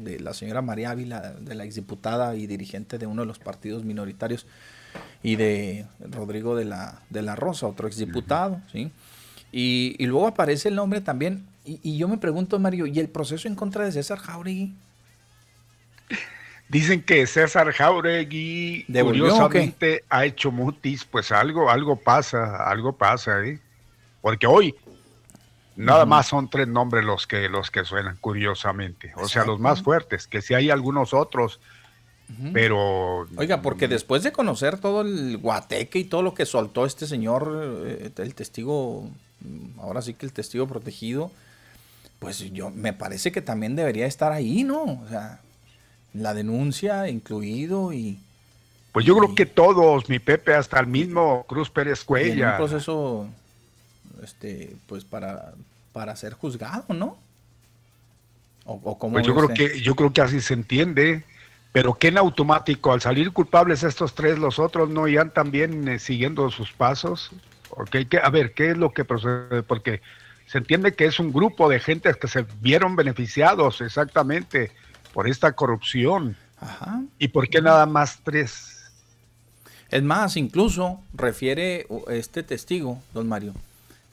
de 0.03 0.19
la 0.19 0.33
señora 0.33 0.61
María 0.61 0.91
Ávila, 0.91 1.33
de 1.33 1.55
la 1.55 1.65
exdiputada 1.65 2.35
y 2.35 2.47
dirigente 2.47 2.97
de 2.97 3.07
uno 3.07 3.21
de 3.23 3.27
los 3.27 3.39
partidos 3.39 3.83
minoritarios, 3.83 4.45
y 5.21 5.35
de 5.35 5.85
Rodrigo 5.99 6.55
de 6.55 6.65
la, 6.65 7.01
de 7.09 7.21
la 7.21 7.35
Rosa, 7.35 7.67
otro 7.67 7.87
exdiputado, 7.87 8.61
¿sí? 8.71 8.91
Y, 9.51 9.95
y 9.99 10.05
luego 10.05 10.27
aparece 10.27 10.69
el 10.69 10.75
nombre 10.75 11.01
también, 11.01 11.45
y, 11.65 11.79
y 11.83 11.97
yo 11.97 12.07
me 12.07 12.17
pregunto, 12.17 12.59
Mario, 12.59 12.85
¿y 12.85 12.99
el 12.99 13.09
proceso 13.09 13.47
en 13.47 13.55
contra 13.55 13.85
de 13.85 13.91
César 13.91 14.19
Jauregui? 14.19 14.73
Dicen 16.67 17.03
que 17.03 17.27
César 17.27 17.71
Jauregui 17.71 18.85
¿Devolvió 18.87 19.25
o 19.25 19.27
curiosamente 19.29 20.03
ha 20.09 20.25
hecho 20.25 20.51
mutis, 20.51 21.05
pues 21.05 21.31
algo, 21.31 21.69
algo 21.69 21.95
pasa, 21.95 22.69
algo 22.69 22.93
pasa, 22.93 23.43
¿eh? 23.45 23.59
Porque 24.21 24.47
hoy 24.47 24.73
nada 25.75 26.05
más 26.05 26.27
son 26.27 26.49
tres 26.49 26.67
nombres 26.67 27.05
los 27.05 27.27
que 27.27 27.49
los 27.49 27.69
que 27.69 27.85
suenan, 27.85 28.17
curiosamente. 28.19 29.13
O 29.17 29.27
sea, 29.27 29.45
los 29.45 29.59
más 29.59 29.83
fuertes, 29.83 30.25
que 30.25 30.41
si 30.41 30.55
hay 30.55 30.71
algunos 30.71 31.13
otros, 31.13 31.59
pero 32.51 33.27
Oiga, 33.37 33.61
porque 33.61 33.87
después 33.87 34.23
de 34.23 34.31
conocer 34.31 34.79
todo 34.79 35.01
el 35.01 35.37
guateque 35.37 35.99
y 35.99 36.05
todo 36.05 36.23
lo 36.23 36.33
que 36.33 36.47
soltó 36.47 36.87
este 36.87 37.05
señor, 37.05 37.83
eh, 37.85 38.11
el 38.17 38.33
testigo, 38.33 39.07
mm, 39.41 39.79
ahora 39.79 40.01
sí 40.01 40.15
que 40.15 40.25
el 40.25 40.33
testigo 40.33 40.65
protegido, 40.65 41.31
pues 42.19 42.39
yo 42.51 42.71
me 42.71 42.93
parece 42.93 43.31
que 43.31 43.41
también 43.41 43.75
debería 43.75 44.05
estar 44.05 44.31
ahí, 44.31 44.63
¿no? 44.63 44.83
O 44.83 45.07
sea, 45.09 45.41
la 46.13 46.33
denuncia 46.33 47.09
incluido 47.09 47.93
y, 47.93 48.19
pues 48.95 49.05
yo 49.05 49.17
creo 49.17 49.35
que 49.35 49.45
todos, 49.45 50.07
mi 50.07 50.19
Pepe, 50.19 50.53
hasta 50.53 50.79
el 50.79 50.87
mismo 50.87 51.43
Cruz 51.49 51.69
Pérez 51.69 51.99
y 51.99 52.01
en 52.01 52.01
un 52.01 52.05
Cuella. 52.05 52.55
proceso, 52.55 53.27
este, 54.23 54.77
pues 54.87 55.03
para, 55.03 55.53
para 55.91 56.15
ser 56.15 56.31
juzgado, 56.31 56.93
¿no? 56.93 57.17
O, 58.63 58.79
o 58.81 58.97
cómo 58.97 59.15
Pues 59.15 59.27
yo 59.27 59.35
creo 59.35 59.49
que 59.49 59.81
yo 59.81 59.95
creo 59.95 60.13
que 60.13 60.21
así 60.21 60.39
se 60.39 60.53
entiende, 60.53 61.25
pero 61.73 61.95
que 61.95 62.07
en 62.07 62.17
automático 62.17 62.93
al 62.93 63.01
salir 63.01 63.33
culpables 63.33 63.83
estos 63.83 64.15
tres, 64.15 64.39
los 64.39 64.59
otros 64.59 64.89
no 64.89 65.09
iban 65.09 65.29
también 65.33 65.89
eh, 65.89 65.99
siguiendo 65.99 66.49
sus 66.49 66.71
pasos. 66.71 67.31
Okay, 67.71 68.05
que, 68.05 68.19
a 68.19 68.29
ver, 68.29 68.53
¿qué 68.53 68.71
es 68.71 68.77
lo 68.77 68.93
que 68.93 69.03
procede? 69.03 69.61
Porque 69.61 70.01
se 70.47 70.57
entiende 70.57 70.93
que 70.93 71.05
es 71.05 71.19
un 71.19 71.33
grupo 71.33 71.69
de 71.69 71.79
gentes 71.79 72.17
que 72.17 72.27
se 72.27 72.45
vieron 72.61 72.95
beneficiados 72.95 73.81
exactamente 73.81 74.71
por 75.13 75.27
esta 75.27 75.53
corrupción. 75.53 76.37
Ajá. 76.59 77.03
¿Y 77.19 77.29
por 77.29 77.49
qué 77.49 77.61
nada 77.61 77.85
más 77.85 78.19
tres? 78.23 78.91
Es 79.89 80.03
más, 80.03 80.35
incluso 80.37 81.01
refiere 81.13 81.87
este 82.09 82.43
testigo, 82.43 83.01
don 83.13 83.27
Mario, 83.27 83.53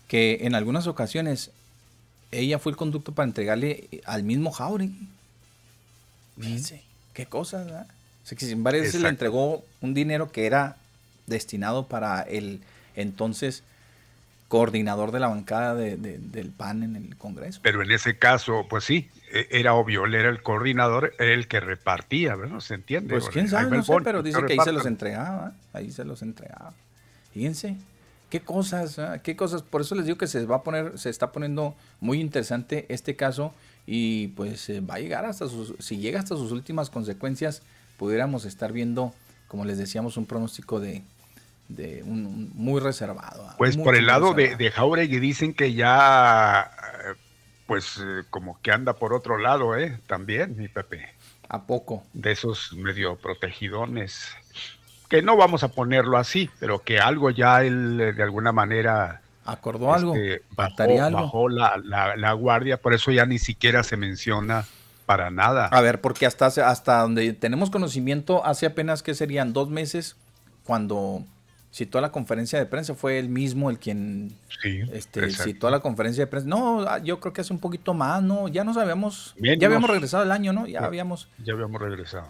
que 0.09 0.41
en 0.43 0.55
algunas 0.55 0.87
ocasiones 0.87 1.51
ella 2.31 2.59
fue 2.59 2.73
el 2.73 2.77
conducto 2.77 3.13
para 3.13 3.27
entregarle 3.27 3.89
al 4.05 4.23
mismo 4.23 4.53
Jauregui. 4.53 5.09
Fíjense, 6.39 6.83
qué 7.13 7.27
cosas, 7.27 7.67
¿verdad? 7.67 7.87
O 8.25 8.27
sea, 8.27 8.39
que 8.39 8.47
sin 8.47 8.63
varias 8.63 8.85
veces 8.85 9.03
le 9.03 9.09
entregó 9.09 9.65
un 9.81 9.95
dinero 9.95 10.31
que 10.31 10.47
era 10.47 10.77
destinado 11.27 11.87
para 11.87 12.23
el 12.23 12.61
entonces 12.95 13.63
coordinador 14.53 15.13
de 15.13 15.19
la 15.19 15.29
bancada 15.29 15.75
de- 15.75 15.97
de- 15.97 16.19
del 16.19 16.51
PAN 16.51 16.83
en 16.83 16.95
el 16.95 17.17
Congreso. 17.17 17.61
Pero 17.63 17.83
en 17.83 17.91
ese 17.91 18.19
caso, 18.19 18.67
pues 18.69 18.85
sí, 18.85 19.09
e- 19.33 19.47
era 19.51 19.73
obvio, 19.73 20.05
él 20.05 20.15
era 20.15 20.29
el 20.29 20.43
coordinador, 20.43 21.15
era 21.19 21.33
el 21.33 21.49
que 21.49 21.59
repartía, 21.59 22.37
¿verdad? 22.37 22.61
¿Se 22.61 22.75
entiende? 22.75 23.15
Pues 23.15 23.31
quién 23.31 23.49
sabe, 23.49 23.75
no 23.75 23.83
sé, 23.83 23.95
pero 24.05 24.23
dice 24.23 24.45
que 24.47 24.53
ahí 24.53 24.59
se 24.63 24.73
los 24.73 24.85
entregaba, 24.85 25.55
ahí 25.73 25.91
se 25.91 26.05
los 26.05 26.21
entregaba. 26.21 26.75
Fíjense, 27.33 27.77
qué 28.29 28.41
cosas, 28.41 28.99
ah, 28.99 29.21
qué 29.23 29.37
cosas, 29.37 29.63
por 29.63 29.81
eso 29.81 29.95
les 29.95 30.05
digo 30.05 30.19
que 30.19 30.27
se 30.27 30.45
va 30.45 30.57
a 30.57 30.63
poner, 30.63 30.99
se 30.99 31.09
está 31.09 31.33
poniendo 31.33 31.75
muy 32.01 32.21
interesante 32.21 32.85
este 32.91 33.17
caso 33.17 33.55
y 33.87 34.29
pues 34.37 34.69
eh, 34.69 34.83
va 34.83 34.97
a 34.97 34.99
llegar 34.99 35.25
hasta 35.25 35.49
sus, 35.49 35.73
si 35.79 35.97
llega 35.97 36.19
hasta 36.21 36.37
sus 36.37 36.53
últimas 36.53 36.91
consecuencias, 36.91 37.63
pudiéramos 37.97 38.45
estar 38.45 38.71
viendo, 38.71 39.15
como 39.49 39.65
les 39.65 39.79
decíamos, 39.79 40.19
un 40.19 40.27
pronóstico 40.27 40.79
de, 40.79 41.01
de 41.75 42.03
un, 42.03 42.27
un- 42.27 42.51
muy 42.55 42.81
reservado. 42.81 43.47
ah, 43.49 43.55
Pues 43.59 43.77
por 43.77 43.95
el 43.97 44.07
lado 44.07 44.35
de, 44.35 44.57
de 44.57 44.71
Jauregui 44.71 45.19
dicen 45.19 45.55
que 45.55 45.73
ya, 45.75 46.71
eh, 47.05 47.15
pues 47.67 47.99
eh, 47.99 48.23
como 48.31 48.61
que 48.63 48.73
anda 48.73 48.95
por 48.95 49.13
otro 49.15 49.39
lado, 49.39 49.77
¿eh? 49.77 49.99
También, 50.07 50.57
mi 50.57 50.69
Pepe, 50.69 51.09
¿A 51.49 51.63
poco? 51.67 52.05
de 52.13 52.33
esos 52.33 52.73
medio 52.75 53.17
protegidones, 53.17 54.29
que 55.09 55.23
no 55.23 55.37
vamos 55.37 55.63
a 55.63 55.69
ponerlo 55.69 56.17
así, 56.19 56.51
pero 56.59 56.79
que 56.81 56.99
algo 56.99 57.31
ya 57.31 57.63
él 57.63 58.01
eh, 58.01 58.13
de 58.13 58.23
alguna 58.23 58.53
manera 58.53 59.21
¿Acordó 59.45 59.93
algo? 59.93 60.15
este, 60.15 60.43
bajó, 60.51 61.11
bajó 61.11 61.49
la, 61.49 61.77
la- 61.85 62.17
la 62.17 62.33
guardia, 62.33 62.77
por 62.77 62.95
eso 62.95 63.11
ya 63.11 63.27
ni 63.27 63.39
siquiera 63.39 63.83
se 63.83 63.97
menciona 63.97 64.65
Para 65.05 65.31
nada. 65.31 65.67
A 65.67 65.81
ver, 65.81 66.01
porque 66.01 66.27
hasta, 66.27 66.47
hasta 66.47 67.01
donde 67.01 67.33
tenemos 67.33 67.69
conocimiento, 67.71 68.47
hace 68.47 68.67
apenas 68.67 69.03
que 69.03 69.15
serían 69.15 69.53
dos 69.53 69.69
meses, 69.69 70.17
cuando 70.65 71.25
citó 71.73 71.99
a 71.99 72.01
la 72.03 72.13
conferencia 72.13 72.59
de 72.59 72.67
prensa, 72.67 72.95
fue 72.95 73.19
él 73.19 73.29
mismo 73.29 73.71
el 73.71 73.79
quien 73.79 74.37
Sí, 74.63 74.81
este, 74.93 75.31
citó 75.31 75.69
a 75.69 75.71
la 75.71 75.81
conferencia 75.81 76.23
de 76.25 76.27
prensa. 76.27 76.49
No, 76.49 76.81
ah, 76.83 76.99
yo 76.99 77.19
creo 77.19 77.33
que 77.33 77.41
hace 77.41 77.53
un 77.53 77.59
poquito 77.59 77.95
más, 77.95 78.23
¿no? 78.23 78.49
Ya 78.49 78.63
nos 78.63 78.77
habíamos, 78.77 79.35
Menos. 79.39 79.59
ya 79.59 79.67
habíamos 79.69 79.91
regresado 79.91 80.23
el 80.23 80.31
año, 80.33 80.53
¿no? 80.53 80.67
Ya 80.67 80.81
habíamos, 80.85 81.29
Ya 81.43 81.55
habíamos 81.55 81.81
regresado. 81.81 82.29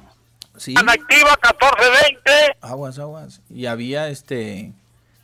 sí, 0.57 0.75
activa 0.77 1.37
1420. 1.43 2.31
aguas, 2.61 2.99
aguas. 2.99 3.41
Y 3.51 3.67
había 3.67 4.09
este, 4.09 4.73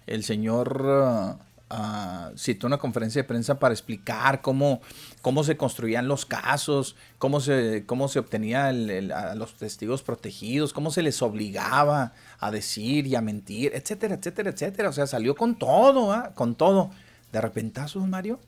el 0.06 0.24
señor 0.24 0.82
ah, 0.84 1.36
ah, 1.70 2.30
citó 2.36 2.66
una 2.66 2.78
conferencia 2.78 3.22
de 3.22 3.28
prensa 3.28 3.58
para 3.58 3.74
explicar 3.74 4.40
cómo, 4.42 4.80
cómo 5.22 5.44
se 5.44 5.56
construían 5.56 6.08
los 6.08 6.24
casos, 6.26 6.96
cómo 7.18 7.40
se, 7.40 7.84
cómo 7.86 8.08
se 8.08 8.18
obtenía 8.18 8.70
el- 8.70 8.90
el- 8.90 9.12
a 9.12 9.34
los 9.34 9.54
testigos 9.54 10.02
protegidos, 10.02 10.72
cómo 10.72 10.90
se 10.90 11.02
les 11.02 11.20
obligaba 11.22 12.12
a 12.40 12.50
decir 12.50 13.06
y 13.06 13.14
a 13.16 13.20
mentir, 13.20 13.72
etcétera, 13.74 14.14
etcétera, 14.14 14.50
etcétera. 14.50 14.88
O 14.88 14.92
sea, 14.92 15.06
salió 15.06 15.34
con 15.34 15.56
todo, 15.58 16.12
¿ah? 16.12 16.32
con 16.34 16.54
todo. 16.54 16.90
De 17.32 17.40
repentazos, 17.40 18.06
Mario, 18.08 18.40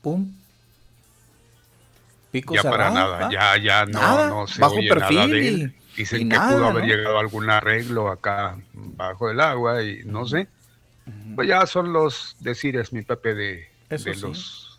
pum. 0.00 0.32
Pico 2.30 2.54
ya 2.54 2.62
para 2.62 2.90
nada, 2.90 3.26
¿ah? 3.26 3.30
ya, 3.32 3.56
ya 3.62 3.86
no, 3.86 4.00
Nada, 4.00 4.28
no 4.28 4.46
se 4.46 4.60
bajo 4.60 4.74
oye 4.76 4.88
perfil 4.88 5.16
nada 5.16 5.28
de 5.28 5.42
y- 5.42 5.48
él. 5.48 5.74
Dicen 5.96 6.20
y 6.20 6.28
que 6.28 6.36
nada, 6.36 6.52
pudo 6.54 6.66
haber 6.66 6.82
¿no? 6.84 6.88
llegado 6.88 7.16
a 7.16 7.20
algún 7.20 7.50
arreglo 7.50 8.08
acá 8.08 8.56
bajo 8.72 9.30
el 9.30 9.40
agua 9.40 9.82
y 9.82 10.02
no 10.04 10.26
sé. 10.26 10.46
Pues 11.34 11.48
ya 11.48 11.66
son 11.66 11.92
los 11.92 12.36
decires, 12.40 12.92
mi 12.92 13.02
Pepe, 13.02 13.34
de, 13.34 13.68
de 13.90 13.98
sí. 13.98 14.14
los 14.20 14.78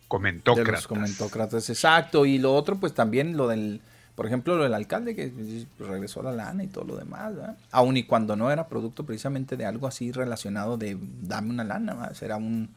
De 0.00 0.08
comentócratas. 0.08 0.72
los 0.72 0.86
comentócratas, 0.88 1.70
exacto. 1.70 2.26
Y 2.26 2.38
lo 2.38 2.54
otro, 2.54 2.76
pues 2.76 2.94
también 2.94 3.36
lo 3.36 3.48
del, 3.48 3.80
por 4.14 4.26
ejemplo, 4.26 4.56
lo 4.56 4.64
del 4.64 4.74
alcalde 4.74 5.14
que 5.14 5.32
regresó 5.78 6.22
la 6.22 6.32
lana 6.32 6.64
y 6.64 6.68
todo 6.68 6.84
lo 6.84 6.96
demás, 6.96 7.34
¿verdad? 7.36 7.56
Aun 7.70 7.96
y 7.96 8.04
cuando 8.04 8.34
no 8.36 8.50
era 8.50 8.68
producto 8.68 9.04
precisamente 9.04 9.56
de 9.56 9.66
algo 9.66 9.86
así 9.86 10.12
relacionado 10.12 10.76
de 10.76 10.96
dame 11.22 11.50
una 11.50 11.64
lana, 11.64 11.94
¿verdad? 11.94 12.14
Será 12.14 12.36
un, 12.36 12.70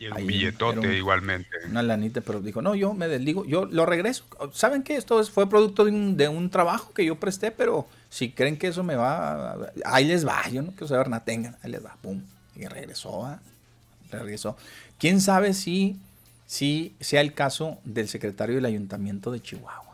Y 0.00 0.06
un 0.06 0.26
billetote 0.26 0.78
era 0.80 0.88
un- 0.88 0.94
igualmente. 0.94 1.48
una 1.68 1.82
lanita, 1.82 2.20
pero 2.20 2.40
dijo, 2.40 2.62
no, 2.62 2.74
yo 2.74 2.94
me 2.94 3.08
desligo, 3.08 3.44
yo 3.44 3.64
lo 3.66 3.84
regreso. 3.86 4.24
¿Saben 4.52 4.82
qué? 4.82 4.96
Esto 4.96 5.20
es- 5.20 5.30
fue 5.30 5.48
producto 5.48 5.84
de 5.84 5.90
un, 5.90 6.16
de 6.16 6.28
un 6.28 6.50
trabajo 6.50 6.92
que 6.92 7.04
yo 7.04 7.16
presté, 7.16 7.50
pero 7.50 7.88
si 8.08 8.30
creen 8.30 8.56
que 8.56 8.68
eso 8.68 8.82
me 8.84 8.94
va, 8.96 9.56
ahí 9.84 10.04
les 10.04 10.26
va, 10.26 10.48
yo 10.50 10.62
no 10.62 10.70
quiero 10.72 10.88
saber 10.88 11.08
nada, 11.08 11.24
tengan, 11.24 11.56
ahí 11.62 11.70
les 11.70 11.84
va, 11.84 11.96
pum. 12.00 12.22
Y 12.56 12.66
regresó, 12.66 13.24
¿ah? 13.26 13.40
regresó. 14.10 14.56
¿Quién 14.98 15.20
sabe 15.20 15.52
si, 15.54 15.96
si 16.46 16.94
sea 17.00 17.20
el 17.20 17.34
caso 17.34 17.78
del 17.84 18.08
secretario 18.08 18.54
del 18.56 18.64
ayuntamiento 18.64 19.30
de 19.30 19.40
Chihuahua? 19.40 19.84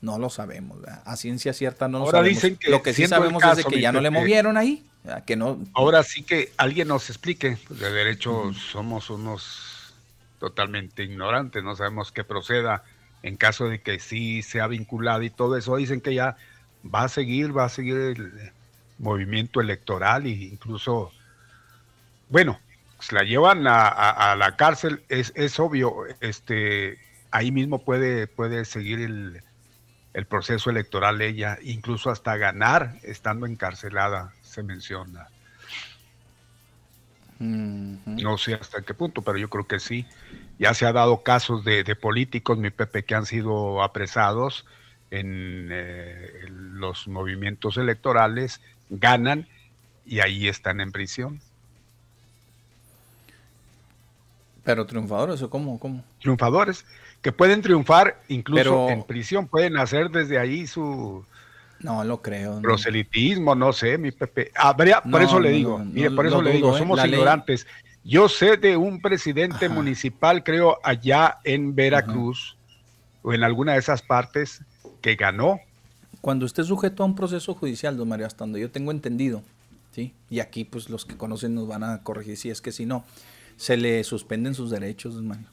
No 0.00 0.18
lo 0.18 0.30
sabemos, 0.30 0.80
¿verdad? 0.80 1.00
A 1.04 1.14
ciencia 1.16 1.52
cierta 1.52 1.86
no 1.88 1.98
lo 2.00 2.04
Ahora 2.06 2.18
sabemos. 2.18 2.42
dicen 2.42 2.56
que 2.56 2.70
lo 2.70 2.82
que 2.82 2.92
sí 2.92 3.06
sabemos 3.06 3.42
es 3.44 3.56
de 3.58 3.64
que 3.64 3.80
ya 3.80 3.92
no 3.92 4.00
le 4.00 4.10
movieron 4.10 4.56
ahí. 4.56 4.84
Que 5.26 5.36
no, 5.36 5.58
Ahora 5.74 6.02
sí 6.02 6.22
que 6.22 6.52
alguien 6.56 6.88
nos 6.88 7.08
explique. 7.10 7.58
Pues 7.66 7.80
de 7.80 7.90
derecho 7.90 8.52
somos 8.54 9.10
unos 9.10 9.94
totalmente 10.38 11.02
ignorantes, 11.04 11.62
no 11.62 11.76
sabemos 11.76 12.12
qué 12.12 12.24
proceda 12.24 12.82
en 13.22 13.36
caso 13.36 13.68
de 13.68 13.80
que 13.80 13.98
sí 14.00 14.42
sea 14.42 14.66
vinculado 14.66 15.22
y 15.22 15.30
todo 15.30 15.56
eso. 15.56 15.76
Dicen 15.76 16.00
que 16.00 16.14
ya 16.14 16.36
va 16.84 17.04
a 17.04 17.08
seguir, 17.08 17.56
va 17.56 17.64
a 17.64 17.68
seguir 17.68 17.96
el 17.96 18.52
movimiento 18.98 19.60
electoral 19.60 20.26
e 20.26 20.30
incluso, 20.30 21.12
bueno, 22.28 22.58
se 22.98 23.14
la 23.14 23.22
llevan 23.24 23.66
a, 23.66 23.88
a- 23.88 24.32
a 24.32 24.36
la 24.36 24.56
cárcel, 24.56 25.04
es, 25.08 25.32
es 25.36 25.58
obvio, 25.60 25.94
este, 26.20 26.98
ahí 27.30 27.50
mismo 27.52 27.84
puede, 27.84 28.26
puede 28.26 28.64
seguir 28.64 29.00
el, 29.00 29.42
el 30.14 30.26
proceso 30.26 30.70
electoral 30.70 31.22
ella, 31.22 31.58
incluso 31.62 32.10
hasta 32.10 32.36
ganar 32.36 32.98
estando 33.02 33.46
encarcelada, 33.46 34.34
se 34.52 34.62
menciona. 34.62 35.28
No 37.38 38.38
sé 38.38 38.54
hasta 38.54 38.82
qué 38.82 38.94
punto, 38.94 39.22
pero 39.22 39.36
yo 39.38 39.48
creo 39.48 39.66
que 39.66 39.80
sí. 39.80 40.06
Ya 40.58 40.74
se 40.74 40.86
ha 40.86 40.92
dado 40.92 41.22
casos 41.24 41.64
de, 41.64 41.82
de 41.82 41.96
políticos, 41.96 42.56
mi 42.58 42.70
Pepe, 42.70 43.02
que 43.04 43.14
han 43.16 43.26
sido 43.26 43.82
apresados 43.82 44.64
en 45.10 45.68
eh, 45.72 46.44
los 46.48 47.08
movimientos 47.08 47.78
electorales, 47.78 48.60
ganan 48.90 49.48
y 50.06 50.20
ahí 50.20 50.46
están 50.48 50.80
en 50.80 50.92
prisión. 50.92 51.40
pero 54.64 54.86
triunfadores 54.86 55.42
o 55.42 55.50
cómo, 55.50 55.80
cómo. 55.80 56.04
Triunfadores 56.20 56.86
que 57.20 57.32
pueden 57.32 57.62
triunfar 57.62 58.22
incluso 58.28 58.62
Pero- 58.62 58.88
en 58.90 59.02
prisión, 59.02 59.48
pueden 59.48 59.76
hacer 59.76 60.08
desde 60.10 60.38
ahí 60.38 60.68
su 60.68 61.24
No 61.82 62.04
lo 62.04 62.22
creo. 62.22 62.56
no. 62.56 62.62
proselitismo, 62.62 63.54
no 63.54 63.72
sé, 63.72 63.98
mi 63.98 64.10
Pepe. 64.12 64.52
Habría, 64.54 65.00
por 65.02 65.20
No, 65.20 65.26
eso 65.26 65.40
le 65.40 65.50
digo, 65.50 65.78
no, 65.78 65.84
mire, 65.84 66.10
por 66.10 66.26
eso 66.26 66.40
le 66.40 66.52
digo, 66.52 66.74
¿eh? 66.74 66.78
somos 66.78 66.98
ley- 67.02 67.10
ignorantes. 67.10 67.66
Yo 68.04 68.28
sé 68.28 68.56
de 68.56 68.76
un 68.76 69.00
presidente 69.00 69.66
Ajá. 69.66 69.74
municipal, 69.74 70.42
creo, 70.42 70.78
allá 70.82 71.38
en 71.44 71.74
Veracruz 71.74 72.56
o 73.22 73.32
en 73.32 73.44
alguna 73.44 73.72
de 73.74 73.78
esas 73.78 74.02
partes 74.02 74.62
que 75.00 75.14
ganó. 75.14 75.60
Cuando 76.20 76.46
esté 76.46 76.64
sujeto 76.64 77.02
a 77.02 77.06
un 77.06 77.14
proceso 77.14 77.54
judicial, 77.54 77.96
don 77.96 78.08
Mario, 78.08 78.26
hasta 78.26 78.44
donde 78.44 78.60
yo 78.60 78.70
tengo 78.70 78.90
entendido, 78.90 79.42
¿sí? 79.92 80.12
Y 80.30 80.40
aquí, 80.40 80.64
pues, 80.64 80.88
los 80.90 81.04
que 81.04 81.16
conocen 81.16 81.54
nos 81.54 81.66
van 81.68 81.84
a 81.84 82.02
corregir 82.02 82.36
si 82.36 82.50
es 82.50 82.60
que 82.60 82.70
si 82.72 82.86
no, 82.86 83.04
se 83.56 83.76
le 83.76 84.02
suspenden 84.04 84.54
sus 84.54 84.70
derechos, 84.70 85.14
don 85.14 85.28
Mario. 85.28 85.46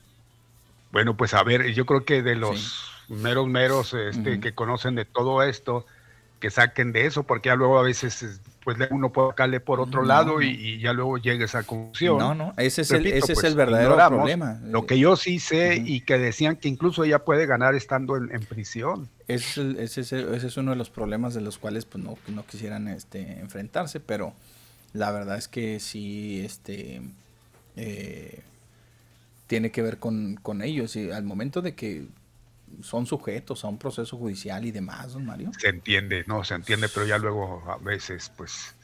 Bueno, 0.91 1.15
pues 1.15 1.34
a 1.35 1.43
ver, 1.43 1.72
yo 1.73 1.85
creo 1.85 2.03
que 2.03 2.23
de 2.23 2.35
los 2.35 2.84
meros 3.10 3.47
meros 3.47 3.93
este, 3.93 4.39
que 4.39 4.53
conocen 4.53 4.95
de 4.95 5.06
todo 5.06 5.43
esto, 5.43 5.85
que 6.40 6.49
saquen 6.49 6.91
de 6.91 7.06
eso, 7.06 7.24
porque 7.24 7.48
ya 7.49 7.56
luego 7.56 7.80
a 7.80 7.84
veces 7.84 8.24
es, 8.24 8.41
pues 8.64 8.78
uno 8.91 9.11
puede 9.11 9.30
sacarle 9.30 9.60
por 9.60 9.80
otro 9.80 10.02
No, 10.02 10.07
lado. 10.07 10.41
Y, 10.41 10.48
y 10.49 10.80
ya 10.80 10.94
luego 10.94 11.18
llega 11.18 11.45
esa 11.45 11.64
confusión. 11.64 12.18
No, 12.18 12.34
no, 12.34 12.53
ese 12.57 12.82
es 12.82 12.91
el, 12.91 13.06
ese 13.07 13.18
es 13.18 13.40
pues, 13.40 13.44
el 13.44 13.56
verdadero 13.56 13.98
problema. 14.07 14.60
Lo 14.64 14.86
que 14.86 14.98
yo 14.99 15.16
sí 15.16 15.40
sé 15.40 15.82
y 15.86 16.02
que 16.02 16.18
decían 16.18 16.56
que 16.56 16.68
incluso 16.70 17.03
ella 17.03 17.20
puede 17.26 17.45
ganar 17.45 17.76
estando 17.76 18.16
en, 18.18 18.34
en 18.34 18.41
prisión. 18.45 19.10
Es 19.28 19.57
el- 19.57 19.78
ese, 19.80 20.02
es 20.02 20.14
el- 20.14 20.34
ese 20.34 20.48
es 20.48 20.57
uno 20.57 20.72
de 20.72 20.78
los 20.78 20.90
problemas 20.90 21.34
de 21.34 21.41
los 21.41 21.57
cuales 21.57 21.86
pues 21.86 22.03
no, 22.03 22.18
no 22.28 22.45
quisieran 22.45 22.88
este, 22.88 23.40
enfrentarse, 23.40 23.99
pero 23.99 24.34
la 24.94 25.11
verdad 25.11 25.38
es 25.38 25.48
que 25.48 25.80
sí 25.80 26.41
este, 26.44 27.02
eh, 27.76 28.41
tiene 29.48 29.72
que 29.72 29.82
ver 29.82 29.98
con, 29.98 30.36
con 30.41 30.61
ellos. 30.61 30.95
Y 30.95 31.11
al 31.11 31.24
momento 31.24 31.61
de 31.61 31.76
que 31.76 32.06
son 32.82 33.06
sujetos 33.06 33.64
a 33.64 33.68
un 33.68 33.78
proceso 33.78 34.18
judicial 34.18 34.66
y 34.66 34.72
demás, 34.72 35.14
don 35.14 35.26
Mario. 35.26 35.52
Se 35.58 35.70
entiende, 35.70 36.24
no, 36.28 36.44
se 36.44 36.56
entiende, 36.56 36.90
pero 36.94 37.06
ya 37.06 37.18
luego 37.18 37.64
a 37.68 37.78
veces, 37.78 38.32
pues, 38.36 38.76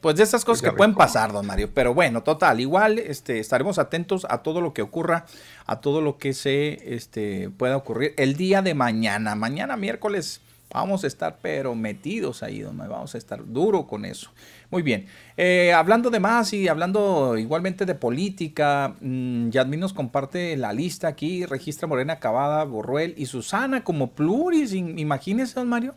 Pues 0.00 0.16
de 0.16 0.22
esas 0.22 0.44
cosas 0.44 0.62
Pues 0.62 0.70
que 0.72 0.76
pueden 0.76 0.92
cómo. 0.92 1.04
pasar, 1.04 1.32
don 1.32 1.46
Mario. 1.46 1.70
Pero 1.74 1.92
bueno, 1.94 2.22
total, 2.22 2.60
igual 2.60 2.98
este, 2.98 3.40
estaremos 3.40 3.78
atentos 3.78 4.26
a 4.30 4.42
todo 4.42 4.60
lo 4.60 4.72
que 4.72 4.82
ocurra, 4.82 5.26
a 5.66 5.80
todo 5.80 6.00
lo 6.00 6.18
que 6.18 6.34
se 6.34 6.94
este, 6.94 7.50
pueda 7.50 7.76
ocurrir 7.76 8.14
el 8.16 8.36
día 8.36 8.62
de 8.62 8.74
mañana. 8.74 9.34
Mañana 9.34 9.76
miércoles 9.76 10.40
vamos 10.72 11.04
a 11.04 11.06
estar 11.06 11.38
pero 11.40 11.74
metidos 11.74 12.42
ahí, 12.42 12.60
don 12.60 12.76
Mario. 12.76 12.92
Vamos 12.94 13.14
a 13.14 13.18
estar 13.18 13.44
duro 13.46 13.86
con 13.86 14.04
eso. 14.04 14.30
Muy 14.70 14.82
bien. 14.82 15.06
Eh, 15.36 15.72
hablando 15.72 16.10
de 16.10 16.20
más 16.20 16.52
y 16.52 16.68
hablando 16.68 17.36
igualmente 17.38 17.86
de 17.86 17.94
política, 17.94 18.94
mm, 19.00 19.48
Yadmin 19.50 19.80
nos 19.80 19.92
comparte 19.92 20.56
la 20.56 20.72
lista 20.72 21.08
aquí. 21.08 21.46
Registra 21.46 21.88
Morena 21.88 22.14
Acabada, 22.14 22.64
Borruel 22.64 23.14
y 23.16 23.26
Susana 23.26 23.82
como 23.84 24.12
pluris. 24.12 24.72
im- 24.74 24.98
Imagínese, 24.98 25.54
don 25.54 25.68
Mario. 25.68 25.94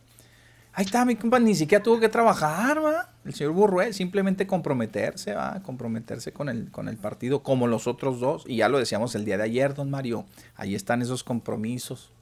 Ahí 0.73 0.85
está, 0.85 1.03
mi 1.03 1.17
compa, 1.17 1.37
ni 1.37 1.53
siquiera 1.53 1.83
tuvo 1.83 1.99
que 1.99 2.07
trabajar, 2.07 2.81
va. 2.81 3.09
El 3.25 3.33
señor 3.33 3.51
Burruel, 3.51 3.93
simplemente 3.93 4.47
comprometerse, 4.47 5.33
va, 5.33 5.61
comprometerse 5.63 6.31
con 6.31 6.47
el, 6.47 6.71
con 6.71 6.87
el 6.87 6.95
partido, 6.95 7.43
como 7.43 7.67
los 7.67 7.87
otros 7.87 8.21
dos. 8.21 8.45
Y 8.47 8.55
ya 8.55 8.69
lo 8.69 8.79
decíamos 8.79 9.13
el 9.15 9.25
día 9.25 9.35
de 9.37 9.43
ayer, 9.43 9.73
don 9.73 9.89
Mario. 9.91 10.25
Ahí 10.55 10.73
están 10.73 11.01
esos 11.01 11.25
compromisos. 11.25 12.13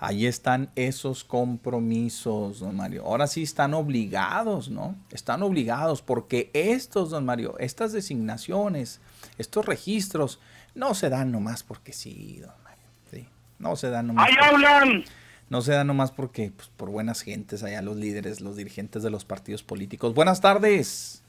Ahí 0.00 0.26
están 0.26 0.70
esos 0.76 1.24
compromisos, 1.24 2.60
don 2.60 2.76
Mario. 2.76 3.04
Ahora 3.04 3.26
sí 3.26 3.42
están 3.42 3.74
obligados, 3.74 4.68
¿no? 4.70 4.94
Están 5.10 5.42
obligados 5.42 6.02
porque 6.02 6.50
estos, 6.52 7.10
don 7.10 7.24
Mario, 7.24 7.56
estas 7.58 7.92
designaciones, 7.92 9.00
estos 9.38 9.66
registros, 9.66 10.38
no 10.76 10.94
se 10.94 11.08
dan 11.10 11.32
nomás 11.32 11.64
porque 11.64 11.92
sí, 11.92 12.38
don 12.40 12.52
Mario. 12.62 12.84
Sí, 13.10 13.26
no 13.58 13.74
se 13.74 13.90
dan 13.90 14.06
nomás. 14.08 14.28
¡Ahí 14.28 14.34
porque- 14.38 14.66
hablan! 14.66 15.04
no 15.50 15.62
se 15.62 15.72
da 15.72 15.82
nomás 15.82 16.12
porque, 16.12 16.52
pues, 16.54 16.68
por 16.76 16.90
buenas 16.90 17.22
gentes 17.22 17.62
allá, 17.62 17.80
los 17.82 17.96
líderes, 17.96 18.40
los 18.40 18.54
dirigentes 18.54 19.02
de 19.02 19.10
los 19.10 19.24
partidos 19.24 19.62
políticos. 19.62 20.14
Buenas 20.14 20.40
tardes. 20.40 21.22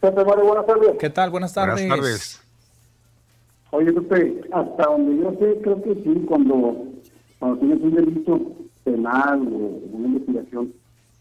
Pepe 0.00 0.24
Mario, 0.24 0.44
buenas 0.44 0.66
tardes. 0.66 0.96
¿Qué 0.98 1.08
tal? 1.08 1.30
Buenas 1.30 1.54
tardes. 1.54 1.86
buenas 1.86 1.98
tardes. 1.98 2.42
Oye, 3.70 3.92
Pepe, 3.92 4.40
hasta 4.52 4.84
donde 4.84 5.22
yo 5.22 5.30
sé, 5.38 5.60
creo 5.62 5.80
que 5.82 5.94
sí, 6.02 6.24
cuando, 6.28 6.84
cuando 7.42 7.58
tienes 7.58 7.80
un 7.82 7.94
delito 7.96 8.40
penal 8.84 9.40
o 9.40 9.96
una 9.96 10.06
investigación, 10.06 10.72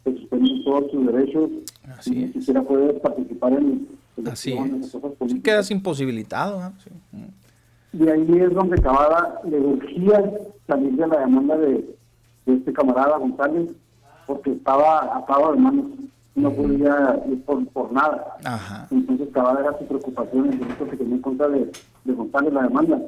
te 0.04 0.16
suspenden 0.20 0.64
todos 0.64 0.92
tus 0.92 1.08
derechos 1.08 1.50
Así 1.98 2.14
y 2.14 2.26
ni 2.26 2.34
siquiera 2.34 2.62
puedes 2.62 3.00
participar 3.00 3.54
en 3.54 3.88
Así 4.32 4.54
es. 4.54 4.96
Sí, 5.28 5.42
quedas 5.42 5.72
imposibilitado. 5.72 6.74
Sí. 6.84 6.92
Y 7.94 8.08
ahí 8.08 8.38
es 8.38 8.54
donde 8.54 8.80
Cavada 8.80 9.42
le 9.50 9.62
urgía 9.62 10.32
salir 10.68 10.92
de 10.92 11.08
la 11.08 11.22
demanda 11.22 11.58
de, 11.58 11.98
de 12.46 12.54
este 12.54 12.72
camarada 12.72 13.18
González, 13.18 13.72
porque 14.28 14.52
estaba 14.52 15.18
atado 15.18 15.54
de 15.54 15.60
manos, 15.60 15.86
no 16.36 16.52
podía 16.54 17.20
ir 17.32 17.42
por, 17.46 17.66
por 17.70 17.92
nada. 17.92 18.38
Ajá. 18.44 18.88
Entonces 18.92 19.28
Cavada 19.34 19.62
era 19.62 19.80
su 19.80 19.88
preocupación, 19.88 20.54
el 20.54 20.60
delito 20.60 20.88
que 20.88 20.98
tenía 20.98 21.16
en 21.16 21.22
contra 21.24 21.48
de, 21.48 21.72
de 22.04 22.14
González 22.14 22.54
la 22.54 22.62
demanda. 22.62 23.02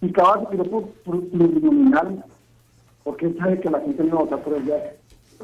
Y 0.00 0.08
por 0.08 0.88
por 1.04 1.20
plurinominal, 1.28 2.24
porque 3.04 3.32
sabe 3.34 3.60
que 3.60 3.70
la 3.70 3.80
gente 3.80 4.04
no 4.04 4.16
va 4.16 4.20
a 4.20 4.24
votar 4.24 4.42
por 4.42 4.54
él 4.54 4.66
ya. 4.66 4.76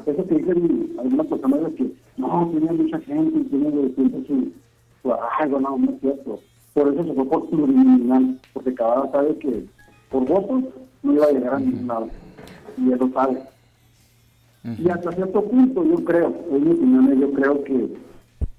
Eso 0.05 0.27
que 0.27 0.35
dicen 0.35 0.95
algunas 0.99 1.27
personas 1.27 1.61
de 1.61 1.75
que 1.75 1.91
no, 2.17 2.49
tiene 2.51 2.71
mucha 2.73 2.99
gente, 2.99 3.39
tiene 3.49 3.89
siempre 3.95 4.23
su, 4.27 4.51
su 5.01 5.13
algo, 5.13 5.59
no, 5.59 5.77
no 5.77 5.91
es 5.91 5.99
cierto. 6.01 6.39
Por 6.73 6.93
eso 6.93 7.03
se 7.03 7.13
fue 7.13 7.25
por 7.25 7.49
plurinominal, 7.49 8.39
porque 8.53 8.73
Cavada 8.73 9.11
sabe 9.11 9.37
que 9.37 9.65
por 10.09 10.25
votos 10.25 10.63
no 11.03 11.13
iba 11.13 11.25
a 11.25 11.31
llegar 11.31 11.53
a 11.55 11.59
ningún 11.59 11.87
lado. 11.87 12.09
Y 12.77 12.91
él 12.91 12.99
lo 12.99 13.09
sabe. 13.11 13.43
Y 14.63 14.89
hasta 14.89 15.11
cierto 15.11 15.43
punto, 15.43 15.83
yo 15.83 16.03
creo, 16.05 16.33
en 16.49 16.63
mi 16.63 16.71
opinión, 16.71 17.19
yo 17.19 17.31
creo 17.33 17.63
que 17.63 17.97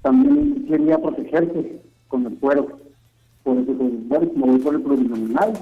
también 0.02 0.66
quería 0.66 0.98
protegerse 0.98 1.80
con 2.08 2.26
el 2.26 2.36
fuero. 2.38 2.66
Por 3.42 3.58
eso, 3.58 3.72
pues, 3.72 4.08
bueno, 4.08 4.30
me 4.36 4.46
voy 4.46 4.58
por 4.58 4.74
el 4.74 4.82
plurinominal, 4.82 5.52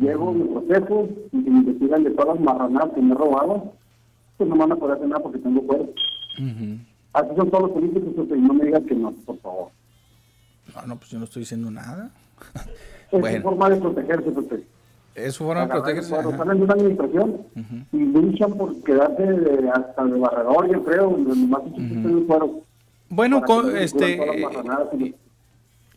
llego, 0.00 0.32
me 0.32 0.44
protejo, 0.46 1.08
y 1.32 1.42
si 1.42 1.50
me 1.50 1.58
investigan 1.60 2.04
de 2.04 2.10
todas 2.10 2.34
las 2.34 2.40
marranadas 2.40 2.90
que 2.94 3.00
me 3.02 3.14
he 3.14 3.18
robado, 3.18 3.72
pues 4.36 4.48
no 4.48 4.56
me 4.56 4.62
van 4.62 4.72
a 4.72 4.76
poder 4.76 4.96
hacer 4.96 5.08
nada 5.08 5.22
porque 5.22 5.38
tengo 5.38 5.62
fuero. 5.62 5.88
Así 7.12 7.28
son 7.36 7.50
todos 7.50 7.62
los 7.64 7.70
políticos, 7.72 8.26
y 8.30 8.40
no 8.40 8.54
me 8.54 8.64
digan 8.64 8.84
que 8.86 8.94
no, 8.94 9.12
por 9.12 9.38
favor. 9.38 9.68
No, 10.74 10.86
no, 10.86 10.96
pues 10.96 11.10
yo 11.10 11.18
no 11.18 11.24
estoy 11.24 11.40
diciendo 11.40 11.70
nada. 11.70 12.10
Es 13.10 13.36
su 13.36 13.42
forma 13.42 13.68
de 13.70 13.76
protegerse, 13.76 14.30
pues. 14.30 14.46
Es 15.16 15.34
su 15.34 15.44
forma 15.44 15.62
de 15.62 15.68
protegerse. 15.68 16.10
Cuando 16.10 16.30
están 16.30 16.50
en 16.52 16.62
una 16.62 16.72
administración 16.74 17.36
y 17.92 17.98
luchan 17.98 18.52
por 18.54 18.80
quedarse 18.82 19.22
de- 19.22 19.68
hasta 19.70 20.04
de 20.04 20.18
barredor, 20.18 20.70
yo 20.72 20.84
creo, 20.84 21.10
más 21.10 21.62
el 21.76 22.24
fuero. 22.26 22.60
Bueno, 23.08 23.40
Para 23.40 23.46
co- 23.46 23.62
que 23.66 23.72
no 23.72 23.88
se 23.88 24.16
cubran 24.16 24.40
todas 24.52 24.64
las 24.66 24.80
este, 24.92 25.06
y- 25.06 25.14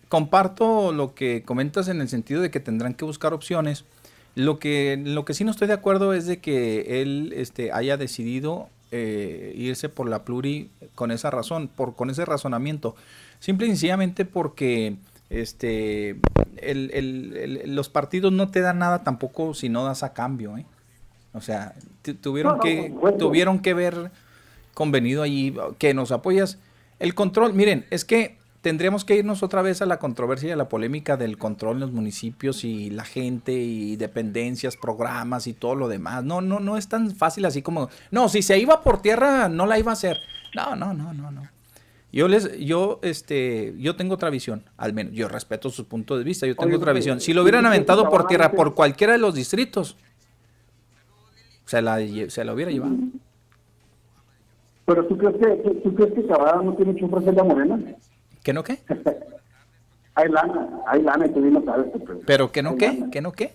comparto 0.10 0.92
lo 0.92 1.14
que 1.14 1.44
comentas 1.44 1.88
en 1.88 2.02
el 2.02 2.10
sentido 2.10 2.42
de 2.42 2.52
que 2.52 2.60
tendrán 2.60 2.94
que 2.96 3.06
buscar 3.06 3.34
opciones. 3.34 3.86
Lo 4.36 4.58
que, 4.60 5.00
lo 5.04 5.26
que 5.26 5.34
sí 5.34 5.44
no 5.44 5.52
estoy 5.52 5.68
de 5.68 5.74
acuerdo 5.76 6.14
es 6.14 6.26
de 6.26 6.40
que 6.40 7.02
él 7.02 7.34
este, 7.36 7.72
haya 7.72 7.98
decidido 7.98 8.68
eh, 8.92 9.54
irse 9.56 9.90
por 9.90 10.10
la 10.10 10.24
pluri 10.24 10.70
con 10.96 11.12
esa 11.12 11.30
razón, 11.32 11.68
por, 11.68 11.96
con 11.96 12.10
ese 12.10 12.26
razonamiento. 12.26 12.96
Simple 13.40 13.68
y 13.68 13.70
sencillamente 13.70 14.26
porque 14.26 14.96
este, 15.30 16.12
el- 16.58 16.92
el- 16.94 17.60
el- 17.64 17.76
los 17.76 17.90
partidos 17.90 18.32
no 18.32 18.50
te 18.50 18.62
dan 18.62 18.80
nada 18.80 19.04
tampoco 19.04 19.54
si 19.54 19.70
no 19.70 19.84
das 19.84 20.04
a 20.04 20.14
cambio. 20.14 20.58
¿eh? 20.58 20.66
O 21.34 21.42
sea, 21.42 21.74
tu- 22.04 22.16
tuvieron, 22.16 22.54
No, 22.54 22.58
no, 22.58 22.64
que, 22.64 22.94
tuvieron 23.18 23.60
que 23.60 23.74
ver 23.74 24.12
convenido 24.74 25.22
allí 25.24 25.56
que 25.78 25.94
nos 25.94 26.12
apoyas. 26.12 26.58
El 27.00 27.14
control, 27.16 27.54
miren, 27.54 27.86
es 27.90 28.06
que 28.06 28.38
tendríamos 28.64 29.04
que 29.04 29.18
irnos 29.18 29.44
otra 29.44 29.62
vez 29.62 29.82
a 29.82 29.86
la 29.86 30.00
controversia 30.00 30.48
y 30.48 30.52
a 30.54 30.56
la 30.56 30.70
polémica 30.70 31.18
del 31.18 31.38
control 31.38 31.76
en 31.76 31.80
los 31.82 31.92
municipios 31.92 32.64
y 32.64 32.90
la 32.90 33.04
gente 33.04 33.52
y 33.52 33.98
dependencias, 33.98 34.78
programas 34.78 35.48
y 35.48 35.54
todo 35.54 35.76
lo 35.76 35.90
demás. 35.90 36.24
No, 36.24 36.40
no, 36.40 36.62
no 36.62 36.78
es 36.78 36.88
tan 36.88 37.12
fácil 37.12 37.44
así 37.44 37.62
como, 37.62 37.90
no, 38.10 38.30
si 38.30 38.42
se 38.42 38.58
iba 38.58 38.82
por 38.82 39.02
tierra 39.02 39.50
no 39.50 39.66
la 39.66 39.78
iba 39.78 39.92
a 39.92 39.94
hacer. 39.94 40.18
No, 40.56 40.78
no, 40.78 40.94
no, 40.94 41.14
no, 41.14 41.30
no. 41.30 41.42
Yo 42.14 42.30
les, 42.30 42.58
yo, 42.58 43.00
este, 43.02 43.74
yo 43.78 43.98
tengo 43.98 44.14
otra 44.14 44.30
visión, 44.30 44.64
al 44.78 44.94
menos, 44.94 45.14
yo 45.14 45.28
respeto 45.28 45.70
su 45.70 45.86
punto 45.86 46.18
de 46.18 46.24
vista, 46.24 46.48
yo 46.48 46.56
tengo 46.56 46.68
Oye, 46.70 46.78
otra 46.78 46.94
visión. 46.94 47.20
Si 47.20 47.32
¿y 47.32 47.34
lo 47.34 47.42
hubieran 47.42 47.64
crees 47.64 47.72
que 47.72 47.76
aventado 47.76 48.10
por 48.10 48.28
tierra 48.28 48.52
por 48.52 48.76
cualquiera 48.76 49.14
de 49.14 49.20
los 49.20 49.36
distritos, 49.36 49.98
se 51.66 51.82
la, 51.82 51.98
se 52.30 52.46
la 52.46 52.54
hubiera 52.54 52.72
llevado. 52.72 52.96
Pero 54.86 55.06
tú 55.06 55.18
crees 55.18 55.36
que, 55.36 55.70
tú, 55.82 55.96
crees 55.96 56.14
que 56.14 56.26
Cavada 56.28 56.62
no 56.62 56.74
tiene 56.76 56.94
ofrecer 57.04 57.34
la 57.34 57.44
morena? 57.44 57.80
¿Que 58.44 58.54
no 58.54 58.64
qué? 58.64 58.80
hay 60.16 60.30
lana, 60.30 60.70
hay 60.86 61.02
lana 61.02 61.26
y 61.26 61.30
tú 61.30 61.42
bien 61.42 61.54
lo 61.54 61.64
sabes. 61.64 61.88
Pepe. 61.92 62.14
¿Pero 62.26 62.52
que 62.52 62.62
no 62.62 62.76
qué? 62.76 63.06
¿Que 63.12 63.22
no 63.22 63.32
qué? 63.32 63.54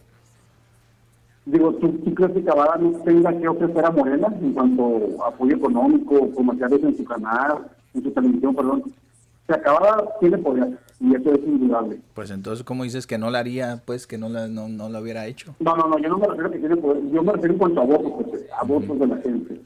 Digo, 1.44 1.72
¿tú, 1.74 1.90
¿tú 2.04 2.14
crees 2.14 2.32
que 2.32 2.44
Cavada 2.44 2.76
no 2.76 2.90
tenga 3.00 3.32
que 3.38 3.48
ofrecer 3.48 3.84
a 3.84 3.90
Morena 3.90 4.28
en 4.40 4.52
cuanto 4.52 5.22
a 5.22 5.28
apoyo 5.28 5.56
económico, 5.56 6.30
comerciales 6.34 6.82
en 6.82 6.96
su 6.96 7.04
canal, 7.04 7.68
en 7.94 8.02
su 8.02 8.10
televisión, 8.10 8.54
perdón? 8.54 8.82
O 8.84 9.46
sea, 9.46 9.62
Cavada 9.62 10.04
tiene 10.20 10.36
poder 10.38 10.78
y 11.00 11.14
eso 11.14 11.32
es 11.32 11.40
indudable. 11.46 12.00
Pues 12.14 12.30
entonces, 12.30 12.64
¿cómo 12.64 12.84
dices 12.84 13.06
que 13.06 13.16
no 13.16 13.30
la 13.30 13.38
haría, 13.38 13.80
pues 13.84 14.06
que 14.06 14.18
no 14.18 14.28
la, 14.28 14.46
no, 14.48 14.68
no 14.68 14.88
la 14.90 15.00
hubiera 15.00 15.26
hecho? 15.26 15.54
No, 15.60 15.74
no, 15.76 15.88
no, 15.88 15.98
yo 15.98 16.08
no 16.10 16.18
me 16.18 16.26
refiero 16.26 16.48
a 16.48 16.52
que 16.52 16.58
tiene 16.58 16.76
poder, 16.76 17.02
yo 17.10 17.22
me 17.22 17.32
refiero 17.32 17.54
en 17.54 17.58
cuanto 17.58 17.80
a 17.80 17.84
votos, 17.84 18.12
Pepe, 18.24 18.46
a 18.58 18.64
votos 18.64 18.98
de 18.98 19.06
la 19.06 19.16
gente. 19.18 19.60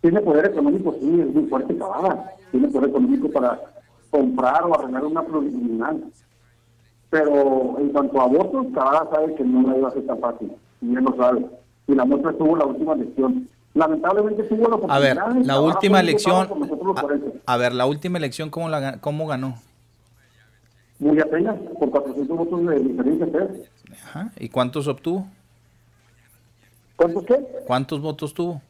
Tiene 0.00 0.20
poder 0.20 0.46
económico, 0.46 0.96
sí, 1.00 1.20
es 1.20 1.34
muy 1.34 1.46
fuerte 1.46 1.76
Cavada. 1.76 2.32
Tiene 2.50 2.68
poder 2.68 2.90
económico 2.90 3.30
para 3.30 3.60
comprar 4.10 4.64
o 4.64 4.78
arreglar 4.78 5.04
una 5.04 5.22
plurinominal. 5.22 6.04
Pero 7.10 7.76
en 7.78 7.90
cuanto 7.90 8.20
a 8.20 8.26
votos, 8.26 8.66
Cavada 8.74 9.08
sabe 9.10 9.34
que 9.34 9.44
no 9.44 9.68
la 9.70 9.78
iba 9.78 9.88
a 9.88 9.90
hacer 9.90 10.06
tan 10.06 10.18
fácil. 10.18 10.52
Y 10.80 10.94
él 10.94 11.04
lo 11.04 11.16
sabe. 11.16 11.46
Y 11.86 11.94
la 11.94 12.04
muestra 12.04 12.32
tuvo 12.32 12.56
la 12.56 12.64
última 12.66 12.94
elección. 12.94 13.48
Lamentablemente 13.74 14.42
tuvo 14.44 14.68
la 14.68 14.94
A 14.94 14.98
ver, 14.98 15.18
oportunidad. 15.18 15.46
la 15.46 15.54
Cavada 15.54 15.60
última 15.62 16.00
elección, 16.00 16.48
a, 17.46 17.52
a 17.52 17.56
ver, 17.56 17.74
la 17.74 17.86
última 17.86 18.18
elección, 18.18 18.50
¿cómo, 18.50 18.68
la, 18.68 18.98
cómo 19.00 19.26
ganó? 19.26 19.56
Muy 20.98 21.20
apenas, 21.20 21.56
por 21.78 21.90
400 21.90 22.36
votos 22.36 22.66
de 22.66 22.78
diferencia. 22.80 23.26
Ajá. 24.02 24.32
¿Y 24.38 24.48
cuántos 24.48 24.88
obtuvo? 24.88 25.26
¿Cuántos 26.96 27.24
qué? 27.24 27.46
¿Cuántos 27.66 28.00
votos 28.00 28.32
tuvo? 28.32 28.62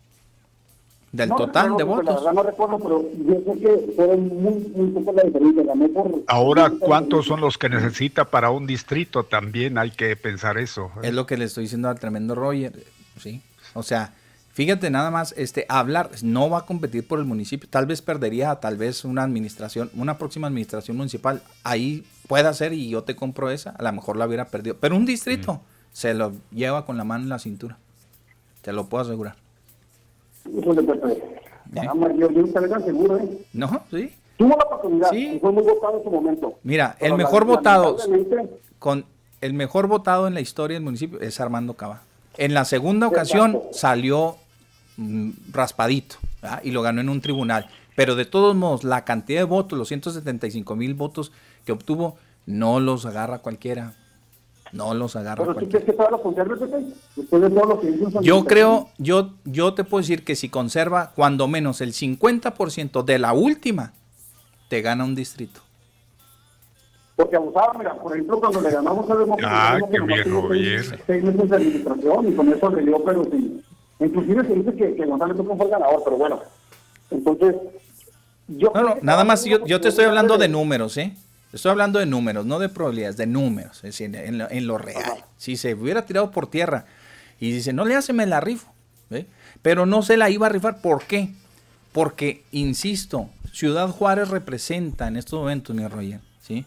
Del 1.13 1.29
No 1.31 1.37
total 1.37 1.73
de 1.77 1.79
La 1.79 1.85
votos. 1.85 2.15
verdad 2.17 2.33
no 2.33 2.43
recuerdo, 2.43 2.79
pero 2.79 3.03
yo 3.27 3.35
sé 3.55 3.61
que 3.61 3.93
fueron 3.97 4.27
muy, 4.29 4.73
muy 4.75 4.91
pocos 4.91 5.15
la 5.15 5.23
diferencia. 5.23 5.63
Ganó 5.65 5.89
por... 5.89 6.23
Ahora, 6.27 6.71
¿cuántos 6.79 7.27
son 7.27 7.41
los 7.41 7.57
que 7.57 7.69
necesita 7.69 8.27
para 8.27 8.51
un 8.51 8.67
distrito? 8.67 9.25
También 9.25 9.79
hay 9.79 9.93
que 9.93 10.15
pensar 10.17 10.59
eso. 10.59 10.91
¿eh? 10.97 11.09
Es 11.09 11.15
lo 11.15 11.27
que 11.27 11.37
le 11.37 11.45
estoy 11.47 11.65
diciendo 11.65 11.89
al 11.89 11.99
tremendo 11.99 12.35
Roger, 12.35 12.85
¿sí? 13.19 13.41
O 13.73 13.83
sea, 13.83 14.13
fíjate 14.53 14.91
nada 14.91 15.11
más, 15.11 15.33
este, 15.39 15.65
hablar, 15.69 16.11
no 16.23 16.51
va 16.51 16.59
a 16.59 16.67
competir 16.67 17.07
por 17.07 17.19
el 17.19 17.25
municipio, 17.25 17.69
tal 17.71 17.87
vez 17.87 18.03
perdería, 18.03 18.55
tal 18.57 18.77
vez 18.77 19.05
una 19.05 19.23
administración, 19.23 19.91
una 19.95 20.19
próxima 20.19 20.49
administración 20.49 20.97
municipal, 20.97 21.43
ahí 21.63 22.05
pueda 22.27 22.53
ser 22.53 22.73
y 22.73 22.89
yo 22.91 23.05
te 23.05 23.15
compro 23.17 23.51
esa, 23.51 23.71
a 23.71 23.83
lo 23.83 23.93
mejor 23.93 24.17
la 24.17 24.27
hubiera 24.27 24.47
perdido, 24.49 24.77
pero 24.81 24.97
un 24.97 25.07
distrito 25.07 25.61
se 25.93 26.15
lo 26.15 26.33
lleva 26.51 26.85
con 26.85 26.97
la 26.97 27.05
mano 27.05 27.25
en 27.25 27.29
la 27.31 27.39
cintura, 27.39 27.79
te 28.63 28.73
lo 28.73 28.87
puedo 28.89 29.05
asegurar. 29.05 29.37
Eso 30.59 30.75
yo, 30.75 32.69
tan 32.69 32.85
seguro, 32.85 33.19
¿eh? 33.19 33.39
¿No? 33.53 33.83
¿Sí? 33.91 34.13
Tuvo 34.37 34.57
la 34.57 34.65
oportunidad 34.65 35.11
Sí. 35.11 35.33
y 35.37 35.39
fue 35.41 35.53
muy 35.53 35.63
votado 35.63 35.99
en 35.99 36.05
su 36.05 36.11
momento. 36.11 36.55
Mira, 36.63 36.97
el 37.01 37.15
mejor 37.15 37.47
la- 37.47 37.55
votado, 37.57 37.97
con 38.79 39.05
el 39.41 39.55
mejor 39.55 39.87
votado 39.87 40.27
en 40.27 40.35
la 40.35 40.41
historia 40.41 40.75
del 40.77 40.85
municipio 40.85 41.21
es 41.21 41.41
Armando 41.41 41.75
Cava. 41.75 42.03
En 42.37 42.53
la 42.55 42.65
segunda 42.65 43.07
ocasión 43.07 43.53
Exacto. 43.53 43.69
salió 43.73 44.37
mm, 44.99 45.31
raspadito 45.53 46.17
¿verdad? 46.43 46.61
y 46.65 46.71
lo 46.71 46.83
ganó 46.83 47.01
en 47.01 47.09
un 47.09 47.21
tribunal. 47.21 47.67
Pero 47.97 48.15
de 48.15 48.27
todos 48.27 48.55
modos, 48.55 48.85
la 48.85 49.05
cantidad 49.05 49.41
de 49.41 49.45
votos, 49.45 49.79
los 49.79 49.89
175 49.89 50.77
mil 50.77 50.95
votos 50.95 51.33
que 51.65 51.73
obtuvo, 51.73 52.17
no 52.45 52.79
los 52.81 53.07
agarra 53.07 53.39
cualquiera. 53.41 53.95
No 54.73 54.95
los 54.95 55.17
agarra 55.17 55.45
Pero 55.45 55.55
tú 55.57 55.69
crees 55.69 55.85
que 55.85 55.93
lo 55.93 56.23
conserva, 56.23 56.57
Pepe? 56.57 56.85
Después 57.15 57.43
de 57.43 57.51
todo 57.51 57.65
lo 57.67 57.81
que 57.81 57.91
hizo 57.91 58.05
en 58.07 58.13
San 58.13 58.23
Yo 58.23 58.45
creo, 58.45 58.89
yo, 58.99 59.31
yo 59.45 59.75
te 59.75 59.85
puedo 59.85 60.03
decir 60.03 60.25
que 60.25 60.35
si 60.37 60.49
conserva 60.49 61.13
cuando 61.15 61.49
menos 61.49 61.81
el 61.81 61.93
50% 61.93 63.03
de 63.05 63.19
la 63.19 63.33
última, 63.33 63.93
te 64.69 64.83
gana 64.83 65.05
un 65.05 65.15
distrito. 65.15 65.61
Porque 67.15 67.37
abusaba, 67.37 67.73
mira, 67.79 67.95
por 67.95 68.13
ejemplo, 68.13 68.39
cuando 68.41 68.61
le 68.61 68.71
ganamos 68.71 69.09
a 69.11 69.15
Demócrata. 69.17 69.73
Ah, 69.77 69.79
qué 69.91 69.99
Roger. 69.99 70.85
seis- 70.85 71.01
Seis 71.07 71.25
meses 71.25 71.49
de 71.49 71.57
administración 71.57 72.29
y 72.29 72.35
con 72.35 72.53
eso 72.53 72.71
le 72.71 72.83
dio, 72.83 73.03
pero 73.05 73.25
sí. 73.25 73.63
Inclusive 74.01 74.45
se 74.47 74.55
dice 74.55 74.75
que, 74.75 74.95
que 74.97 75.07
González 75.07 75.37
no 75.39 75.57
fue 75.57 75.65
el 75.65 75.71
ganador, 75.71 76.03
pero 76.05 76.17
bueno. 76.19 76.41
Entonces, 77.11 77.55
yo 78.49 78.71
No, 78.75 78.83
no, 78.83 78.97
nada 79.01 79.25
más 79.25 79.45
yo, 79.45 79.65
yo 79.65 79.81
te 79.81 79.89
estoy 79.89 80.05
hablando 80.05 80.37
de 80.37 80.49
números, 80.49 80.97
¿eh? 80.99 81.17
Estoy 81.57 81.73
hablando 81.73 81.99
de 81.99 82.07
números, 82.07 82.47
no 82.47 82.59
de 82.59 82.69
probabilidades, 82.69 83.17
de 83.17 83.27
números, 83.27 83.79
es 83.79 83.83
decir, 83.83 84.15
en 84.15 84.39
lo, 84.39 84.51
en 84.51 84.67
lo 84.67 84.79
real. 84.79 85.25
Si 85.37 85.57
se 85.57 85.75
hubiera 85.75 86.07
tirado 86.07 86.31
por 86.31 86.49
tierra 86.49 86.87
y 87.41 87.51
dice, 87.51 87.73
no 87.73 87.85
le 87.85 87.97
hace, 87.97 88.13
me 88.13 88.27
la 88.27 88.41
rifo, 88.41 88.73
pero 89.63 89.87
no 89.87 90.03
se 90.03 90.17
la 90.17 90.31
iba 90.31 90.47
a 90.47 90.51
rifar, 90.51 90.81
¿por 90.81 91.05
qué? 91.05 91.31
Porque, 91.93 92.45
insisto, 92.53 93.31
Ciudad 93.53 93.89
Juárez 93.89 94.29
representa 94.29 95.09
en 95.09 95.17
estos 95.17 95.41
momentos, 95.41 95.75
mi 95.75 95.87
Roger, 95.89 96.21
¿sí? 96.43 96.67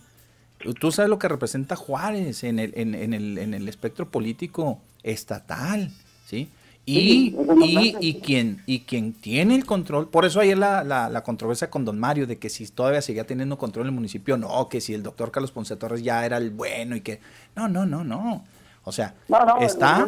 Tú 0.80 0.92
sabes 0.92 1.10
lo 1.10 1.20
que 1.20 1.28
representa 1.28 1.76
Juárez 1.76 2.44
en 2.44 2.60
el, 2.60 2.74
en, 2.76 2.96
en 2.96 3.14
el, 3.14 3.38
en 3.38 3.54
el 3.54 3.70
espectro 3.70 4.10
político 4.10 4.82
estatal, 5.04 5.92
¿sí? 6.26 6.50
Y, 6.92 7.36
y, 7.64 7.96
y, 8.00 8.14
quien, 8.16 8.64
y 8.66 8.80
quien 8.80 9.14
tiene 9.14 9.54
el 9.56 9.66
control, 9.66 10.08
por 10.08 10.26
eso 10.26 10.40
ayer 10.40 10.58
la, 10.58 10.84
la, 10.84 11.08
la, 11.08 11.24
controversia 11.24 11.70
con 11.70 11.86
don 11.86 12.00
Mario 12.00 12.26
de 12.26 12.40
que 12.40 12.50
si 12.50 12.68
todavía 12.68 13.02
seguía 13.04 13.26
teniendo 13.26 13.60
control 13.60 13.86
el 13.86 13.92
municipio, 13.92 14.38
no, 14.38 14.68
que 14.70 14.82
si 14.82 14.96
el 14.96 15.04
doctor 15.04 15.30
Carlos 15.30 15.52
Ponce 15.52 15.76
Torres 15.76 16.02
ya 16.02 16.26
era 16.26 16.38
el 16.38 16.50
bueno 16.50 16.96
y 16.96 17.02
que... 17.02 17.20
No, 17.56 17.68
no, 17.68 17.86
no, 17.86 18.04
no. 18.04 18.44
O 18.86 18.92
sea, 18.92 19.14
está, 19.60 20.08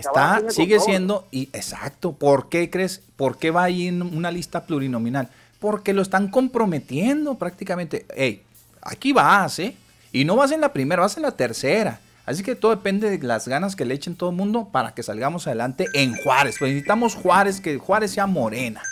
está 0.00 0.42
sigue 0.48 0.80
siendo, 0.80 1.28
y 1.30 1.42
exacto, 1.52 2.12
¿por 2.12 2.48
qué 2.48 2.70
crees? 2.70 3.02
¿Por 3.14 3.38
qué 3.38 3.52
va 3.52 3.62
ahí 3.62 3.86
en 3.86 4.02
una 4.02 4.32
lista 4.32 4.64
plurinominal? 4.64 5.28
Porque 5.60 5.92
lo 5.92 6.02
están 6.02 6.28
comprometiendo 6.28 7.36
prácticamente. 7.36 8.06
Hey, 8.16 8.42
aquí 8.82 9.12
vas, 9.12 9.60
¿eh? 9.60 9.76
Y 10.10 10.24
no 10.24 10.34
vas 10.34 10.50
en 10.50 10.60
la 10.60 10.72
primera, 10.72 11.02
vas 11.02 11.16
en 11.18 11.22
la 11.22 11.30
tercera. 11.30 12.00
Así 12.30 12.44
que 12.44 12.54
todo 12.54 12.70
depende 12.70 13.10
de 13.10 13.26
las 13.26 13.48
ganas 13.48 13.74
que 13.74 13.84
le 13.84 13.92
echen 13.92 14.14
todo 14.14 14.30
el 14.30 14.36
mundo 14.36 14.68
para 14.70 14.94
que 14.94 15.02
salgamos 15.02 15.48
adelante 15.48 15.86
en 15.94 16.14
Juárez. 16.14 16.54
Pues 16.60 16.70
necesitamos 16.70 17.16
Juárez, 17.16 17.60
que 17.60 17.76
Juárez 17.76 18.12
sea 18.12 18.28
morena. 18.28 18.82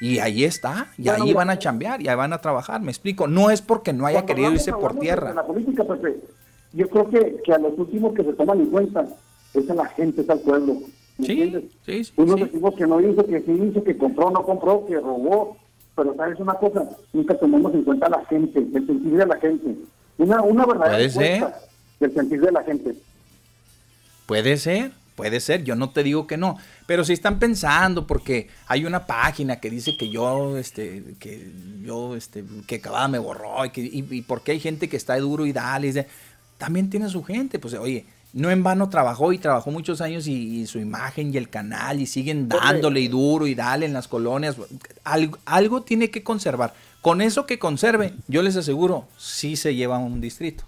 Y 0.00 0.18
ahí 0.18 0.42
está, 0.42 0.88
y 0.98 1.08
ahí 1.08 1.32
van 1.32 1.50
a 1.50 1.58
chambear, 1.60 2.02
y 2.02 2.08
ahí 2.08 2.16
van 2.16 2.32
a 2.32 2.40
trabajar, 2.40 2.80
me 2.80 2.90
explico. 2.90 3.28
No 3.28 3.52
es 3.52 3.62
porque 3.62 3.92
no 3.92 4.06
haya 4.06 4.26
querido 4.26 4.50
irse 4.50 4.72
por 4.72 4.98
tierra. 4.98 5.32
La 5.34 5.46
política, 5.46 5.84
yo 6.72 6.88
creo 6.88 7.08
que, 7.08 7.36
que 7.44 7.52
a 7.52 7.58
los 7.58 7.78
últimos 7.78 8.12
que 8.12 8.24
se 8.24 8.32
toman 8.32 8.58
en 8.58 8.70
cuenta 8.70 9.06
es 9.54 9.70
a 9.70 9.74
la 9.74 9.86
gente, 9.86 10.22
es 10.22 10.30
al 10.30 10.40
pueblo. 10.40 10.78
sí, 11.18 11.70
sí, 11.86 12.04
sí, 12.04 12.12
Unos 12.16 12.40
decimos 12.40 12.74
que 12.74 12.86
no 12.88 13.00
hizo, 13.00 13.24
que 13.24 13.40
sí 13.40 13.52
hizo, 13.52 13.84
que 13.84 13.96
compró, 13.96 14.32
no 14.32 14.42
compró, 14.42 14.84
que 14.84 14.96
robó, 14.96 15.56
pero 15.94 16.12
sabes 16.16 16.40
una 16.40 16.54
cosa, 16.54 16.88
nunca 17.12 17.38
tomamos 17.38 17.72
en 17.72 17.84
cuenta 17.84 18.06
a 18.06 18.10
la 18.10 18.24
gente, 18.24 18.58
el 18.58 18.84
sentir 18.84 19.16
de 19.16 19.26
la 19.26 19.36
gente. 19.36 19.76
Una, 20.18 20.42
una 20.42 20.66
verdadera 20.66 21.54
del 22.00 22.14
sentir 22.14 22.40
de 22.40 22.52
la 22.52 22.62
gente. 22.62 22.94
Puede 24.26 24.56
ser, 24.56 24.92
puede 25.16 25.40
ser, 25.40 25.64
yo 25.64 25.74
no 25.74 25.90
te 25.90 26.02
digo 26.02 26.26
que 26.26 26.36
no, 26.36 26.58
pero 26.86 27.04
si 27.04 27.12
están 27.12 27.38
pensando 27.38 28.06
porque 28.06 28.48
hay 28.66 28.84
una 28.84 29.06
página 29.06 29.56
que 29.56 29.70
dice 29.70 29.96
que 29.96 30.10
yo, 30.10 30.56
este, 30.58 31.02
que 31.18 31.50
yo, 31.82 32.14
este, 32.14 32.44
que 32.66 32.76
acababa 32.76 33.08
me 33.08 33.18
borró 33.18 33.64
y, 33.64 33.70
que, 33.70 33.80
y, 33.80 34.22
porque 34.22 34.52
hay 34.52 34.60
gente 34.60 34.88
que 34.88 34.96
está 34.96 35.16
duro 35.18 35.46
y 35.46 35.52
dale, 35.52 35.88
y 35.88 35.94
también 36.58 36.90
tiene 36.90 37.08
su 37.08 37.24
gente, 37.24 37.58
pues 37.58 37.74
oye, 37.74 38.04
no 38.34 38.50
en 38.50 38.62
vano 38.62 38.90
trabajó 38.90 39.32
y 39.32 39.38
trabajó 39.38 39.70
muchos 39.70 40.02
años 40.02 40.26
y, 40.26 40.66
su 40.66 40.78
imagen 40.78 41.32
y 41.32 41.38
el 41.38 41.48
canal 41.48 41.98
y 42.00 42.06
siguen 42.06 42.48
dándole 42.48 43.00
y 43.00 43.08
duro 43.08 43.46
y 43.46 43.54
dale 43.54 43.86
en 43.86 43.94
las 43.94 44.06
colonias. 44.06 44.56
Algo, 45.02 45.38
algo, 45.46 45.82
tiene 45.82 46.10
que 46.10 46.22
conservar. 46.22 46.74
Con 47.00 47.22
eso 47.22 47.46
que 47.46 47.58
conserve, 47.58 48.12
yo 48.26 48.42
les 48.42 48.56
aseguro, 48.56 49.06
sí 49.16 49.56
se 49.56 49.74
lleva 49.74 49.98
un 49.98 50.20
distrito 50.20 50.64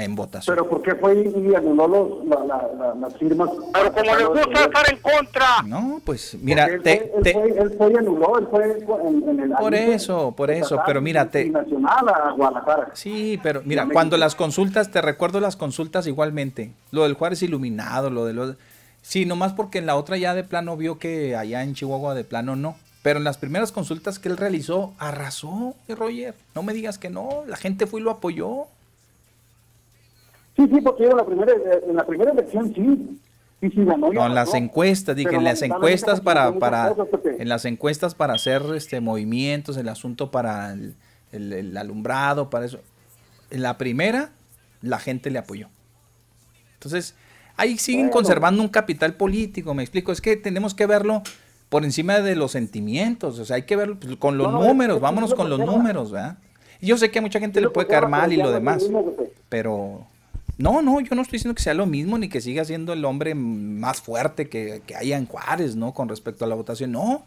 en 0.00 0.14
votación. 0.14 0.54
Pero 0.54 0.68
¿por 0.68 0.82
qué 0.82 0.94
fue 0.94 1.14
y 1.14 1.54
anuló 1.54 1.88
los, 1.88 2.26
la, 2.26 2.44
la, 2.44 2.94
las 2.94 3.16
firmas? 3.16 3.50
Pero 3.72 3.92
como 3.92 4.16
les 4.16 4.26
gusta 4.28 4.64
estar 4.64 4.92
en 4.92 4.98
contra. 4.98 5.62
No, 5.66 6.00
pues 6.04 6.36
mira, 6.40 6.66
él, 6.66 6.82
te, 6.82 7.12
él, 7.14 7.32
Fue, 7.32 7.48
él, 7.48 7.74
fue, 7.76 7.92
y 7.92 7.96
anuló, 7.96 8.38
él 8.38 8.48
fue 8.50 8.64
en, 8.64 9.28
en 9.28 9.40
el... 9.40 9.50
Por 9.52 9.74
eso, 9.74 10.32
por 10.32 10.50
eso, 10.50 10.80
pero 10.86 11.00
mira, 11.00 11.30
te... 11.30 11.48
Nacional 11.50 12.08
a 12.08 12.32
Guadalajara. 12.32 12.90
Sí, 12.94 13.38
pero 13.42 13.62
mira, 13.64 13.88
cuando 13.92 14.16
las 14.16 14.34
consultas, 14.34 14.90
te 14.90 15.00
recuerdo 15.00 15.40
las 15.40 15.56
consultas 15.56 16.06
igualmente, 16.06 16.72
lo 16.90 17.04
del 17.04 17.14
Juárez 17.14 17.42
Iluminado, 17.42 18.10
lo 18.10 18.24
de 18.24 18.32
los... 18.32 18.56
Sí, 19.02 19.24
nomás 19.24 19.54
porque 19.54 19.78
en 19.78 19.86
la 19.86 19.96
otra 19.96 20.16
ya 20.18 20.34
de 20.34 20.44
plano 20.44 20.76
vio 20.76 20.98
que 20.98 21.34
allá 21.34 21.62
en 21.62 21.74
Chihuahua 21.74 22.14
de 22.14 22.24
plano 22.24 22.56
no. 22.56 22.76
Pero 23.02 23.18
en 23.18 23.24
las 23.24 23.38
primeras 23.38 23.72
consultas 23.72 24.18
que 24.18 24.28
él 24.28 24.36
realizó, 24.36 24.92
arrasó, 24.98 25.74
Roger. 25.88 26.34
No 26.54 26.62
me 26.62 26.74
digas 26.74 26.98
que 26.98 27.08
no, 27.08 27.44
la 27.46 27.56
gente 27.56 27.86
fue 27.86 28.00
y 28.00 28.04
lo 28.04 28.10
apoyó. 28.10 28.66
Sí, 30.60 30.68
sí, 30.74 30.80
porque 30.82 31.06
en 31.06 31.16
la 31.16 31.24
primera, 31.24 31.52
en 31.88 31.96
la 31.96 32.06
primera 32.06 32.32
elección 32.32 32.74
sí. 32.74 33.18
Sí, 33.62 33.70
sí, 33.70 33.84
ganó, 33.84 34.12
no, 34.12 34.26
en 34.26 34.34
las 34.34 34.54
encuestas, 34.54 35.16
dije, 35.16 35.36
en 35.36 35.44
las 35.44 35.60
encuestas 35.60 36.22
para, 36.22 36.58
para, 36.58 36.94
en 37.38 37.48
las 37.48 37.66
encuestas 37.66 38.14
para 38.14 38.34
hacer 38.34 38.62
este 38.74 39.00
movimientos, 39.00 39.76
el 39.76 39.88
asunto 39.90 40.30
para 40.30 40.72
el, 40.72 40.94
el, 41.32 41.76
alumbrado, 41.76 42.48
para 42.48 42.64
eso. 42.64 42.80
En 43.50 43.62
la 43.62 43.76
primera, 43.76 44.32
la 44.80 44.98
gente 44.98 45.30
le 45.30 45.38
apoyó. 45.38 45.68
Entonces, 46.74 47.14
ahí 47.56 47.76
siguen 47.76 48.08
conservando 48.08 48.62
un 48.62 48.68
capital 48.70 49.14
político, 49.14 49.74
me 49.74 49.82
explico, 49.82 50.10
es 50.10 50.22
que 50.22 50.36
tenemos 50.36 50.74
que 50.74 50.86
verlo 50.86 51.22
por 51.68 51.84
encima 51.84 52.20
de 52.20 52.36
los 52.36 52.52
sentimientos, 52.52 53.38
o 53.38 53.44
sea, 53.44 53.56
hay 53.56 53.62
que 53.62 53.76
verlo 53.76 53.98
pues, 54.00 54.16
con 54.16 54.38
los 54.38 54.50
números, 54.52 55.00
vámonos 55.00 55.34
con 55.34 55.50
los 55.50 55.58
números, 55.58 56.12
¿verdad? 56.12 56.38
yo 56.80 56.96
sé 56.96 57.10
que 57.10 57.18
a 57.18 57.22
mucha 57.22 57.38
gente 57.40 57.60
le 57.60 57.68
puede 57.68 57.86
caer 57.86 58.08
mal 58.08 58.32
y 58.32 58.36
lo 58.36 58.50
demás, 58.50 58.88
pero 59.50 60.06
no, 60.60 60.82
no, 60.82 61.00
yo 61.00 61.14
no 61.14 61.22
estoy 61.22 61.38
diciendo 61.38 61.54
que 61.54 61.62
sea 61.62 61.72
lo 61.72 61.86
mismo 61.86 62.18
ni 62.18 62.28
que 62.28 62.42
siga 62.42 62.66
siendo 62.66 62.92
el 62.92 63.06
hombre 63.06 63.34
más 63.34 64.02
fuerte 64.02 64.50
que, 64.50 64.82
que 64.86 64.94
haya 64.94 65.16
en 65.16 65.24
Juárez, 65.24 65.74
¿no? 65.74 65.94
Con 65.94 66.08
respecto 66.08 66.44
a 66.44 66.48
la 66.48 66.54
votación, 66.54 66.92
no. 66.92 67.24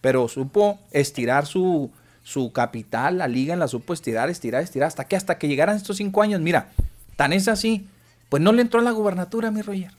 Pero 0.00 0.26
supo 0.26 0.80
estirar 0.90 1.46
su, 1.46 1.92
su 2.24 2.50
capital, 2.50 3.18
la 3.18 3.28
liga 3.28 3.54
la 3.54 3.68
supo 3.68 3.92
estirar, 3.92 4.30
estirar, 4.30 4.64
estirar, 4.64 4.88
hasta 4.88 5.04
que 5.04 5.14
hasta 5.14 5.38
que 5.38 5.46
llegaran 5.46 5.76
estos 5.76 5.98
cinco 5.98 6.22
años, 6.22 6.40
mira, 6.40 6.70
tan 7.14 7.32
es 7.32 7.46
así, 7.46 7.86
pues 8.28 8.42
no 8.42 8.52
le 8.52 8.62
entró 8.62 8.80
a 8.80 8.82
la 8.82 8.90
gubernatura, 8.90 9.52
mi 9.52 9.62
Roger. 9.62 9.92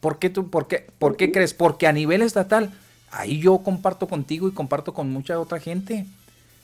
¿Por 0.00 0.18
qué, 0.18 0.30
tú, 0.30 0.50
por, 0.50 0.66
qué, 0.66 0.88
¿Por 0.98 1.16
qué 1.16 1.30
crees? 1.30 1.54
Porque 1.54 1.86
a 1.86 1.92
nivel 1.92 2.22
estatal, 2.22 2.72
ahí 3.12 3.38
yo 3.38 3.58
comparto 3.58 4.08
contigo 4.08 4.48
y 4.48 4.52
comparto 4.52 4.94
con 4.94 5.12
mucha 5.12 5.38
otra 5.38 5.60
gente. 5.60 6.06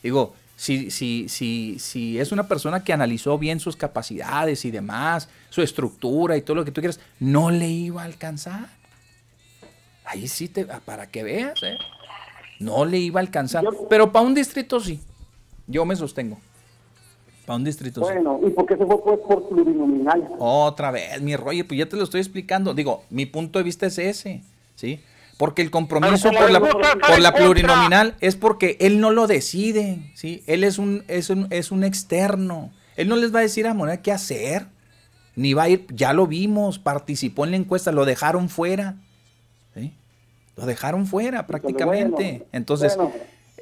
Digo, 0.02 0.34
si, 0.58 0.90
si, 0.90 1.28
si, 1.28 1.78
si 1.78 2.18
es 2.18 2.32
una 2.32 2.48
persona 2.48 2.82
que 2.82 2.92
analizó 2.92 3.38
bien 3.38 3.60
sus 3.60 3.76
capacidades 3.76 4.64
y 4.64 4.72
demás, 4.72 5.28
su 5.50 5.62
estructura 5.62 6.36
y 6.36 6.42
todo 6.42 6.56
lo 6.56 6.64
que 6.64 6.72
tú 6.72 6.80
quieras, 6.80 6.98
no 7.20 7.52
le 7.52 7.68
iba 7.68 8.02
a 8.02 8.04
alcanzar. 8.04 8.66
Ahí 10.04 10.26
sí, 10.26 10.48
te, 10.48 10.64
para 10.64 11.06
que 11.06 11.22
veas, 11.22 11.62
¿eh? 11.62 11.78
No 12.58 12.84
le 12.84 12.98
iba 12.98 13.20
a 13.20 13.22
alcanzar. 13.22 13.62
Pero 13.88 14.10
para 14.10 14.26
un 14.26 14.34
distrito 14.34 14.80
sí. 14.80 15.00
Yo 15.68 15.84
me 15.84 15.94
sostengo. 15.94 16.40
Para 17.46 17.58
un 17.58 17.64
distrito 17.64 18.00
bueno, 18.00 18.40
¿y 18.44 18.50
por 18.50 18.66
qué 18.66 18.76
se 18.76 18.84
fue 18.84 19.00
pues, 19.00 19.20
por 19.20 19.48
plurinominal? 19.48 20.28
Otra 20.40 20.90
vez, 20.90 21.22
mi 21.22 21.36
rollo, 21.36 21.68
pues 21.68 21.78
ya 21.78 21.88
te 21.88 21.96
lo 21.96 22.02
estoy 22.02 22.20
explicando. 22.20 22.74
Digo, 22.74 23.04
mi 23.10 23.26
punto 23.26 23.60
de 23.60 23.62
vista 23.62 23.86
es 23.86 23.96
ese, 23.98 24.42
¿sí? 24.74 25.00
Porque 25.38 25.62
el 25.62 25.70
compromiso 25.70 26.30
por 26.32 26.50
la, 26.50 26.60
por 26.60 27.18
la 27.20 27.32
plurinominal 27.32 28.16
es 28.20 28.34
porque 28.34 28.76
él 28.80 29.00
no 29.00 29.12
lo 29.12 29.28
decide, 29.28 30.10
¿sí? 30.14 30.42
Él 30.48 30.64
es 30.64 30.78
un, 30.78 31.04
es 31.06 31.30
un, 31.30 31.46
es 31.50 31.70
un 31.70 31.84
externo. 31.84 32.72
Él 32.96 33.08
no 33.08 33.14
les 33.14 33.32
va 33.32 33.38
a 33.38 33.42
decir 33.42 33.68
a 33.68 33.72
Moneda 33.72 34.02
qué 34.02 34.10
hacer, 34.10 34.66
ni 35.36 35.54
va 35.54 35.62
a 35.62 35.68
ir, 35.68 35.86
ya 35.94 36.12
lo 36.12 36.26
vimos, 36.26 36.80
participó 36.80 37.44
en 37.44 37.52
la 37.52 37.56
encuesta, 37.56 37.92
lo 37.92 38.04
dejaron 38.04 38.48
fuera, 38.48 38.96
¿sí? 39.74 39.94
Lo 40.56 40.66
dejaron 40.66 41.06
fuera 41.06 41.46
prácticamente. 41.46 42.44
Entonces, 42.50 42.98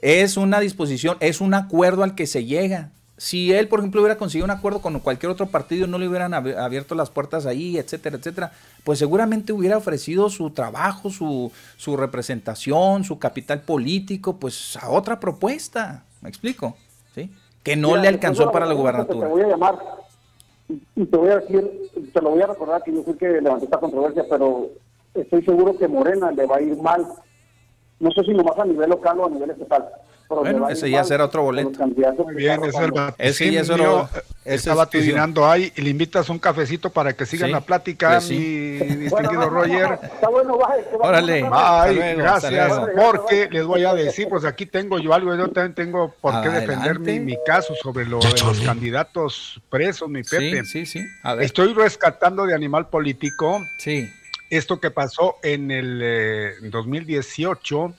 es 0.01 0.39
una 0.39 0.61
disposición, 0.61 1.19
es 1.21 1.43
un 1.43 1.53
acuerdo 1.53 2.05
al 2.05 2.15
que 2.15 2.27
se 2.27 2.47
llega 2.47 2.91
si 3.19 3.53
él, 3.53 3.69
por 3.69 3.79
ejemplo, 3.81 4.03
hubiera 4.03 4.19
conseguido 4.19 4.45
un 4.45 4.51
acuerdo 4.51 4.81
con 4.81 4.99
cualquier 5.01 5.33
otro 5.33 5.47
partido, 5.47 5.87
no 5.87 5.99
le 5.99 6.07
hubieran 6.07 6.35
abierto 6.35 6.95
las 6.95 7.11
puertas 7.11 7.47
ahí, 7.47 7.79
etcétera, 7.79 8.17
etcétera, 8.17 8.53
pues 8.85 8.99
seguramente 8.99 9.53
hubiera 9.53 9.79
ofrecido 9.79 10.29
su 10.29 10.51
trabajo, 10.51 11.09
su, 11.09 11.51
su 11.77 11.97
representación, 11.97 13.05
su 13.05 13.19
capital 13.19 13.63
político, 13.63 14.37
pues 14.37 14.77
a 14.77 14.91
otra 14.91 15.19
propuesta, 15.19 16.05
¿me 16.21 16.29
explico? 16.29 16.77
¿Sí? 17.15 17.31
Que 17.63 17.75
no 17.75 17.97
le 17.97 18.09
alcanzó 18.09 18.53
para 18.53 18.67
la 18.67 18.75
gubernatura. 18.75 19.27
Te 19.27 19.33
voy 19.33 19.43
a 19.43 19.49
llamar 19.49 19.79
y 20.69 21.07
te 21.07 21.17
voy 21.17 21.31
a 21.31 21.39
decir, 21.39 21.91
te 22.13 22.21
lo 22.21 22.31
voy 22.31 22.43
a 22.43 22.49
recordar 22.49 22.83
que 22.83 22.93
yo 22.93 23.03
sé 23.03 23.17
que 23.17 23.41
levanté 23.41 23.65
esta 23.65 23.81
controversia, 23.81 24.25
pero 24.29 24.69
estoy 25.15 25.43
seguro 25.43 25.79
que 25.79 25.89
Morena 25.89 26.31
le 26.33 26.45
va 26.45 26.57
a 26.57 26.61
ir 26.61 26.77
mal, 26.83 27.07
no 27.99 28.11
sé 28.11 28.25
si 28.25 28.35
nomás 28.35 28.59
a 28.59 28.67
nivel 28.67 28.91
local 28.91 29.21
o 29.21 29.27
a 29.27 29.31
nivel 29.31 29.51
estatal 29.51 29.89
bueno, 30.29 30.69
ese 30.69 30.91
ya 30.91 31.05
será 31.05 31.25
otro 31.25 31.43
boleto. 31.43 31.87
Muy 31.87 32.35
bien, 32.35 32.65
es 32.65 32.75
el 32.75 32.93
ese 33.19 33.53
ya 33.53 33.65
será 33.65 34.09
Está 34.47 34.75
vaticinando 34.75 35.49
ahí 35.49 35.73
y 35.75 35.83
le 35.83 35.91
invitas 35.91 36.29
un 36.29 36.39
cafecito 36.39 36.91
para 36.91 37.13
que 37.15 37.27
sigan 37.27 37.51
la 37.51 37.61
plática, 37.61 38.19
pues 38.19 38.31
mi 38.31 38.37
distinguido 38.37 39.51
Roger. 39.51 39.99
Está 40.03 40.29
bueno, 40.29 40.59
Órale. 41.01 41.49
Ay, 41.53 41.97
gracias. 42.17 42.73
Porque 42.95 43.49
les 43.51 43.65
voy 43.65 43.85
a 43.85 43.95
decir, 43.95 44.29
pues 44.29 44.45
aquí 44.45 44.67
tengo 44.67 44.99
yo 44.99 45.13
algo, 45.13 45.35
yo 45.35 45.49
también 45.49 45.75
tengo 45.75 46.15
por 46.21 46.43
qué 46.43 46.49
defender 46.49 47.01
mi, 47.01 47.19
mi, 47.19 47.37
caso 47.45 47.75
sobre 47.83 48.07
lo 48.07 48.21
de 48.21 48.31
los 48.31 48.61
candidatos 48.61 49.61
presos, 49.69 50.09
mi 50.09 50.23
Pepe. 50.23 50.65
Sí, 50.65 50.87
sí, 50.87 51.01
sí. 51.01 51.07
Estoy 51.41 51.75
rescatando 51.75 52.47
de 52.47 52.55
Animal 52.55 52.89
Político. 52.89 53.63
Sí. 53.79 54.09
Esto 54.49 54.79
que 54.79 54.93
pasó 54.93 55.37
en 55.43 55.73
el 55.73 56.01
eh, 56.03 56.53
2018 56.63 57.95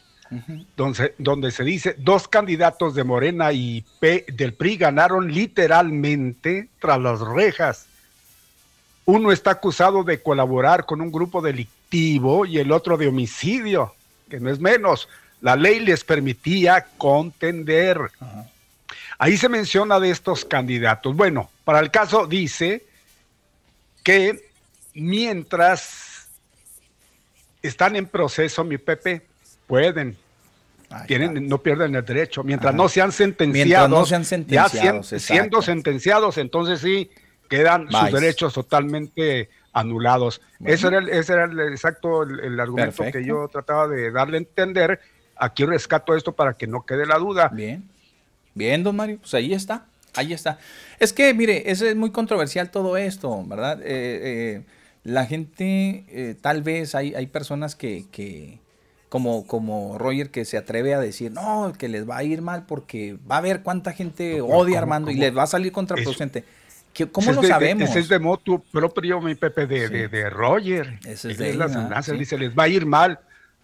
donde, 0.76 1.14
donde, 1.18 1.52
se 1.52 1.64
dice 1.64 1.96
dos 1.98 2.28
candidatos 2.28 2.96
de 2.96 3.04
Morena 3.04 3.52
y 3.52 3.84
P 4.00 4.26
del 4.34 4.54
PRI 4.54 4.78
ganaron 4.78 5.32
literalmente 5.32 6.70
tras 6.80 7.00
las 7.00 7.20
rejas. 7.22 7.88
Uno 9.06 9.32
está 9.32 9.52
acusado 9.52 10.04
de 10.04 10.22
colaborar 10.22 10.86
con 10.86 11.02
un 11.02 11.12
grupo 11.12 11.42
delictivo 11.42 12.46
y 12.46 12.60
el 12.60 12.72
otro 12.72 12.98
de 12.98 13.08
homicidio, 13.08 13.94
que 14.30 14.40
no 14.40 14.50
es 14.50 14.60
menos. 14.60 15.08
La 15.42 15.56
ley 15.56 15.80
les 15.80 16.04
permitía 16.04 16.88
contender. 16.98 18.00
Ahí 19.20 19.38
se 19.38 19.50
menciona 19.50 20.00
de 20.00 20.10
estos 20.10 20.46
candidatos. 20.46 21.16
Bueno, 21.16 21.50
para 21.64 21.80
el 21.80 21.92
caso 21.92 22.28
dice 22.28 22.86
que 24.04 24.52
mientras 24.94 26.28
están 27.62 27.96
en 27.96 28.08
proceso, 28.08 28.64
mi 28.64 28.78
Pepe, 28.78 29.26
pueden. 29.68 30.18
Tienen, 31.06 31.48
no 31.48 31.62
pierden 31.62 31.96
el 31.96 32.06
derecho. 32.06 32.44
Mientras 32.44 32.74
no 32.74 32.88
sean 32.88 33.12
sentenciados, 33.12 33.90
no 33.90 34.06
sean 34.06 34.24
sentenciados, 34.24 35.10
ya 35.12 35.20
siendo 35.20 35.62
sentenciados, 35.62 36.38
entonces 36.38 36.80
sí 36.80 37.12
quedan 37.50 37.92
sus 37.92 38.12
derechos 38.12 38.54
totalmente 38.54 39.50
anulados. 39.74 40.42
Ese 40.64 40.88
era 40.88 41.00
el, 41.00 41.10
ese 41.10 41.34
era 41.34 41.44
el 41.46 41.60
exacto 41.60 42.24
el, 42.24 42.60
argumento 42.60 43.04
que 43.12 43.26
yo 43.26 43.50
trataba 43.50 43.88
de 43.88 44.12
darle 44.12 44.38
a 44.38 44.40
entender. 44.40 45.00
Aquí 45.36 45.66
rescato 45.66 46.16
esto 46.16 46.32
para 46.32 46.54
que 46.54 46.68
no 46.68 46.86
quede 46.86 47.06
la 47.06 47.18
duda. 47.18 47.50
Bien, 47.50 47.88
bien, 48.56 48.84
don 48.84 48.96
Mario, 48.96 49.20
pues 49.20 49.34
ahí 49.34 49.54
está, 49.54 49.86
ahí 50.16 50.34
está. 50.34 50.58
Es 51.00 51.14
que, 51.14 51.34
mire, 51.34 51.70
es 51.70 51.96
muy 51.96 52.12
controversial 52.12 52.72
todo 52.72 52.98
esto, 52.98 53.44
¿verdad? 53.46 53.82
Eh, 53.82 53.86
eh, 53.86 54.64
la 55.04 55.26
gente, 55.26 56.06
eh, 56.08 56.36
tal 56.40 56.64
vez 56.64 56.96
hay, 56.96 57.14
hay 57.14 57.28
personas 57.28 57.76
que, 57.76 58.06
que 58.12 58.60
como, 59.10 59.48
como 59.48 59.98
Roger 59.98 60.30
que 60.32 60.46
se 60.46 60.58
atreve 60.58 60.94
a 60.94 61.00
decir, 61.00 61.32
no, 61.32 61.74
que 61.78 61.88
les 61.88 62.08
va 62.08 62.18
a 62.18 62.24
ir 62.24 62.42
mal 62.42 62.66
porque 62.66 63.18
va 63.30 63.38
a 63.38 63.42
ver 63.42 63.62
cuánta 63.64 63.94
gente 63.94 64.42
odia 64.42 64.80
a 64.80 64.82
Armando 64.82 65.12
y 65.12 65.16
les 65.16 65.36
va 65.36 65.44
a 65.44 65.48
salir 65.48 65.72
contraproducente. 65.72 66.44
¿Cómo 67.12 67.32
lo 67.32 67.44
sabemos? 67.44 67.90
Ese 67.90 68.00
es 68.00 68.10
de 68.10 68.20
moto 68.20 68.60
propio, 68.72 69.22
mi 69.22 69.36
Pepe, 69.36 69.68
de, 69.68 69.88
de, 69.88 70.08
de 70.08 70.30
Roger. 70.30 71.00
Ese 71.06 71.32
es 71.32 71.38
de 71.38 71.54
las 71.54 72.08
dice, 72.08 72.38
les 72.38 72.58
va 72.58 72.64
a 72.64 72.68
ir 72.68 72.86
mal. 72.86 73.20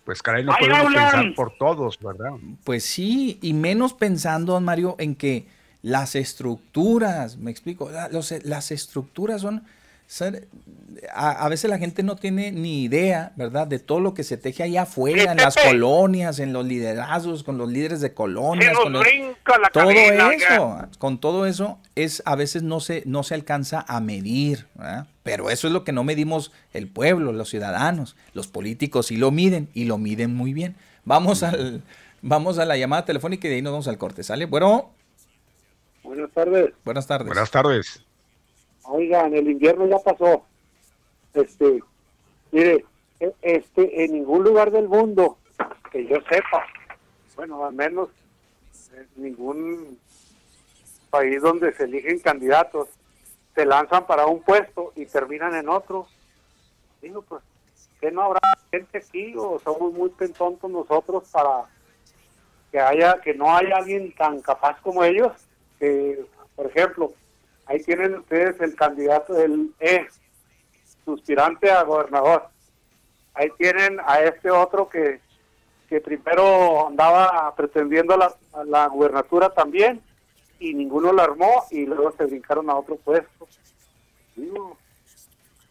Pues 0.06 0.22
caray, 0.22 0.44
no 0.44 0.54
podemos 0.60 0.94
pensar 0.94 1.34
por 1.34 1.58
todos, 1.58 1.98
¿verdad? 2.00 2.34
Pues 2.64 2.84
sí, 2.84 3.40
y 3.42 3.54
menos 3.54 3.94
pensando, 3.94 4.54
don 4.54 4.66
Mario, 4.66 4.96
en 5.00 5.16
que 5.16 5.48
las 5.82 6.16
estructuras, 6.16 7.38
me 7.38 7.52
explico, 7.52 7.90
las 8.44 8.72
estructuras 8.72 9.42
son 9.42 9.64
a, 11.14 11.50
veces 11.50 11.70
la 11.70 11.78
gente 11.78 12.04
no 12.04 12.16
tiene 12.16 12.52
ni 12.52 12.84
idea, 12.84 13.34
¿verdad? 13.36 13.68
De 13.68 13.80
todo 13.80 14.00
lo 14.00 14.14
que 14.14 14.24
se 14.24 14.38
teje 14.38 14.64
allá 14.64 14.84
afuera, 14.84 15.32
en 15.32 15.38
las 15.38 15.56
colonias, 15.56 16.40
en 16.40 16.54
los 16.54 16.66
liderazgos, 16.66 17.44
con 17.44 17.58
los 17.58 17.70
líderes 17.70 18.02
de 18.02 18.14
colonias. 18.14 18.74
Con 18.78 18.94
todo 19.72 19.92
eso, 19.92 20.88
con 21.00 21.18
todo 21.20 21.46
eso, 21.46 21.80
es 21.96 22.22
a 22.26 22.36
veces 22.36 22.64
no 22.64 22.80
se, 22.80 23.04
no 23.06 23.24
se 23.24 23.34
alcanza 23.36 23.86
a 23.88 24.00
medir, 24.02 24.68
Pero 25.24 25.50
eso 25.50 25.68
es 25.68 25.74
lo 25.74 25.84
que 25.84 25.92
no 25.92 26.04
medimos 26.04 26.52
el 26.74 26.88
pueblo, 26.88 27.32
los 27.32 27.50
ciudadanos. 27.50 28.16
Los 28.34 28.48
políticos 28.48 29.08
sí 29.08 29.18
lo 29.18 29.32
miden 29.32 29.70
y 29.74 29.86
lo 29.86 29.98
miden 29.98 30.36
muy 30.36 30.54
bien. 30.54 30.76
Vamos, 31.06 31.44
al, 31.44 31.82
vamos 32.22 32.60
a 32.60 32.66
la 32.66 32.78
llamada 32.78 33.06
telefónica 33.06 33.48
y 33.48 33.50
de 33.50 33.56
ahí 33.58 33.62
nos 33.62 33.74
vamos 33.74 33.88
al 33.88 33.98
corte, 33.98 34.24
¿sale? 34.24 34.46
Bueno. 34.46 34.92
Buenas 36.04 36.32
tardes. 36.32 36.74
Buenas 36.84 37.08
tardes. 37.08 37.28
Buenas 37.28 37.52
tardes. 37.52 38.04
Oigan, 38.86 39.34
el 39.34 39.50
invierno 39.50 39.88
ya 39.88 40.00
pasó. 40.00 40.46
Este, 41.34 41.82
mire, 42.52 42.86
e, 43.20 43.34
este, 43.42 44.04
en 44.04 44.14
ningún 44.14 44.44
lugar 44.44 44.72
del 44.72 44.88
mundo 44.88 45.38
que 45.92 46.06
yo 46.06 46.18
sepa, 46.30 46.66
bueno, 47.36 47.66
al 47.66 47.74
menos 47.74 48.10
en 48.96 49.08
ningún 49.24 49.98
país 51.10 51.42
donde 51.42 51.74
se 51.74 51.84
eligen 51.86 52.20
candidatos, 52.20 52.90
se 53.56 53.66
lanzan 53.66 54.06
para 54.06 54.26
un 54.26 54.42
puesto 54.42 54.92
y 54.96 55.06
terminan 55.06 55.56
en 55.56 55.70
otro. 55.70 56.08
Digo, 57.02 57.22
pues, 57.22 57.44
que 58.00 58.12
no 58.12 58.24
habrá 58.24 58.42
gente 58.72 58.98
aquí 58.98 59.34
o 59.38 59.60
somos 59.60 59.94
muy 59.94 60.10
tontos 60.10 60.70
nosotros 60.70 61.30
para 61.32 61.70
que 62.72 62.80
haya, 62.80 63.22
que 63.22 63.34
no 63.34 63.56
haya 63.56 63.78
alguien 63.78 64.14
tan 64.16 64.42
capaz 64.42 64.82
como 64.82 65.04
ellos, 65.04 65.32
que, 65.80 66.26
por 66.56 66.66
ejemplo, 66.66 67.14
Ahí 67.66 67.82
tienen 67.84 68.16
ustedes 68.16 68.60
el 68.62 68.76
candidato 68.76 69.34
del 69.34 69.74
E, 69.80 70.08
suspirante 71.06 71.72
a 71.72 71.84
gobernador. 71.84 72.48
Ahí 73.34 73.50
tienen 73.58 74.00
a 74.06 74.22
este 74.22 74.52
otro 74.52 74.90
que, 74.90 75.20
que 75.90 76.02
primero 76.02 76.88
andaba 76.88 77.54
pretendiendo 77.56 78.18
la, 78.18 78.34
la 78.66 78.88
gubernatura 78.88 79.50
también 79.50 80.02
y 80.60 80.74
ninguno 80.74 81.12
la 81.12 81.24
armó 81.24 81.66
y 81.72 81.86
luego 81.86 82.12
se 82.12 82.26
brincaron 82.26 82.70
a 82.70 82.76
otro 82.76 82.96
puesto. 82.98 83.48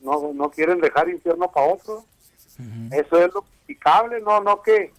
no, 0.00 0.32
no 0.32 0.50
quieren 0.50 0.80
dejar 0.80 1.08
infierno 1.08 1.50
para 1.50 1.72
otro. 1.72 2.04
Eso 2.90 3.18
es 3.18 3.32
lo 3.32 3.42
criticable, 3.42 4.20
no, 4.20 4.40
no 4.40 4.62
que 4.62 4.92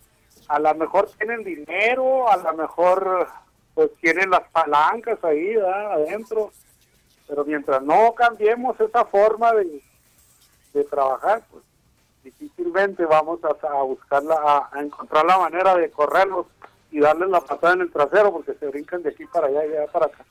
a 0.47 0.59
lo 0.59 0.75
mejor 0.75 1.09
tienen 1.17 1.43
dinero, 1.43 2.29
a 2.29 2.37
lo 2.37 2.53
mejor 2.53 3.27
pues 3.73 3.91
tienen 4.01 4.29
las 4.29 4.47
palancas 4.49 5.23
ahí 5.23 5.55
adentro, 5.55 6.51
pero 7.27 7.45
mientras 7.45 7.81
no 7.81 8.13
cambiemos 8.13 8.79
esa 8.79 9.05
forma 9.05 9.53
de, 9.53 9.81
de 10.73 10.83
trabajar, 10.85 11.43
pues 11.51 11.63
difícilmente 12.23 13.05
vamos 13.05 13.39
a, 13.43 13.83
buscar 13.83 14.23
la, 14.23 14.69
a, 14.71 14.81
encontrar 14.81 15.25
la 15.25 15.37
manera 15.37 15.75
de 15.75 15.91
correrlos 15.91 16.47
y 16.91 16.99
darles 16.99 17.29
la 17.29 17.41
patada 17.41 17.73
en 17.73 17.81
el 17.81 17.91
trasero 17.91 18.31
porque 18.31 18.53
se 18.53 18.67
brincan 18.67 19.03
de 19.03 19.09
aquí 19.09 19.25
para 19.25 19.47
allá 19.47 19.65
y 19.65 19.69
de 19.69 19.79
allá 19.79 19.91
para 19.91 20.05
acá. 20.07 20.23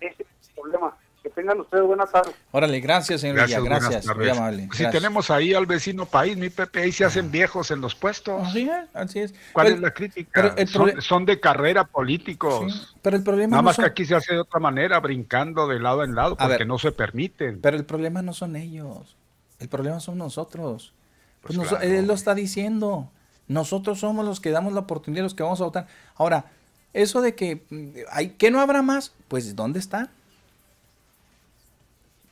Ese 0.00 0.22
es 0.22 0.48
el 0.48 0.54
problema. 0.54 0.96
Que 1.24 1.30
tengan 1.30 1.58
ustedes 1.58 1.82
buenas 1.84 2.12
tardes. 2.12 2.34
Órale, 2.52 2.80
gracias, 2.80 3.22
señor 3.22 3.36
Gracias, 3.36 3.64
gracias 3.64 4.06
muy 4.14 4.28
amable. 4.28 4.68
Si 4.74 4.90
tenemos 4.90 5.30
ahí 5.30 5.54
al 5.54 5.64
vecino 5.64 6.04
país, 6.04 6.36
mi 6.36 6.50
Pepe, 6.50 6.82
ahí 6.82 6.92
se 6.92 7.06
hacen 7.06 7.30
viejos 7.30 7.70
en 7.70 7.80
los 7.80 7.94
puestos. 7.94 8.46
Así 8.46 8.68
es, 8.68 8.84
así 8.92 9.20
es. 9.20 9.34
¿Cuál 9.54 9.68
es 9.68 9.80
la 9.80 9.94
crítica? 9.94 10.54
son, 11.00 11.24
de 11.24 11.40
carrera 11.40 11.84
políticos. 11.84 12.94
pero 13.00 13.16
el 13.16 13.22
problema 13.22 13.52
Nada 13.52 13.62
más 13.62 13.76
que 13.78 13.86
aquí 13.86 14.04
se 14.04 14.14
hace 14.14 14.34
de 14.34 14.40
otra 14.40 14.60
manera, 14.60 15.00
brincando 15.00 15.66
de 15.66 15.80
lado 15.80 16.04
en 16.04 16.14
lado, 16.14 16.36
porque 16.36 16.66
no 16.66 16.78
se 16.78 16.92
permiten. 16.92 17.58
Pero 17.62 17.78
el 17.78 17.86
problema 17.86 18.20
no 18.20 18.34
son 18.34 18.54
ellos. 18.54 19.16
El 19.60 19.70
problema 19.70 20.00
son 20.00 20.18
nosotros. 20.18 20.92
Pues 21.40 21.56
pues 21.56 21.72
él 21.80 22.06
lo 22.06 22.12
está 22.12 22.34
diciendo. 22.34 23.10
Nosotros 23.48 23.98
somos 23.98 24.26
los 24.26 24.40
que 24.40 24.50
damos 24.50 24.74
la 24.74 24.80
oportunidad, 24.80 25.22
los 25.22 25.32
que 25.32 25.42
vamos 25.42 25.62
a 25.62 25.64
votar. 25.64 25.86
Ahora, 26.16 26.44
eso 26.92 27.22
de 27.22 27.34
que 27.34 27.62
mm, 27.70 27.88
hay 28.10 28.30
que 28.30 28.50
no 28.50 28.60
habrá 28.60 28.82
más, 28.82 29.14
pues 29.28 29.56
¿dónde 29.56 29.78
están? 29.78 30.10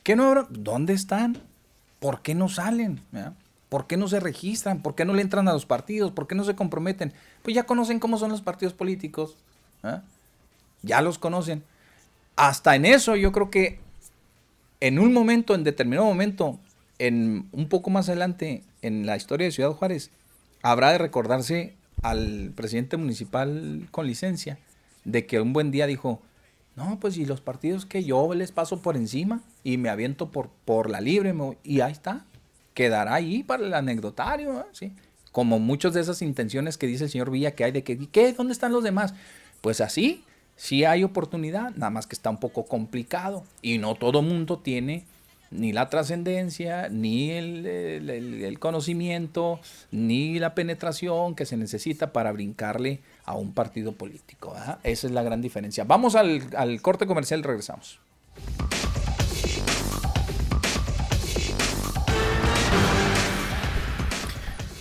¿Qué 0.02 0.16
no 0.16 0.46
¿Dónde 0.50 0.92
están? 0.92 1.38
¿Por 2.00 2.22
qué 2.22 2.34
no 2.34 2.48
salen? 2.48 3.00
¿Por 3.68 3.86
qué 3.86 3.96
no 3.96 4.08
se 4.08 4.20
registran? 4.20 4.82
¿Por 4.82 4.94
qué 4.94 5.04
no 5.04 5.14
le 5.14 5.22
entran 5.22 5.48
a 5.48 5.52
los 5.52 5.66
partidos? 5.66 6.10
¿Por 6.10 6.26
qué 6.26 6.34
no 6.34 6.44
se 6.44 6.56
comprometen? 6.56 7.12
Pues 7.42 7.54
ya 7.54 7.64
conocen 7.64 8.00
cómo 8.00 8.18
son 8.18 8.30
los 8.30 8.42
partidos 8.42 8.74
políticos. 8.74 9.36
Ya 10.82 11.00
los 11.00 11.18
conocen. 11.18 11.62
Hasta 12.34 12.74
en 12.74 12.86
eso 12.86 13.14
yo 13.14 13.30
creo 13.30 13.50
que 13.50 13.78
en 14.80 14.98
un 14.98 15.12
momento, 15.12 15.54
en 15.54 15.62
determinado 15.62 16.06
momento, 16.06 16.58
en 16.98 17.48
un 17.52 17.68
poco 17.68 17.90
más 17.90 18.08
adelante 18.08 18.64
en 18.82 19.06
la 19.06 19.16
historia 19.16 19.46
de 19.46 19.52
Ciudad 19.52 19.70
Juárez, 19.70 20.10
habrá 20.62 20.90
de 20.90 20.98
recordarse 20.98 21.76
al 22.02 22.52
presidente 22.56 22.96
municipal 22.96 23.86
con 23.92 24.08
licencia 24.08 24.58
de 25.04 25.24
que 25.26 25.40
un 25.40 25.52
buen 25.52 25.70
día 25.70 25.86
dijo, 25.86 26.20
no, 26.76 26.98
pues 26.98 27.16
y 27.16 27.26
los 27.26 27.40
partidos 27.40 27.84
que 27.84 28.04
yo 28.04 28.32
les 28.34 28.52
paso 28.52 28.80
por 28.80 28.96
encima 28.96 29.42
y 29.62 29.76
me 29.76 29.90
aviento 29.90 30.30
por, 30.30 30.48
por 30.64 30.88
la 30.88 31.00
libre 31.00 31.34
y 31.64 31.80
ahí 31.80 31.92
está. 31.92 32.24
Quedará 32.74 33.14
ahí 33.14 33.42
para 33.42 33.66
el 33.66 33.74
anecdotario, 33.74 34.60
¿eh? 34.60 34.64
¿sí? 34.72 34.92
Como 35.30 35.58
muchas 35.58 35.92
de 35.92 36.00
esas 36.00 36.22
intenciones 36.22 36.78
que 36.78 36.86
dice 36.86 37.04
el 37.04 37.10
señor 37.10 37.30
Villa 37.30 37.54
que 37.54 37.64
hay 37.64 37.72
de 37.72 37.84
que, 37.84 37.98
¿qué? 38.08 38.32
¿Dónde 38.32 38.52
están 38.52 38.72
los 38.72 38.84
demás? 38.84 39.14
Pues 39.60 39.80
así, 39.82 40.24
sí 40.56 40.84
hay 40.84 41.04
oportunidad, 41.04 41.70
nada 41.72 41.90
más 41.90 42.06
que 42.06 42.14
está 42.14 42.30
un 42.30 42.40
poco 42.40 42.64
complicado 42.64 43.44
y 43.60 43.78
no 43.78 43.94
todo 43.94 44.22
mundo 44.22 44.58
tiene 44.58 45.04
ni 45.52 45.72
la 45.72 45.88
trascendencia, 45.88 46.88
ni 46.88 47.30
el, 47.30 48.56
conocimiento, 48.58 49.60
ni 49.90 50.38
la 50.38 50.54
penetración 50.54 51.34
que 51.34 51.44
se 51.44 51.56
necesita 51.56 52.12
para 52.12 52.32
brincarle 52.32 53.00
a 53.24 53.34
un 53.34 53.52
partido 53.52 53.92
político. 53.92 54.54
Esa 54.82 55.06
es 55.06 55.12
la 55.12 55.22
gran 55.22 55.40
diferencia. 55.40 55.84
Vamos 55.84 56.14
al, 56.14 56.42
al 56.56 56.80
corte 56.82 57.06
comercial 57.06 57.42
regresamos. 57.42 58.00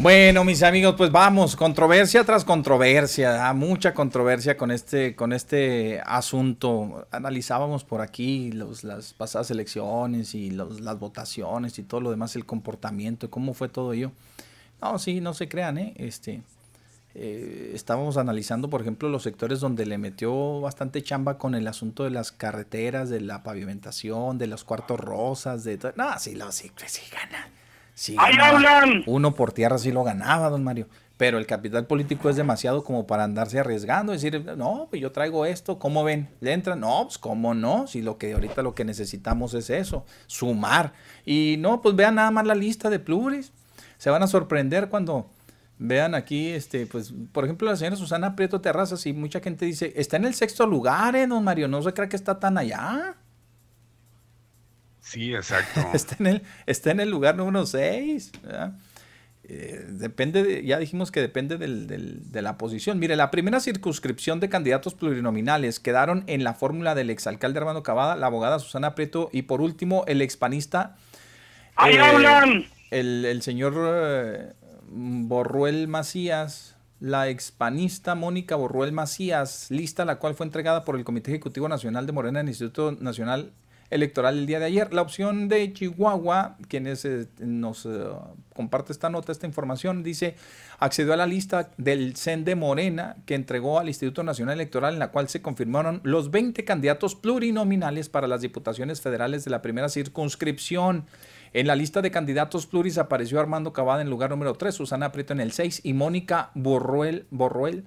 Bueno, 0.02 0.44
mis 0.44 0.64
amigos, 0.64 0.96
pues 0.98 1.12
vamos, 1.12 1.56
controversia 1.56 2.24
tras 2.24 2.44
controversia, 2.44 3.54
mucha 3.54 3.94
controversia 3.94 4.58
con 4.58 4.72
este, 4.72 5.16
con 5.16 5.32
este 5.32 6.02
asunto. 6.04 7.06
Analizábamos 7.12 7.84
por 7.84 8.02
aquí 8.02 8.52
los, 8.52 8.84
las 8.84 9.14
pasadas 9.14 9.52
elecciones 9.52 10.34
y 10.34 10.50
las 10.50 10.98
votaciones 10.98 11.78
y 11.78 11.84
todo 11.84 12.02
lo 12.02 12.10
demás, 12.10 12.36
el 12.36 12.48
comportamiento, 12.48 13.30
cómo 13.30 13.54
fue 13.54 13.70
todo 13.70 13.94
ello. 13.94 14.12
No, 14.82 14.98
sí, 14.98 15.22
no 15.22 15.36
se 15.36 15.48
crean, 15.48 15.78
¿eh? 15.78 15.94
Este, 15.98 16.42
eh, 17.14 17.72
estábamos 17.74 18.18
analizando, 18.18 18.70
por 18.70 18.82
ejemplo, 18.82 19.10
los 19.10 19.24
sectores 19.24 19.60
donde 19.60 19.86
le 19.86 19.98
metió 19.98 20.62
bastante 20.62 21.04
chamba 21.04 21.38
con 21.38 21.56
el 21.56 21.68
asunto 21.68 22.04
de 22.04 22.12
las 22.12 22.32
carreteras, 22.32 23.10
de 23.10 23.22
la 23.22 23.44
pavimentación, 23.44 24.38
de 24.38 24.48
los 24.48 24.64
cuartos 24.64 25.00
rosas, 25.00 25.64
de 25.64 25.78
todo. 25.78 25.94
No, 25.96 26.18
sí, 26.20 26.36
lo, 26.36 26.52
sí, 26.52 26.72
sí 26.88 27.02
gana 27.12 27.50
Sí, 27.94 28.16
Uno 29.06 29.36
por 29.36 29.52
tierra 29.52 29.78
sí 29.78 29.92
lo 29.92 30.04
ganaba, 30.04 30.50
don 30.50 30.64
Mario. 30.64 30.88
Pero 31.18 31.38
el 31.38 31.46
capital 31.46 31.86
político 31.86 32.30
es 32.30 32.36
demasiado 32.36 32.84
como 32.84 33.06
para 33.06 33.24
andarse 33.26 33.60
arriesgando, 33.60 34.12
decir, 34.12 34.44
no, 34.58 34.88
pues 34.90 35.02
yo 35.02 35.12
traigo 35.12 35.46
esto, 35.46 35.78
¿cómo 35.78 36.04
ven? 36.04 36.30
¿Le 36.40 36.54
entran? 36.54 36.80
No, 36.80 37.04
pues 37.04 37.20
cómo 37.20 37.54
no, 37.54 37.86
si 37.86 38.02
lo 38.02 38.18
que 38.18 38.34
ahorita 38.34 38.64
lo 38.64 38.74
que 38.74 38.86
necesitamos 38.86 39.54
es 39.54 39.70
eso, 39.70 40.04
sumar. 40.26 40.94
Y 41.26 41.58
no, 41.60 41.84
pues 41.84 41.96
vean 41.96 42.16
nada 42.16 42.32
más 42.32 42.48
la 42.48 42.56
lista 42.56 42.90
de 42.90 42.98
pluris. 42.98 43.52
se 44.00 44.10
van 44.10 44.24
a 44.24 44.28
sorprender 44.28 44.90
cuando 44.90 45.30
vean 45.82 46.14
aquí, 46.14 46.50
este, 46.50 46.86
pues, 46.86 47.12
por 47.32 47.44
ejemplo, 47.44 47.68
la 47.68 47.76
señora 47.76 47.96
Susana 47.96 48.36
Prieto 48.36 48.62
Terrazas 48.62 49.06
y 49.08 49.14
mucha 49.14 49.40
gente 49.40 49.66
dice, 49.66 49.94
está 49.96 50.18
en 50.18 50.26
el 50.26 50.36
sexto 50.36 50.68
lugar, 50.68 51.16
eh, 51.16 51.26
don 51.26 51.44
Mario, 51.44 51.68
no 51.68 51.82
se 51.82 51.92
cree 51.94 52.08
que 52.08 52.16
está 52.16 52.40
tan 52.40 52.58
allá. 52.60 53.16
Sí, 55.00 55.34
exacto. 55.34 55.82
está, 55.94 56.16
en 56.20 56.28
el, 56.28 56.44
está 56.68 56.92
en 56.92 57.00
el 57.00 57.10
lugar 57.10 57.36
número 57.36 57.66
6. 57.66 58.32
Eh, 59.44 59.86
depende, 59.90 60.44
de, 60.44 60.64
ya 60.64 60.78
dijimos 60.78 61.12
que 61.12 61.20
depende 61.20 61.58
del, 61.58 61.88
del, 61.88 62.32
de 62.32 62.42
la 62.44 62.60
posición. 62.60 63.00
Mire, 63.00 63.16
la 63.16 63.32
primera 63.32 63.60
circunscripción 63.60 64.40
de 64.40 64.50
candidatos 64.50 64.94
plurinominales 64.94 65.80
quedaron 65.80 66.24
en 66.28 66.44
la 66.44 66.54
fórmula 66.54 66.94
del 66.94 67.10
exalcalde 67.10 67.58
Armando 67.58 67.82
Cavada, 67.82 68.16
la 68.16 68.28
abogada 68.28 68.60
Susana 68.60 68.94
Prieto 68.94 69.32
y 69.34 69.42
por 69.42 69.62
último 69.62 70.04
el 70.08 70.22
expanista. 70.22 70.96
¡Ahí 71.76 71.98
hablan! 71.98 72.66
El, 72.92 73.26
el 73.26 73.42
señor 73.42 73.74
eh, 73.78 74.54
Borruel 74.94 75.88
Macías, 75.88 76.76
la 77.00 77.30
expanista 77.30 78.14
Mónica 78.14 78.56
Borruel 78.58 78.92
Macías, 78.92 79.72
lista 79.72 80.04
la 80.04 80.20
cual 80.20 80.36
fue 80.36 80.46
entregada 80.46 80.84
por 80.84 80.98
el 80.98 81.06
Comité 81.06 81.32
Ejecutivo 81.32 81.70
Nacional 81.70 82.06
de 82.06 82.12
Morena 82.12 82.42
en 82.42 82.50
Instituto 82.50 82.92
Nacional 83.00 83.54
Electoral 83.90 84.38
el 84.38 84.46
día 84.46 84.60
de 84.60 84.66
ayer. 84.66 84.94
La 84.94 85.02
opción 85.02 85.48
de 85.48 85.72
Chihuahua, 85.74 86.58
quienes 86.68 87.04
eh, 87.06 87.28
nos 87.40 87.86
eh, 87.86 87.90
comparte 88.54 88.92
esta 88.92 89.10
nota, 89.10 89.32
esta 89.32 89.48
información, 89.48 90.04
dice, 90.04 90.36
accedió 90.80 91.14
a 91.14 91.18
la 91.18 91.26
lista 91.26 91.72
del 91.78 92.16
CEN 92.16 92.46
de 92.46 92.56
Morena 92.56 93.18
que 93.26 93.36
entregó 93.36 93.80
al 93.80 93.88
Instituto 93.88 94.24
Nacional 94.24 94.56
Electoral 94.56 94.94
en 94.94 95.00
la 95.00 95.12
cual 95.12 95.28
se 95.28 95.42
confirmaron 95.42 96.02
los 96.04 96.32
20 96.32 96.64
candidatos 96.66 97.16
plurinominales 97.16 98.10
para 98.10 98.28
las 98.28 98.42
diputaciones 98.42 99.02
federales 99.02 99.44
de 99.46 99.52
la 99.52 99.62
primera 99.62 99.90
circunscripción. 99.90 101.06
En 101.54 101.68
la 101.68 101.76
lista 101.76 102.02
de 102.02 102.12
candidatos 102.12 102.66
pluris 102.66 102.98
apareció 102.98 103.38
Armando 103.38 103.74
Cavada 103.74 104.02
en 104.02 104.10
lugar 104.10 104.30
número 104.30 104.54
3, 104.54 104.74
Susana 104.74 105.12
Prieto 105.12 105.34
en 105.34 105.42
el 105.42 105.52
6 105.52 105.82
y 105.84 105.92
Mónica 105.94 106.52
Borruel, 106.54 107.26
Borruel 107.30 107.84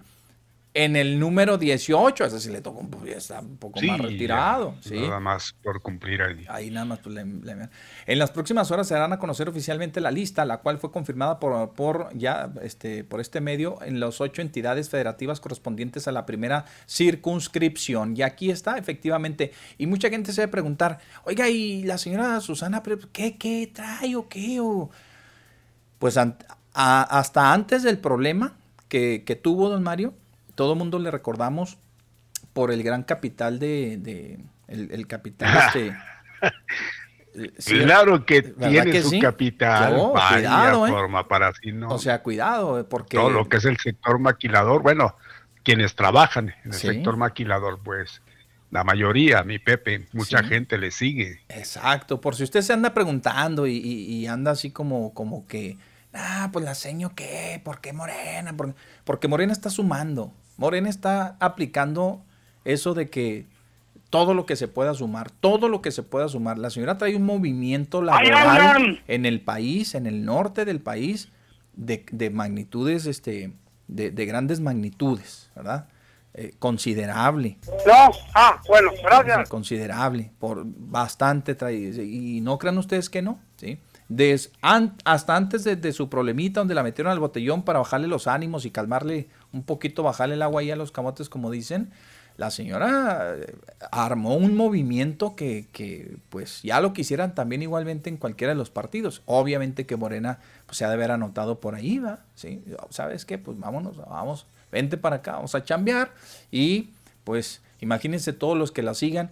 en 0.77 0.97
el 0.97 1.21
número 1.21 1.57
18, 1.57 2.25
ese 2.25 2.41
sí 2.41 2.51
le 2.51 2.61
tocó 2.61 2.81
un 2.81 2.91
poco, 2.91 3.07
está 3.07 3.39
un 3.39 3.59
poco 3.59 3.81
más 3.81 4.01
retirado. 4.01 4.75
¿sí? 4.81 5.01
Nada 5.01 5.21
más 5.21 5.55
por 5.63 5.81
cumplir 5.81 6.21
ahí. 6.21 6.45
Ahí 6.49 6.71
nada 6.73 6.85
más. 6.85 6.99
Pues, 6.99 7.15
le, 7.15 7.25
le, 7.25 7.69
en 8.07 8.19
las 8.19 8.33
próximas 8.33 8.73
horas 8.73 8.89
se 8.89 8.95
darán 8.95 9.13
a 9.13 9.21
conocer 9.21 9.49
oficialmente 9.49 10.01
la 10.01 10.11
lista, 10.11 10.45
la 10.45 10.59
cual 10.59 10.79
fue 10.79 10.91
confirmada 10.91 11.39
por, 11.39 11.75
por, 11.75 12.09
ya, 12.19 12.53
este, 12.61 13.05
por 13.05 13.21
este 13.21 13.41
medio 13.41 13.81
en 13.83 14.01
las 14.01 14.21
ocho 14.21 14.43
entidades 14.43 14.91
federativas 14.91 15.39
correspondientes 15.39 16.09
a 16.09 16.13
la 16.13 16.27
primera 16.27 16.65
circunscripción. 16.89 18.17
Y 18.17 18.23
aquí 18.23 18.51
está, 18.51 18.77
efectivamente. 18.77 19.53
Y 19.79 19.87
mucha 19.87 20.11
gente 20.11 20.33
se 20.33 20.41
debe 20.41 20.51
preguntar, 20.51 20.99
oiga, 21.23 21.49
¿y 21.49 21.85
la 21.85 21.99
señora 21.99 22.41
Susana, 22.41 22.83
qué, 23.13 23.39
qué 23.39 23.71
trae 23.73 24.17
o 24.17 24.29
qué? 24.29 24.59
O... 24.59 24.91
Pues 26.01 26.19
a, 26.19 26.37
hasta 26.73 27.53
antes 27.53 27.85
del 27.85 27.99
problema 27.99 28.57
que, 28.89 29.23
que 29.25 29.37
tuvo 29.37 29.69
don 29.69 29.85
Mario, 29.85 30.15
todo 30.55 30.75
mundo 30.75 30.99
le 30.99 31.11
recordamos 31.11 31.79
por 32.53 32.71
el 32.71 32.83
gran 32.83 33.03
capital 33.03 33.59
de, 33.59 33.99
de 33.99 34.39
el, 34.69 34.91
el, 34.93 35.07
capital 35.07 35.57
este. 35.67 35.97
sí, 37.59 37.79
claro 37.81 38.25
que 38.25 38.43
tiene 38.43 38.91
que 38.91 39.03
su 39.03 39.11
sí? 39.11 39.21
capital, 39.21 39.97
no, 39.97 40.13
vaya 40.13 40.37
cuidado, 40.37 40.87
forma 40.87 41.21
¿eh? 41.21 41.27
para 41.29 41.49
así 41.49 41.73
no. 41.73 41.89
O 41.89 41.99
sea, 41.99 42.23
cuidado, 42.23 42.89
porque 42.89 43.17
todo 43.17 43.31
lo 43.31 43.49
que 43.49 43.59
es 43.59 43.65
el 43.65 43.77
sector 43.79 44.19
maquilador, 44.19 44.83
bueno, 44.83 45.17
quienes 45.63 45.95
trabajan 45.95 46.51
en 46.65 46.73
el 46.73 46.75
sí. 46.75 46.87
sector 46.87 47.17
maquilador, 47.17 47.81
pues 47.83 48.23
la 48.71 48.85
mayoría, 48.85 49.43
mi 49.45 49.59
Pepe, 49.59 50.07
mucha 50.13 50.41
sí. 50.41 50.47
gente 50.47 50.79
le 50.79 50.91
sigue. 50.91 51.41
Exacto, 51.49 52.21
por 52.21 52.35
si 52.35 52.45
usted 52.45 52.61
se 52.61 52.73
anda 52.73 52.93
preguntando 52.93 53.67
y, 53.67 53.77
y, 53.77 54.17
y 54.17 54.27
anda 54.27 54.51
así 54.51 54.71
como, 54.71 55.15
como 55.15 55.47
que, 55.47 55.79
ah, 56.13 56.51
pues 56.53 56.65
la 56.65 56.75
seño 56.75 57.15
qué, 57.15 57.61
¿por 57.65 57.81
qué 57.81 57.93
Morena? 57.93 58.57
Porque, 58.57 58.75
porque 59.05 59.29
Morena 59.29 59.53
está 59.53 59.71
sumando. 59.71 60.33
Morena 60.57 60.89
está 60.89 61.37
aplicando 61.41 62.23
eso 62.65 62.95
de 62.95 63.11
que 63.11 63.47
todo 64.11 64.35
lo 64.35 64.47
que 64.47 64.55
se 64.55 64.69
pueda 64.69 64.95
sumar, 64.95 65.31
todo 65.31 65.69
lo 65.69 65.83
que 65.83 65.91
se 65.91 66.05
pueda 66.05 66.29
sumar. 66.29 66.59
La 66.59 66.71
señora 66.71 66.99
trae 66.99 67.17
un 67.17 67.25
movimiento 67.25 68.01
laboral 68.01 69.03
en 69.09 69.27
el 69.27 69.41
país, 69.41 69.95
en 69.95 70.07
el 70.07 70.25
norte 70.25 70.65
del 70.65 70.81
país, 70.81 71.31
de, 71.75 72.07
de 72.13 72.31
magnitudes, 72.31 73.07
este, 73.07 73.53
de, 73.89 74.13
de, 74.13 74.27
grandes 74.27 74.61
magnitudes, 74.61 75.51
¿verdad? 75.57 75.89
Eh, 76.35 76.53
considerable. 76.59 77.59
No, 77.87 78.13
ah, 78.35 78.61
bueno, 78.69 78.91
gracias. 79.03 79.49
Considerable, 79.49 80.31
por 80.39 80.63
bastante 80.65 81.55
trae, 81.55 81.75
y 81.75 82.41
no 82.41 82.59
crean 82.59 82.79
ustedes 82.79 83.11
que 83.11 83.23
no, 83.23 83.41
¿sí? 83.57 83.79
Des, 84.09 84.53
hasta 84.61 85.37
antes 85.37 85.65
de, 85.65 85.93
su 85.93 86.11
problemita 86.11 86.61
donde 86.61 86.75
la 86.75 86.83
metieron 86.83 87.11
al 87.11 87.21
botellón 87.21 87.63
para 87.63 87.79
bajarle 87.79 88.07
los 88.07 88.27
ánimos 88.27 88.67
y 88.67 88.71
calmarle 88.71 89.29
un 89.53 89.63
poquito, 89.63 90.03
bajarle 90.03 90.35
el 90.35 90.43
agua 90.43 90.61
ahí 90.61 90.71
a 90.71 90.77
los 90.77 90.93
camotes 90.93 91.31
como 91.31 91.51
dicen, 91.51 91.91
la 92.37 92.51
señora 92.51 93.37
armó 93.93 94.35
un 94.35 94.57
movimiento 94.57 95.37
que, 95.37 95.69
que, 95.73 96.17
pues 96.31 96.63
ya 96.63 96.81
lo 96.81 96.93
quisieran 96.93 97.35
también 97.35 97.63
igualmente 97.63 98.11
en 98.11 98.17
cualquiera 98.17 98.53
de 98.53 98.59
los 98.59 98.71
partidos. 98.71 99.23
Obviamente 99.25 99.87
que 99.87 99.97
Morena 99.97 100.41
pues, 100.67 100.79
se 100.79 100.85
ha 100.85 100.89
de 100.89 100.95
haber 100.95 101.13
anotado 101.13 101.61
por 101.61 101.75
ahí, 101.75 101.99
¿va? 101.99 102.21
¿Sí? 102.35 102.63
¿Sabes 102.91 103.25
qué? 103.25 103.39
Pues 103.39 103.59
vámonos, 103.59 103.97
vamos, 103.97 104.47
vente 104.71 104.97
para 104.97 105.17
acá, 105.17 105.33
vamos 105.33 105.55
a 105.55 105.65
chambear 105.65 106.13
y 106.51 106.91
pues 107.23 107.63
imagínense 107.81 108.33
todos 108.33 108.59
los 108.59 108.73
que 108.73 108.83
la 108.83 108.95
sigan, 108.95 109.31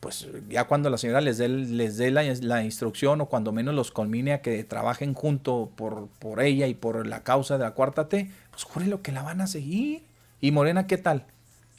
pues 0.00 0.28
ya 0.48 0.64
cuando 0.64 0.90
la 0.90 0.98
señora 0.98 1.20
les 1.20 1.38
dé, 1.38 1.48
les 1.48 1.96
dé 1.96 2.10
la, 2.10 2.62
instrucción 2.62 3.20
o 3.20 3.26
cuando 3.26 3.52
menos 3.52 3.74
los 3.74 3.90
culmine 3.90 4.32
a 4.32 4.42
que 4.42 4.62
trabajen 4.64 5.14
junto 5.14 5.70
por, 5.74 6.08
por 6.18 6.40
ella 6.40 6.66
y 6.66 6.74
por 6.74 7.06
la 7.06 7.22
causa 7.22 7.58
de 7.58 7.64
la 7.64 7.72
cuarta 7.72 8.08
T, 8.08 8.30
pues 8.50 8.64
jure 8.64 8.86
lo 8.86 9.02
que 9.02 9.12
la 9.12 9.22
van 9.22 9.40
a 9.40 9.46
seguir. 9.46 10.04
¿Y 10.40 10.50
Morena 10.50 10.86
qué 10.86 10.98
tal? 10.98 11.24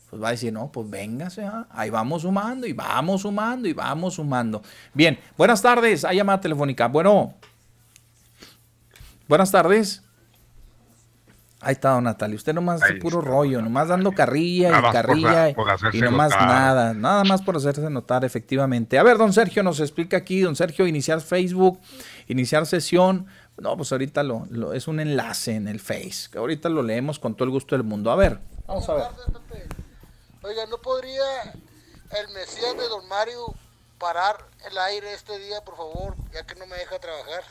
Pues 0.10 0.22
va 0.22 0.30
a 0.30 0.32
decir, 0.32 0.54
no, 0.54 0.72
pues 0.72 0.90
véngase, 0.90 1.44
¿eh? 1.44 1.52
ahí 1.70 1.90
vamos 1.90 2.22
sumando 2.22 2.66
y 2.66 2.74
vamos 2.74 3.22
sumando 3.24 3.68
y 3.68 3.74
vamos 3.74 4.16
sumando. 4.16 4.64
Bien, 4.94 5.20
buenas 5.38 5.62
tardes, 5.62 6.06
hay 6.06 6.18
llamada 6.18 6.40
telefónica. 6.40 6.88
Bueno, 6.88 7.34
buenas 9.28 9.52
tardes. 9.52 10.07
Ahí 11.60 11.74
está, 11.74 11.90
don 11.92 12.04
Natalia. 12.04 12.36
Usted 12.36 12.54
nomás 12.54 12.84
Ahí 12.84 13.00
puro 13.00 13.20
está. 13.20 13.32
rollo, 13.32 13.62
nomás 13.62 13.88
dando 13.88 14.12
carrilla 14.12 14.70
nada 14.70 14.90
y 14.90 14.92
carrilla 14.92 15.54
por, 15.56 15.80
por 15.80 15.96
y 15.96 16.02
nomás 16.02 16.30
notar. 16.30 16.48
nada, 16.48 16.94
nada 16.94 17.24
más 17.24 17.42
por 17.42 17.58
hacerse 17.58 17.90
notar, 17.90 18.24
efectivamente. 18.24 19.00
A 19.00 19.04
ver, 19.04 19.18
don 19.18 19.34
Sergio 19.34 19.64
nos 19.64 19.80
explica 19.80 20.18
aquí, 20.18 20.42
don 20.42 20.56
Sergio, 20.56 20.86
iniciar 20.86 21.20
Facebook, 21.22 21.80
iniciar 22.28 22.66
sesión. 22.68 23.26
No, 23.58 23.76
pues 23.76 23.92
ahorita 23.92 24.22
lo, 24.22 24.46
lo, 24.52 24.74
es 24.74 24.88
un 24.88 25.00
enlace 25.00 25.56
en 25.56 25.68
el 25.68 25.80
Face, 25.80 26.30
que 26.32 26.38
ahorita 26.38 26.70
lo 26.70 26.84
leemos 26.84 27.18
con 27.18 27.34
todo 27.34 27.46
el 27.46 27.50
gusto 27.50 27.74
del 27.76 27.84
mundo. 27.84 28.12
A 28.12 28.16
ver, 28.16 28.38
vamos 28.68 28.88
a 28.88 28.94
ver. 28.94 29.06
Oiga, 30.44 30.66
¿no 30.68 30.78
podría 30.78 31.24
el 32.12 32.34
Mesías 32.36 32.78
de 32.78 32.88
don 32.88 33.08
Mario 33.08 33.56
parar 33.98 34.38
el 34.70 34.78
aire 34.78 35.12
este 35.12 35.40
día, 35.40 35.60
por 35.66 35.76
favor, 35.76 36.16
ya 36.32 36.46
que 36.46 36.54
no 36.54 36.68
me 36.68 36.76
deja 36.78 37.00
trabajar? 37.00 37.42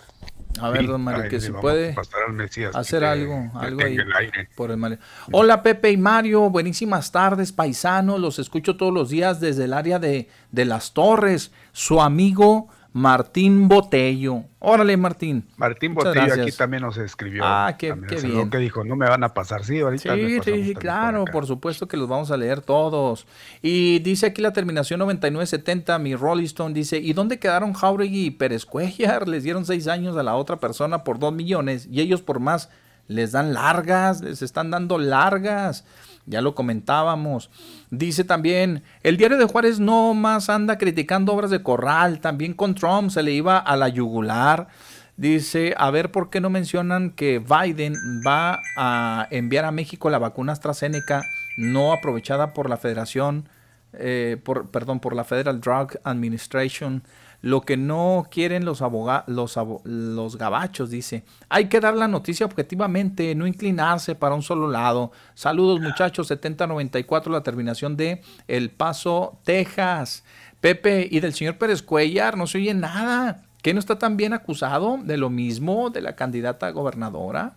A 0.60 0.70
ver, 0.70 0.86
don 0.86 1.02
Mario, 1.02 1.28
que 1.28 1.40
se 1.40 1.52
puede 1.52 1.94
Mesías, 2.32 2.74
hacer 2.74 3.00
que, 3.00 3.06
algo, 3.06 3.50
que 3.60 3.66
algo 3.66 3.84
ahí 3.84 3.96
el 3.96 4.12
aire. 4.12 4.48
por 4.54 4.70
el 4.70 4.76
Mario. 4.76 4.98
Hola 5.32 5.62
Pepe 5.62 5.90
y 5.90 5.96
Mario, 5.96 6.50
buenísimas 6.50 7.12
tardes, 7.12 7.52
paisanos, 7.52 8.20
los 8.20 8.38
escucho 8.38 8.76
todos 8.76 8.92
los 8.92 9.10
días 9.10 9.40
desde 9.40 9.64
el 9.64 9.72
área 9.72 9.98
de, 9.98 10.28
de 10.52 10.64
las 10.64 10.92
Torres. 10.92 11.52
Su 11.72 12.00
amigo 12.00 12.68
Martín 12.97 13.68
Botello. 13.68 14.44
Órale, 14.59 14.97
Martín. 14.97 15.47
Martín 15.59 15.93
Muchas 15.93 16.14
Botello 16.14 16.27
gracias. 16.28 16.47
aquí 16.47 16.56
también 16.56 16.82
nos 16.82 16.97
escribió. 16.97 17.43
Ah, 17.44 17.77
qué, 17.78 17.94
qué 18.09 18.16
bien. 18.23 18.48
que 18.48 18.56
dijo, 18.56 18.85
no 18.85 18.97
me 18.97 19.06
van 19.06 19.23
a 19.23 19.35
pasar. 19.35 19.66
Sí, 19.66 19.81
ahorita. 19.81 20.14
Sí, 20.14 20.40
sí, 20.43 20.74
claro, 20.74 21.27
por, 21.27 21.32
por, 21.32 21.47
supuesto 21.47 21.89
que 21.89 21.98
los 21.98 22.09
vamos 22.09 22.31
a 22.31 22.39
leer 22.39 22.62
todos. 22.62 23.27
Y 23.60 23.98
dice 23.98 24.24
aquí 24.24 24.40
la 24.40 24.55
terminación 24.55 25.01
9970, 25.01 25.98
mi 25.98 26.16
Rolling 26.16 26.47
Stone 26.47 26.73
dice, 26.73 26.97
¿y 26.97 27.12
dónde 27.12 27.39
quedaron 27.39 27.74
Jauregui 27.74 28.24
y 28.24 28.31
Pérez 28.31 28.64
Cuellar? 28.64 29.28
Les 29.28 29.43
dieron 29.43 29.66
seis 29.66 29.89
años 29.89 30.16
a 30.16 30.23
la 30.23 30.35
otra 30.35 30.59
persona 30.59 31.05
por 31.05 31.18
dos 31.18 31.35
millones 31.35 31.86
y 31.90 32.01
ellos 32.01 32.23
por 32.23 32.40
más 32.40 32.70
les 33.09 33.32
dan 33.32 33.52
largas, 33.52 34.23
les 34.23 34.40
están 34.40 34.70
dando 34.70 34.97
largas. 34.97 35.85
Ya 36.26 36.40
lo 36.40 36.54
comentábamos. 36.54 37.50
Dice 37.90 38.24
también, 38.24 38.82
el 39.02 39.16
diario 39.16 39.38
de 39.38 39.44
Juárez 39.44 39.78
no 39.78 40.12
más 40.12 40.50
anda 40.50 40.76
criticando 40.76 41.32
obras 41.32 41.50
de 41.50 41.62
corral, 41.62 42.20
también 42.20 42.52
con 42.52 42.74
Trump 42.74 43.10
se 43.10 43.22
le 43.22 43.32
iba 43.32 43.58
a 43.58 43.76
la 43.76 43.88
yugular. 43.88 44.68
Dice, 45.16 45.74
a 45.78 45.90
ver 45.90 46.10
por 46.10 46.28
qué 46.28 46.40
no 46.40 46.50
mencionan 46.50 47.10
que 47.10 47.38
Biden 47.38 47.94
va 48.26 48.60
a 48.76 49.28
enviar 49.30 49.64
a 49.64 49.70
México 49.70 50.10
la 50.10 50.18
vacuna 50.18 50.52
AstraZeneca 50.52 51.24
no 51.56 51.92
aprovechada 51.92 52.52
por 52.52 52.68
la 52.68 52.76
Federación, 52.76 53.48
eh, 53.94 54.36
por, 54.44 54.70
perdón, 54.70 55.00
por 55.00 55.14
la 55.16 55.24
Federal 55.24 55.60
Drug 55.60 55.92
Administration. 56.04 57.02
Lo 57.47 57.60
que 57.60 57.77
no 57.77 58.27
quieren 58.28 58.64
los 58.64 58.82
abogados, 58.82 59.56
los, 59.85 60.36
gabachos, 60.36 60.90
dice. 60.90 61.23
Hay 61.48 61.68
que 61.68 61.78
dar 61.78 61.94
la 61.94 62.09
noticia 62.09 62.44
objetivamente, 62.44 63.36
no 63.36 63.47
inclinarse 63.47 64.16
para 64.16 64.35
un 64.35 64.43
solo 64.43 64.68
lado. 64.68 65.12
Saludos 65.36 65.78
muchachos, 65.78 66.27
7094, 66.27 67.32
la 67.32 67.44
terminación 67.44 67.97
de 67.97 68.20
El 68.48 68.70
Paso, 68.70 69.39
Texas. 69.44 70.24
Pepe 70.60 71.06
y 71.09 71.20
del 71.20 71.35
señor 71.35 71.56
Pérez 71.56 71.82
Cuellar, 71.82 72.36
no 72.36 72.48
se 72.48 72.59
oye 72.59 72.74
nada. 72.74 73.44
¿Que 73.62 73.73
no 73.73 73.78
está 73.78 73.97
también 73.97 74.32
acusado 74.32 74.98
de 75.01 75.16
lo 75.16 75.31
mismo 75.31 75.90
de 75.90 76.01
la 76.01 76.16
candidata 76.16 76.68
gobernadora? 76.70 77.55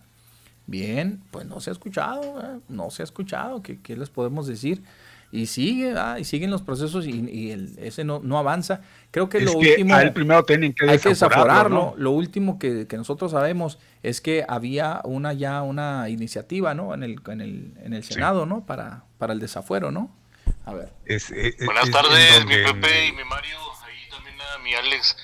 Bien, 0.68 1.20
pues 1.32 1.46
no 1.46 1.58
se 1.58 1.70
ha 1.70 1.72
escuchado, 1.72 2.40
¿eh? 2.40 2.60
no 2.68 2.90
se 2.90 3.02
ha 3.02 3.06
escuchado, 3.06 3.60
¿qué, 3.60 3.80
qué 3.80 3.96
les 3.96 4.08
podemos 4.08 4.46
decir? 4.46 4.84
Y 5.32 5.46
sigue, 5.46 5.94
ah, 5.96 6.16
y 6.18 6.24
siguen 6.24 6.50
los 6.50 6.62
procesos 6.62 7.06
y, 7.06 7.10
y 7.30 7.50
el, 7.52 7.78
ese 7.78 8.02
no, 8.02 8.20
no 8.22 8.36
avanza. 8.38 8.80
Creo 9.12 9.28
que 9.28 9.38
Es 9.38 9.44
lo 9.44 9.52
que 9.60 9.70
último... 9.70 9.94
a 9.94 10.02
él 10.02 10.12
primero 10.12 10.42
tienen 10.42 10.72
que 10.74 10.90
hay 10.90 10.98
que 10.98 11.10
desaforarlo. 11.10 11.94
Lo 11.96 12.10
último 12.10 12.58
que, 12.58 12.88
que 12.88 12.96
nosotros 12.96 13.30
sabemos 13.30 13.78
es 14.02 14.20
que 14.20 14.44
había 14.48 15.00
una 15.04 15.32
ya 15.32 15.62
una 15.62 16.08
iniciativa, 16.08 16.74
¿no? 16.74 16.94
En 16.94 17.04
el, 17.04 17.20
en 17.28 17.40
el, 17.40 17.72
en 17.82 17.94
el 17.94 18.02
Senado, 18.02 18.44
¿no? 18.44 18.66
Para, 18.66 19.04
para 19.18 19.32
el 19.32 19.38
desafuero, 19.38 19.92
¿no? 19.92 20.10
A 20.66 20.74
ver. 20.74 20.92
Es- 21.06 21.30
es- 21.30 21.64
Buenas 21.64 21.84
es 21.84 21.90
tardes, 21.92 22.44
mi 22.46 22.54
Pepe 22.56 23.06
y 23.06 23.12
mi 23.12 23.22
Mario, 23.24 23.56
ahí 23.84 24.10
también 24.10 24.34
a 24.40 24.58
mi 24.58 24.74
Alex. 24.74 25.16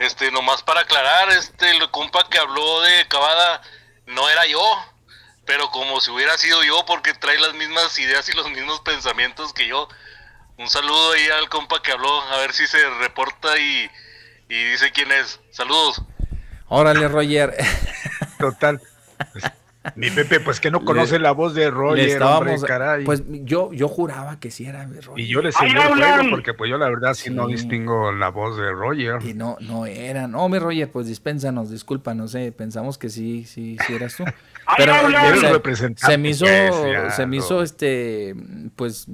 Este, 0.00 0.30
nomás 0.30 0.62
para 0.62 0.80
aclarar, 0.80 1.30
este, 1.30 1.70
el 1.70 1.90
compa 1.90 2.28
que 2.30 2.36
habló 2.38 2.82
de 2.82 2.90
Cavada 3.08 3.62
no 4.06 4.28
era 4.28 4.46
yo, 4.46 4.60
pero 5.46 5.70
como 5.70 6.00
si 6.00 6.10
hubiera 6.10 6.36
sido 6.36 6.62
yo 6.64 6.84
porque 6.86 7.14
trae 7.14 7.38
las 7.38 7.54
mismas 7.54 7.98
ideas 7.98 8.28
y 8.28 8.32
los 8.32 8.50
mismos 8.50 8.80
pensamientos 8.80 9.52
que 9.52 9.66
yo. 9.66 9.88
Un 10.58 10.68
saludo 10.68 11.12
ahí 11.12 11.28
al 11.28 11.48
compa 11.48 11.82
que 11.82 11.92
habló, 11.92 12.20
a 12.22 12.38
ver 12.38 12.52
si 12.52 12.66
se 12.66 12.78
reporta 12.98 13.58
y, 13.58 13.90
y 14.48 14.64
dice 14.70 14.90
quién 14.90 15.12
es. 15.12 15.40
Saludos. 15.52 16.02
Órale, 16.68 17.08
Roger. 17.08 17.56
Total. 18.38 18.80
Pues, 19.94 19.96
mi 19.96 20.10
Pepe, 20.10 20.40
pues 20.40 20.60
que 20.60 20.70
no 20.70 20.84
conoce 20.84 21.14
Le- 21.18 21.24
la 21.24 21.32
voz 21.32 21.54
de 21.54 21.62
Le 21.64 21.70
Roger, 21.70 22.08
estábamos- 22.08 22.52
hombre, 22.54 22.68
caray. 22.68 23.04
Pues 23.04 23.22
yo, 23.28 23.72
yo 23.72 23.88
juraba 23.88 24.38
que 24.40 24.50
sí 24.50 24.64
era 24.66 24.86
mi 24.86 25.00
Roger. 25.00 25.24
y 25.24 25.28
yo 25.28 25.40
le 25.42 25.48
¡Ahí 25.48 25.52
seguí 25.52 25.72
el 25.72 25.78
hablan! 25.78 26.14
juego 26.20 26.30
porque 26.30 26.54
pues 26.54 26.70
yo 26.70 26.78
la 26.78 26.88
verdad 26.88 27.14
sí, 27.14 27.30
no 27.30 27.46
distingo 27.46 28.12
la 28.12 28.28
voz 28.30 28.56
de 28.56 28.70
Roger. 28.72 29.18
Y 29.24 29.34
no, 29.34 29.56
no 29.60 29.86
era. 29.86 30.26
No, 30.28 30.48
mi 30.48 30.58
Roger, 30.58 30.90
pues 30.90 31.06
dispénsanos, 31.06 31.70
disculpa, 31.70 32.14
no 32.14 32.28
sé, 32.28 32.52
pensamos 32.52 32.98
que 32.98 33.08
sí, 33.08 33.44
sí, 33.44 33.76
sí 33.86 33.94
eras 33.94 34.16
tú. 34.16 34.24
¡Ahí 34.66 34.76
Pero 34.78 34.94
Eres 34.94 35.78
se, 35.78 35.94
se 35.96 36.18
me 36.18 36.30
hizo, 36.30 36.44
se 36.46 37.26
me 37.26 37.36
no. 37.36 37.42
hizo 37.42 37.62
este, 37.62 38.34
pues, 38.74 39.06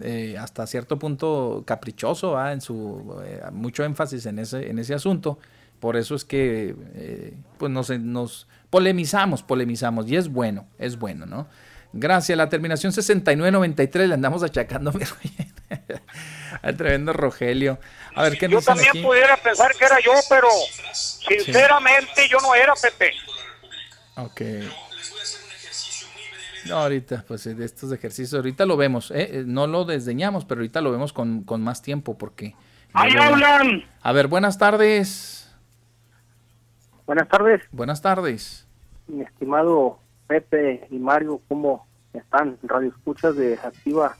eh, 0.00 0.36
hasta 0.38 0.66
cierto 0.66 0.98
punto 0.98 1.64
caprichoso, 1.66 2.38
¿ah? 2.38 2.52
en 2.52 2.60
su, 2.60 3.20
eh, 3.24 3.40
mucho 3.52 3.82
énfasis 3.84 4.26
en 4.26 4.38
ese, 4.38 4.70
en 4.70 4.78
ese 4.78 4.94
asunto. 4.94 5.38
Por 5.80 5.96
eso 5.96 6.14
es 6.14 6.24
que, 6.24 6.76
eh, 6.94 7.34
pues, 7.58 7.72
nos, 7.72 7.90
nos 7.98 8.46
polemizamos, 8.72 9.42
polemizamos, 9.42 10.10
y 10.10 10.16
es 10.16 10.30
bueno, 10.30 10.66
es 10.78 10.98
bueno, 10.98 11.26
¿no? 11.26 11.46
Gracias, 11.92 12.38
la 12.38 12.48
terminación 12.48 12.90
6993 12.90 14.08
le 14.08 14.14
andamos 14.14 14.42
achacando. 14.42 14.94
Al 16.62 16.76
tremendo 16.78 17.12
Rogelio. 17.12 17.78
A 18.14 18.22
ver, 18.22 18.38
¿qué 18.38 18.48
Yo 18.48 18.56
dicen 18.56 18.72
también 18.72 18.88
aquí? 18.88 19.02
pudiera 19.02 19.36
pensar 19.36 19.72
que 19.78 19.84
era 19.84 20.00
yo, 20.00 20.12
pero 20.26 20.48
sinceramente 20.94 22.26
yo 22.30 22.38
no 22.40 22.54
era 22.54 22.72
Pepe. 22.80 23.12
Ok. 24.16 24.40
No, 26.64 26.78
ahorita, 26.78 27.26
pues 27.28 27.44
de 27.44 27.64
estos 27.64 27.92
ejercicios, 27.92 28.32
ahorita 28.32 28.64
lo 28.64 28.78
vemos, 28.78 29.10
¿eh? 29.10 29.28
Eh, 29.32 29.44
no 29.46 29.66
lo 29.66 29.84
desdeñamos, 29.84 30.46
pero 30.46 30.60
ahorita 30.60 30.80
lo 30.80 30.92
vemos 30.92 31.12
con, 31.12 31.44
con 31.44 31.60
más 31.60 31.82
tiempo 31.82 32.16
porque... 32.16 32.54
¡Ahí 32.94 33.14
hablan! 33.18 33.84
A 34.00 34.12
ver, 34.12 34.28
buenas 34.28 34.56
tardes. 34.56 35.41
Buenas 37.12 37.28
tardes, 37.28 37.60
Buenas 37.72 38.00
tardes. 38.00 38.66
mi 39.06 39.20
estimado 39.20 39.98
Pepe 40.26 40.86
y 40.90 40.98
Mario, 40.98 41.42
¿cómo 41.46 41.86
están? 42.14 42.56
Radio 42.62 42.88
Escuchas 42.88 43.36
de 43.36 43.52
Activa 43.62 44.16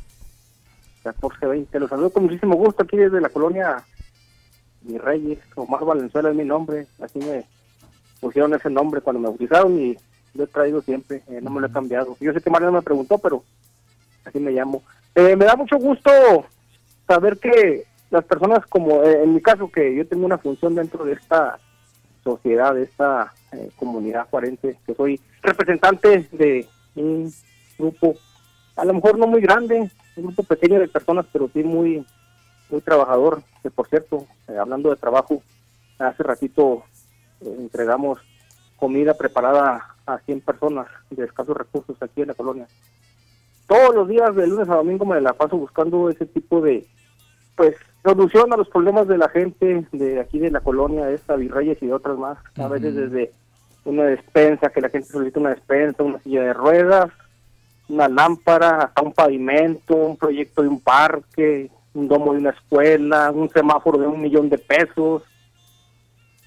1420. 0.97 1.81
Los 1.81 1.89
saludo 1.89 2.11
con 2.11 2.25
muchísimo 2.25 2.55
gusto 2.55 2.83
aquí 2.83 2.99
desde 2.99 3.23
la 3.23 3.31
colonia 3.31 3.83
Mi 4.83 4.99
Reyes. 4.99 5.39
Omar 5.55 5.87
Valenzuela 5.87 6.29
es 6.29 6.37
mi 6.37 6.45
nombre. 6.45 6.87
Así 7.01 7.19
me 7.19 7.47
pusieron 8.21 8.53
ese 8.53 8.69
nombre 8.69 9.01
cuando 9.01 9.21
me 9.21 9.29
bautizaron 9.29 9.81
y 9.81 9.97
lo 10.35 10.45
he 10.45 10.49
traído 10.49 10.83
siempre. 10.83 11.23
eh, 11.29 11.41
no 11.41 11.49
me 11.49 11.63
lo 11.63 11.69
he 11.69 11.73
cambiado. 11.73 12.15
Yo 12.21 12.35
sé 12.35 12.43
que 12.43 12.51
Mario 12.51 12.67
no 12.67 12.75
me 12.77 12.83
preguntó, 12.83 13.17
pero 13.17 13.43
así 14.27 14.39
me 14.39 14.51
llamo. 14.51 14.83
Eh, 15.15 15.35
me 15.35 15.47
da 15.47 15.57
mucho 15.57 15.79
gusto 15.79 16.11
saber 17.09 17.39
que 17.39 17.87
las 18.11 18.25
personas 18.27 18.67
como, 18.67 19.03
eh, 19.03 19.23
en 19.23 19.33
mi 19.33 19.41
caso, 19.41 19.73
que 19.73 19.97
yo 19.97 20.07
tengo 20.07 20.27
una 20.27 20.37
función 20.37 20.75
dentro 20.75 21.07
de 21.07 21.15
esta 21.15 21.59
sociedad, 22.23 22.75
de 22.75 22.85
esta 22.85 23.33
eh, 23.53 23.71
comunidad 23.77 24.29
juarense, 24.31 24.79
que 24.87 24.95
soy 24.95 25.21
representante 25.43 26.29
de 26.33 26.69
un 26.95 27.33
grupo, 27.79 28.15
a 28.77 28.85
lo 28.85 28.95
mejor 28.95 29.19
no 29.19 29.27
muy 29.27 29.41
grande, 29.41 29.91
un 30.17 30.25
grupo 30.25 30.43
pequeño 30.43 30.79
de 30.79 30.89
personas, 30.89 31.27
pero 31.33 31.49
sí 31.53 31.63
muy 31.63 32.05
muy 32.73 32.81
trabajador, 32.81 33.43
que 33.63 33.71
por 33.71 33.87
cierto, 33.87 34.27
eh, 34.49 34.57
hablando 34.57 34.91
de 34.91 34.97
trabajo, 34.97 35.43
hace 35.99 36.23
ratito 36.23 36.85
eh, 37.43 37.55
entregamos 37.59 38.19
comida 38.77 39.15
preparada 39.15 39.95
a 40.07 40.19
100 40.19 40.41
personas 40.41 40.89
de 41.11 41.25
escasos 41.25 41.57
recursos 41.57 41.97
aquí 42.01 42.23
en 42.23 42.29
la 42.29 42.35
colonia. 42.35 42.67
Todos 43.69 43.95
los 43.95 44.09
días, 44.09 44.35
de 44.35 44.47
lunes 44.47 44.69
a 44.69 44.77
domingo, 44.77 45.05
me 45.05 45.21
la 45.21 45.35
paso 45.35 45.57
buscando 45.57 46.11
ese 46.11 46.27
tipo 46.27 46.61
de, 46.61 46.87
pues, 47.57 47.77
solución 48.05 48.53
a 48.53 48.57
los 48.57 48.69
problemas 48.69 49.07
de 49.09 49.19
la 49.19 49.29
gente 49.29 49.87
de 49.93 50.21
aquí 50.21 50.39
de 50.39 50.51
la 50.51 50.61
colonia, 50.61 51.07
de 51.07 51.15
esta 51.15 51.37
Virreyes 51.37 51.83
y 51.83 51.87
de 51.87 51.93
otras 51.95 52.19
más. 52.19 52.39
A 52.59 52.69
veces 52.69 52.95
desde 52.95 53.33
una 53.85 54.05
despensa, 54.05 54.71
que 54.71 54.81
la 54.81 54.89
gente 54.89 55.09
solicita 55.09 55.41
una 55.41 55.51
despensa, 55.51 56.03
una 56.03 56.19
silla 56.21 56.43
de 56.43 56.53
ruedas, 56.53 57.11
una 57.89 58.09
lámpara, 58.09 58.79
hasta 58.79 59.03
un 59.03 59.13
pavimento, 59.13 59.95
un 59.95 60.17
proyecto 60.17 60.63
de 60.63 60.69
un 60.69 60.81
parque, 60.81 61.71
un 61.95 62.09
domo 62.09 62.33
de 62.33 62.39
una 62.39 62.51
escuela, 62.51 63.31
un 63.33 63.51
semáforo 63.51 63.99
de 63.99 64.07
un 64.07 64.21
millón 64.21 64.49
de 64.49 64.59
pesos, 64.59 65.23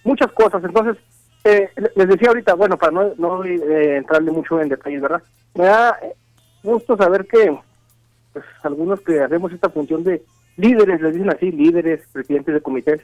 muchas 0.04 0.32
cosas. 0.32 0.64
Entonces, 0.64 0.98
eh, 1.44 1.70
le- 1.76 1.92
les 1.96 2.08
decía 2.08 2.30
ahorita, 2.30 2.54
bueno, 2.56 2.78
para 2.78 2.92
no, 2.92 3.14
no 3.18 3.44
eh, 3.44 3.98
entrarle 3.98 4.32
mucho 4.32 4.60
en 4.60 4.70
detalles, 4.70 5.02
¿verdad? 5.02 5.22
Me 5.54 5.66
da 5.66 5.98
gusto 6.64 6.98
saber 6.98 7.26
que 7.28 7.56
pues, 8.34 8.46
algunos 8.64 9.00
que 9.02 9.22
hacemos 9.22 9.52
esta 9.52 9.70
función 9.70 10.04
de 10.04 10.24
líderes, 10.58 11.02
les 11.02 11.14
dicen 11.14 11.30
así, 11.30 11.52
líderes, 11.52 12.02
presidentes 12.12 12.54
de 12.54 12.62
comités, 12.62 13.02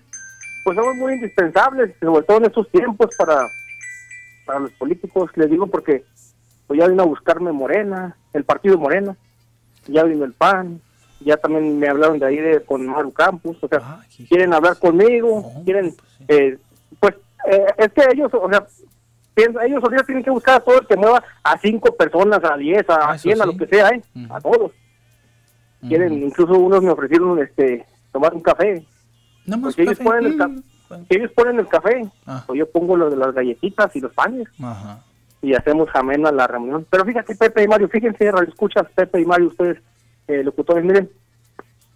pues 0.63 0.75
somos 0.77 0.95
muy 0.95 1.13
indispensables, 1.13 1.91
sobre 1.99 2.23
todo 2.25 2.37
en 2.37 2.45
estos 2.45 2.69
tiempos 2.69 3.09
para, 3.17 3.47
para 4.45 4.59
los 4.59 4.71
políticos, 4.73 5.31
les 5.35 5.49
digo 5.49 5.67
porque 5.67 6.03
pues 6.67 6.79
ya 6.79 6.87
vino 6.87 7.03
a 7.03 7.07
buscarme 7.07 7.51
Morena, 7.51 8.15
el 8.33 8.43
partido 8.45 8.77
Morena, 8.77 9.15
ya 9.87 10.03
vino 10.03 10.23
el 10.23 10.33
PAN, 10.33 10.79
ya 11.19 11.37
también 11.37 11.77
me 11.79 11.87
hablaron 11.87 12.17
de 12.19 12.25
ahí 12.25 12.37
de, 12.37 12.61
con 12.61 12.85
Maru 12.87 13.11
Campos, 13.11 13.57
o 13.61 13.67
sea, 13.67 13.79
Ah, 13.83 14.03
quieren 14.29 14.53
hablar 14.53 14.77
conmigo, 14.79 15.51
quieren, 15.65 15.93
pues 15.95 16.09
sí. 16.17 16.25
eh, 16.29 16.57
pues 16.99 17.15
eh, 17.49 17.65
es 17.77 17.91
que 17.93 18.03
ellos, 18.13 18.31
o 18.33 18.49
sea, 18.49 18.65
ellos 19.35 19.83
ahorita 19.83 20.03
tienen 20.03 20.23
que 20.23 20.29
buscar 20.29 20.55
a 20.57 20.59
todo 20.59 20.79
el 20.79 20.87
que 20.87 20.95
mueva 20.95 21.23
a 21.43 21.57
cinco 21.57 21.95
personas, 21.95 22.39
a 22.43 22.55
diez, 22.57 22.87
a 22.89 23.11
Ah, 23.11 23.17
cien, 23.17 23.41
a 23.41 23.45
lo 23.45 23.57
que 23.57 23.65
sea, 23.67 23.89
¿eh? 23.89 24.01
A 24.29 24.39
todos. 24.39 24.71
Quieren, 25.87 26.13
incluso 26.23 26.53
unos 26.53 26.83
me 26.83 26.91
ofrecieron 26.91 27.39
este 27.41 27.85
tomar 28.11 28.33
un 28.33 28.41
café, 28.41 28.85
más 29.47 29.59
porque 29.59 29.81
ellos 29.83 29.99
ponen 29.99 30.25
el 30.33 30.37
ca- 30.37 30.47
bueno. 30.89 31.05
que 31.09 31.17
ellos 31.17 31.31
ponen 31.31 31.59
el 31.59 31.67
café, 31.67 32.05
Ah. 32.27 32.43
o 32.47 32.53
yo 32.55 32.69
pongo 32.69 32.95
lo 32.97 33.09
de 33.09 33.15
las 33.17 33.33
galletitas 33.33 33.95
y 33.95 33.99
los 34.01 34.13
panes 34.13 34.47
Ajá. 34.61 35.03
y 35.41 35.53
hacemos 35.55 35.89
amena 35.93 36.31
la 36.31 36.45
reunión. 36.47 36.85
Pero 36.89 37.03
fíjate, 37.05 37.35
Pepe 37.35 37.63
y 37.63 37.67
Mario, 37.67 37.87
fíjense, 37.89 38.31
escuchas, 38.47 38.85
Pepe 38.93 39.21
y 39.21 39.25
Mario, 39.25 39.47
ustedes, 39.47 39.79
eh, 40.27 40.43
locutores, 40.43 40.83
miren, 40.85 41.09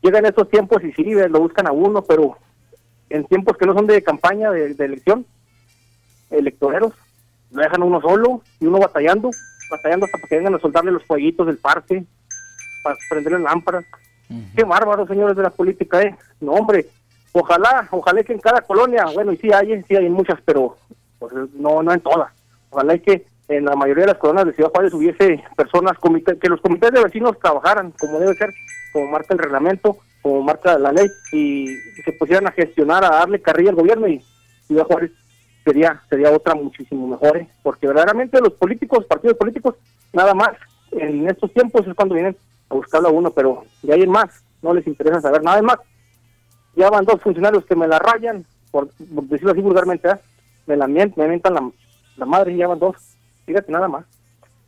llegan 0.02 0.26
estos 0.26 0.50
tiempos 0.50 0.84
y 0.84 0.92
sí, 0.94 1.04
lo 1.04 1.40
buscan 1.40 1.68
a 1.68 1.72
uno, 1.72 2.02
pero 2.04 2.38
en 3.10 3.26
tiempos 3.26 3.56
que 3.58 3.66
no 3.68 3.74
son 3.74 3.86
de 3.86 4.02
campaña, 4.02 4.50
de, 4.52 4.74
de 4.74 4.86
elección, 4.86 5.26
electoreros, 6.32 6.94
lo 7.52 7.62
dejan 7.62 7.84
uno 7.84 8.02
solo 8.02 8.42
y 8.60 8.66
uno 8.66 8.80
batallando, 8.80 9.30
batallando 9.70 10.06
hasta 10.06 10.28
que 10.28 10.36
vengan 10.38 10.56
a 10.56 10.60
soltarle 10.60 10.92
los 10.92 11.04
fueguitos 11.06 11.46
del 11.48 11.58
parque, 11.58 12.04
para 12.86 12.98
prenderle 13.10 13.40
lámparas. 13.40 13.84
Ujú. 14.30 14.42
Qué 14.56 14.64
bárbaro, 14.64 15.08
señores 15.08 15.36
de 15.36 15.42
la 15.44 15.50
política, 15.50 16.02
¿eh? 16.04 16.16
No, 16.40 16.52
hombre, 16.54 16.86
ojalá, 17.34 17.88
ojalá 17.90 18.24
que 18.24 18.34
en 18.34 18.40
cada 18.40 18.62
colonia, 18.62 19.06
bueno, 19.14 19.34
y 19.34 19.38
sí 19.38 19.52
hay, 19.52 19.74
eh, 19.74 19.84
sí 19.88 19.96
hay 19.96 20.06
en 20.06 20.14
muchas, 20.14 20.40
pero 20.46 20.78
pues, 21.18 21.34
no, 21.56 21.82
no 21.82 21.92
en 21.92 22.00
todas. 22.02 22.32
Ojalá 22.70 22.98
que 23.00 23.26
en 23.48 23.66
la 23.66 23.76
mayoría 23.76 24.06
de 24.06 24.12
las 24.12 24.20
colonias 24.20 24.46
de 24.46 24.54
Ciudad 24.54 24.70
Juárez 24.72 24.94
hubiese 24.94 25.44
personas, 25.56 25.98
comité- 25.98 26.38
que 26.40 26.48
los 26.50 26.62
comités 26.62 26.92
de 26.92 27.04
vecinos 27.04 27.38
trabajaran 27.40 27.92
como 28.00 28.20
debe 28.20 28.36
ser, 28.36 28.54
como 28.94 29.12
marca 29.12 29.34
el 29.34 29.40
reglamento, 29.40 29.98
como 30.22 30.42
marca 30.44 30.78
la 30.78 30.92
ley, 30.92 31.08
y 31.32 31.68
se 32.04 32.12
pusieran 32.20 32.48
a 32.48 32.52
gestionar, 32.52 33.04
a 33.04 33.10
darle 33.10 33.42
carrilla 33.42 33.72
al 33.72 33.76
gobierno 33.76 34.08
y 34.08 34.24
Ciudad 34.68 34.86
Juárez 34.86 35.12
sería 35.64 36.00
sería 36.10 36.32
otra 36.32 36.54
muchísimo 36.56 37.08
mejor, 37.08 37.38
¿eh? 37.38 37.48
porque 37.64 37.88
verdaderamente 37.88 38.40
los 38.40 38.54
políticos, 38.54 39.06
partidos 39.06 39.38
políticos, 39.38 39.76
nada 40.14 40.34
más 40.36 40.52
en 40.92 41.28
estos 41.28 41.52
tiempos 41.54 41.86
es 41.88 41.94
cuando 41.96 42.16
vienen 42.16 42.36
a 42.76 42.80
buscarlo 42.80 43.10
a 43.10 43.12
uno, 43.12 43.32
pero 43.32 43.64
de 43.82 43.94
ahí 43.94 44.02
en 44.02 44.12
más 44.12 44.44
no 44.62 44.74
les 44.74 44.88
interesa 44.88 45.22
saber 45.22 45.44
nada 45.44 45.62
más. 45.62 45.78
Ya 46.76 46.90
van 46.90 47.06
dos 47.06 47.22
funcionarios 47.22 47.66
que 47.66 47.76
me 47.76 47.88
la 47.88 48.00
rayan, 48.00 48.46
por, 48.72 48.90
por 48.90 49.24
decirlo 49.26 49.52
así 49.52 49.62
vulgarmente, 49.62 50.10
¿eh? 50.10 50.16
me 50.66 50.76
la 50.76 50.88
mientan, 50.88 51.24
me 51.24 51.30
mientan 51.30 51.54
la, 51.54 51.72
la 52.18 52.26
madre 52.26 52.54
y 52.54 52.58
ya 52.58 52.68
van 52.68 52.80
dos. 52.80 52.96
Fíjate 53.46 53.72
nada 53.72 53.88
más. 53.88 54.06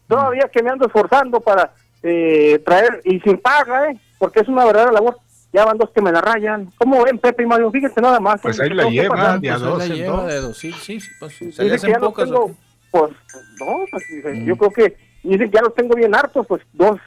Todavía 0.07 0.49
que 0.51 0.63
me 0.63 0.69
ando 0.69 0.85
esforzando 0.85 1.41
para 1.41 1.73
eh, 2.03 2.61
traer, 2.65 3.01
y 3.03 3.19
sin 3.19 3.37
paga, 3.39 3.89
¿eh? 3.89 3.99
porque 4.17 4.41
es 4.41 4.47
una 4.47 4.65
verdadera 4.65 4.91
labor. 4.91 5.17
Ya 5.51 5.65
van 5.65 5.77
dos 5.77 5.89
que 5.91 6.01
me 6.01 6.11
la 6.11 6.21
rayan. 6.21 6.71
¿Cómo 6.77 7.03
ven, 7.03 7.19
Pepe 7.19 7.43
y 7.43 7.45
Mario? 7.45 7.71
Fíjense 7.71 7.99
nada 8.01 8.19
más. 8.19 8.41
Pues 8.41 8.59
¿eh? 8.59 8.63
ahí 8.63 8.69
la 8.69 8.83
¿Qué 8.83 8.91
lleva, 8.91 9.37
de 9.37 9.49
a 9.49 9.57
Pues 9.57 9.63
ahí 9.63 9.69
dos 9.69 9.89
la 9.89 9.95
lleva 9.95 10.25
de 10.27 10.41
dos, 10.41 10.57
sí, 10.57 10.71
sí, 10.71 10.99
pues, 11.19 11.33
se 11.35 11.63
le 11.63 11.69
que 11.69 11.75
hacen 11.75 11.91
ya 11.91 11.99
los 11.99 12.09
pocas. 12.09 12.25
tengo, 12.25 12.55
pues, 12.91 13.11
no, 13.59 13.85
pues, 13.91 14.45
yo 14.45 14.55
creo 14.57 14.71
que, 14.71 14.97
dicen 15.23 15.49
que 15.49 15.57
ya 15.57 15.61
los 15.61 15.73
tengo 15.73 15.95
bien 15.95 16.13
hartos, 16.13 16.45
pues, 16.47 16.61
dos, 16.73 16.99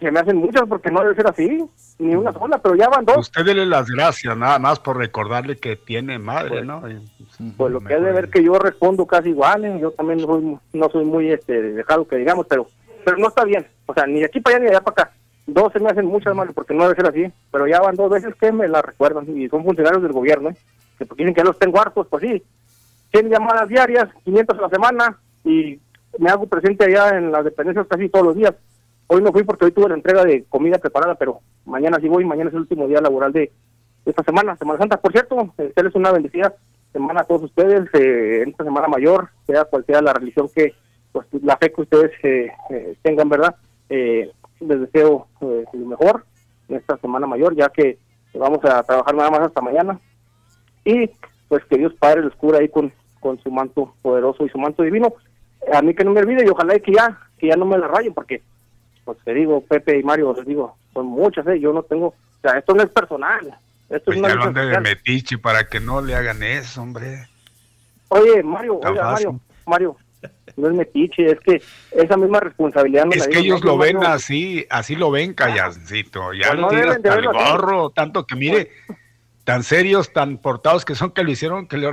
se 0.00 0.10
me 0.10 0.20
hacen 0.20 0.36
muchas 0.36 0.62
porque 0.68 0.90
no 0.90 1.00
debe 1.02 1.14
ser 1.14 1.26
así, 1.26 1.64
ni 1.98 2.14
una 2.14 2.32
sola, 2.32 2.58
pero 2.58 2.74
ya 2.74 2.88
van 2.88 3.04
dos. 3.04 3.18
Usted 3.18 3.44
dele 3.44 3.64
las 3.66 3.86
gracias, 3.88 4.36
nada 4.36 4.58
más 4.58 4.78
por 4.78 4.96
recordarle 4.96 5.56
que 5.56 5.76
tiene 5.76 6.18
madre, 6.18 6.64
¿no? 6.64 6.82
Y- 6.90 7.00
Pues 7.56 7.72
lo 7.72 7.80
que 7.80 7.94
es 7.94 8.02
de 8.02 8.12
ver 8.12 8.28
que 8.30 8.42
yo 8.42 8.58
respondo 8.58 9.06
casi 9.06 9.30
igual, 9.30 9.64
¿eh? 9.64 9.78
yo 9.80 9.90
también 9.92 10.20
no 10.20 10.26
soy, 10.26 10.58
no 10.72 10.88
soy 10.90 11.04
muy 11.04 11.30
este, 11.32 11.60
dejado 11.62 12.06
que 12.06 12.16
digamos, 12.16 12.46
pero 12.48 12.66
pero 13.04 13.16
no 13.16 13.28
está 13.28 13.44
bien, 13.44 13.66
o 13.86 13.94
sea, 13.94 14.06
ni 14.06 14.20
de 14.20 14.26
aquí 14.26 14.40
para 14.40 14.56
allá 14.56 14.64
ni 14.64 14.70
de 14.70 14.76
allá 14.76 14.84
para 14.84 15.02
acá. 15.04 15.12
Dos 15.46 15.72
se 15.72 15.80
me 15.80 15.88
hacen 15.88 16.04
muchas 16.04 16.34
malas 16.34 16.52
porque 16.54 16.74
no 16.74 16.82
debe 16.82 16.94
ser 16.94 17.06
así, 17.06 17.32
pero 17.50 17.66
ya 17.66 17.80
van 17.80 17.96
dos 17.96 18.10
veces 18.10 18.34
que 18.34 18.52
me 18.52 18.68
la 18.68 18.82
recuerdan 18.82 19.24
y 19.34 19.48
son 19.48 19.64
funcionarios 19.64 20.02
del 20.02 20.12
gobierno, 20.12 20.50
¿eh? 20.50 20.56
que 20.98 21.06
porque 21.06 21.22
dicen 21.22 21.34
que 21.34 21.44
los 21.44 21.58
tengo 21.58 21.80
hartos, 21.80 22.06
pues 22.08 22.22
sí, 22.22 22.42
100 23.12 23.30
llamadas 23.30 23.66
diarias, 23.68 24.08
500 24.24 24.58
a 24.58 24.62
la 24.62 24.68
semana 24.68 25.16
y 25.44 25.78
me 26.18 26.28
hago 26.28 26.46
presente 26.46 26.84
allá 26.84 27.16
en 27.16 27.32
las 27.32 27.44
dependencias 27.44 27.86
casi 27.88 28.08
todos 28.10 28.26
los 28.26 28.36
días. 28.36 28.54
Hoy 29.08 29.22
no 29.22 29.32
fui 29.32 29.42
porque 29.42 29.64
hoy 29.64 29.72
tuve 29.72 29.88
la 29.88 29.94
entrega 29.94 30.24
de 30.24 30.44
comida 30.44 30.78
preparada, 30.78 31.14
pero 31.14 31.40
mañana 31.64 31.98
sí 32.00 32.08
voy, 32.08 32.24
mañana 32.24 32.50
es 32.50 32.54
el 32.54 32.60
último 32.60 32.86
día 32.86 33.00
laboral 33.00 33.32
de 33.32 33.50
esta 34.04 34.22
semana, 34.22 34.56
Semana 34.56 34.78
Santa. 34.78 35.00
Por 35.00 35.12
cierto, 35.12 35.54
es 35.58 35.94
una 35.94 36.12
bendecida 36.12 36.54
semana 36.92 37.22
a 37.22 37.24
todos 37.24 37.44
ustedes, 37.44 37.88
eh, 37.94 38.42
en 38.42 38.50
esta 38.50 38.64
semana 38.64 38.86
mayor, 38.86 39.28
sea 39.46 39.64
cual 39.64 39.84
sea 39.86 40.02
la 40.02 40.12
religión 40.12 40.48
que, 40.54 40.74
pues 41.12 41.26
la 41.42 41.56
fe 41.56 41.72
que 41.72 41.80
ustedes 41.80 42.12
eh, 42.22 42.50
eh, 42.70 42.96
tengan, 43.02 43.28
¿verdad? 43.28 43.56
Eh, 43.88 44.30
les 44.60 44.80
deseo 44.80 45.26
eh, 45.40 45.64
lo 45.72 45.86
mejor 45.86 46.24
en 46.68 46.76
esta 46.76 46.98
semana 46.98 47.26
mayor, 47.26 47.54
ya 47.54 47.68
que 47.70 47.98
vamos 48.34 48.62
a 48.64 48.82
trabajar 48.82 49.14
nada 49.14 49.30
más 49.30 49.40
hasta 49.40 49.62
mañana. 49.62 49.98
Y 50.84 51.10
pues 51.48 51.64
que 51.64 51.78
Dios 51.78 51.94
Padre 51.94 52.22
los 52.22 52.34
cubra 52.34 52.58
ahí 52.58 52.68
con, 52.68 52.92
con 53.20 53.38
su 53.40 53.50
manto 53.50 53.94
poderoso 54.02 54.44
y 54.44 54.50
su 54.50 54.58
manto 54.58 54.82
divino. 54.82 55.14
A 55.72 55.80
mí 55.80 55.94
que 55.94 56.04
no 56.04 56.12
me 56.12 56.20
olvide 56.20 56.44
y 56.44 56.50
ojalá 56.50 56.78
que 56.78 56.92
ya, 56.92 57.18
que 57.38 57.48
ya 57.48 57.56
no 57.56 57.64
me 57.64 57.78
la 57.78 57.88
rayen, 57.88 58.12
porque, 58.12 58.42
pues 59.08 59.24
te 59.24 59.32
digo, 59.32 59.62
Pepe 59.62 59.98
y 59.98 60.02
Mario, 60.02 60.34
les 60.36 60.44
digo, 60.44 60.76
son 60.92 61.06
muchas, 61.06 61.46
¿eh? 61.46 61.58
Yo 61.58 61.72
no 61.72 61.82
tengo, 61.82 62.08
o 62.08 62.14
sea, 62.42 62.58
esto 62.58 62.74
no 62.74 62.82
es 62.82 62.90
personal. 62.90 63.40
Esto 63.88 64.04
Pues 64.04 64.18
es 64.18 64.22
una 64.22 64.28
ya 64.28 64.34
lo 64.34 64.52
de 64.52 64.80
metiche 64.80 65.38
para 65.38 65.66
que 65.66 65.80
no 65.80 66.02
le 66.02 66.14
hagan 66.14 66.42
eso, 66.42 66.82
hombre. 66.82 67.26
Oye, 68.08 68.42
Mario, 68.42 68.80
oiga. 68.84 69.04
Mario, 69.12 69.40
Mario, 69.64 69.96
no 70.58 70.68
es 70.68 70.74
metiche, 70.74 71.24
es 71.32 71.40
que 71.40 71.62
esa 71.92 72.18
misma 72.18 72.40
responsabilidad 72.40 73.06
me 73.06 73.16
Es 73.16 73.24
la 73.24 73.32
que 73.32 73.38
ellos 73.38 73.64
lo 73.64 73.78
ven 73.78 73.96
Mario. 73.96 74.10
así, 74.12 74.66
así 74.68 74.94
lo 74.94 75.10
ven, 75.10 75.32
callancito. 75.32 76.34
Ya 76.34 76.48
Pues 76.48 76.60
no 76.60 76.68
de 76.68 76.82
hasta 76.82 77.14
el 77.14 77.28
gorro, 77.28 77.88
tanto 77.88 78.26
que 78.26 78.36
mire, 78.36 78.70
tan 79.44 79.62
serios, 79.62 80.12
tan 80.12 80.36
portados 80.36 80.84
que 80.84 80.94
son 80.94 81.12
que 81.12 81.24
lo 81.24 81.30
hicieron, 81.30 81.66
que 81.66 81.78
le, 81.78 81.92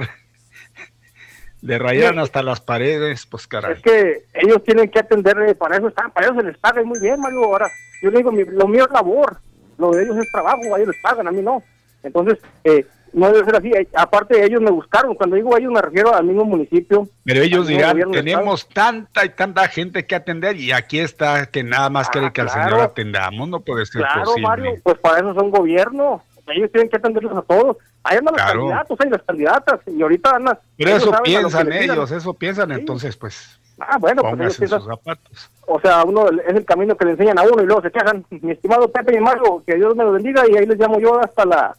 le 1.66 1.80
rayaron 1.80 2.20
hasta 2.20 2.44
las 2.44 2.62
paredes, 2.62 3.26
pues 3.26 3.48
caray. 3.48 3.74
Es 3.74 3.82
que 3.82 4.24
ellos 4.34 4.64
tienen 4.64 4.90
que 4.90 5.00
atender, 5.00 5.38
eh, 5.48 5.56
para 5.56 5.78
eso 5.78 5.88
están, 5.88 6.12
para 6.12 6.28
eso 6.28 6.36
se 6.36 6.44
les 6.44 6.58
paga 6.58 6.82
y 6.82 6.86
muy 6.86 7.00
bien, 7.00 7.20
Mario. 7.20 7.44
Ahora, 7.46 7.68
yo 8.02 8.12
le 8.12 8.18
digo, 8.20 8.32
mi- 8.32 8.44
lo 8.46 8.68
mío 8.68 8.86
es 8.86 8.92
labor, 8.92 9.38
lo 9.78 9.92
de 9.92 10.04
ellos 10.04 10.18
es 10.18 10.32
trabajo, 10.32 10.62
a 10.74 10.78
ellos 10.78 10.90
les 10.90 11.02
pagan, 11.02 11.28
a 11.28 11.32
mí 11.32 11.42
no. 11.42 11.64
Entonces, 12.04 12.38
eh, 12.64 12.86
no 13.14 13.32
debe 13.32 13.46
ser 13.46 13.56
así. 13.56 13.72
Eh, 13.72 13.88
Aparte, 13.96 14.44
ellos 14.44 14.62
me 14.62 14.70
buscaron, 14.70 15.16
cuando 15.16 15.38
digo 15.38 15.58
ellos 15.58 15.72
me 15.72 15.82
refiero 15.82 16.14
al 16.14 16.26
mismo 16.26 16.44
municipio. 16.46 17.08
Pero 17.24 17.42
ellos 17.42 17.66
dirán, 17.68 18.00
tenemos 18.12 18.68
tanta 18.70 19.26
y 19.26 19.30
tanta 19.30 19.68
gente 19.70 20.06
que 20.06 20.16
atender 20.16 20.58
y 20.58 20.72
aquí 20.72 21.00
está 21.00 21.46
que 21.48 21.64
nada 21.64 21.90
más 21.90 22.10
quiere 22.10 22.32
que 22.34 22.42
al 22.42 22.50
Ah, 22.50 22.54
claro. 22.54 22.70
señor 22.70 22.82
atendamos, 22.92 23.50
no 23.50 23.62
puede 23.62 23.86
ser 23.86 24.02
Claro, 24.04 24.26
posible. 24.26 24.48
Mario, 24.48 24.72
pues 24.84 24.98
para 25.00 25.18
eso 25.20 25.34
son 25.34 25.50
gobierno. 25.50 26.22
Ellos 26.48 26.72
tienen 26.72 26.90
que 26.90 26.98
atenderlos 26.98 27.36
a 27.38 27.42
todos. 27.42 27.78
Ahí 28.04 28.18
andan 28.18 28.36
los 28.36 28.44
candidatos, 28.44 29.00
hay 29.00 29.10
las 29.10 29.24
candidatas, 29.24 29.80
y 29.88 30.02
ahorita 30.02 30.30
andan. 30.36 30.60
Pero 30.78 30.92
eso 30.92 31.12
lo 31.12 31.24
piensan 31.24 31.72
ellos, 31.74 32.12
eso 32.12 32.34
piensan, 32.34 32.72
entonces 32.72 33.18
pues 33.18 33.60
Ah, 33.78 33.98
bueno, 34.00 34.22
pues 34.22 34.34
ellos 34.34 34.38
póngase 34.38 34.56
en 34.56 34.70
piensan, 34.70 34.80
sus 34.80 34.90
zapatos. 34.90 35.52
o 35.68 35.80
sea, 35.82 36.04
uno 36.06 36.30
es 36.30 36.56
el 36.56 36.66
camino 36.66 36.96
que 36.96 37.06
le 37.06 37.12
enseñan 37.12 37.38
a 37.40 37.44
uno 37.44 37.62
y 37.62 37.66
luego 37.66 37.82
se 37.82 37.92
quejan. 37.92 38.26
Mi 38.42 38.52
estimado 38.52 38.90
Pepe 38.90 39.18
y 39.18 39.20
Mario, 39.20 39.64
que 39.66 39.76
Dios 39.76 39.96
me 39.96 40.04
los 40.04 40.14
bendiga 40.14 40.44
y 40.50 40.56
ahí 40.56 40.66
les 40.66 40.80
llamo 40.80 41.00
yo 41.00 41.20
hasta 41.20 41.46
la 41.46 41.76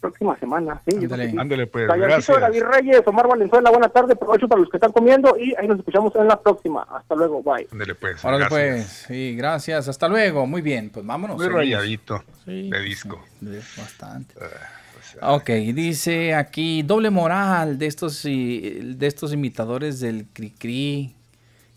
próxima 0.00 0.38
semana. 0.38 0.80
Sí, 0.86 0.98
que 0.98 1.08
sí. 1.08 1.36
Ándale 1.38 1.66
pues, 1.66 1.86
gracias. 1.86 2.40
David 2.40 2.62
Reyes, 2.62 3.02
Omar 3.06 3.28
Valenzuela, 3.28 3.70
buena 3.70 3.88
tarde, 3.88 4.16
provecho 4.16 4.48
para 4.48 4.60
los 4.60 4.70
que 4.70 4.76
están 4.76 4.92
comiendo 4.92 5.36
y 5.38 5.54
ahí 5.56 5.66
nos 5.68 5.78
escuchamos 5.78 6.14
en 6.16 6.28
la 6.28 6.40
próxima. 6.40 6.82
Hasta 6.90 7.14
luego, 7.14 7.42
bye. 7.42 7.66
Ándale 7.72 7.94
pues, 7.94 8.22
gracias. 8.22 8.48
pues, 8.48 8.86
sí, 9.08 9.34
gracias, 9.36 9.88
hasta 9.88 10.08
luego, 10.08 10.46
muy 10.46 10.62
bien, 10.62 10.90
pues 10.90 11.04
vámonos. 11.04 11.36
Muy 11.36 11.44
seguimos. 11.46 11.60
rayadito 11.64 12.22
Sí, 12.44 12.70
de 12.70 12.80
disco. 12.80 13.20
sí, 13.40 13.46
bastante. 13.80 14.34
Ah, 14.40 15.36
Ok, 15.36 15.48
dice 15.74 16.34
aquí 16.34 16.82
doble 16.82 17.10
moral 17.10 17.78
de 17.78 17.86
estos 17.86 18.22
de 18.22 18.96
estos 19.00 19.32
imitadores 19.32 20.00
del 20.00 20.26
Cricri 20.32 21.14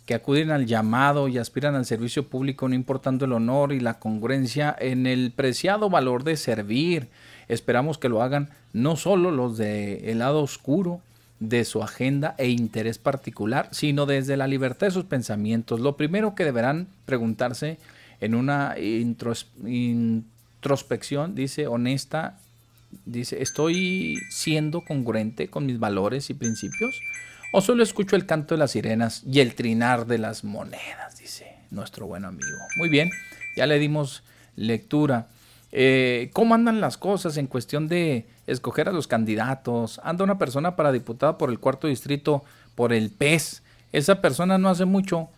que 0.05 0.13
acuden 0.13 0.51
al 0.51 0.65
llamado 0.65 1.27
y 1.27 1.37
aspiran 1.37 1.73
al 1.75 1.85
servicio 1.85 2.27
público 2.27 2.67
no 2.67 2.75
importando 2.75 3.25
el 3.25 3.31
honor 3.31 3.71
y 3.71 3.79
la 3.79 3.99
congruencia 3.99 4.75
en 4.77 5.07
el 5.07 5.31
preciado 5.31 5.89
valor 5.89 6.23
de 6.23 6.35
servir. 6.37 7.07
Esperamos 7.51 7.97
que 7.97 8.09
lo 8.09 8.21
hagan 8.21 8.49
no 8.71 8.95
solo 8.95 9.29
los 9.29 9.57
de 9.57 10.09
el 10.11 10.19
lado 10.19 10.41
oscuro 10.41 11.01
de 11.41 11.65
su 11.65 11.83
agenda 11.83 12.33
e 12.37 12.49
interés 12.49 12.97
particular, 12.97 13.67
sino 13.71 14.05
desde 14.05 14.37
la 14.37 14.47
libertad 14.47 14.87
de 14.87 14.91
sus 14.91 15.05
pensamientos. 15.05 15.79
Lo 15.79 15.97
primero 15.97 16.33
que 16.33 16.45
deberán 16.45 16.87
preguntarse 17.05 17.77
en 18.21 18.35
una 18.35 18.77
intros- 18.77 19.47
introspección, 19.65 21.35
dice, 21.35 21.67
honesta, 21.67 22.37
dice, 23.05 23.41
¿estoy 23.41 24.19
siendo 24.29 24.81
congruente 24.81 25.49
con 25.49 25.65
mis 25.65 25.79
valores 25.79 26.29
y 26.29 26.35
principios? 26.35 26.99
¿O 27.51 27.59
solo 27.59 27.83
escucho 27.83 28.15
el 28.15 28.25
canto 28.25 28.53
de 28.55 28.59
las 28.59 28.71
sirenas 28.71 29.23
y 29.25 29.41
el 29.41 29.55
trinar 29.55 30.05
de 30.05 30.19
las 30.19 30.45
monedas? 30.45 31.17
Dice 31.19 31.55
nuestro 31.69 32.07
buen 32.07 32.23
amigo. 32.23 32.57
Muy 32.77 32.87
bien, 32.87 33.09
ya 33.57 33.65
le 33.65 33.77
dimos 33.77 34.23
lectura. 34.55 35.27
Eh, 35.71 36.29
¿Cómo 36.33 36.55
andan 36.55 36.81
las 36.81 36.97
cosas 36.97 37.37
en 37.37 37.47
cuestión 37.47 37.87
de 37.87 38.27
escoger 38.47 38.89
a 38.89 38.91
los 38.91 39.07
candidatos? 39.07 40.01
Anda 40.03 40.23
una 40.23 40.37
persona 40.37 40.75
para 40.75 40.91
diputada 40.91 41.37
por 41.37 41.49
el 41.49 41.59
cuarto 41.59 41.87
distrito 41.87 42.43
por 42.75 42.93
el 42.93 43.09
PES. 43.09 43.63
Esa 43.91 44.21
persona 44.21 44.57
no 44.57 44.69
hace 44.69 44.85
mucho 44.85 45.29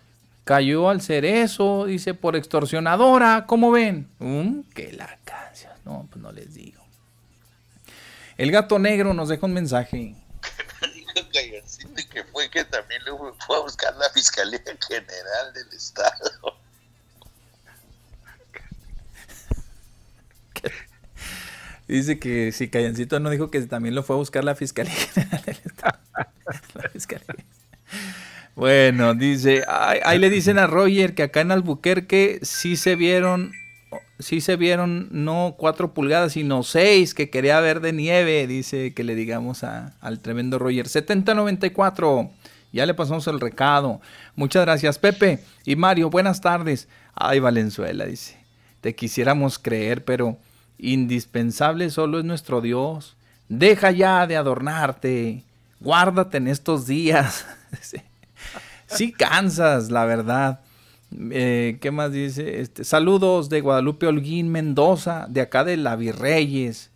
cayó 0.43 0.89
al 0.89 1.01
cerezo, 1.01 1.85
dice, 1.85 2.13
por 2.13 2.35
extorsionadora. 2.35 3.45
¿Cómo 3.47 3.71
ven? 3.71 4.09
Mm, 4.19 4.61
que 4.73 4.91
la. 4.93 5.17
No, 5.85 6.07
pues 6.09 6.21
no 6.21 6.31
les 6.31 6.53
digo. 6.53 6.81
El 8.37 8.51
gato 8.51 8.79
negro 8.79 9.13
nos 9.13 9.29
deja 9.29 9.45
un 9.45 9.53
mensaje. 9.53 10.15
que 12.11 12.23
fue 12.31 12.49
que 12.49 12.63
también 12.65 13.03
le 13.03 13.11
fue 13.45 13.57
a 13.57 13.59
buscar 13.59 13.95
la 13.95 14.09
Fiscalía 14.11 14.61
General 14.87 15.53
del 15.53 15.67
Estado. 15.73 16.57
Dice 21.87 22.17
que 22.19 22.51
si 22.51 22.69
Callancito 22.69 23.19
no 23.19 23.29
dijo 23.29 23.51
que 23.51 23.61
también 23.61 23.95
lo 23.95 24.03
fue 24.03 24.15
a 24.15 24.19
buscar 24.19 24.43
la 24.43 24.55
Fiscalía. 24.55 24.93
Bueno, 28.55 29.15
dice, 29.15 29.63
ahí 29.67 30.19
le 30.19 30.29
dicen 30.29 30.59
a 30.59 30.67
Roger 30.67 31.15
que 31.15 31.23
acá 31.23 31.41
en 31.41 31.51
Albuquerque 31.51 32.37
sí 32.43 32.75
se 32.77 32.95
vieron, 32.95 33.51
sí 34.19 34.41
se 34.41 34.57
vieron 34.57 35.07
no 35.11 35.55
cuatro 35.57 35.93
pulgadas, 35.95 36.33
sino 36.33 36.61
seis 36.61 37.15
que 37.15 37.31
quería 37.31 37.59
ver 37.61 37.79
de 37.81 37.93
nieve, 37.93 38.45
dice 38.45 38.93
que 38.93 39.03
le 39.03 39.15
digamos 39.15 39.63
a- 39.63 39.95
al 40.01 40.19
tremendo 40.19 40.59
Roger. 40.59 40.87
7094, 40.87 42.29
ya 42.71 42.85
le 42.85 42.93
pasamos 42.93 43.25
el 43.27 43.39
recado. 43.39 44.01
Muchas 44.35 44.63
gracias, 44.65 44.99
Pepe 44.99 45.39
y 45.65 45.75
Mario, 45.75 46.11
buenas 46.11 46.39
tardes. 46.39 46.87
Ay, 47.15 47.39
Valenzuela, 47.39 48.05
dice, 48.05 48.37
te 48.81 48.93
quisiéramos 48.93 49.57
creer, 49.57 50.05
pero 50.05 50.37
indispensable 50.77 51.89
solo 51.89 52.19
es 52.19 52.25
nuestro 52.25 52.61
Dios. 52.61 53.15
Deja 53.49 53.91
ya 53.91 54.25
de 54.27 54.37
adornarte, 54.37 55.43
guárdate 55.79 56.37
en 56.37 56.47
estos 56.47 56.87
días. 56.87 57.45
Sí. 58.87 59.11
Cansas, 59.11 59.89
la 59.89 60.05
verdad. 60.05 60.59
Eh, 61.31 61.77
¿Qué 61.81 61.89
más 61.89 62.11
dice? 62.11 62.61
Este, 62.61 62.83
saludos 62.83 63.49
de 63.49 63.61
Guadalupe 63.61 64.05
Holguín 64.05 64.49
Mendoza, 64.49 65.25
de 65.29 65.41
acá 65.41 65.63
de 65.63 65.77
la 65.77 65.95
Virreyes. 65.95 66.91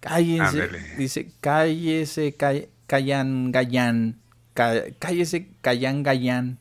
Cállense, 0.00 0.68
dice, 0.98 1.28
cállese, 1.40 2.34
call- 2.36 2.66
callan, 2.88 3.52
gallán, 3.52 4.16
cállese, 4.54 5.46
callan, 5.60 6.02
gallán, 6.02 6.58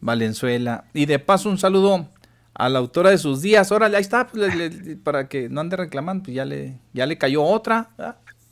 Valenzuela. 0.00 0.84
Y 0.94 1.06
de 1.06 1.18
paso 1.18 1.48
un 1.48 1.58
saludo 1.58 2.08
a 2.54 2.68
la 2.68 2.78
autora 2.78 3.10
de 3.10 3.18
sus 3.18 3.42
días. 3.42 3.70
Órale, 3.72 3.96
ahí 3.96 4.02
está, 4.02 4.26
pues, 4.28 4.54
le- 4.54 4.96
para 4.96 5.28
que 5.28 5.48
no 5.48 5.60
ande 5.60 5.76
reclamando, 5.76 6.24
pues 6.24 6.34
ya 6.36 6.44
le, 6.44 6.78
ya 6.92 7.06
le 7.06 7.18
cayó 7.18 7.42
otra. 7.42 7.90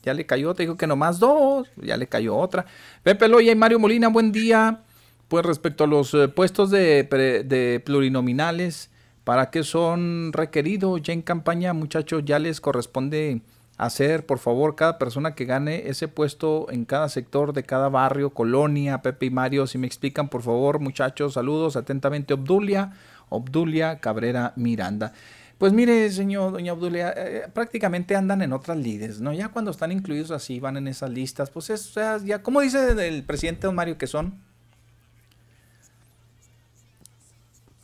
Ya 0.03 0.15
le 0.15 0.27
cayó 0.27 0.51
otra, 0.51 0.65
dijo 0.65 0.77
que 0.77 0.89
nomás 0.89 1.21
dos, 1.21 1.69
ya 1.77 1.97
le 1.97 2.09
cayó 2.09 2.37
otra. 2.37 2.67
Pepe 3.05 3.29
Loya 3.29 3.53
y 3.53 3.57
Mario 3.57 3.79
Molina, 3.79 4.09
buen 4.09 4.33
día. 4.33 4.81
Pues 5.29 5.47
respecto 5.47 5.85
a 5.85 5.87
los 5.87 6.13
eh, 6.15 6.29
puestos 6.29 6.71
de, 6.71 7.05
de 7.45 7.81
plurinominales, 7.85 8.91
¿Para 9.25 9.51
qué 9.51 9.63
son 9.63 10.33
requeridos 10.33 11.01
ya 11.01 11.13
en 11.13 11.23
campaña, 11.23 11.73
muchachos? 11.75 12.25
Ya 12.25 12.41
les 12.41 12.61
corresponde 12.61 13.43
hacer, 13.77 14.27
por 14.27 14.41
favor, 14.41 14.75
cada 14.75 14.99
persona 14.99 15.37
que 15.37 15.45
gane 15.45 15.89
ese 15.89 16.09
puesto 16.09 16.67
en 16.71 16.85
cada 16.85 17.09
sector 17.09 17.53
de 17.53 17.63
cada 17.63 17.89
barrio, 17.89 18.31
colonia, 18.31 19.01
Pepe 19.01 19.27
y 19.27 19.31
Mario, 19.31 19.69
si 19.69 19.79
me 19.79 19.87
explican, 19.87 20.29
por 20.29 20.43
favor, 20.43 20.81
muchachos, 20.81 21.35
saludos, 21.35 21.77
atentamente, 21.77 22.35
Obdulia, 22.35 22.93
Obdulia 23.33 23.99
Cabrera 23.99 24.53
Miranda. 24.57 25.13
Pues 25.59 25.73
mire, 25.73 26.11
señor, 26.11 26.53
doña 26.53 26.73
Obdulia, 26.73 27.15
eh, 27.17 27.49
prácticamente 27.53 28.17
andan 28.17 28.43
en 28.43 28.53
otras 28.53 28.77
lides, 28.77 29.21
¿no? 29.21 29.33
Ya 29.33 29.49
cuando 29.49 29.71
están 29.71 29.93
incluidos 29.93 30.33
así, 30.33 30.59
van 30.59 30.77
en 30.77 30.89
esas 30.89 31.11
listas, 31.11 31.51
pues 31.51 31.71
es, 31.71 31.87
o 31.89 31.93
sea, 31.93 32.19
ya, 32.19 32.43
¿cómo 32.43 32.61
dice 32.61 32.91
el 33.07 33.23
presidente 33.23 33.69
don 33.69 33.77
Mario 33.77 33.97
que 33.97 34.09
son? 34.09 34.41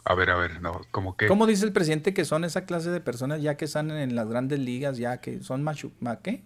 A 0.04 0.14
ver, 0.14 0.30
a 0.30 0.36
ver, 0.36 0.60
no, 0.60 0.80
como 0.90 1.16
que... 1.16 1.26
¿Cómo 1.28 1.46
dice 1.46 1.66
el 1.66 1.72
presidente 1.72 2.14
que 2.14 2.24
son 2.24 2.44
esa 2.44 2.64
clase 2.64 2.90
de 2.90 3.00
personas 3.00 3.42
ya 3.42 3.56
que 3.56 3.66
están 3.66 3.90
en 3.90 4.16
las 4.16 4.28
grandes 4.28 4.58
ligas, 4.58 4.96
ya 4.96 5.18
que 5.18 5.42
son 5.42 5.62
machu, 5.62 5.92
ma, 6.00 6.16
¿qué? 6.20 6.42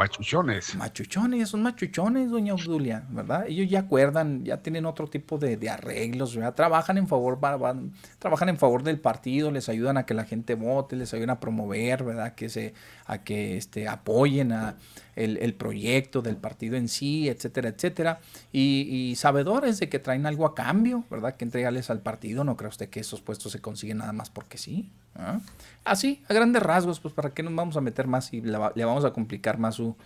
Machuchones. 0.00 0.74
Machuchones, 0.76 1.50
son 1.50 1.62
machuchones, 1.62 2.30
doña 2.30 2.54
Obdulia, 2.54 3.04
¿verdad? 3.10 3.44
Ellos 3.46 3.68
ya 3.68 3.80
acuerdan, 3.80 4.42
ya 4.46 4.62
tienen 4.62 4.86
otro 4.86 5.06
tipo 5.08 5.36
de, 5.36 5.58
de 5.58 5.68
arreglos, 5.68 6.34
¿verdad? 6.34 6.54
Trabajan 6.54 6.96
en 6.96 7.06
favor, 7.06 7.38
van- 7.38 7.92
trabajan 8.18 8.48
en 8.48 8.56
favor 8.56 8.82
del 8.82 8.98
partido, 8.98 9.50
les 9.50 9.68
ayudan 9.68 9.98
a 9.98 10.06
que 10.06 10.14
la 10.14 10.24
gente 10.24 10.54
vote, 10.54 10.96
les 10.96 11.12
ayudan 11.12 11.28
a 11.30 11.38
promover, 11.40 12.02
¿verdad? 12.02 12.34
Que 12.34 12.48
se, 12.48 12.72
a 13.12 13.24
que 13.24 13.56
este, 13.56 13.88
apoyen 13.88 14.52
a 14.52 14.76
el, 15.16 15.36
el 15.38 15.54
proyecto 15.54 16.22
del 16.22 16.36
partido 16.36 16.76
en 16.76 16.88
sí, 16.88 17.28
etcétera, 17.28 17.70
etcétera. 17.70 18.20
Y, 18.52 18.82
y 19.10 19.16
sabedores 19.16 19.80
de 19.80 19.88
que 19.88 19.98
traen 19.98 20.26
algo 20.26 20.46
a 20.46 20.54
cambio, 20.54 21.04
¿verdad? 21.10 21.36
Que 21.36 21.44
entregarles 21.44 21.90
al 21.90 22.00
partido. 22.00 22.44
No 22.44 22.56
cree 22.56 22.68
usted 22.68 22.88
que 22.88 23.00
esos 23.00 23.20
puestos 23.20 23.50
se 23.52 23.60
consiguen 23.60 23.98
nada 23.98 24.12
más 24.12 24.30
porque 24.30 24.58
sí. 24.58 24.90
¿ah? 25.16 25.40
Así, 25.84 26.22
a 26.28 26.34
grandes 26.34 26.62
rasgos, 26.62 27.00
pues 27.00 27.12
para 27.12 27.30
qué 27.30 27.42
nos 27.42 27.54
vamos 27.54 27.76
a 27.76 27.80
meter 27.80 28.06
más 28.06 28.32
y 28.32 28.40
le, 28.42 28.56
va- 28.56 28.72
le 28.74 28.84
vamos 28.84 29.04
a 29.04 29.12
complicar 29.12 29.58
más 29.58 29.74
su, 29.74 29.96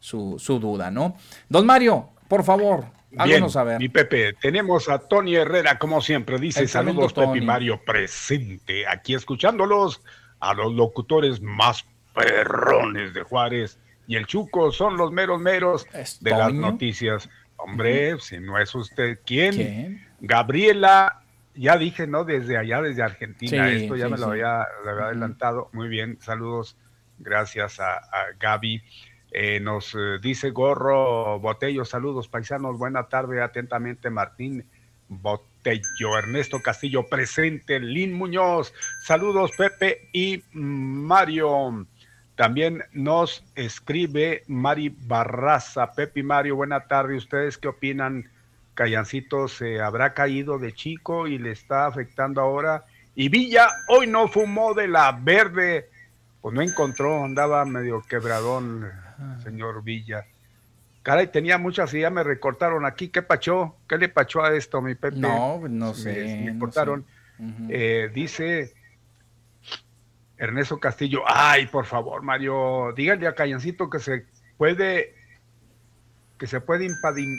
su, 0.00 0.36
su 0.38 0.58
duda, 0.58 0.90
¿no? 0.90 1.16
Don 1.48 1.64
Mario, 1.66 2.08
por 2.28 2.42
favor, 2.42 2.86
Bien, 3.10 3.20
háganos 3.22 3.52
saber. 3.52 3.78
mi 3.78 3.88
Pepe, 3.88 4.32
tenemos 4.42 4.88
a 4.88 4.98
Tony 4.98 5.36
Herrera, 5.36 5.78
como 5.78 6.00
siempre, 6.00 6.38
dice 6.40 6.66
saludos 6.66 7.12
Pepe. 7.12 7.40
Mario 7.40 7.80
presente, 7.86 8.88
aquí 8.88 9.14
escuchándolos 9.14 10.02
a 10.40 10.52
los 10.52 10.74
locutores 10.74 11.40
más 11.40 11.84
perrones 12.14 13.12
de 13.12 13.22
Juárez 13.22 13.78
y 14.06 14.16
el 14.16 14.26
Chuco 14.26 14.70
son 14.72 14.96
los 14.96 15.12
meros 15.12 15.40
meros 15.40 15.86
de 16.20 16.30
las 16.30 16.52
noticias. 16.52 17.28
Hombre, 17.56 18.18
si 18.20 18.38
no 18.38 18.58
es 18.58 18.74
usted, 18.74 19.18
¿quién? 19.24 19.54
¿Quién? 19.54 20.06
Gabriela, 20.20 21.22
ya 21.54 21.76
dije, 21.78 22.06
¿no? 22.06 22.24
Desde 22.24 22.58
allá, 22.58 22.82
desde 22.82 23.02
Argentina, 23.02 23.68
Sí, 23.70 23.76
esto 23.84 23.96
ya 23.96 24.06
sí, 24.06 24.12
me 24.12 24.18
lo 24.18 24.26
había, 24.26 24.66
lo 24.84 24.90
había 24.90 25.04
adelantado. 25.06 25.70
Muy 25.72 25.88
bien, 25.88 26.18
saludos, 26.20 26.76
gracias 27.18 27.80
a, 27.80 27.96
a 27.96 28.32
Gaby. 28.38 28.82
Eh, 29.36 29.58
nos 29.58 29.94
eh, 29.94 30.18
dice 30.22 30.50
Gorro 30.50 31.40
Botello, 31.40 31.84
saludos 31.84 32.28
paisanos, 32.28 32.78
buena 32.78 33.08
tarde, 33.08 33.42
atentamente 33.42 34.08
Martín 34.08 34.64
Botello, 35.08 36.16
Ernesto 36.16 36.60
Castillo 36.62 37.08
presente, 37.08 37.80
Lin 37.80 38.12
Muñoz, 38.12 38.72
saludos 39.02 39.50
Pepe 39.58 40.08
y 40.12 40.44
Mario. 40.52 41.86
También 42.36 42.82
nos 42.92 43.44
escribe 43.54 44.42
Mari 44.48 44.88
Barraza, 45.06 45.92
Pepe 45.92 46.20
y 46.20 46.22
Mario, 46.24 46.56
buena 46.56 46.80
tarde, 46.80 47.16
¿ustedes 47.16 47.58
qué 47.58 47.68
opinan? 47.68 48.28
Callancito 48.74 49.46
se 49.46 49.80
habrá 49.80 50.14
caído 50.14 50.58
de 50.58 50.72
chico 50.72 51.28
y 51.28 51.38
le 51.38 51.52
está 51.52 51.86
afectando 51.86 52.40
ahora. 52.40 52.84
Y 53.14 53.28
Villa 53.28 53.68
hoy 53.88 54.08
no 54.08 54.26
fumó 54.26 54.74
de 54.74 54.88
la 54.88 55.12
verde, 55.12 55.88
pues 56.40 56.52
no 56.54 56.60
encontró, 56.60 57.22
andaba 57.24 57.64
medio 57.64 58.02
quebradón, 58.02 58.90
señor 59.44 59.84
Villa. 59.84 60.26
Caray, 61.04 61.28
tenía 61.28 61.56
muchas 61.58 61.94
y 61.94 62.00
ya 62.00 62.10
me 62.10 62.24
recortaron 62.24 62.84
aquí. 62.84 63.08
¿Qué 63.08 63.22
pachó? 63.22 63.76
¿Qué 63.88 63.96
le 63.96 64.08
pachó 64.08 64.42
a 64.42 64.52
esto, 64.56 64.80
mi 64.82 64.96
Pepe? 64.96 65.18
No, 65.18 65.58
pues 65.60 65.70
no 65.70 65.88
Me- 65.90 65.94
sé, 65.94 66.40
Me, 66.44 66.52
no 66.54 66.58
cortaron. 66.58 67.04
sé. 67.04 67.44
Eh, 67.68 68.10
dice 68.12 68.72
Ernesto 70.36 70.80
Castillo, 70.80 71.22
ay, 71.26 71.66
por 71.66 71.86
favor, 71.86 72.22
Mario, 72.22 72.92
díganle 72.96 73.28
a 73.28 73.34
Callancito 73.34 73.88
que 73.88 74.00
se 74.00 74.26
puede, 74.56 75.14
que 76.38 76.46
se 76.46 76.60
puede 76.60 76.86
impadim, 76.86 77.38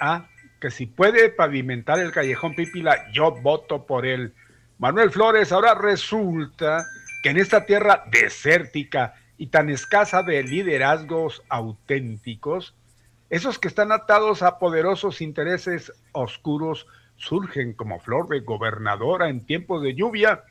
ah, 0.00 0.28
que 0.60 0.70
si 0.70 0.86
puede 0.86 1.28
pavimentar 1.30 2.00
el 2.00 2.12
callejón 2.12 2.54
Pípila, 2.54 3.10
yo 3.12 3.32
voto 3.32 3.86
por 3.86 4.06
él. 4.06 4.34
Manuel 4.78 5.10
Flores, 5.10 5.52
ahora 5.52 5.74
resulta 5.74 6.84
que 7.22 7.30
en 7.30 7.38
esta 7.38 7.64
tierra 7.64 8.04
desértica 8.10 9.14
y 9.38 9.46
tan 9.46 9.70
escasa 9.70 10.22
de 10.22 10.42
liderazgos 10.42 11.42
auténticos, 11.48 12.74
esos 13.30 13.58
que 13.58 13.68
están 13.68 13.92
atados 13.92 14.42
a 14.42 14.58
poderosos 14.58 15.20
intereses 15.20 15.92
oscuros 16.12 16.86
surgen 17.16 17.72
como 17.72 18.00
flor 18.00 18.28
de 18.28 18.40
gobernadora 18.40 19.28
en 19.28 19.46
tiempos 19.46 19.82
de 19.82 19.94
lluvia 19.94 20.42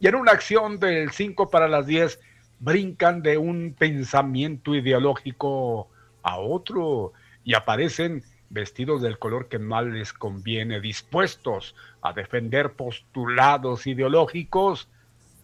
y 0.00 0.08
en 0.08 0.14
una 0.14 0.32
acción 0.32 0.80
del 0.80 1.10
5 1.12 1.50
para 1.50 1.68
las 1.68 1.86
10 1.86 2.18
brincan 2.58 3.22
de 3.22 3.38
un 3.38 3.74
pensamiento 3.78 4.74
ideológico 4.74 5.88
a 6.22 6.38
otro 6.38 7.12
y 7.44 7.54
aparecen 7.54 8.24
vestidos 8.48 9.02
del 9.02 9.18
color 9.18 9.48
que 9.48 9.58
más 9.58 9.84
les 9.84 10.12
conviene, 10.12 10.80
dispuestos 10.80 11.74
a 12.02 12.12
defender 12.12 12.72
postulados 12.72 13.86
ideológicos 13.86 14.88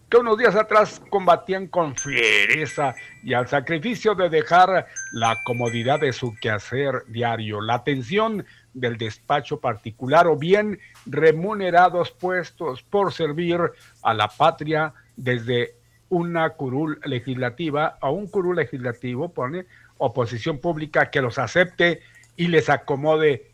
que 0.09 0.17
unos 0.17 0.37
días 0.37 0.55
atrás 0.55 1.01
combatían 1.09 1.67
con 1.67 1.95
fiereza 1.95 2.95
y 3.23 3.33
al 3.33 3.47
sacrificio 3.47 4.15
de 4.15 4.29
dejar 4.29 4.87
la 5.11 5.37
comodidad 5.43 5.99
de 5.99 6.13
su 6.13 6.33
quehacer 6.41 7.03
diario, 7.07 7.61
la 7.61 7.75
atención 7.75 8.45
del 8.73 8.97
despacho 8.97 9.59
particular 9.59 10.27
o 10.27 10.35
bien 10.35 10.79
remunerados 11.05 12.11
puestos 12.11 12.83
por 12.83 13.13
servir 13.13 13.59
a 14.03 14.13
la 14.13 14.27
patria 14.27 14.93
desde 15.15 15.75
una 16.09 16.51
curul 16.51 16.99
legislativa 17.05 17.97
a 17.99 18.09
un 18.09 18.27
curul 18.27 18.55
legislativo, 18.55 19.33
pone 19.33 19.65
oposición 19.97 20.59
pública 20.59 21.09
que 21.09 21.21
los 21.21 21.37
acepte 21.37 22.01
y 22.35 22.47
les 22.47 22.69
acomode. 22.69 23.51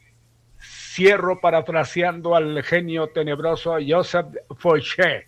Cierro 0.60 1.41
parafraseando 1.41 2.35
al 2.35 2.64
genio 2.64 3.07
tenebroso 3.07 3.77
Joseph 3.85 4.27
Fouché. 4.57 5.27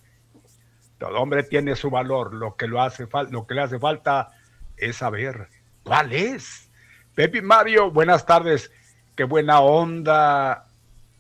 Todo 0.97 1.19
hombre 1.19 1.43
tiene 1.43 1.75
su 1.75 1.89
valor, 1.89 2.33
lo 2.33 2.55
que, 2.55 2.67
lo, 2.67 2.81
hace 2.81 3.07
lo 3.31 3.45
que 3.45 3.55
le 3.55 3.61
hace 3.61 3.79
falta 3.79 4.29
es 4.77 4.97
saber 4.97 5.49
cuál 5.83 6.13
es. 6.13 6.69
Pepe 7.15 7.41
Mario, 7.41 7.91
buenas 7.91 8.25
tardes. 8.25 8.71
Qué 9.15 9.23
buena 9.23 9.61
onda 9.61 10.65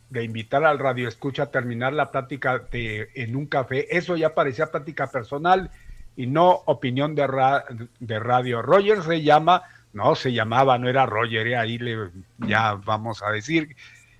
de 0.09 0.23
invitar 0.23 0.63
al 0.65 0.79
radio 0.79 1.07
escucha 1.07 1.43
a 1.43 1.51
terminar 1.51 1.93
la 1.93 2.11
plática 2.11 2.59
de, 2.59 3.09
en 3.15 3.35
un 3.35 3.45
café. 3.47 3.97
Eso 3.97 4.15
ya 4.15 4.33
parecía 4.33 4.71
plática 4.71 5.07
personal 5.07 5.71
y 6.15 6.27
no 6.27 6.61
opinión 6.65 7.15
de, 7.15 7.27
ra- 7.27 7.65
de 7.99 8.19
radio. 8.19 8.61
Roger 8.61 9.01
se 9.01 9.21
llama, 9.23 9.63
no 9.93 10.15
se 10.15 10.33
llamaba, 10.33 10.77
no 10.77 10.89
era 10.89 11.05
Roger, 11.05 11.47
eh, 11.47 11.57
ahí 11.57 11.77
le, 11.77 12.09
ya 12.37 12.73
vamos 12.73 13.23
a 13.23 13.31
decir. 13.31 13.75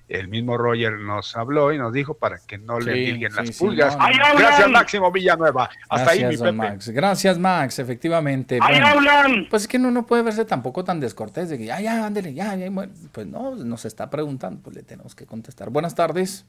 El 0.07 0.27
mismo 0.27 0.55
Roger 0.57 0.99
nos 0.99 1.35
habló 1.35 1.73
y 1.73 1.79
nos 1.79 1.91
dijo 1.91 2.13
para 2.13 2.37
que 2.37 2.59
no 2.59 2.79
le 2.79 2.93
sí, 2.93 3.19
las 3.19 3.47
sí, 3.47 3.53
pulgas. 3.53 3.97
no, 3.97 4.07
no. 4.07 4.37
Gracias, 4.37 4.69
Máximo 4.69 5.11
Villanueva. 5.11 5.69
Hasta 5.89 6.11
ahí, 6.11 6.19
mi 6.19 6.23
Gracias, 6.25 6.41
Pepe. 6.41 6.51
Max. 6.51 6.89
Gracias, 6.89 7.39
Max, 7.39 7.79
efectivamente. 7.79 8.59
¡Ahí 8.61 8.77
hablan! 8.77 9.47
Pues 9.49 9.63
es 9.63 9.67
que 9.67 9.79
no, 9.79 9.89
no 9.89 10.05
puede 10.05 10.21
verse 10.21 10.45
tampoco 10.45 10.83
tan 10.83 10.99
descortés 10.99 11.49
de 11.49 11.57
que 11.57 11.65
ya, 11.65 11.81
ya, 11.81 12.05
ándele, 12.05 12.35
ya, 12.35 12.55
ya. 12.55 12.69
bueno, 12.69 12.93
pues 13.11 13.25
no, 13.25 13.55
nos 13.55 13.85
está 13.85 14.09
preguntando, 14.09 14.61
pues 14.61 14.75
le 14.75 14.83
tenemos 14.83 15.15
que 15.15 15.25
contestar. 15.25 15.71
Buenas 15.71 15.95
tardes. 15.95 16.45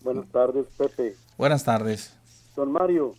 Buenas 0.00 0.26
tardes, 0.28 0.66
Pepe. 0.78 1.14
Buenas 1.36 1.64
tardes. 1.64 2.16
Don 2.56 2.72
Mario, 2.72 3.14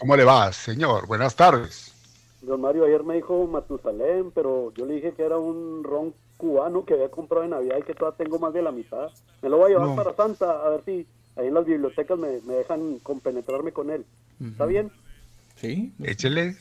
¿Cómo 0.00 0.16
le 0.16 0.24
va, 0.24 0.50
señor? 0.50 1.06
Buenas 1.06 1.36
tardes. 1.36 1.92
don 2.40 2.62
Mario 2.62 2.86
ayer 2.86 3.04
me 3.04 3.16
dijo 3.16 3.46
Matusalén, 3.46 4.30
pero 4.30 4.72
yo 4.72 4.86
le 4.86 4.94
dije 4.94 5.12
que 5.12 5.22
era 5.22 5.36
un 5.36 5.84
ron 5.84 6.14
cubano 6.40 6.84
que 6.84 6.94
había 6.94 7.10
comprado 7.10 7.44
en 7.44 7.50
Navidad 7.50 7.76
y 7.78 7.82
que 7.82 7.94
todavía 7.94 8.16
tengo 8.24 8.38
más 8.38 8.52
de 8.54 8.62
la 8.62 8.72
mitad. 8.72 9.10
Me 9.42 9.48
lo 9.50 9.58
voy 9.58 9.66
a 9.66 9.74
llevar 9.74 9.88
No. 9.88 9.96
para 9.96 10.14
Santa, 10.14 10.50
a 10.64 10.68
ver 10.70 10.82
si 10.84 11.06
ahí 11.36 11.46
en 11.48 11.54
las 11.54 11.66
bibliotecas 11.66 12.18
me, 12.18 12.40
me 12.40 12.54
dejan 12.54 12.98
compenetrarme 13.00 13.72
con 13.72 13.90
él. 13.90 14.04
¿Está 14.42 14.64
bien? 14.66 14.90
Sí. 15.56 15.92
Échele. 16.02 16.56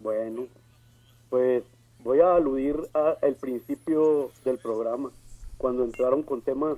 Bueno, 0.00 0.46
pues 1.28 1.64
voy 2.04 2.20
a 2.20 2.36
aludir 2.36 2.76
al 2.94 3.34
principio 3.34 4.30
del 4.44 4.58
programa, 4.58 5.10
cuando 5.56 5.84
entraron 5.84 6.22
con 6.22 6.40
temas 6.42 6.76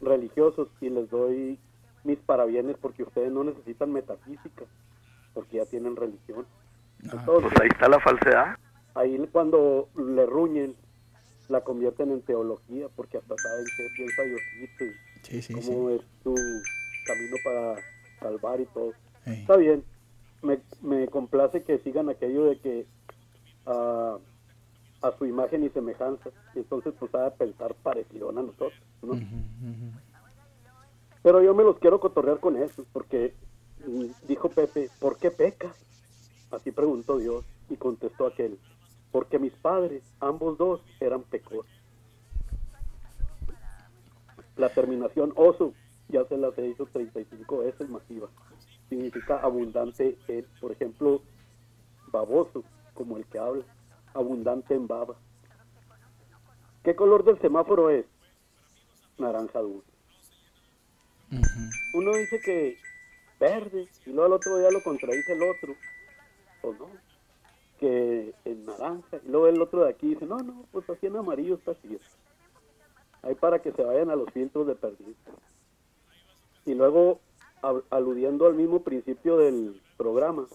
religiosos 0.00 0.68
y 0.80 0.90
les 0.90 1.08
doy 1.10 1.58
mis 2.02 2.18
parabienes 2.18 2.76
porque 2.80 3.04
ustedes 3.04 3.30
no 3.30 3.44
necesitan 3.44 3.92
metafísica, 3.92 4.64
porque 5.32 5.58
ya 5.58 5.66
tienen 5.66 5.94
religión. 5.94 6.44
Entonces, 7.04 7.50
Pues 7.50 7.60
ahí 7.60 7.68
está 7.72 7.88
la 7.88 8.00
falsedad. 8.00 8.56
Ahí 8.94 9.18
cuando 9.30 9.88
le 9.96 10.26
ruñen, 10.26 10.76
la 11.48 11.62
convierten 11.62 12.10
en 12.10 12.22
teología, 12.22 12.88
porque 12.94 13.18
hasta 13.18 13.34
saben 13.36 13.64
qué 13.76 13.86
piensa 13.96 14.22
Diosito 14.22 14.84
y 14.84 15.12
Sí, 15.22 15.40
sí, 15.40 15.54
cómo 15.54 15.90
es 15.90 16.02
tu 16.24 16.34
camino 17.06 17.36
para 17.44 17.76
salvar 18.18 18.60
y 18.60 18.66
todo. 18.66 18.92
Está 19.24 19.56
bien, 19.56 19.84
me, 20.42 20.58
me 20.80 21.06
complace 21.08 21.62
que 21.62 21.78
sigan 21.78 22.08
aquello 22.08 22.44
de 22.44 22.58
que 22.58 22.86
ah, 23.66 24.18
a 25.02 25.18
su 25.18 25.26
imagen 25.26 25.64
y 25.64 25.68
semejanza, 25.70 26.30
y 26.54 26.58
entonces 26.58 26.94
pues 26.98 27.12
de 27.12 27.30
pensar 27.32 27.74
parecido 27.74 28.30
a 28.30 28.32
nosotros, 28.32 28.72
¿no? 29.02 29.18
Pero 31.22 31.42
yo 31.42 31.54
me 31.54 31.62
los 31.62 31.78
quiero 31.78 32.00
cotorrear 32.00 32.40
con 32.40 32.56
eso, 32.56 32.84
porque 32.92 33.34
mm, 33.86 34.26
dijo 34.26 34.48
Pepe, 34.48 34.90
¿por 34.98 35.18
qué 35.18 35.30
pecas? 35.30 35.76
Así 36.50 36.72
preguntó 36.72 37.18
Dios, 37.18 37.44
y 37.68 37.76
contestó 37.76 38.26
aquel, 38.26 38.58
porque 39.12 39.38
mis 39.38 39.52
padres, 39.52 40.02
ambos 40.20 40.58
dos, 40.58 40.80
eran 40.98 41.22
pecadores. 41.22 41.70
La 44.56 44.70
terminación 44.70 45.32
oso, 45.36 45.74
ya 46.08 46.24
se 46.24 46.36
las 46.36 46.56
he 46.58 46.62
dicho 46.62 46.86
35 46.86 47.58
veces 47.58 47.88
masiva, 47.88 48.28
significa 48.88 49.38
abundante 49.38 50.18
en, 50.28 50.46
por 50.60 50.72
ejemplo, 50.72 51.22
baboso, 52.10 52.64
como 52.94 53.18
el 53.18 53.26
que 53.26 53.38
habla, 53.38 53.64
abundante 54.14 54.74
en 54.74 54.86
baba. 54.86 55.14
¿Qué 56.82 56.96
color 56.96 57.24
del 57.24 57.40
semáforo 57.40 57.90
es? 57.90 58.06
Naranja 59.18 59.60
dulce. 59.60 59.90
Uno 61.94 62.14
dice 62.14 62.40
que 62.40 62.76
verde, 63.38 63.88
y 64.06 64.10
luego 64.10 64.24
al 64.24 64.32
otro 64.32 64.58
día 64.58 64.70
lo 64.70 64.82
contradice 64.82 65.32
el 65.32 65.42
otro, 65.42 65.74
o 66.62 66.72
no, 66.74 67.11
que 67.82 68.32
en 68.44 68.64
naranja, 68.64 69.16
y 69.24 69.28
luego 69.28 69.48
el 69.48 69.60
otro 69.60 69.82
de 69.82 69.90
aquí 69.90 70.10
dice, 70.10 70.24
no, 70.24 70.38
no, 70.38 70.66
pues 70.70 70.88
así 70.88 71.06
en 71.08 71.16
amarillo 71.16 71.56
está 71.56 71.72
así. 71.72 71.98
Ahí 73.22 73.34
para 73.34 73.60
que 73.60 73.72
se 73.72 73.82
vayan 73.82 74.08
a 74.08 74.14
los 74.14 74.30
filtros 74.30 74.68
de 74.68 74.76
perdido. 74.76 75.16
Y 76.64 76.74
luego, 76.74 77.18
al- 77.60 77.82
aludiendo 77.90 78.46
al 78.46 78.54
mismo 78.54 78.84
principio 78.84 79.36
del 79.36 79.80
programa, 79.96 80.46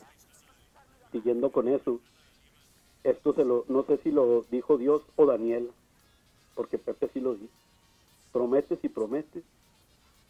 siguiendo 1.11 1.51
con 1.51 1.67
eso, 1.67 1.99
esto 3.03 3.33
se 3.33 3.43
lo, 3.43 3.65
no 3.67 3.83
sé 3.83 3.97
si 4.03 4.11
lo 4.11 4.45
dijo 4.49 4.77
Dios 4.77 5.01
o 5.17 5.25
Daniel, 5.25 5.69
porque 6.55 6.77
Pepe 6.77 7.09
sí 7.13 7.19
lo 7.19 7.33
dijo. 7.35 7.51
Prometes 8.31 8.79
y 8.83 8.87
prometes 8.87 9.43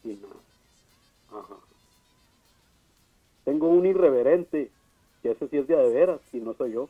y 0.03 0.15
nada. 0.15 0.35
Ajá. 1.29 1.57
Tengo 3.43 3.67
un 3.67 3.85
irreverente, 3.85 4.71
ese 5.31 5.47
sí 5.47 5.57
es 5.57 5.67
de 5.67 5.75
a 5.75 5.79
de 5.79 5.89
veras, 5.93 6.21
y 6.33 6.37
no 6.37 6.53
soy 6.53 6.73
yo. 6.73 6.89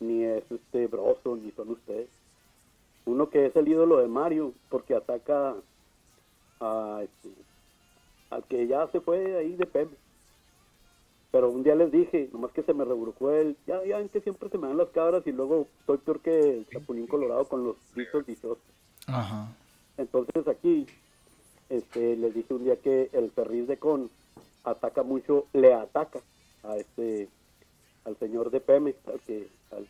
Ni 0.00 0.24
es 0.24 0.44
este 0.50 0.86
broso, 0.86 1.36
ni 1.36 1.50
son 1.52 1.70
ustedes. 1.70 2.08
Uno 3.06 3.28
que 3.30 3.46
es 3.46 3.56
el 3.56 3.68
ídolo 3.68 3.98
de 3.98 4.08
Mario, 4.08 4.52
porque 4.70 4.94
ataca 4.94 5.54
a 6.60 7.00
este, 7.02 7.30
al 8.30 8.44
que 8.44 8.66
ya 8.66 8.86
se 8.88 9.00
fue 9.00 9.36
ahí 9.36 9.56
de 9.56 9.66
Pepe. 9.66 9.94
Pero 11.30 11.50
un 11.50 11.64
día 11.64 11.74
les 11.74 11.90
dije, 11.90 12.28
nomás 12.32 12.52
que 12.52 12.62
se 12.62 12.72
me 12.72 12.84
reburcó 12.84 13.32
él, 13.32 13.56
ya, 13.66 13.84
ya 13.84 13.98
ven 13.98 14.08
que 14.08 14.20
siempre 14.20 14.48
se 14.48 14.58
me 14.58 14.68
dan 14.68 14.76
las 14.76 14.88
cabras 14.90 15.26
y 15.26 15.32
luego 15.32 15.66
estoy 15.80 15.98
peor 15.98 16.20
que 16.20 16.58
el 16.58 16.66
Chapulín 16.68 17.08
Colorado 17.08 17.44
con 17.46 17.64
los 17.64 17.76
gritos 17.94 18.24
viciosos. 18.24 18.62
Ajá. 19.08 19.48
Entonces 19.98 20.46
aquí 20.46 20.86
este, 21.68 22.16
les 22.16 22.34
dije 22.34 22.54
un 22.54 22.64
día 22.64 22.76
que 22.76 23.10
el 23.12 23.30
Ferriz 23.32 23.66
de 23.66 23.78
Con 23.78 24.10
ataca 24.62 25.02
mucho, 25.02 25.46
le 25.52 25.74
ataca 25.74 26.20
a 26.64 26.76
este 26.76 27.28
al 28.04 28.18
señor 28.18 28.50
de 28.50 28.60
Pemex, 28.60 28.98
al 29.08 29.20
que 29.20 29.48
al 29.72 29.86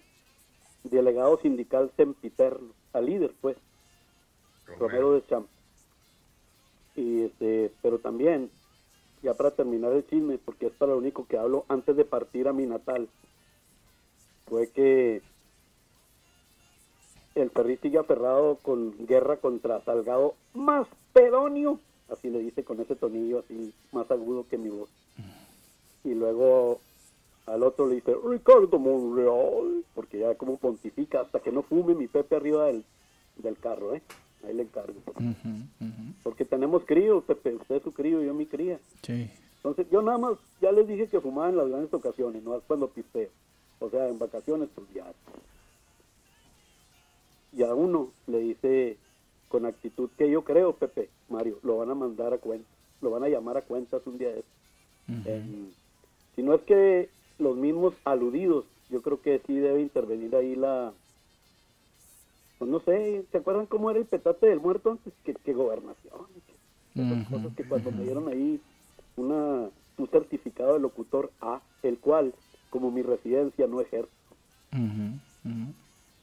delegado 0.85 1.39
sindical 1.39 1.91
sempiterno, 1.97 2.73
al 2.93 3.07
líder 3.07 3.35
pues, 3.41 3.57
Romero 4.79 5.13
de 5.13 5.27
Champ. 5.27 5.49
Y 6.95 7.23
este, 7.23 7.73
pero 7.83 7.99
también, 7.99 8.51
ya 9.23 9.35
para 9.35 9.51
terminar 9.51 9.93
el 9.93 10.07
chisme, 10.07 10.39
porque 10.39 10.67
es 10.67 10.73
para 10.73 10.93
lo 10.93 10.99
único 10.99 11.27
que 11.27 11.39
hablo 11.39 11.65
antes 11.69 11.97
de 11.97 12.05
partir 12.05 12.47
a 12.47 12.53
mi 12.53 12.67
natal, 12.67 13.09
fue 14.47 14.69
que 14.69 15.23
el 17.35 17.51
Ferri 17.51 17.77
sigue 17.79 17.99
aferrado 17.99 18.57
con 18.63 19.07
guerra 19.07 19.39
contra 19.39 19.83
Salgado 19.85 20.35
más 20.53 20.87
pedonio, 21.13 21.81
así 22.09 22.31
le 22.31 22.39
dice 22.39 22.63
con 22.63 22.81
ese 22.81 22.95
tonillo 22.95 23.41
así 23.41 23.75
más 23.91 24.09
agudo 24.11 24.47
que 24.49 24.59
mi 24.59 24.69
voz. 24.69 24.89
Y 26.05 26.15
luego 26.15 26.81
al 27.47 27.63
otro 27.63 27.87
le 27.89 27.97
dice 27.97 28.15
Ricardo 28.25 28.79
Monreal, 28.79 29.85
porque 29.95 30.19
ya 30.21 30.35
como 30.35 30.57
pontifica 30.57 31.23
hasta 31.23 31.41
que 31.41 31.51
no 31.53 31.63
fume 31.63 31.95
mi 31.95 32.07
Pepe 32.09 32.37
arriba 32.37 32.67
del, 32.67 32.85
del 33.37 33.57
carro, 33.59 33.95
¿eh? 33.95 34.03
Ahí 34.47 34.55
le 34.55 34.63
encargo. 34.65 34.95
Porque 36.23 36.45
tenemos 36.45 36.85
crío, 36.85 37.23
Pepe, 37.23 37.55
usted 37.55 37.77
es 37.77 37.83
su 37.83 37.93
crío, 37.93 38.23
yo 38.23 38.35
mi 38.35 38.47
cría. 38.47 38.79
Sí. 39.03 39.31
Entonces 39.57 39.87
yo 39.91 40.03
nada 40.03 40.19
más, 40.19 40.33
ya 40.61 40.71
les 40.73 40.87
dije 40.87 41.07
que 41.09 41.21
fumaba 41.21 41.49
en 41.49 41.57
las 41.57 41.69
grandes 41.69 41.93
ocasiones, 41.95 42.43
no 42.43 42.55
es 42.57 42.63
cuando 42.67 42.89
pisteo. 42.89 43.31
O 43.81 43.89
sea, 43.91 44.09
en 44.09 44.19
vacaciones, 44.19 44.69
pues 44.75 44.87
ya. 44.95 45.11
Y 47.57 47.63
a 47.63 47.75
uno 47.75 48.11
le 48.27 48.39
dice 48.41 48.99
con 49.49 49.65
actitud 49.67 50.11
que 50.19 50.31
yo 50.31 50.43
creo, 50.45 50.75
Pepe, 50.75 51.09
Mario, 51.29 51.59
lo 51.63 51.79
van 51.79 51.91
a 51.91 51.95
mandar 51.95 52.35
a 52.35 52.39
cuentas, 52.39 52.69
lo 53.01 53.11
van 53.11 53.23
a 53.25 53.29
llamar 53.29 53.57
a 53.57 53.63
cuentas 53.63 54.03
un 54.07 54.19
día 54.19 54.29
de 54.29 54.41
estos. 54.41 55.27
En- 55.27 55.73
si 56.35 56.43
no 56.43 56.55
es 56.55 56.63
que 56.63 57.09
los 57.39 57.57
mismos 57.57 57.95
aludidos, 58.05 58.65
yo 58.91 59.03
creo 59.03 59.21
que 59.21 59.41
sí 59.47 59.57
debe 59.57 59.81
intervenir 59.81 60.35
ahí 60.37 60.57
la... 60.57 60.93
Pues 62.59 62.71
no 62.71 62.81
sé, 62.81 63.25
¿se 63.31 63.39
acuerdan 63.39 63.67
cómo 63.67 63.91
era 63.91 63.99
el 63.99 64.07
petate 64.07 64.47
del 64.47 64.61
muerto 64.61 64.93
antes? 64.93 65.13
Que, 65.25 65.35
que 65.35 65.53
gobernación, 65.53 66.27
cosas 67.29 67.55
que 67.57 67.65
cuando 67.65 67.91
me 67.91 68.05
dieron 68.05 68.29
ahí 68.29 68.61
una, 69.17 69.69
un 69.99 70.09
certificado 70.11 70.75
de 70.75 70.81
locutor 70.81 71.33
A, 71.41 71.61
el 71.83 71.99
cual, 71.99 72.33
como 72.71 72.91
mi 72.91 73.03
residencia, 73.03 73.67
no 73.67 73.81
ejerzo. 73.81 74.11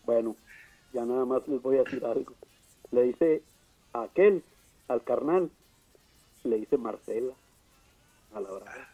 Bueno, 0.06 0.36
ya 0.94 1.06
nada 1.06 1.26
más 1.26 1.48
les 1.48 1.62
voy 1.62 1.78
a 1.78 1.84
decir 1.84 2.04
algo. 2.06 2.34
Le 2.92 3.04
dice 3.04 3.44
a 3.94 4.04
aquel, 4.04 4.44
al 4.88 5.04
carnal, 5.04 5.50
le 6.44 6.58
dice 6.58 6.78
Marcela, 6.78 7.34
a 8.34 8.40
la 8.40 8.52
verdad. 8.52 8.91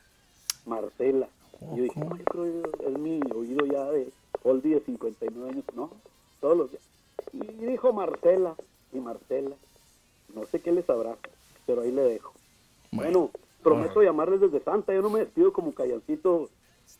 Marcela. 0.68 1.28
Y 1.74 1.78
yo 1.78 1.84
dije, 1.84 2.00
no, 2.00 2.16
yo 2.18 2.24
creo 2.26 2.44
que 2.72 2.86
es 2.86 2.98
mi 2.98 3.20
oído 3.34 3.66
ya 3.66 3.86
de 3.92 4.08
oldie 4.44 4.76
de 4.76 4.82
59 4.82 5.50
años. 5.50 5.64
No, 5.76 5.90
todos 6.40 6.58
los 6.58 6.70
días. 6.72 6.84
Y 7.34 7.40
dijo 7.66 7.92
Marcela, 7.94 8.56
y 8.94 9.00
Marcela. 9.00 9.56
No 10.36 10.46
sé 10.46 10.60
qué 10.60 10.72
les 10.72 10.86
sabrá, 10.86 11.18
pero 11.66 11.82
ahí 11.82 11.92
le 11.92 12.04
dejo. 12.04 12.34
Bueno, 12.92 13.32
prometo 13.64 14.02
llamarles 14.04 14.42
desde 14.42 14.60
Santa. 14.64 14.94
Yo 14.94 15.02
no 15.02 15.10
me 15.10 15.20
despido 15.20 15.52
como 15.52 15.74
callancito, 15.74 16.50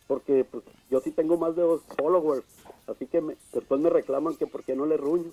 porque 0.08 0.44
pues, 0.50 0.64
yo 0.90 1.00
sí 1.02 1.12
tengo 1.12 1.38
más 1.38 1.56
de 1.56 1.62
dos 1.62 1.82
followers. 1.98 2.46
Así 2.88 3.06
que 3.06 3.22
me- 3.22 3.36
después 3.54 3.80
me 3.82 3.90
reclaman 3.90 4.36
que 4.36 4.48
por 4.48 4.64
qué 4.64 4.76
no 4.76 4.86
le 4.86 4.98
ruño. 4.98 5.32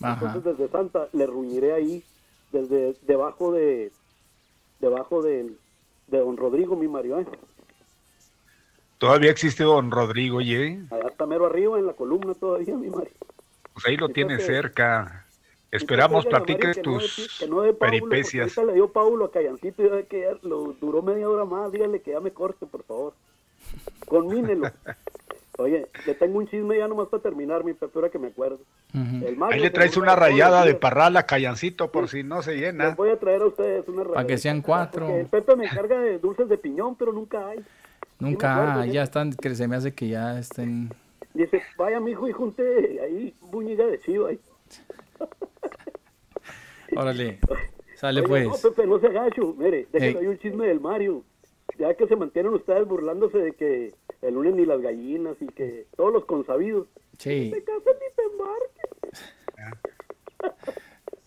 Ajá. 0.00 0.26
Entonces 0.26 0.56
desde 0.58 0.72
Santa 0.72 1.08
le 1.12 1.26
ruñiré 1.26 1.72
ahí, 1.72 2.02
desde 2.52 2.94
debajo 3.02 3.52
de 3.52 3.92
debajo 4.80 5.22
del- 5.22 5.56
de 6.08 6.18
don 6.18 6.36
Rodrigo, 6.36 6.76
mi 6.76 6.88
Mario. 6.88 7.18
¿eh? 7.20 7.26
Todavía 8.98 9.30
existe 9.30 9.64
don 9.64 9.90
Rodrigo, 9.90 10.38
oye. 10.38 10.80
Allá 10.90 11.08
está 11.08 11.26
mero 11.26 11.46
arriba 11.46 11.78
en 11.78 11.86
la 11.86 11.92
columna 11.94 12.34
todavía, 12.34 12.74
mi 12.76 12.88
Mario. 12.88 13.12
Pues 13.72 13.86
ahí 13.86 13.96
lo 13.96 14.08
tiene 14.08 14.38
cerca. 14.38 15.26
Esperamos 15.70 16.24
platiques 16.26 16.76
Mario 16.78 16.82
que 16.82 16.88
no 16.88 16.98
tus 16.98 17.16
de- 17.16 17.44
que 17.44 17.50
no 17.50 17.60
de 17.62 17.72
Paulo, 17.74 17.78
peripecias. 17.90 18.56
le 18.56 18.74
dio 18.74 18.92
Paulo 18.92 19.24
a 19.24 19.30
Callancito 19.32 19.82
y 19.82 19.86
ya 19.88 19.94
ve 19.96 20.06
que 20.06 20.20
ya 20.20 20.38
lo 20.42 20.72
duró 20.80 21.02
media 21.02 21.28
hora 21.28 21.44
más. 21.44 21.72
Dígale 21.72 22.00
que 22.00 22.12
ya 22.12 22.20
me 22.20 22.30
corte, 22.30 22.64
por 22.66 22.84
favor. 22.84 23.14
Conmínelo. 24.06 24.70
Oye, 25.58 25.86
le 26.06 26.14
tengo 26.14 26.38
un 26.38 26.48
chisme 26.48 26.78
ya 26.78 26.88
nomás 26.88 27.06
para 27.08 27.22
terminar, 27.22 27.62
mi 27.64 27.74
pepura 27.74 28.08
que 28.10 28.18
me 28.18 28.28
acuerdo. 28.28 28.58
El 28.92 29.36
Mario 29.36 29.54
Ahí 29.54 29.60
le 29.60 29.70
traes 29.70 29.96
una 29.96 30.16
rayada 30.16 30.64
de 30.64 30.74
parral 30.74 31.16
a 31.16 31.26
Callancito 31.26 31.90
por 31.92 32.08
si 32.08 32.22
no 32.24 32.42
se 32.42 32.56
llena. 32.56 32.86
Les 32.88 32.96
voy 32.96 33.10
a 33.10 33.18
traer 33.18 33.42
a 33.42 33.46
ustedes 33.46 33.86
una 33.88 33.98
rayada. 34.02 34.14
Para 34.14 34.26
que 34.26 34.38
sean 34.38 34.62
cuatro. 34.62 35.06
Porque 35.06 35.20
el 35.20 35.26
Pepe 35.26 35.56
me 35.56 35.66
encarga 35.66 36.00
de 36.00 36.18
dulces 36.18 36.48
de 36.48 36.58
piñón, 36.58 36.96
pero 36.96 37.12
nunca 37.12 37.48
hay. 37.48 37.60
Nunca, 38.18 38.54
acuerdo, 38.54 38.80
ah, 38.80 38.86
ya. 38.86 39.02
están, 39.02 39.32
que 39.32 39.54
se 39.54 39.68
me 39.68 39.76
hace 39.76 39.92
que 39.92 40.08
ya 40.08 40.38
estén. 40.38 40.90
Dice, 41.34 41.62
vaya 41.76 42.00
mi 42.00 42.12
hijo 42.12 42.28
y 42.28 42.32
junte 42.32 43.00
ahí 43.02 43.34
buñiga 43.40 43.86
de 43.86 43.98
chivo 44.00 44.26
ahí. 44.26 44.38
Órale. 46.96 47.40
Sale 47.96 48.22
pues. 48.22 48.46
No, 48.46 48.54
Pepe, 48.54 48.86
no 48.86 49.00
se 49.00 49.06
agacho. 49.08 49.54
Mire, 49.58 49.88
déjenme 49.92 50.18
Ey. 50.20 50.24
ahí 50.24 50.26
un 50.26 50.38
chisme 50.38 50.66
del 50.66 50.80
Mario. 50.80 51.24
Ya 51.78 51.94
que 51.94 52.06
se 52.06 52.14
mantienen 52.14 52.54
ustedes 52.54 52.86
burlándose 52.86 53.38
de 53.38 53.52
que 53.52 53.94
el 54.22 54.34
lunes 54.34 54.54
ni 54.54 54.64
las 54.64 54.80
gallinas 54.80 55.36
y 55.40 55.46
que 55.46 55.86
todos 55.96 56.12
los 56.12 56.24
consabidos. 56.24 56.86
Sí. 57.18 57.50
Te 57.52 57.64
casen 57.64 57.94
ni 58.00 58.14
te 58.14 58.22
embarques. 58.32 59.34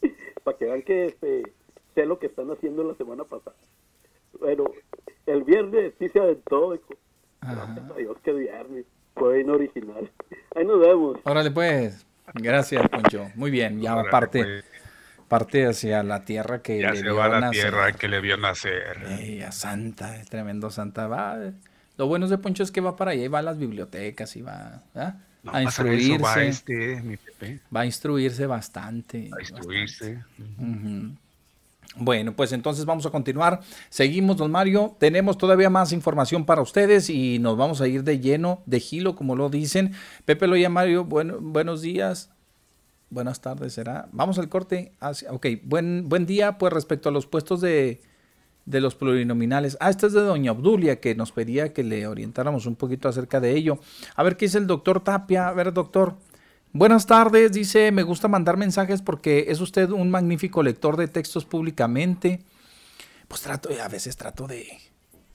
Para 0.43 0.57
que 0.57 0.65
vean 0.65 0.81
que 0.83 1.05
este, 1.07 1.43
sé 1.95 2.05
lo 2.05 2.19
que 2.19 2.27
están 2.27 2.49
haciendo 2.51 2.83
la 2.83 2.95
semana 2.95 3.23
pasada. 3.25 3.55
Bueno, 4.39 4.65
el 5.25 5.43
viernes 5.43 5.93
sí 5.99 6.09
se 6.09 6.19
aventó, 6.19 6.75
hijo. 6.75 6.95
Gracias 7.41 7.91
a 7.91 7.93
Dios 7.95 8.17
que 8.23 8.33
viernes. 8.33 8.85
Fue 9.15 9.35
bien 9.37 9.49
original. 9.49 10.11
Ahí 10.55 10.65
nos 10.65 10.79
vemos. 10.79 11.17
Órale 11.23 11.51
pues. 11.51 12.05
Gracias, 12.35 12.87
Poncho. 12.89 13.27
Muy 13.35 13.49
bien. 13.51 13.81
Ya 13.81 13.93
Órale, 13.93 14.07
aparte. 14.09 14.43
pues. 14.43 14.65
Parte 15.27 15.65
hacia 15.65 16.03
la 16.03 16.23
tierra 16.23 16.61
que 16.61 16.79
Ya 16.79 16.91
le 16.91 16.97
se 16.97 17.03
vio 17.03 17.15
va 17.17 17.25
a 17.25 17.29
la 17.29 17.39
nacer. 17.41 17.61
tierra 17.63 17.91
que 17.93 18.07
le 18.07 18.21
vio 18.21 18.37
nacer. 18.37 19.03
Ey, 19.19 19.41
a 19.41 19.51
Santa, 19.51 20.17
el 20.19 20.29
tremendo 20.29 20.69
Santa. 20.69 21.07
Va, 21.07 21.37
lo 21.97 22.07
bueno 22.07 22.27
de 22.29 22.37
Poncho 22.37 22.63
es 22.63 22.71
que 22.71 22.79
va 22.79 22.95
para 22.95 23.11
allá 23.11 23.25
y 23.25 23.27
va 23.27 23.39
a 23.39 23.41
las 23.41 23.57
bibliotecas 23.57 24.35
y 24.37 24.41
va. 24.41 24.83
No, 25.43 25.51
a 25.51 25.61
eso 25.63 25.85
instruirse. 25.85 26.23
va 26.23 26.43
este, 26.43 27.01
mi 27.01 27.17
Pepe. 27.17 27.59
Va 27.75 27.81
a 27.81 27.85
instruirse 27.85 28.45
bastante. 28.45 29.29
A 29.37 29.41
instruirse. 29.41 30.23
Ujú. 30.59 31.11
Bueno, 31.99 32.35
pues 32.35 32.51
entonces 32.51 32.85
vamos 32.85 33.05
a 33.05 33.09
continuar. 33.09 33.61
Seguimos, 33.89 34.37
don 34.37 34.51
Mario. 34.51 34.95
Tenemos 34.99 35.37
todavía 35.37 35.69
más 35.69 35.91
información 35.91 36.45
para 36.45 36.61
ustedes 36.61 37.09
y 37.09 37.39
nos 37.39 37.57
vamos 37.57 37.81
a 37.81 37.87
ir 37.87 38.03
de 38.03 38.19
lleno, 38.19 38.61
de 38.65 38.79
gilo, 38.79 39.15
como 39.15 39.35
lo 39.35 39.49
dicen. 39.49 39.93
Pepe 40.25 40.45
Loya 40.47 40.69
Mario, 40.69 41.05
bueno, 41.05 41.37
buenos 41.41 41.81
días. 41.81 42.29
Buenas 43.09 43.41
tardes, 43.41 43.73
será. 43.73 44.09
Vamos 44.11 44.37
al 44.37 44.47
corte. 44.49 44.91
Hacia- 44.99 45.31
ok, 45.31 45.47
buen, 45.63 46.07
buen 46.07 46.25
día. 46.25 46.57
Pues 46.59 46.71
respecto 46.71 47.09
a 47.09 47.11
los 47.11 47.25
puestos 47.25 47.61
de, 47.61 48.01
de 48.65 48.81
los 48.81 48.93
plurinominales. 48.93 49.75
Ah, 49.79 49.89
esta 49.89 50.05
es 50.07 50.13
de 50.13 50.21
doña 50.21 50.51
Obdulia, 50.51 50.99
que 50.99 51.15
nos 51.15 51.31
pedía 51.31 51.73
que 51.73 51.83
le 51.83 52.05
orientáramos 52.05 52.65
un 52.67 52.75
poquito 52.75 53.07
acerca 53.09 53.39
de 53.39 53.55
ello. 53.55 53.79
A 54.15 54.21
ver 54.23 54.37
qué 54.37 54.45
dice 54.45 54.59
el 54.59 54.67
doctor 54.67 54.99
Tapia. 55.03 55.47
A 55.47 55.53
ver, 55.53 55.73
doctor. 55.73 56.15
Buenas 56.73 57.07
tardes, 57.07 57.51
dice, 57.51 57.91
me 57.91 58.03
gusta 58.03 58.27
mandar 58.27 58.57
mensajes 58.57 59.01
porque 59.01 59.45
es 59.47 59.61
usted 59.61 59.89
un 59.89 60.11
magnífico 60.11 60.61
lector 60.61 60.97
de 60.97 61.07
textos 61.07 61.45
públicamente. 61.45 62.41
Pues 63.27 63.41
trato, 63.41 63.69
a 63.83 63.87
veces 63.87 64.15
trato 64.15 64.47
de, 64.47 64.67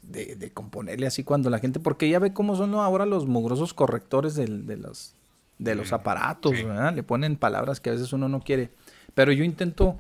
de, 0.02 0.36
de 0.36 0.50
componerle 0.52 1.06
así 1.06 1.24
cuando 1.24 1.50
la 1.50 1.59
gente, 1.59 1.80
porque 1.80 2.09
ya 2.09 2.18
ve 2.18 2.32
cómo 2.32 2.56
son 2.56 2.74
ahora 2.74 3.06
los 3.06 3.26
mugrosos 3.26 3.74
correctores 3.74 4.34
de, 4.34 4.46
los, 4.46 5.14
de 5.59 5.74
los 5.74 5.92
aparatos, 5.92 6.52
¿verdad? 6.52 6.94
Le 6.94 7.02
ponen 7.02 7.36
palabras 7.36 7.80
que 7.80 7.90
a 7.90 7.92
veces 7.94 8.12
uno 8.12 8.28
no 8.28 8.40
quiere. 8.40 8.70
Pero 9.14 9.32
yo 9.32 9.44
intento 9.44 9.96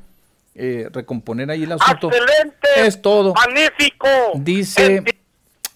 eh, 0.54 0.88
recomponer 0.92 1.50
ahí 1.50 1.64
el 1.64 1.72
asunto. 1.72 2.10
¡Excelente! 2.10 2.68
Es 2.76 3.02
todo. 3.02 3.34
¡Magnífico! 3.34 4.06
Dice, 4.36 5.02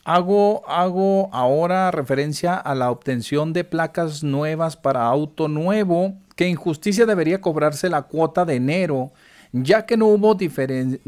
hago, 0.06 0.62
hago 0.68 1.28
ahora 1.32 1.90
referencia 1.90 2.54
a 2.54 2.76
la 2.76 2.92
obtención 2.92 3.52
de 3.52 3.64
placas 3.64 4.22
nuevas 4.22 4.76
para 4.76 5.04
auto 5.04 5.48
nuevo, 5.48 6.14
que 6.36 6.46
en 6.46 6.54
justicia 6.54 7.06
debería 7.06 7.40
cobrarse 7.40 7.90
la 7.90 8.02
cuota 8.02 8.44
de 8.44 8.54
enero, 8.54 9.10
ya 9.50 9.84
que 9.84 9.96
no 9.96 10.06
hubo 10.06 10.36
diferen 10.36 11.00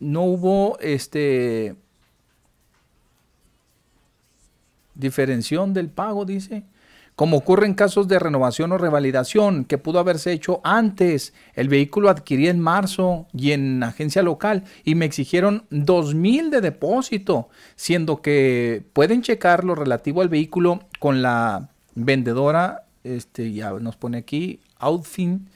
no 0.00 0.22
hubo 0.22 0.78
este 0.80 1.76
diferenciación 4.94 5.74
del 5.74 5.90
pago, 5.90 6.24
dice. 6.24 6.64
Como 7.16 7.38
ocurre 7.38 7.64
en 7.64 7.72
casos 7.72 8.08
de 8.08 8.18
renovación 8.18 8.72
o 8.72 8.78
revalidación, 8.78 9.64
que 9.64 9.78
pudo 9.78 9.98
haberse 9.98 10.32
hecho 10.32 10.60
antes. 10.64 11.32
El 11.54 11.70
vehículo 11.70 12.10
adquirí 12.10 12.46
en 12.48 12.60
marzo 12.60 13.26
y 13.32 13.52
en 13.52 13.82
agencia 13.82 14.22
local 14.22 14.64
y 14.84 14.96
me 14.96 15.06
exigieron 15.06 15.64
dos 15.70 16.14
mil 16.14 16.50
de 16.50 16.60
depósito, 16.60 17.48
siendo 17.74 18.20
que 18.20 18.84
pueden 18.92 19.22
checar 19.22 19.64
lo 19.64 19.74
relativo 19.74 20.20
al 20.20 20.28
vehículo 20.28 20.80
con 21.00 21.22
la 21.22 21.70
vendedora, 21.94 22.84
este, 23.02 23.50
ya 23.50 23.70
nos 23.72 23.96
pone 23.96 24.18
aquí, 24.18 24.60
Outfin, 24.78 25.48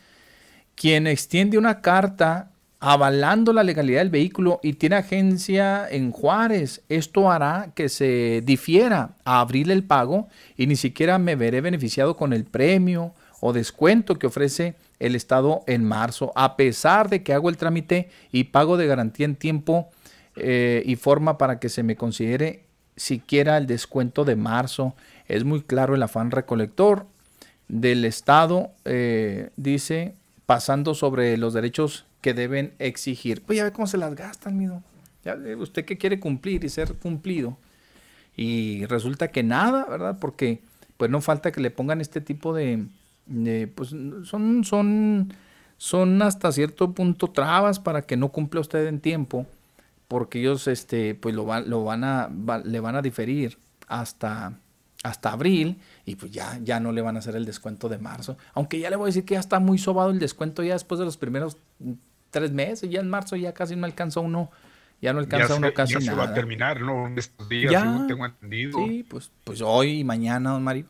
quien 0.74 1.06
extiende 1.06 1.58
una 1.58 1.82
carta 1.82 2.49
avalando 2.80 3.52
la 3.52 3.62
legalidad 3.62 4.00
del 4.00 4.08
vehículo 4.08 4.58
y 4.62 4.72
tiene 4.72 4.96
agencia 4.96 5.86
en 5.88 6.10
Juárez. 6.10 6.80
Esto 6.88 7.30
hará 7.30 7.72
que 7.74 7.90
se 7.90 8.42
difiera 8.44 9.16
a 9.24 9.40
abril 9.40 9.70
el 9.70 9.84
pago 9.84 10.28
y 10.56 10.66
ni 10.66 10.76
siquiera 10.76 11.18
me 11.18 11.36
veré 11.36 11.60
beneficiado 11.60 12.16
con 12.16 12.32
el 12.32 12.44
premio 12.44 13.14
o 13.40 13.52
descuento 13.52 14.18
que 14.18 14.26
ofrece 14.26 14.74
el 14.98 15.14
Estado 15.14 15.62
en 15.66 15.84
marzo, 15.84 16.32
a 16.34 16.56
pesar 16.56 17.10
de 17.10 17.22
que 17.22 17.34
hago 17.34 17.50
el 17.50 17.58
trámite 17.58 18.10
y 18.32 18.44
pago 18.44 18.78
de 18.78 18.86
garantía 18.86 19.26
en 19.26 19.36
tiempo 19.36 19.90
eh, 20.36 20.82
y 20.86 20.96
forma 20.96 21.36
para 21.36 21.58
que 21.58 21.68
se 21.68 21.82
me 21.82 21.96
considere 21.96 22.64
siquiera 22.96 23.58
el 23.58 23.66
descuento 23.66 24.24
de 24.24 24.36
marzo. 24.36 24.94
Es 25.28 25.44
muy 25.44 25.62
claro 25.62 25.94
el 25.94 26.02
afán 26.02 26.30
recolector 26.30 27.06
del 27.68 28.04
Estado, 28.04 28.72
eh, 28.84 29.50
dice, 29.56 30.14
pasando 30.46 30.94
sobre 30.94 31.36
los 31.36 31.54
derechos 31.54 32.06
que 32.20 32.34
deben 32.34 32.74
exigir. 32.78 33.42
Pues 33.42 33.56
ya 33.58 33.64
ve 33.64 33.72
cómo 33.72 33.86
se 33.86 33.98
las 33.98 34.14
gastan, 34.14 34.56
mijo. 34.58 34.82
Ya 35.24 35.36
usted 35.58 35.84
que 35.84 35.98
quiere 35.98 36.18
cumplir 36.20 36.64
y 36.64 36.68
ser 36.68 36.94
cumplido. 36.94 37.56
Y 38.36 38.86
resulta 38.86 39.28
que 39.28 39.42
nada, 39.42 39.86
¿verdad? 39.86 40.18
Porque 40.20 40.60
pues 40.96 41.10
no 41.10 41.20
falta 41.20 41.50
que 41.52 41.60
le 41.60 41.70
pongan 41.70 42.00
este 42.00 42.20
tipo 42.20 42.54
de, 42.54 42.86
pues 43.74 43.88
son, 44.24 44.64
son, 44.64 45.32
son 45.78 46.22
hasta 46.22 46.52
cierto 46.52 46.92
punto 46.92 47.28
trabas 47.28 47.80
para 47.80 48.02
que 48.02 48.16
no 48.16 48.28
cumpla 48.30 48.60
usted 48.60 48.86
en 48.86 49.00
tiempo, 49.00 49.46
porque 50.08 50.40
ellos 50.40 50.68
este, 50.68 51.14
pues 51.14 51.34
lo, 51.34 51.44
van, 51.44 51.68
lo 51.70 51.84
van 51.84 52.04
a, 52.04 52.28
va- 52.28 52.58
le 52.58 52.80
van 52.80 52.96
a 52.96 53.02
diferir 53.02 53.58
hasta, 53.88 54.58
hasta 55.02 55.32
abril 55.32 55.78
y 56.04 56.16
pues 56.16 56.32
ya, 56.32 56.58
ya 56.62 56.80
no 56.80 56.92
le 56.92 57.00
van 57.02 57.16
a 57.16 57.20
hacer 57.20 57.34
el 57.36 57.46
descuento 57.46 57.88
de 57.88 57.98
marzo. 57.98 58.36
Aunque 58.54 58.78
ya 58.78 58.90
le 58.90 58.96
voy 58.96 59.06
a 59.06 59.08
decir 59.08 59.24
que 59.24 59.34
ya 59.34 59.40
está 59.40 59.58
muy 59.58 59.78
sobado 59.78 60.10
el 60.10 60.18
descuento 60.18 60.62
ya 60.62 60.74
después 60.74 60.98
de 60.98 61.04
los 61.06 61.16
primeros 61.16 61.56
tres 62.30 62.52
meses, 62.52 62.88
ya 62.90 63.00
en 63.00 63.08
marzo 63.08 63.36
ya 63.36 63.52
casi 63.52 63.76
no 63.76 63.86
alcanza 63.86 64.20
uno, 64.20 64.50
ya 65.02 65.12
no 65.12 65.18
alcanza 65.18 65.48
ya 65.48 65.54
uno 65.56 65.66
se, 65.68 65.72
casi 65.74 65.94
ya 65.94 66.00
se 66.00 66.06
nada. 66.06 66.18
va 66.18 66.24
a 66.30 66.34
terminar, 66.34 66.80
¿no? 66.80 67.08
Estos 67.16 67.48
días, 67.48 67.72
Ya. 67.72 67.80
según 67.82 68.06
tengo 68.06 68.26
entendido. 68.26 68.78
Sí, 68.86 69.04
pues, 69.08 69.30
pues 69.44 69.60
hoy 69.62 70.00
y 70.00 70.04
mañana, 70.04 70.50
don 70.50 70.62
Mario. 70.62 70.86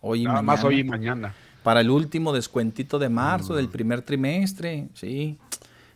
Hoy 0.00 0.22
y 0.22 0.24
Nada 0.24 0.42
mañana. 0.42 0.52
más 0.56 0.64
hoy 0.64 0.80
y 0.80 0.84
mañana. 0.84 1.34
Para 1.62 1.80
el 1.80 1.90
último 1.90 2.32
descuentito 2.32 2.98
de 2.98 3.08
marzo 3.08 3.52
Mm. 3.52 3.56
del 3.56 3.68
primer 3.68 4.02
trimestre, 4.02 4.88
sí. 4.94 5.38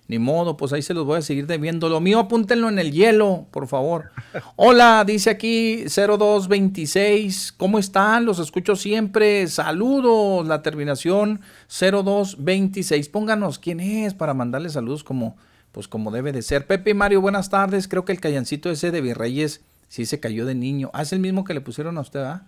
Ni 0.09 0.21
modo, 0.21 0.57
pues 0.57 0.73
ahí 0.73 0.83
se 0.83 0.95
los 0.95 1.05
voy 1.05 1.19
a 1.19 1.23
seguir 1.23 1.47
debiendo. 1.47 1.89
Lo 1.89 2.01
mío 2.01 2.21
apúntenlo 2.21 2.69
en 2.69 2.79
el 2.79 2.93
hielo, 2.93 3.47
por 3.51 3.67
favor. 3.67 4.13
Hola, 4.55 5.05
dice 5.05 5.31
aquí 5.31 5.85
0226. 5.89 7.53
¿Cómo 7.57 7.79
están? 7.81 8.25
Los 8.25 8.39
escucho 8.39 8.77
siempre. 8.77 9.49
Saludos. 9.49 10.47
La 10.47 10.63
terminación 10.63 11.41
0226. 11.69 13.09
Pónganos 13.09 13.59
quién 13.59 13.81
es 13.81 14.15
para 14.15 14.33
mandarle 14.33 14.69
saludos 14.69 15.03
como, 15.03 15.37
pues 15.73 15.89
como 15.89 16.13
debe 16.13 16.31
de 16.31 16.43
ser. 16.43 16.69
Pepe 16.69 16.91
y 16.91 16.95
Mario, 16.95 17.21
buenas 17.21 17.51
tardes. 17.51 17.89
Creo 17.89 18.05
que 18.05 18.13
el 18.13 18.21
callancito 18.21 18.71
ese 18.71 18.93
de 18.93 19.01
Virreyes 19.01 19.63
sí 19.89 20.07
se 20.07 20.21
cayó 20.21 20.47
de 20.47 20.55
niño. 20.55 20.91
Ah, 20.95 21.03
es 21.03 21.13
el 21.13 21.19
mismo 21.19 21.43
que 21.43 21.55
le 21.55 21.61
pusieron 21.61 21.99
a 21.99 22.03
usted, 22.03 22.21
¿ah? 22.21 22.47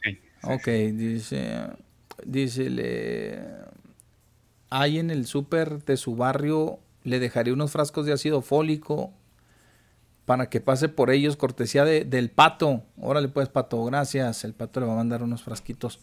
Sí. 0.00 0.18
Ok, 0.42 0.68
dice, 0.94 1.66
dice, 2.24 2.70
le, 2.70 3.40
hay 4.70 4.98
en 4.98 5.10
el 5.10 5.26
súper 5.26 5.84
de 5.84 5.96
su 5.96 6.16
barrio, 6.16 6.78
le 7.04 7.18
dejaré 7.18 7.52
unos 7.52 7.70
frascos 7.70 8.06
de 8.06 8.12
ácido 8.12 8.42
fólico 8.42 9.12
para 10.26 10.48
que 10.48 10.60
pase 10.60 10.88
por 10.88 11.10
ellos, 11.10 11.36
cortesía 11.36 11.84
de- 11.84 12.04
del 12.04 12.30
pato. 12.30 12.82
Órale 13.00 13.28
pues, 13.28 13.48
pato, 13.48 13.82
gracias. 13.84 14.44
El 14.44 14.54
pato 14.54 14.80
le 14.80 14.86
va 14.86 14.92
a 14.92 14.96
mandar 14.96 15.22
unos 15.22 15.42
frasquitos. 15.42 16.00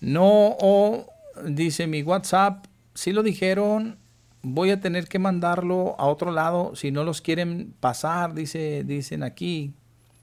No, 0.00 0.56
o 0.60 1.06
dice 1.46 1.86
mi 1.86 2.02
WhatsApp, 2.02 2.66
si 2.94 3.12
lo 3.12 3.22
dijeron, 3.22 3.98
voy 4.42 4.70
a 4.70 4.80
tener 4.80 5.06
que 5.08 5.18
mandarlo 5.18 5.94
a 5.98 6.06
otro 6.06 6.30
lado 6.32 6.74
si 6.74 6.90
no 6.90 7.04
los 7.04 7.20
quieren 7.20 7.74
pasar, 7.80 8.34
dice, 8.34 8.82
dicen 8.84 9.22
aquí, 9.22 9.74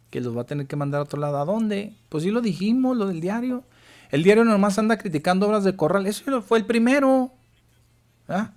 que 0.10 0.20
los 0.20 0.36
va 0.36 0.42
a 0.42 0.46
tener 0.46 0.68
que 0.68 0.76
mandar 0.76 1.00
a 1.00 1.04
otro 1.04 1.20
lado. 1.20 1.38
¿A 1.40 1.46
dónde? 1.46 1.94
Pues 2.10 2.24
sí 2.26 2.32
lo 2.32 2.42
dijimos, 2.42 2.98
lo 2.98 3.08
del 3.08 3.22
diario. 3.22 3.64
El 4.10 4.24
diario 4.24 4.44
nomás 4.44 4.78
anda 4.78 4.98
criticando 4.98 5.48
obras 5.48 5.64
de 5.64 5.76
corral. 5.78 6.06
Eso 6.06 6.42
fue 6.42 6.58
el 6.60 6.66
primero. 6.66 7.32
¿Ah? 8.28 8.52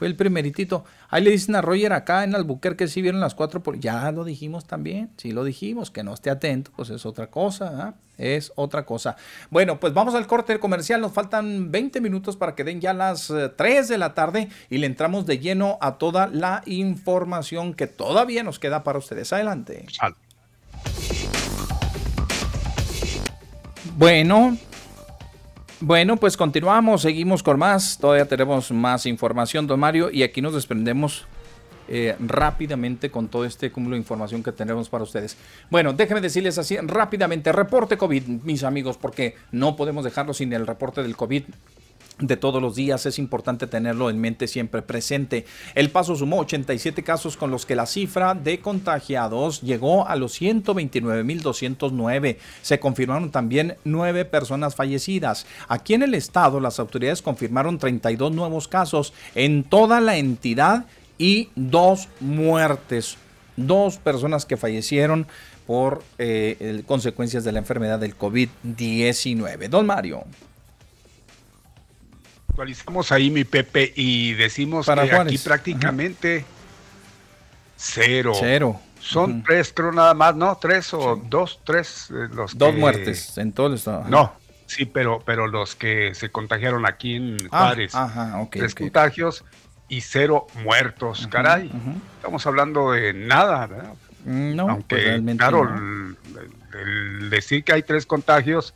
Fue 0.00 0.06
el 0.06 0.16
primeritito. 0.16 0.86
Ahí 1.10 1.22
le 1.22 1.30
dicen 1.30 1.54
a 1.56 1.60
Roger 1.60 1.92
acá 1.92 2.24
en 2.24 2.34
Albuquerque 2.34 2.88
si 2.88 3.02
vieron 3.02 3.20
las 3.20 3.34
cuatro 3.34 3.62
por... 3.62 3.78
Ya 3.80 4.10
lo 4.12 4.24
dijimos 4.24 4.64
también. 4.64 5.10
Sí 5.18 5.30
lo 5.30 5.44
dijimos. 5.44 5.90
Que 5.90 6.02
no 6.02 6.14
esté 6.14 6.30
atento, 6.30 6.70
pues 6.74 6.88
es 6.88 7.04
otra 7.04 7.26
cosa. 7.26 7.70
¿ah? 7.74 7.94
Es 8.16 8.50
otra 8.56 8.86
cosa. 8.86 9.16
Bueno, 9.50 9.78
pues 9.78 9.92
vamos 9.92 10.14
al 10.14 10.26
corte 10.26 10.58
comercial. 10.58 11.02
Nos 11.02 11.12
faltan 11.12 11.70
20 11.70 12.00
minutos 12.00 12.38
para 12.38 12.54
que 12.54 12.64
den 12.64 12.80
ya 12.80 12.94
las 12.94 13.28
eh, 13.28 13.50
3 13.54 13.88
de 13.88 13.98
la 13.98 14.14
tarde 14.14 14.48
y 14.70 14.78
le 14.78 14.86
entramos 14.86 15.26
de 15.26 15.38
lleno 15.38 15.76
a 15.82 15.98
toda 15.98 16.28
la 16.28 16.62
información 16.64 17.74
que 17.74 17.86
todavía 17.86 18.42
nos 18.42 18.58
queda 18.58 18.82
para 18.82 18.98
ustedes. 18.98 19.30
Adelante. 19.34 19.84
Bueno, 23.98 24.56
bueno, 25.80 26.16
pues 26.16 26.36
continuamos, 26.36 27.02
seguimos 27.02 27.42
con 27.42 27.58
más. 27.58 27.98
Todavía 27.98 28.26
tenemos 28.26 28.70
más 28.70 29.06
información, 29.06 29.66
don 29.66 29.80
Mario, 29.80 30.10
y 30.10 30.22
aquí 30.22 30.42
nos 30.42 30.54
desprendemos 30.54 31.24
eh, 31.88 32.14
rápidamente 32.20 33.10
con 33.10 33.28
todo 33.28 33.44
este 33.44 33.72
cúmulo 33.72 33.94
de 33.94 34.00
información 34.00 34.42
que 34.42 34.52
tenemos 34.52 34.88
para 34.88 35.04
ustedes. 35.04 35.36
Bueno, 35.70 35.92
déjenme 35.92 36.20
decirles 36.20 36.58
así 36.58 36.76
rápidamente, 36.76 37.50
reporte 37.50 37.96
COVID, 37.96 38.22
mis 38.44 38.62
amigos, 38.62 38.96
porque 38.96 39.34
no 39.50 39.74
podemos 39.74 40.04
dejarlo 40.04 40.32
sin 40.32 40.52
el 40.52 40.66
reporte 40.66 41.02
del 41.02 41.16
COVID. 41.16 41.44
De 42.20 42.36
todos 42.36 42.60
los 42.62 42.74
días, 42.74 43.06
es 43.06 43.18
importante 43.18 43.66
tenerlo 43.66 44.10
en 44.10 44.20
mente 44.20 44.46
siempre 44.46 44.82
presente. 44.82 45.46
El 45.74 45.90
Paso 45.90 46.14
sumó 46.16 46.38
87 46.40 47.02
casos 47.02 47.36
con 47.36 47.50
los 47.50 47.66
que 47.66 47.74
la 47.76 47.86
cifra 47.86 48.34
de 48.34 48.60
contagiados 48.60 49.60
llegó 49.62 50.06
a 50.06 50.16
los 50.16 50.40
129.209. 50.40 52.36
Se 52.62 52.78
confirmaron 52.78 53.30
también 53.30 53.76
nueve 53.84 54.24
personas 54.24 54.74
fallecidas. 54.74 55.46
Aquí 55.68 55.94
en 55.94 56.02
el 56.02 56.14
estado 56.14 56.60
las 56.60 56.78
autoridades 56.78 57.22
confirmaron 57.22 57.78
32 57.78 58.32
nuevos 58.32 58.68
casos 58.68 59.12
en 59.34 59.64
toda 59.64 60.00
la 60.00 60.16
entidad 60.16 60.86
y 61.18 61.48
dos 61.54 62.08
muertes. 62.20 63.16
Dos 63.56 63.96
personas 63.98 64.46
que 64.46 64.56
fallecieron 64.56 65.26
por 65.66 66.02
eh, 66.18 66.82
consecuencias 66.86 67.44
de 67.44 67.52
la 67.52 67.58
enfermedad 67.58 67.98
del 67.98 68.16
COVID-19. 68.16 69.68
Don 69.68 69.86
Mario 69.86 70.24
actualizamos 72.60 73.10
ahí 73.10 73.30
mi 73.30 73.44
Pepe 73.44 73.90
y 73.96 74.34
decimos 74.34 74.84
que 74.86 74.92
aquí 74.92 75.38
prácticamente 75.38 76.44
cero. 77.76 78.32
Cero. 78.38 78.78
Son 79.00 79.42
tres, 79.42 79.72
creo 79.74 79.92
nada 79.92 80.12
más, 80.12 80.36
¿no? 80.36 80.58
Tres 80.60 80.92
o 80.92 81.16
dos, 81.16 81.60
tres 81.64 82.08
eh, 82.10 82.28
los 82.34 82.58
Dos 82.58 82.74
muertes 82.74 83.38
en 83.38 83.52
todo 83.52 83.68
el 83.68 83.74
estado. 83.74 84.04
No, 84.08 84.34
sí, 84.66 84.84
pero, 84.84 85.22
pero 85.24 85.46
los 85.46 85.74
que 85.74 86.14
se 86.14 86.28
contagiaron 86.28 86.84
aquí 86.84 87.14
en 87.16 87.38
Ah, 87.50 87.68
Juárez. 87.68 87.94
ajá, 87.94 88.38
ok, 88.42 88.50
tres 88.58 88.74
contagios 88.74 89.42
y 89.88 90.02
cero 90.02 90.46
muertos, 90.62 91.26
caray. 91.28 91.72
Estamos 92.16 92.46
hablando 92.46 92.92
de 92.92 93.14
nada, 93.14 93.66
¿verdad? 93.68 93.94
Mm, 94.26 94.54
No, 94.54 94.68
Aunque, 94.68 94.96
pues 94.96 95.04
realmente 95.04 95.38
claro, 95.40 95.64
no. 95.64 96.14
el, 96.78 97.18
el 97.22 97.30
decir 97.30 97.64
que 97.64 97.72
hay 97.72 97.82
tres 97.82 98.04
contagios, 98.04 98.74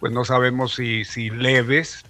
pues 0.00 0.14
no 0.14 0.24
sabemos 0.24 0.74
si, 0.76 1.04
si 1.04 1.28
leves, 1.28 2.06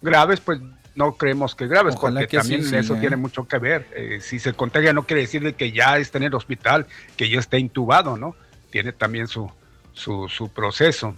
graves, 0.00 0.40
pues 0.40 0.60
no 0.94 1.16
creemos 1.16 1.54
que 1.54 1.66
graves, 1.66 1.94
Ojalá 1.96 2.20
porque 2.20 2.28
que 2.28 2.36
también 2.38 2.74
eso 2.74 2.94
tiene 2.96 3.14
¿eh? 3.14 3.18
mucho 3.18 3.46
que 3.46 3.58
ver. 3.58 3.86
Eh, 3.94 4.18
si 4.20 4.38
se 4.38 4.52
contagia 4.52 4.92
no 4.92 5.04
quiere 5.04 5.22
decir 5.22 5.42
de 5.42 5.54
que 5.54 5.72
ya 5.72 5.98
esté 5.98 6.18
en 6.18 6.24
el 6.24 6.34
hospital, 6.34 6.86
que 7.16 7.28
ya 7.28 7.38
esté 7.38 7.58
intubado, 7.58 8.16
¿no? 8.16 8.34
Tiene 8.70 8.92
también 8.92 9.26
su, 9.26 9.50
su, 9.92 10.28
su 10.28 10.52
proceso, 10.52 11.16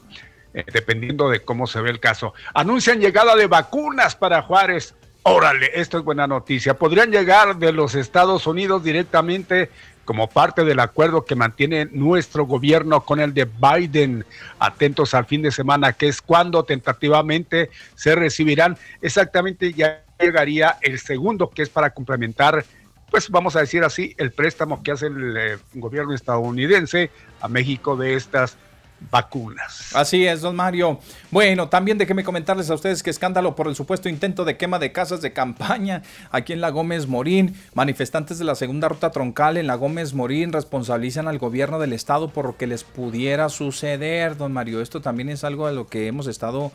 eh, 0.54 0.64
dependiendo 0.72 1.28
de 1.28 1.40
cómo 1.40 1.66
se 1.66 1.80
ve 1.80 1.90
el 1.90 2.00
caso. 2.00 2.34
Anuncian 2.54 3.00
llegada 3.00 3.34
de 3.36 3.46
vacunas 3.46 4.16
para 4.16 4.42
Juárez. 4.42 4.94
Órale, 5.24 5.70
esto 5.74 5.98
es 5.98 6.04
buena 6.04 6.26
noticia. 6.26 6.74
Podrían 6.74 7.10
llegar 7.10 7.56
de 7.56 7.72
los 7.72 7.94
Estados 7.94 8.46
Unidos 8.46 8.82
directamente 8.82 9.70
como 10.04 10.28
parte 10.28 10.64
del 10.64 10.80
acuerdo 10.80 11.24
que 11.24 11.34
mantiene 11.34 11.86
nuestro 11.86 12.44
gobierno 12.46 13.02
con 13.02 13.20
el 13.20 13.34
de 13.34 13.44
Biden. 13.44 14.24
Atentos 14.58 15.14
al 15.14 15.26
fin 15.26 15.42
de 15.42 15.50
semana, 15.50 15.92
que 15.92 16.08
es 16.08 16.20
cuando 16.20 16.64
tentativamente 16.64 17.70
se 17.94 18.14
recibirán. 18.14 18.76
Exactamente 19.00 19.72
ya 19.72 20.02
llegaría 20.18 20.78
el 20.80 20.98
segundo, 20.98 21.50
que 21.50 21.62
es 21.62 21.68
para 21.68 21.90
complementar, 21.90 22.64
pues 23.10 23.28
vamos 23.28 23.56
a 23.56 23.60
decir 23.60 23.84
así, 23.84 24.14
el 24.18 24.32
préstamo 24.32 24.82
que 24.82 24.92
hace 24.92 25.06
el 25.06 25.36
eh, 25.36 25.58
gobierno 25.74 26.14
estadounidense 26.14 27.10
a 27.40 27.48
México 27.48 27.96
de 27.96 28.14
estas 28.14 28.56
vacunas. 29.10 29.94
Así 29.94 30.26
es, 30.26 30.40
don 30.40 30.56
Mario. 30.56 31.00
Bueno, 31.30 31.68
también 31.68 31.98
déjeme 31.98 32.24
comentarles 32.24 32.70
a 32.70 32.74
ustedes 32.74 33.02
que 33.02 33.10
escándalo 33.10 33.54
por 33.56 33.68
el 33.68 33.74
supuesto 33.74 34.08
intento 34.08 34.44
de 34.44 34.56
quema 34.56 34.78
de 34.78 34.92
casas 34.92 35.22
de 35.22 35.32
campaña 35.32 36.02
aquí 36.30 36.52
en 36.52 36.60
la 36.60 36.70
Gómez 36.70 37.06
Morín. 37.06 37.54
Manifestantes 37.74 38.38
de 38.38 38.44
la 38.44 38.54
segunda 38.54 38.88
ruta 38.88 39.10
troncal 39.10 39.56
en 39.56 39.66
la 39.66 39.74
Gómez 39.74 40.14
Morín 40.14 40.52
responsabilizan 40.52 41.28
al 41.28 41.38
gobierno 41.38 41.78
del 41.78 41.92
estado 41.92 42.28
por 42.28 42.46
lo 42.46 42.56
que 42.56 42.66
les 42.66 42.84
pudiera 42.84 43.48
suceder, 43.48 44.36
don 44.36 44.52
Mario. 44.52 44.80
Esto 44.80 45.00
también 45.00 45.28
es 45.28 45.44
algo 45.44 45.66
a 45.66 45.72
lo 45.72 45.86
que 45.86 46.06
hemos 46.06 46.26
estado 46.26 46.72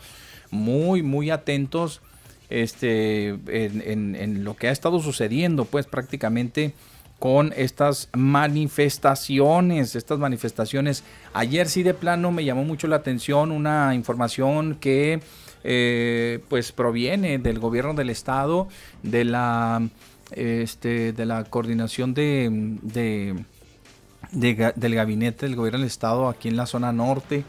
muy, 0.51 1.03
muy 1.03 1.29
atentos 1.29 2.01
este, 2.49 3.29
en, 3.47 4.43
lo 4.43 4.55
que 4.55 4.69
ha 4.69 4.71
estado 4.71 4.99
sucediendo, 4.99 5.65
pues 5.65 5.85
prácticamente 5.85 6.73
con 7.19 7.53
estas 7.56 8.10
manifestaciones, 8.14 9.95
estas 9.95 10.19
manifestaciones. 10.19 11.03
Ayer 11.34 11.68
sí 11.68 11.84
de 11.84 11.94
plano 11.94 12.31
me 12.31 12.45
llamó 12.45 12.64
mucho 12.64 12.88
la 12.88 12.98
atención 12.98 13.52
una 13.52 13.95
información 13.95 14.76
que 14.76 15.19
eh, 15.64 16.39
pues 16.49 16.72
proviene 16.72 17.39
del 17.39 17.60
gobierno 17.60 17.94
del 17.94 18.10
estado, 18.10 18.68
de 19.03 19.26
la 19.26 19.81
este, 20.31 21.14
de 21.14 21.26
la 21.26 21.45
coordinación 21.45 22.14
de, 22.14 23.35
del 24.31 24.95
gabinete 24.95 25.45
del 25.45 25.56
gobierno 25.56 25.80
del 25.80 25.88
estado 25.88 26.27
aquí 26.27 26.49
en 26.49 26.57
la 26.57 26.65
zona 26.65 26.91
norte. 26.91 27.44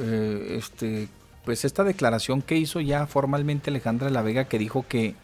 Eh, 0.00 0.56
este, 0.58 1.08
pues 1.44 1.64
esta 1.64 1.84
declaración 1.84 2.42
que 2.42 2.56
hizo 2.56 2.80
ya 2.80 3.06
formalmente 3.06 3.70
Alejandra 3.70 4.06
de 4.06 4.12
la 4.12 4.22
Vega 4.22 4.44
que 4.44 4.58
dijo 4.58 4.84
que 4.88 5.14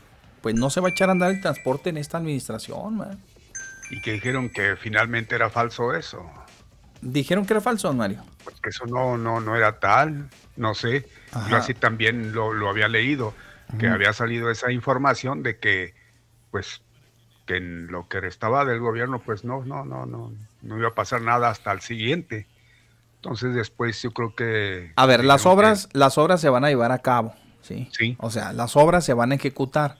pues 0.43 0.55
no 0.55 0.70
se 0.70 0.81
va 0.81 0.89
a 0.89 0.90
echar 0.90 1.09
a 1.09 1.12
andar 1.12 1.31
el 1.31 1.40
transporte 1.40 1.90
en 1.90 1.97
esta 1.97 2.19
administración. 2.19 2.97
man. 2.98 3.19
Y 3.90 4.01
que 4.01 4.12
dijeron 4.12 4.51
que 4.51 4.77
finalmente 4.77 5.35
era 5.35 5.48
falso 5.51 5.94
eso. 5.94 6.31
Dijeron 7.01 7.47
que 7.47 7.52
era 7.55 7.60
falso, 7.60 7.93
Mario. 7.93 8.23
Pues 8.44 8.60
que 8.60 8.70
eso 8.70 8.85
no, 8.86 9.16
no, 9.16 9.40
no 9.40 9.56
era 9.56 9.78
tal, 9.78 10.28
no 10.56 10.74
sé. 10.74 11.09
Ajá. 11.32 11.48
Yo 11.51 11.56
así 11.56 11.74
también 11.74 12.32
lo, 12.32 12.52
lo 12.52 12.69
había 12.69 12.89
leído, 12.89 13.35
que 13.78 13.86
había 13.89 14.12
salido 14.12 14.51
esa 14.51 14.73
información 14.73 15.43
de 15.43 15.59
que, 15.59 15.94
pues, 16.51 16.82
que 17.47 17.56
en 17.59 17.86
lo 17.86 18.09
que 18.09 18.20
restaba 18.20 18.65
del 18.65 18.81
gobierno, 18.81 19.20
pues 19.20 19.44
no, 19.44 19.65
no, 19.65 19.85
no, 19.85 20.06
no, 20.06 20.32
no 20.62 20.78
iba 20.78 20.89
a 20.89 20.94
pasar 20.94 21.23
nada 21.23 21.48
hasta 21.51 21.73
el 21.73 21.81
siguiente. 21.81 22.47
Entonces 23.16 23.55
después 23.55 24.01
yo 24.02 24.10
creo 24.12 24.35
que... 24.35 24.93
A 24.97 25.06
ver, 25.06 25.24
las 25.24 25.43
que- 25.43 25.48
obras, 25.48 25.89
las 25.93 26.19
obras 26.19 26.40
se 26.40 26.48
van 26.48 26.65
a 26.65 26.69
llevar 26.69 26.93
a 26.93 26.98
cabo, 26.98 27.35
¿sí? 27.62 27.89
O 28.19 28.31
sea, 28.31 28.52
las 28.52 28.77
obras 28.77 29.05
se 29.05 29.12
van 29.15 29.32
a 29.32 29.35
ejecutar, 29.36 29.98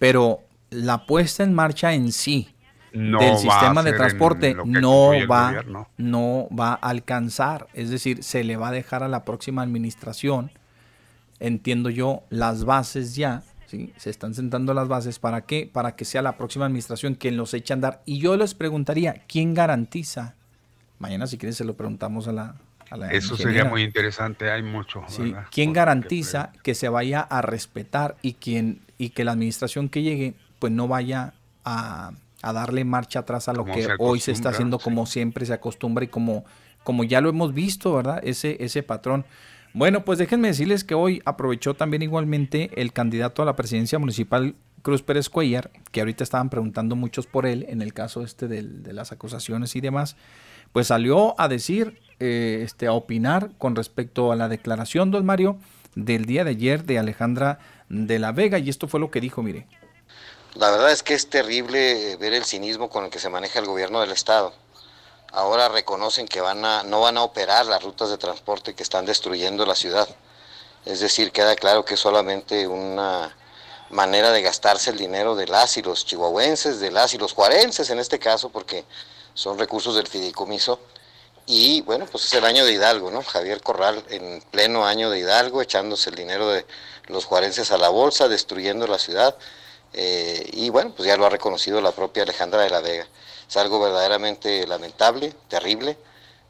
pero 0.00 0.40
la 0.70 1.04
puesta 1.04 1.44
en 1.44 1.52
marcha 1.52 1.92
en 1.92 2.10
sí 2.10 2.48
No 2.90 3.20
del 3.20 3.36
sistema 3.36 3.82
de 3.82 3.92
transporte 3.92 4.56
no 4.64 5.12
va, 5.28 5.62
no 5.98 6.48
va 6.58 6.70
a 6.70 6.74
alcanzar. 6.88 7.68
Es 7.74 7.90
decir, 7.90 8.24
se 8.24 8.42
le 8.42 8.56
va 8.56 8.68
a 8.68 8.72
dejar 8.72 9.02
a 9.02 9.08
la 9.08 9.26
próxima 9.26 9.60
administración, 9.60 10.52
entiendo 11.38 11.90
yo, 11.90 12.22
las 12.30 12.64
bases 12.64 13.14
ya, 13.14 13.42
¿sí? 13.66 13.92
Se 13.98 14.08
están 14.08 14.32
sentando 14.32 14.72
las 14.72 14.88
bases. 14.88 15.18
¿Para 15.18 15.42
qué? 15.42 15.70
Para 15.70 15.96
que 15.96 16.06
sea 16.06 16.22
la 16.22 16.38
próxima 16.38 16.64
administración 16.64 17.14
quien 17.14 17.36
los 17.36 17.52
eche 17.52 17.74
a 17.74 17.76
andar. 17.76 18.02
Y 18.06 18.20
yo 18.20 18.38
les 18.38 18.54
preguntaría, 18.54 19.22
¿quién 19.28 19.52
garantiza? 19.52 20.34
Mañana, 20.98 21.26
si 21.26 21.36
quieren, 21.36 21.54
se 21.54 21.64
lo 21.64 21.76
preguntamos 21.76 22.26
a 22.26 22.32
la... 22.32 22.54
Eso 23.10 23.36
sería 23.36 23.64
muy 23.64 23.82
interesante, 23.82 24.50
hay 24.50 24.62
mucho. 24.62 25.02
¿Quién 25.50 25.72
garantiza 25.72 26.52
que 26.62 26.74
se 26.74 26.88
vaya 26.88 27.20
a 27.20 27.42
respetar 27.42 28.16
y, 28.22 28.34
quien, 28.34 28.80
y 28.98 29.10
que 29.10 29.24
la 29.24 29.32
administración 29.32 29.88
que 29.88 30.02
llegue 30.02 30.34
pues 30.58 30.72
no 30.72 30.88
vaya 30.88 31.32
a, 31.64 32.12
a 32.42 32.52
darle 32.52 32.84
marcha 32.84 33.20
atrás 33.20 33.48
a 33.48 33.52
lo 33.52 33.62
Como 33.62 33.74
que 33.74 33.88
hoy 33.98 34.20
se 34.20 34.32
está 34.32 34.48
haciendo 34.50 34.78
sí. 34.78 34.84
como 34.84 35.06
siempre 35.06 35.46
se 35.46 35.52
acostumbra 35.52 36.04
y 36.04 36.08
como, 36.08 36.44
como 36.84 37.04
ya 37.04 37.20
lo 37.20 37.28
hemos 37.30 37.54
visto, 37.54 37.94
¿verdad? 37.94 38.20
Ese, 38.22 38.56
ese 38.62 38.82
patrón. 38.82 39.24
Bueno, 39.72 40.04
pues 40.04 40.18
déjenme 40.18 40.48
decirles 40.48 40.82
que 40.82 40.94
hoy 40.94 41.22
aprovechó 41.24 41.74
también 41.74 42.02
igualmente 42.02 42.70
el 42.80 42.92
candidato 42.92 43.42
a 43.42 43.44
la 43.44 43.54
presidencia 43.56 43.98
municipal 44.00 44.56
Cruz 44.82 45.02
Pérez 45.02 45.28
Cuellar, 45.28 45.70
que 45.92 46.00
ahorita 46.00 46.24
estaban 46.24 46.50
preguntando 46.50 46.96
muchos 46.96 47.26
por 47.26 47.46
él 47.46 47.66
en 47.68 47.80
el 47.82 47.92
caso 47.92 48.24
este 48.24 48.48
del- 48.48 48.82
de 48.82 48.92
las 48.94 49.12
acusaciones 49.12 49.76
y 49.76 49.80
demás, 49.80 50.16
pues 50.72 50.88
salió 50.88 51.38
a 51.40 51.46
decir, 51.48 52.00
eh, 52.20 52.60
este, 52.64 52.86
a 52.86 52.92
opinar 52.92 53.50
con 53.58 53.74
respecto 53.74 54.30
a 54.30 54.36
la 54.36 54.48
declaración, 54.48 55.10
don 55.10 55.26
Mario, 55.26 55.56
del 55.94 56.26
día 56.26 56.44
de 56.44 56.50
ayer 56.50 56.84
de 56.84 56.98
Alejandra 56.98 57.58
de 57.88 58.18
la 58.18 58.32
Vega, 58.32 58.58
y 58.58 58.68
esto 58.68 58.86
fue 58.86 59.00
lo 59.00 59.10
que 59.10 59.20
dijo, 59.20 59.42
mire. 59.42 59.66
La 60.54 60.70
verdad 60.70 60.90
es 60.92 61.02
que 61.02 61.14
es 61.14 61.28
terrible 61.28 62.16
ver 62.16 62.32
el 62.32 62.44
cinismo 62.44 62.90
con 62.90 63.04
el 63.04 63.10
que 63.10 63.18
se 63.18 63.28
maneja 63.28 63.58
el 63.58 63.66
gobierno 63.66 64.00
del 64.00 64.10
estado. 64.10 64.52
Ahora 65.32 65.68
reconocen 65.68 66.26
que 66.26 66.40
van 66.40 66.64
a, 66.64 66.82
no 66.82 67.00
van 67.00 67.16
a 67.16 67.22
operar 67.22 67.66
las 67.66 67.82
rutas 67.82 68.10
de 68.10 68.18
transporte 68.18 68.74
que 68.74 68.82
están 68.82 69.06
destruyendo 69.06 69.64
la 69.64 69.76
ciudad. 69.76 70.08
Es 70.84 71.00
decir, 71.00 71.30
queda 71.30 71.54
claro 71.54 71.84
que 71.84 71.94
es 71.94 72.00
solamente 72.00 72.66
una 72.66 73.36
manera 73.90 74.32
de 74.32 74.42
gastarse 74.42 74.90
el 74.90 74.98
dinero 74.98 75.36
de 75.36 75.46
las 75.46 75.76
y 75.76 75.82
los 75.82 76.04
chihuahuenses, 76.04 76.80
de 76.80 76.90
las 76.90 77.14
y 77.14 77.18
los 77.18 77.32
juarenses 77.32 77.90
en 77.90 77.98
este 77.98 78.18
caso, 78.18 78.50
porque 78.50 78.84
son 79.34 79.58
recursos 79.58 79.94
del 79.94 80.06
fideicomiso. 80.06 80.80
Y 81.52 81.80
bueno, 81.80 82.06
pues 82.06 82.26
es 82.26 82.34
el 82.34 82.44
año 82.44 82.64
de 82.64 82.74
Hidalgo, 82.74 83.10
¿no? 83.10 83.24
Javier 83.24 83.60
Corral 83.60 84.04
en 84.08 84.40
pleno 84.52 84.86
año 84.86 85.10
de 85.10 85.18
Hidalgo, 85.18 85.60
echándose 85.60 86.10
el 86.10 86.14
dinero 86.14 86.48
de 86.48 86.64
los 87.08 87.24
juarenses 87.24 87.72
a 87.72 87.76
la 87.76 87.88
bolsa, 87.88 88.28
destruyendo 88.28 88.86
la 88.86 89.00
ciudad. 89.00 89.36
Eh, 89.92 90.48
y 90.52 90.70
bueno, 90.70 90.94
pues 90.96 91.08
ya 91.08 91.16
lo 91.16 91.26
ha 91.26 91.28
reconocido 91.28 91.80
la 91.80 91.90
propia 91.90 92.22
Alejandra 92.22 92.62
de 92.62 92.70
la 92.70 92.78
Vega. 92.78 93.08
Es 93.48 93.56
algo 93.56 93.80
verdaderamente 93.80 94.64
lamentable, 94.64 95.34
terrible, 95.48 95.98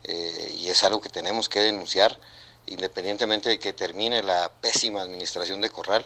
eh, 0.04 0.54
y 0.58 0.68
es 0.68 0.84
algo 0.84 1.00
que 1.00 1.08
tenemos 1.08 1.48
que 1.48 1.60
denunciar, 1.60 2.18
independientemente 2.66 3.48
de 3.48 3.58
que 3.58 3.72
termine 3.72 4.22
la 4.22 4.52
pésima 4.60 5.00
administración 5.00 5.62
de 5.62 5.70
Corral, 5.70 6.04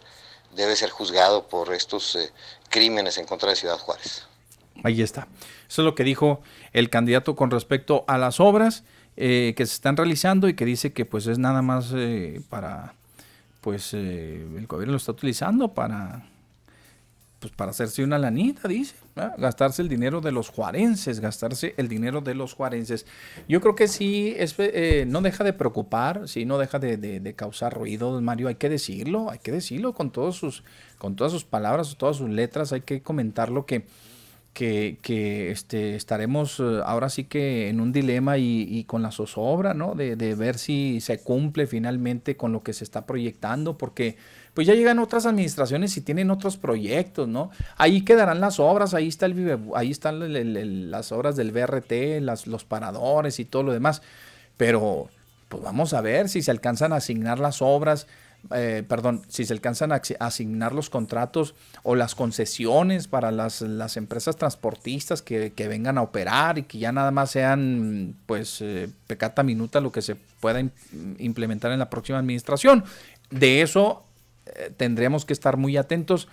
debe 0.53 0.77
ser 0.77 0.91
juzgado 0.91 1.49
por 1.49 1.75
estos 1.75 2.15
eh, 2.15 2.31
crímenes 2.71 3.19
en 3.19 3.27
contra 3.27 3.51
de 3.51 3.57
Ciudad 3.57 3.77
Juárez. 3.77 4.23
Ahí 4.83 5.03
está. 5.03 5.29
Eso 5.69 5.83
es 5.83 5.85
lo 5.87 5.95
que 5.95 6.05
dijo 6.05 6.43
el 6.73 6.91
candidato 6.91 7.37
con 7.37 7.51
respecto 7.51 8.05
a 8.09 8.19
las 8.19 8.41
obras 8.41 8.85
eh, 9.17 9.55
que 9.57 9.67
se 9.67 9.75
están 9.75 9.97
realizando 9.97 10.49
y 10.49 10.55
que 10.55 10.65
dice 10.65 10.93
que 10.93 11.05
pues 11.05 11.27
es 11.27 11.39
nada 11.39 11.63
más 11.63 11.93
eh, 11.95 12.41
para 12.51 12.95
pues 13.61 13.95
eh, 13.95 14.45
el 14.57 14.67
gobierno 14.67 14.93
lo 14.93 14.99
está 14.99 15.13
utilizando 15.13 15.69
para 15.69 16.27
pues 17.45 17.53
para 17.53 17.73
hacerse 17.73 18.03
una 18.03 18.17
lanita, 18.17 18.67
dice, 18.69 18.95
gastarse 19.37 19.83
el 19.83 19.89
dinero 19.91 20.23
de 20.23 20.33
los 20.33 20.49
juarenses, 20.49 21.21
gastarse 21.21 21.75
el 21.77 21.89
dinero 21.89 22.23
de 22.23 22.35
los 22.35 22.55
juarenses. 22.55 23.05
Yo 23.47 23.61
creo 23.61 23.75
que 23.75 23.87
sí, 23.87 24.35
es, 24.39 24.55
eh, 24.57 25.05
no 25.07 25.21
deja 25.21 25.45
de 25.45 25.53
preocupar, 25.53 26.27
sí, 26.27 26.47
no 26.47 26.57
deja 26.57 26.79
de, 26.79 26.97
de, 26.97 27.35
causar 27.35 27.75
ruido, 27.75 28.19
Mario, 28.23 28.49
hay 28.49 28.55
que 28.55 28.71
decirlo, 28.71 29.31
hay 29.31 29.41
que 29.41 29.53
decirlo 29.53 29.93
con, 29.93 30.11
todos 30.11 30.37
sus, 30.37 30.65
con 30.97 31.17
todas 31.17 31.33
sus 31.35 31.45
palabras, 31.45 31.95
todas 31.99 32.17
sus 32.17 32.31
letras, 32.31 32.73
hay 32.73 32.81
que 32.81 33.03
comentarlo 33.03 33.67
que 33.67 33.85
que, 34.55 34.99
que 35.03 35.51
este, 35.51 35.97
estaremos 35.97 36.61
eh, 36.61 36.81
ahora 36.87 37.11
sí 37.11 37.25
que 37.25 37.69
en 37.69 37.81
un 37.81 37.93
dilema 37.93 38.39
y, 38.39 38.85
con 38.85 39.03
la 39.03 39.11
zozobra, 39.11 39.75
¿no? 39.75 39.95
De, 39.95 40.17
de, 40.17 40.35
ver 40.37 40.57
si 40.59 41.01
se 41.01 41.19
cumple 41.19 41.67
finalmente 41.67 42.37
con 42.37 42.53
lo 42.53 42.63
que 42.63 42.73
se 42.73 42.85
está 42.85 43.05
proyectando, 43.05 43.77
porque 43.77 44.17
pues 44.55 44.69
ya 44.69 44.75
llegan 44.75 45.01
otras 45.01 45.27
administraciones 45.27 45.97
y 45.97 46.01
tienen 46.01 46.31
otros 46.31 46.57
proyectos, 46.57 47.27
¿no? 47.27 47.51
Ahí 47.77 48.03
quedarán 48.03 48.41
las 48.41 48.61
obras, 48.61 48.95
ahí 48.95 49.09
está 49.09 49.27
el 49.27 49.61
ahí 49.75 49.91
están 49.91 50.21
las 50.91 51.11
obras 51.11 51.35
del 51.35 51.51
BRT, 51.51 52.23
las, 52.23 52.47
los 52.47 52.65
paradores 52.65 53.41
y 53.41 53.45
todo 53.45 53.65
lo 53.65 53.73
demás, 53.73 54.03
pero 54.57 55.11
pues 55.49 55.63
vamos 55.63 55.93
a 55.93 56.01
ver 56.01 56.29
si 56.29 56.41
se 56.43 56.53
alcanzan 56.53 56.93
a 56.93 56.97
asignar 56.97 57.41
las 57.41 57.61
obras, 57.61 58.07
eh, 58.53 58.85
perdón, 58.87 59.23
si 59.29 59.45
se 59.45 59.53
alcanzan 59.53 59.93
a 59.93 60.03
asignar 60.21 60.75
los 60.75 60.91
contratos 60.91 61.55
o 61.83 61.95
las 61.95 62.15
concesiones 62.15 63.09
para 63.09 63.31
las, 63.31 63.63
las 63.63 63.97
empresas 63.97 64.37
transportistas 64.37 65.23
que, 65.23 65.53
vengan 65.57 65.99
a 65.99 66.03
operar 66.03 66.59
y 66.59 66.65
que 66.65 66.79
ya 66.79 66.93
nada 66.93 67.11
más 67.11 67.31
sean, 67.31 68.15
pues, 68.27 68.61
eh, 68.61 68.89
pecata 69.07 69.43
minuta 69.43 69.81
lo 69.81 69.93
que 69.93 70.03
se 70.03 70.17
pueda 70.41 70.61
implementar 71.19 71.73
en 71.73 71.79
la 71.79 71.89
próxima 71.89 72.19
administración. 72.19 72.85
De 73.31 73.63
eso 73.63 74.05
eh, 74.47 74.71
tendríamos 74.77 75.25
que 75.25 75.33
estar 75.33 75.57
muy 75.57 75.77
atentos 75.77 76.29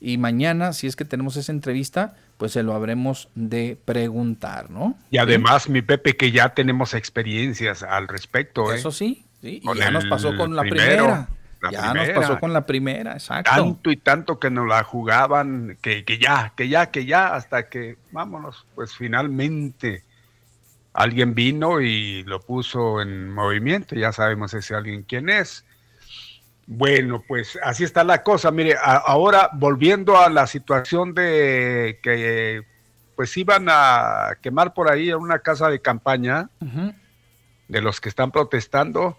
y 0.00 0.18
mañana, 0.18 0.72
si 0.72 0.86
es 0.86 0.94
que 0.94 1.04
tenemos 1.04 1.36
esa 1.36 1.52
entrevista, 1.52 2.14
pues 2.36 2.52
se 2.52 2.62
lo 2.62 2.74
habremos 2.74 3.28
de 3.34 3.78
preguntar, 3.84 4.70
¿no? 4.70 4.96
Y 5.10 5.18
además, 5.18 5.68
mi 5.68 5.82
Pepe, 5.82 6.16
que 6.16 6.30
ya 6.30 6.50
tenemos 6.50 6.94
experiencias 6.94 7.82
al 7.82 8.06
respecto. 8.06 8.72
Eso 8.72 8.92
sí, 8.92 9.24
sí. 9.40 9.62
Y 9.64 9.78
ya 9.78 9.90
nos 9.90 10.04
pasó 10.04 10.36
con 10.36 10.54
la 10.54 10.62
primera 10.62 11.28
ya 11.70 11.94
nos 11.94 12.08
pasó 12.10 12.38
con 12.38 12.52
la 12.52 12.66
primera, 12.66 13.12
exacto. 13.12 13.50
Tanto 13.54 13.90
y 13.90 13.96
tanto 13.96 14.38
que 14.38 14.50
nos 14.50 14.66
la 14.66 14.82
jugaban, 14.84 15.78
que, 15.80 16.04
que 16.04 16.18
ya, 16.18 16.52
que 16.56 16.68
ya, 16.68 16.90
que 16.90 17.06
ya, 17.06 17.34
hasta 17.34 17.68
que, 17.68 17.96
vámonos, 18.12 18.66
pues 18.74 18.94
finalmente 18.94 20.04
alguien 20.92 21.34
vino 21.34 21.80
y 21.80 22.22
lo 22.24 22.40
puso 22.40 23.02
en 23.02 23.30
movimiento, 23.30 23.94
ya 23.94 24.12
sabemos 24.12 24.54
ese 24.54 24.74
alguien 24.74 25.02
quién 25.02 25.28
es. 25.28 25.64
Bueno, 26.66 27.22
pues 27.28 27.58
así 27.62 27.84
está 27.84 28.02
la 28.02 28.22
cosa. 28.22 28.50
Mire, 28.50 28.76
ahora 28.82 29.50
volviendo 29.52 30.18
a 30.18 30.28
la 30.30 30.46
situación 30.46 31.14
de 31.14 32.00
que 32.02 32.64
pues 33.14 33.36
iban 33.36 33.66
a 33.70 34.36
quemar 34.42 34.74
por 34.74 34.90
ahí 34.90 35.12
una 35.12 35.38
casa 35.38 35.70
de 35.70 35.80
campaña 35.80 36.50
de 37.68 37.80
los 37.80 38.00
que 38.00 38.08
están 38.08 38.30
protestando, 38.30 39.18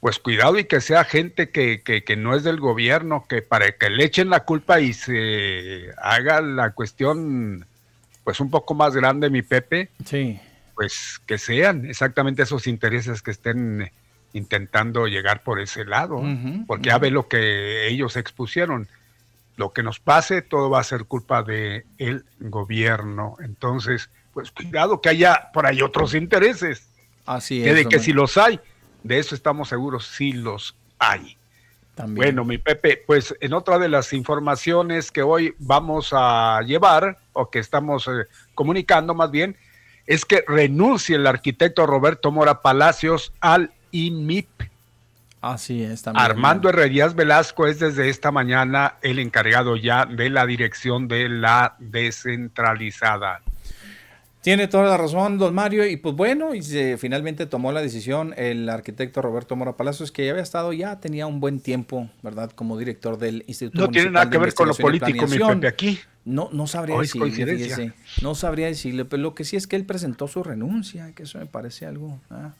pues 0.00 0.18
cuidado 0.18 0.58
y 0.58 0.64
que 0.64 0.80
sea 0.80 1.04
gente 1.04 1.50
que, 1.50 1.82
que, 1.82 2.16
no 2.16 2.34
es 2.34 2.44
del 2.44 2.60
gobierno, 2.60 3.24
que 3.28 3.42
para 3.42 3.72
que 3.72 3.90
le 3.90 4.04
echen 4.04 4.30
la 4.30 4.44
culpa 4.44 4.80
y 4.80 4.92
se 4.92 5.90
haga 6.00 6.40
la 6.40 6.70
cuestión 6.70 7.66
pues 8.22 8.40
un 8.40 8.50
poco 8.50 8.74
más 8.74 8.94
grande, 8.94 9.30
mi 9.30 9.42
Pepe. 9.42 9.90
Sí. 10.04 10.38
Pues 10.74 11.20
que 11.26 11.38
sean 11.38 11.86
exactamente 11.86 12.42
esos 12.42 12.66
intereses 12.68 13.22
que 13.22 13.32
estén 13.32 13.90
intentando 14.32 15.06
llegar 15.08 15.42
por 15.42 15.60
ese 15.60 15.84
lado, 15.84 16.22
porque 16.66 16.90
ya 16.90 16.98
ve 16.98 17.10
lo 17.10 17.26
que 17.26 17.88
ellos 17.88 18.16
expusieron. 18.16 18.86
Lo 19.56 19.72
que 19.72 19.82
nos 19.82 19.98
pase, 19.98 20.42
todo 20.42 20.70
va 20.70 20.78
a 20.78 20.84
ser 20.84 21.06
culpa 21.06 21.42
del 21.42 21.84
el 21.98 22.24
gobierno. 22.38 23.34
Entonces, 23.40 24.08
pues 24.32 24.52
cuidado 24.52 25.00
que 25.00 25.08
haya 25.08 25.50
por 25.52 25.66
ahí 25.66 25.82
otros 25.82 26.14
intereses. 26.14 26.88
Así 27.26 27.60
es. 27.60 27.64
Que 27.64 27.74
de 27.74 27.86
que 27.86 27.98
si 27.98 28.12
los 28.12 28.36
hay, 28.36 28.60
de 29.02 29.18
eso 29.18 29.34
estamos 29.34 29.68
seguros, 29.68 30.06
sí 30.06 30.32
los 30.32 30.76
hay. 30.98 31.36
Bueno, 32.06 32.44
mi 32.44 32.58
Pepe, 32.58 33.02
pues 33.04 33.34
en 33.40 33.52
otra 33.52 33.78
de 33.78 33.88
las 33.88 34.12
informaciones 34.12 35.10
que 35.10 35.22
hoy 35.22 35.54
vamos 35.58 36.10
a 36.12 36.60
llevar, 36.62 37.18
o 37.32 37.50
que 37.50 37.58
estamos 37.58 38.06
eh, 38.06 38.26
comunicando 38.54 39.14
más 39.14 39.30
bien, 39.30 39.56
es 40.06 40.24
que 40.24 40.44
renuncie 40.46 41.16
el 41.16 41.26
arquitecto 41.26 41.86
Roberto 41.86 42.30
Mora 42.30 42.62
Palacios 42.62 43.32
al 43.40 43.72
IMIP. 43.90 44.48
Así 45.40 45.82
es, 45.82 46.02
también. 46.02 46.24
Armando 46.24 46.68
Herrerías 46.68 47.14
Velasco 47.14 47.66
es 47.66 47.78
desde 47.78 48.08
esta 48.08 48.30
mañana 48.30 48.94
el 49.02 49.18
encargado 49.18 49.76
ya 49.76 50.04
de 50.04 50.30
la 50.30 50.46
dirección 50.46 51.08
de 51.08 51.28
la 51.28 51.76
descentralizada. 51.78 53.42
Tiene 54.48 54.66
toda 54.66 54.84
la 54.84 54.96
razón, 54.96 55.36
don 55.36 55.54
Mario, 55.54 55.86
y 55.86 55.98
pues 55.98 56.16
bueno, 56.16 56.54
y 56.54 56.62
se, 56.62 56.96
finalmente 56.96 57.44
tomó 57.44 57.70
la 57.70 57.82
decisión 57.82 58.32
el 58.38 58.66
arquitecto 58.70 59.20
Roberto 59.20 59.56
Mora 59.56 59.76
Palacios, 59.76 60.10
que 60.10 60.24
ya 60.24 60.30
había 60.30 60.42
estado, 60.42 60.72
ya 60.72 61.00
tenía 61.00 61.26
un 61.26 61.38
buen 61.38 61.60
tiempo, 61.60 62.08
¿verdad?, 62.22 62.50
como 62.52 62.78
director 62.78 63.18
del 63.18 63.44
Instituto 63.46 63.78
No 63.78 63.90
tiene 63.90 64.10
nada 64.10 64.30
que 64.30 64.38
ver 64.38 64.54
con 64.54 64.68
lo 64.68 64.74
político, 64.74 65.26
mi 65.26 65.38
Pepe, 65.38 65.68
aquí. 65.68 65.98
No, 66.24 66.48
no 66.50 66.66
sabría 66.66 66.98
decirle, 66.98 67.92
no 68.22 68.34
sabría 68.34 68.68
decirle, 68.68 69.04
pero 69.04 69.22
lo 69.22 69.34
que 69.34 69.44
sí 69.44 69.56
es 69.56 69.66
que 69.66 69.76
él 69.76 69.84
presentó 69.84 70.28
su 70.28 70.42
renuncia, 70.42 71.12
que 71.14 71.24
eso 71.24 71.38
me 71.38 71.44
parece 71.44 71.84
algo... 71.84 72.18
Ah, 72.30 72.54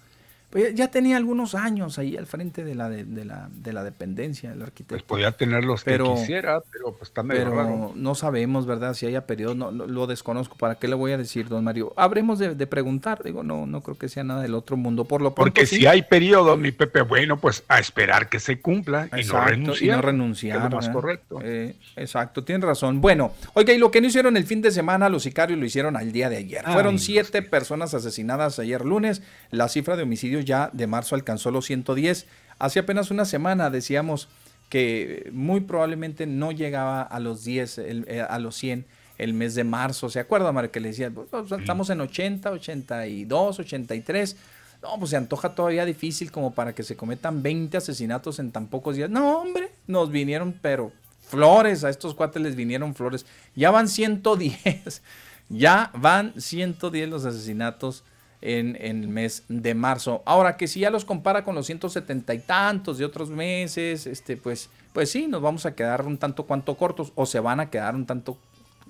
pues 0.51 0.75
ya 0.75 0.91
tenía 0.91 1.19
algunos 1.19 1.55
años 1.55 1.99
ahí 1.99 2.17
al 2.17 2.27
frente 2.27 2.65
de 2.65 2.75
la, 2.75 2.89
de, 2.89 3.25
la, 3.25 3.51
de 3.53 3.73
la 3.75 3.85
dependencia 3.85 4.51
del 4.51 4.63
arquitecto. 4.63 4.95
Pues 4.95 5.03
podía 5.03 5.33
tener 5.33 5.63
los 5.65 5.85
que 5.85 5.99
quisiera, 5.99 6.63
pero 6.73 6.93
pues 6.93 7.11
está 7.11 7.23
medio 7.23 7.51
pero 7.51 7.93
no 7.95 8.15
sabemos, 8.15 8.65
¿verdad? 8.65 8.95
Si 8.95 9.05
haya 9.05 9.27
periodo, 9.27 9.55
no, 9.55 9.71
lo 9.71 10.07
desconozco. 10.07 10.57
¿Para 10.57 10.77
qué 10.77 10.89
le 10.89 10.95
voy 10.95 11.13
a 11.13 11.19
decir, 11.19 11.49
don 11.49 11.65
Mario? 11.65 11.93
Habremos 11.97 12.39
de, 12.39 12.67
preguntar, 12.67 13.23
digo, 13.23 13.43
no 13.43 13.67
no 13.67 13.83
creo 13.83 13.99
que 13.99 14.09
sea 14.09 14.25
nada 14.25 14.41
del 14.41 14.55
otro 14.55 14.79
mundo. 14.79 15.05
Por 15.05 15.21
lo 15.21 15.35
Porque 15.35 15.67
si 15.67 15.87
hay 15.87 16.03
periodo, 16.03 16.57
mi 16.57 16.73
Pepe, 16.73 17.03
bueno, 17.03 17.39
pues 17.39 17.65
a 17.69 17.79
esperar 17.79 18.31
que 18.31 18.41
se 18.41 18.61
cumpla 18.61 19.09
y 19.19 19.25
no 19.25 19.45
renunciar. 19.45 19.83
Y 19.83 19.97
no 19.97 20.03
renunciar. 20.03 20.57
Es 20.57 20.65
lo 20.65 20.71
más 20.71 20.89
correcto. 20.89 21.41
Eh, 21.43 21.77
exacto, 21.97 22.43
tiene 22.43 22.65
razón. 22.65 23.03
Bueno, 23.03 23.33
oiga, 23.53 23.75
y 23.75 23.79
lo 23.79 23.91
que 23.91 24.01
no 24.01 24.07
hicieron 24.07 24.37
el 24.39 24.45
fin 24.45 24.63
de 24.63 24.71
semana, 24.71 25.11
los 25.11 25.25
sicarios 25.25 25.59
lo 25.59 25.67
hicieron 25.67 25.97
al 25.97 26.11
día 26.11 26.31
de 26.31 26.39
ayer. 26.39 26.65
Fueron 26.65 26.99
siete 26.99 27.43
personas 27.43 27.93
asesinadas 27.93 28.59
ayer 28.59 28.85
lunes. 28.85 29.23
La 29.51 29.69
cifra 29.69 29.97
de 29.97 30.05
homicidios 30.05 30.38
ya 30.45 30.71
de 30.73 30.87
marzo 30.87 31.15
alcanzó 31.15 31.51
los 31.51 31.67
110. 31.67 32.27
Hace 32.59 32.79
apenas 32.81 33.11
una 33.11 33.25
semana 33.25 33.71
decíamos 33.71 34.29
que 34.69 35.31
muy 35.33 35.61
probablemente 35.61 36.27
no 36.27 36.53
llegaba 36.53 37.03
a 37.03 37.21
los 37.21 37.45
10, 37.45 37.79
eh, 37.79 38.27
a 38.29 38.39
los 38.39 38.57
100 38.57 38.87
el 39.19 39.35
mes 39.35 39.55
de 39.55 39.65
marzo. 39.65 40.09
¿Se 40.09 40.21
acuerda, 40.21 40.53
Mario, 40.53 40.71
que 40.71 40.81
le 40.81 40.89
decía, 40.89 41.11
pues, 41.11 41.29
pues, 41.31 41.51
estamos 41.53 41.91
en 41.91 42.01
80, 42.01 42.51
82, 42.51 43.59
83? 43.59 44.37
No, 44.83 44.97
pues 44.99 45.11
se 45.11 45.17
antoja 45.17 45.55
todavía 45.55 45.85
difícil 45.85 46.31
como 46.31 46.55
para 46.55 46.73
que 46.73 46.85
se 46.85 46.97
cometan 46.97 47.43
20 47.43 47.77
asesinatos 47.77 48.39
en 48.39 48.53
tan 48.53 48.69
pocos 48.69 48.95
días. 48.95 49.11
No, 49.11 49.41
hombre, 49.41 49.71
nos 49.89 50.11
vinieron, 50.11 50.55
pero 50.63 50.93
flores, 51.29 51.83
a 51.83 51.91
estos 51.91 52.15
cuates 52.15 52.41
les 52.41 52.55
vinieron 52.55 52.95
flores. 52.95 53.27
Ya 53.57 53.73
van 53.73 53.89
110, 53.89 55.03
ya 55.49 55.91
van 55.95 56.33
110 56.41 57.09
los 57.09 57.25
asesinatos 57.25 58.05
en, 58.41 58.77
el 58.81 59.09
mes 59.09 59.45
de 59.49 59.75
marzo. 59.75 60.23
Ahora 60.25 60.57
que 60.57 60.69
si 60.69 60.81
ya 60.81 60.91
los 60.91 61.05
compara 61.05 61.45
con 61.45 61.55
los 61.55 61.67
170 61.67 62.35
y 62.35 62.39
tantos 62.41 62.99
de 62.99 63.05
otros 63.05 63.31
meses, 63.31 64.07
este, 64.07 64.37
pues, 64.37 64.71
pues 64.93 65.11
sí, 65.11 65.27
nos 65.27 65.43
vamos 65.43 65.67
a 65.67 65.75
quedar 65.75 66.07
un 66.07 66.19
tanto 66.19 66.45
cuanto 66.45 66.77
cortos 66.77 67.13
o 67.15 67.27
se 67.27 67.41
van 67.41 67.61
a 67.61 67.71
quedar 67.71 67.95
un 67.95 68.07
tanto 68.07 68.39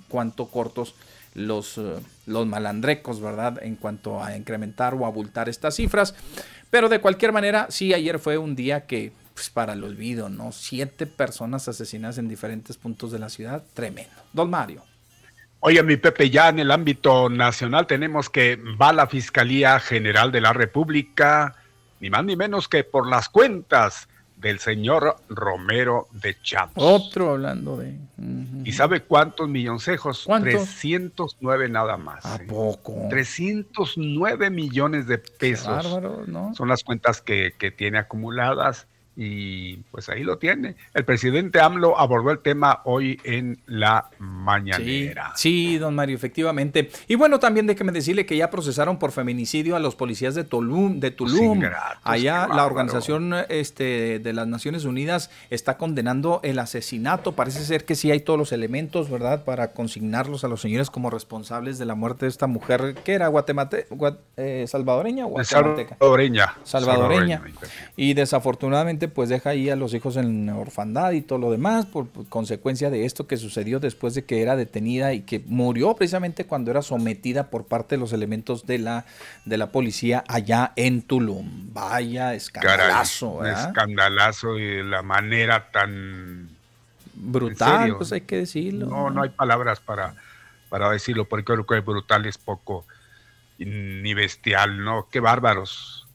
cuanto 0.09 0.47
cortos 0.47 0.95
los, 1.35 1.79
eh, 1.79 1.97
los 2.27 2.47
malandrecos, 2.47 3.21
¿verdad? 3.21 3.63
En 3.63 3.77
cuanto 3.77 4.23
a 4.23 4.37
incrementar 4.37 4.95
o 4.95 5.07
abultar 5.07 5.49
estas 5.49 5.77
cifras. 5.77 6.15
Pero 6.71 6.89
de 6.89 7.01
cualquier 7.01 7.33
manera, 7.33 7.67
sí, 7.71 7.95
ayer 7.95 8.19
fue 8.19 8.39
un 8.39 8.55
día 8.55 8.87
que, 8.87 9.13
pues 9.35 9.51
para 9.51 9.73
el 9.73 9.85
olvido, 9.85 10.29
¿no? 10.29 10.53
Siete 10.53 11.07
personas 11.07 11.69
asesinadas 11.69 12.19
en 12.19 12.29
diferentes 12.29 12.77
puntos 12.77 13.13
de 13.13 13.19
la 13.19 13.29
ciudad, 13.29 13.63
tremendo. 13.75 14.13
Don 14.33 14.51
Mario. 14.51 14.88
Oye, 15.61 15.83
mi 15.83 15.97
Pepe, 15.97 16.31
ya 16.31 16.49
en 16.49 16.61
el 16.61 16.71
ámbito 16.71 17.29
nacional 17.29 17.87
tenemos 17.87 18.31
que 18.31 18.57
va 18.81 18.93
la 18.93 19.09
Fiscalía 19.09 19.81
General 19.81 20.31
de 20.31 20.41
la 20.41 20.53
República, 20.53 21.57
ni 22.01 22.11
más 22.11 22.25
ni 22.25 22.37
menos 22.37 22.69
que 22.69 22.85
por 22.85 23.09
las 23.09 23.29
cuentas 23.29 24.09
del 24.37 24.61
señor 24.61 25.17
Romero 25.29 26.07
de 26.13 26.37
Champs. 26.43 26.75
Otro 26.77 27.31
hablando 27.31 27.77
de... 27.77 27.99
¿Y 28.65 28.71
sabe 28.71 29.03
cuántos 29.03 29.49
milloncejos? 29.49 30.25
¿Cuántos? 30.27 30.53
309 30.53 31.69
nada 31.69 31.97
más. 31.97 32.25
¿A 32.25 32.37
¿eh? 32.37 32.47
poco? 32.49 33.09
309 33.11 34.51
millones 34.51 35.09
de 35.09 35.19
pesos. 35.19 35.67
bárbaro, 35.67 36.23
¿no? 36.29 36.55
Son 36.55 36.69
las 36.69 36.85
cuentas 36.85 37.21
que, 37.21 37.53
que 37.59 37.73
tiene 37.73 37.99
acumuladas 37.99 38.87
Y 39.21 39.79
pues 39.91 40.09
ahí 40.09 40.23
lo 40.23 40.39
tiene. 40.39 40.77
El 40.95 41.05
presidente 41.05 41.61
AMLO 41.61 41.99
abordó 41.99 42.31
el 42.31 42.39
tema 42.39 42.83
hoy 42.85 43.21
en 43.25 43.59
la 43.67 44.11
mañanera. 44.21 45.33
Sí, 45.35 45.77
don 45.77 45.97
Mario, 45.97 46.15
efectivamente. 46.15 46.89
Y 47.09 47.17
bueno, 47.17 47.41
también 47.41 47.67
déjeme 47.67 47.91
decirle 47.91 48.27
que 48.27 48.37
ya 48.37 48.49
procesaron 48.49 49.01
por 49.01 49.11
feminicidio 49.11 49.75
a 49.75 49.81
los 49.81 49.97
policías 49.97 50.37
de 50.37 50.45
Tulum. 50.45 51.01
De 51.01 51.11
Tulum. 51.11 51.65
Allá 52.05 52.47
la 52.47 52.65
organización 52.65 53.35
este, 53.49 54.21
de 54.21 54.33
las 54.33 54.47
Naciones 54.47 54.85
Unidas 54.85 55.33
está 55.51 55.79
condenando 55.79 56.39
el 56.45 56.61
asesinato. 56.61 57.33
Parece 57.33 57.65
ser 57.65 57.85
que 57.85 57.97
sí 57.97 58.13
hay 58.13 58.21
todos 58.21 58.39
los 58.39 58.53
elementos, 58.53 59.11
¿verdad?, 59.11 59.43
para 59.45 59.73
consignarlos 59.73 60.45
a 60.45 60.49
los 60.49 60.61
señores 60.61 60.91
como 60.91 61.11
responsables 61.11 61.79
de 61.79 61.87
la 61.87 61.97
muerte 61.97 62.27
de 62.27 62.31
esta 62.31 62.47
mujer, 62.47 62.95
que 63.03 63.15
era 63.15 63.27
guatemate, 63.27 63.89
eh, 64.37 64.65
salvadoreña 64.69 65.27
o 65.27 65.31
guatemalteca. 65.31 65.97
Salvadoreña. 65.97 66.55
Salvadoreña. 66.63 67.43
Y 67.97 68.15
desafortunadamente 68.15 69.08
pues 69.09 69.29
deja 69.29 69.51
ahí 69.51 69.71
a 69.71 69.77
los 69.77 69.95
hijos 69.95 70.17
en 70.17 70.49
orfandad 70.49 71.13
y 71.13 71.23
todo 71.23 71.39
lo 71.39 71.51
demás 71.51 71.87
por, 71.87 72.09
consecuencia 72.29 72.91
de 72.91 73.05
esto 73.05 73.27
que 73.27 73.37
sucedió 73.37 73.81
después 73.81 74.15
de 74.15 74.25
que 74.25 74.43
era 74.43 74.57
detenida 74.57 75.13
y 75.13 75.23
que 75.23 75.43
murió 75.47 75.95
precisamente 75.95 76.47
cuando 76.47 76.71
era 76.71 76.83
sometida 76.83 77.51
por 77.51 77.67
parte 77.67 77.97
de 77.97 78.01
los 78.01 78.13
elementos 78.13 78.67
de 78.67 78.79
la, 78.79 79.05
de 79.45 79.59
la 79.59 79.71
policía 79.71 80.25
allá 80.29 80.73
en 80.77 81.03
Tulum. 81.03 81.73
Vaya 81.73 82.35
escandalazo. 82.35 83.45
escandalazo 83.45 84.59
y 84.59 84.83
la 84.83 85.03
manera 85.03 85.71
tan 85.71 86.51
brutal, 87.15 87.97
pues 87.97 88.13
hay 88.13 88.23
que 88.23 88.37
decirlo. 88.37 88.87
No, 88.87 89.11
no 89.11 89.23
hay 89.23 89.31
palabras 89.31 89.81
para, 89.81 90.15
para 90.69 90.91
decirlo, 90.91 91.27
porque 91.27 91.45
creo 91.45 91.67
que 91.67 91.81
brutal 91.81 92.27
es 92.27 92.39
poco 92.39 92.85
ni 93.59 94.15
bestial, 94.15 94.85
¿no? 94.85 95.09
Qué 95.11 95.21
bárbaros 95.21 96.08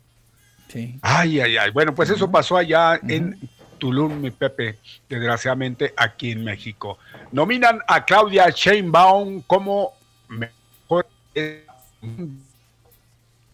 Ay, 1.02 1.40
ay, 1.40 1.58
ay. 1.58 1.72
Bueno, 1.72 1.94
pues 1.94 2.10
eso 2.10 2.30
pasó 2.30 2.58
allá 2.58 3.00
en 3.08 3.38
Tulum, 3.78 4.20
mi 4.22 4.32
Pepe, 4.32 4.80
desgraciadamente 5.10 5.94
aquí 5.98 6.32
en 6.32 6.44
México. 6.44 6.98
Nominan 7.32 7.80
a 7.88 8.06
Claudia 8.06 8.50
Sheinbaum 8.50 9.42
como 9.42 9.94
mejor. 10.28 11.08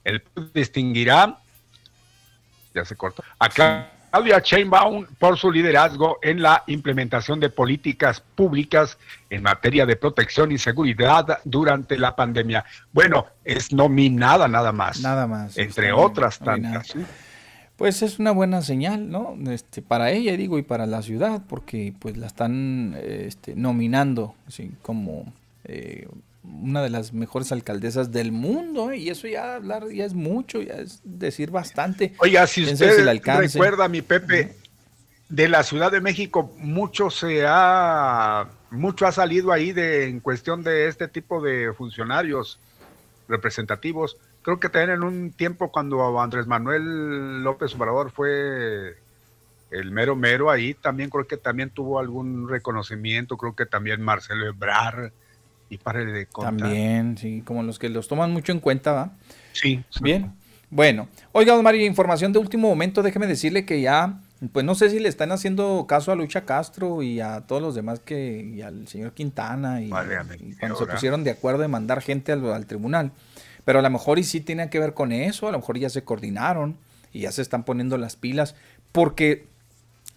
El 0.03 0.23
distinguirá, 0.53 1.38
ya 2.73 2.85
se 2.85 2.95
cortó, 2.95 3.23
a 3.38 3.49
Claudia 3.49 3.91
Sheinbaum 4.43 5.05
por 5.17 5.38
su 5.38 5.51
liderazgo 5.51 6.19
en 6.21 6.41
la 6.41 6.63
implementación 6.67 7.39
de 7.39 7.49
políticas 7.49 8.21
públicas 8.35 8.97
en 9.29 9.43
materia 9.43 9.85
de 9.85 9.95
protección 9.95 10.51
y 10.51 10.57
seguridad 10.57 11.39
durante 11.43 11.97
la 11.97 12.15
pandemia. 12.15 12.65
Bueno, 12.91 13.27
es 13.43 13.71
nominada 13.71 14.47
nada 14.47 14.71
más. 14.71 15.01
Nada 15.01 15.27
más. 15.27 15.57
Entre 15.57 15.91
otras 15.91 16.39
tantas. 16.39 16.95
Pues 17.77 18.01
es 18.01 18.19
una 18.19 18.31
buena 18.31 18.61
señal, 18.61 19.09
¿no? 19.09 19.38
Este, 19.49 19.81
para 19.81 20.11
ella, 20.11 20.35
digo, 20.35 20.59
y 20.59 20.63
para 20.63 20.85
la 20.85 21.01
ciudad, 21.01 21.41
porque 21.47 21.93
pues 21.97 22.17
la 22.17 22.27
están 22.27 22.93
este, 23.01 23.55
nominando 23.55 24.35
como 24.81 25.31
eh, 25.63 26.07
una 26.61 26.82
de 26.82 26.90
las 26.90 27.14
mejores 27.14 27.52
alcaldesas 27.52 28.11
del 28.11 28.32
mundo, 28.32 28.92
¿eh? 28.92 28.98
y 28.98 29.10
eso 29.10 29.28
ya 29.28 29.56
hablar 29.56 29.90
ya 29.90 30.06
es 30.06 30.14
mucho, 30.14 30.61
ya 30.61 30.76
es 30.76 31.02
decir 31.03 31.52
bastante. 31.52 32.14
Oiga, 32.19 32.45
si 32.48 32.64
usted 32.64 33.06
recuerda, 33.06 33.88
mi 33.88 34.02
Pepe, 34.02 34.56
de 35.30 35.48
la 35.48 35.64
Ciudad 35.64 35.92
de 35.92 36.02
México, 36.02 36.52
mucho 36.58 37.10
se 37.10 37.45
ha, 37.48 38.50
mucho 38.72 39.06
ha 39.06 39.11
salido 39.11 39.52
ahí 39.52 39.72
de, 39.72 40.10
en 40.10 40.19
cuestión 40.19 40.64
de 40.64 40.88
este 40.88 41.08
tipo 41.08 41.42
de 41.42 41.74
funcionarios 41.74 42.60
representativos. 43.28 44.18
Creo 44.42 44.60
que 44.60 44.69
también 44.69 44.98
en 44.98 45.03
un 45.03 45.32
tiempo 45.32 45.72
cuando 45.72 46.19
Andrés 46.19 46.48
Manuel 46.48 47.44
López 47.44 47.76
Obrador 47.76 48.11
fue 48.11 48.95
el 49.72 49.92
mero 49.92 50.16
mero 50.16 50.50
ahí, 50.50 50.74
también 50.74 51.10
creo 51.11 51.28
que 51.28 51.38
también 51.38 51.69
tuvo 51.69 52.00
algún 52.00 52.50
reconocimiento, 52.50 53.38
creo 53.38 53.56
que 53.56 53.68
también 53.68 54.02
Marcelo 54.02 54.48
Ebrar 54.48 55.11
y 55.69 55.77
de 55.77 56.25
contar. 56.25 56.57
También, 56.57 57.17
sí, 57.17 57.41
como 57.45 57.64
los 57.64 57.80
que 57.80 57.89
los 57.89 58.07
toman 58.07 58.31
mucho 58.31 58.51
en 58.51 58.59
cuenta, 58.59 58.91
¿va? 58.91 59.11
Sí. 59.53 59.83
Bien. 60.01 60.33
Bueno, 60.69 61.07
oiga, 61.31 61.56
don 61.56 61.64
Mario, 61.64 61.85
información 61.85 62.31
de 62.31 62.39
último 62.39 62.69
momento, 62.69 63.01
déjeme 63.01 63.25
decirle 63.25 63.65
que 63.65 63.81
ya, 63.81 64.19
pues 64.51 64.64
no 64.64 64.75
sé 64.75 64.89
si 64.91 64.99
le 64.99 65.09
están 65.09 65.31
haciendo 65.31 65.85
caso 65.88 66.11
a 66.11 66.15
Lucha 66.15 66.45
Castro 66.45 67.01
y 67.01 67.22
a 67.22 67.41
todos 67.41 67.61
los 67.61 67.73
demás 67.73 67.99
que, 67.99 68.51
y 68.56 68.61
al 68.61 68.88
señor 68.88 69.14
Quintana, 69.14 69.81
y, 69.81 69.89
cuando 69.89 70.77
se 70.77 70.85
pusieron 70.85 71.23
de 71.23 71.31
acuerdo 71.31 71.61
de 71.61 71.67
mandar 71.67 72.01
gente 72.01 72.31
al, 72.31 72.45
al, 72.51 72.67
tribunal. 72.67 73.11
Pero 73.65 73.80
a 73.80 73.81
lo 73.81 73.89
mejor 73.89 74.19
y 74.19 74.23
sí 74.23 74.41
tiene 74.41 74.69
que 74.69 74.80
ver 74.80 74.93
con 74.93 75.11
eso, 75.11 75.48
a 75.48 75.51
lo 75.51 75.57
mejor 75.57 75.80
ya 75.80 75.89
se 75.89 76.03
coordinaron 76.03 76.77
y 77.11 77.22
ya 77.22 77.31
se 77.31 77.41
están 77.41 77.64
poniendo 77.64 77.98
las 77.98 78.15
pilas, 78.15 78.56
porque 78.91 79.48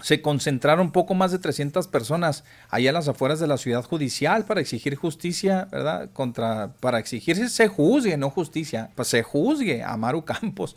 se 0.02 0.20
concentraron 0.20 0.92
poco 0.92 1.14
más 1.14 1.32
de 1.32 1.39
300 1.39 1.89
personas 1.89 2.44
allá 2.68 2.90
a 2.90 2.92
las 2.92 3.08
afueras 3.08 3.40
de 3.40 3.47
la 3.47 3.56
ciudad 3.56 3.84
judicial 3.84 4.44
para 4.44 4.60
exigir 4.60 4.97
justicia, 4.97 5.68
¿verdad? 5.70 6.10
Contra, 6.12 6.74
para 6.81 6.98
exigirse 6.98 7.48
se 7.48 7.68
juzgue, 7.68 8.16
no 8.16 8.28
justicia, 8.28 8.90
pues 8.94 9.08
se 9.08 9.22
juzgue 9.22 9.82
a 9.82 9.97
Maru 9.97 10.24
Campos 10.24 10.76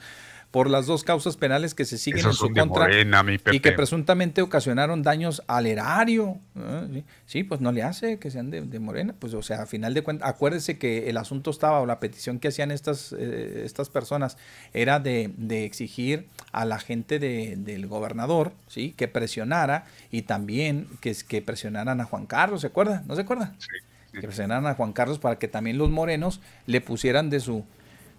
por 0.56 0.70
las 0.70 0.86
dos 0.86 1.04
causas 1.04 1.36
penales 1.36 1.76
que 1.76 1.84
se 1.84 1.98
siguen 1.98 2.28
en 2.28 2.32
su 2.32 2.50
contra 2.50 2.88
y 3.52 3.60
que 3.60 3.74
presuntamente 3.74 4.42
ocasionaron 4.42 5.04
daños 5.04 5.44
al 5.48 5.66
erario. 5.66 6.40
¿sí? 7.26 7.44
pues 7.44 7.60
no 7.60 7.74
le 7.74 7.84
hace 7.84 8.20
que 8.20 8.32
sean 8.32 8.52
de, 8.52 8.80
Morena. 8.80 9.14
Pues, 9.20 9.34
o 9.34 9.44
sea, 9.44 9.64
a 9.64 9.66
final 9.66 9.94
de 9.94 10.02
cuentas, 10.02 10.30
acuérdese 10.30 10.78
que 10.78 11.10
el 11.10 11.18
asunto 11.18 11.52
estaba, 11.52 11.82
o 11.82 11.86
la 11.86 12.00
petición 12.00 12.40
que 12.40 12.48
hacían 12.48 12.72
estas, 12.72 13.14
eh, 13.20 13.64
estas 13.66 13.90
personas 13.90 14.38
era 14.74 15.02
de, 15.02 15.34
exigir 15.66 16.30
a 16.54 16.64
la 16.64 16.80
gente 16.80 17.20
del 17.20 17.88
gobernador, 17.88 18.54
¿sí? 18.70 18.94
Que 18.96 19.10
presionara 19.10 19.84
y 20.10 20.22
también 20.22 20.88
que, 21.02 21.14
que 21.28 21.42
presionaran 21.42 22.00
a 22.00 22.06
Juan 22.06 22.28
Carlos, 22.28 22.62
¿se 22.62 22.68
acuerda? 22.68 23.04
¿No 23.08 23.16
se 23.16 23.24
acuerda? 23.24 23.56
Que 24.14 24.22
presionaran 24.22 24.68
a 24.68 24.76
Juan 24.76 24.94
Carlos 24.94 25.20
para 25.20 25.38
que 25.38 25.50
también 25.50 25.78
los 25.78 25.90
morenos 25.90 26.40
le 26.66 26.80
pusieran 26.80 27.30
de 27.30 27.42
su, 27.42 27.66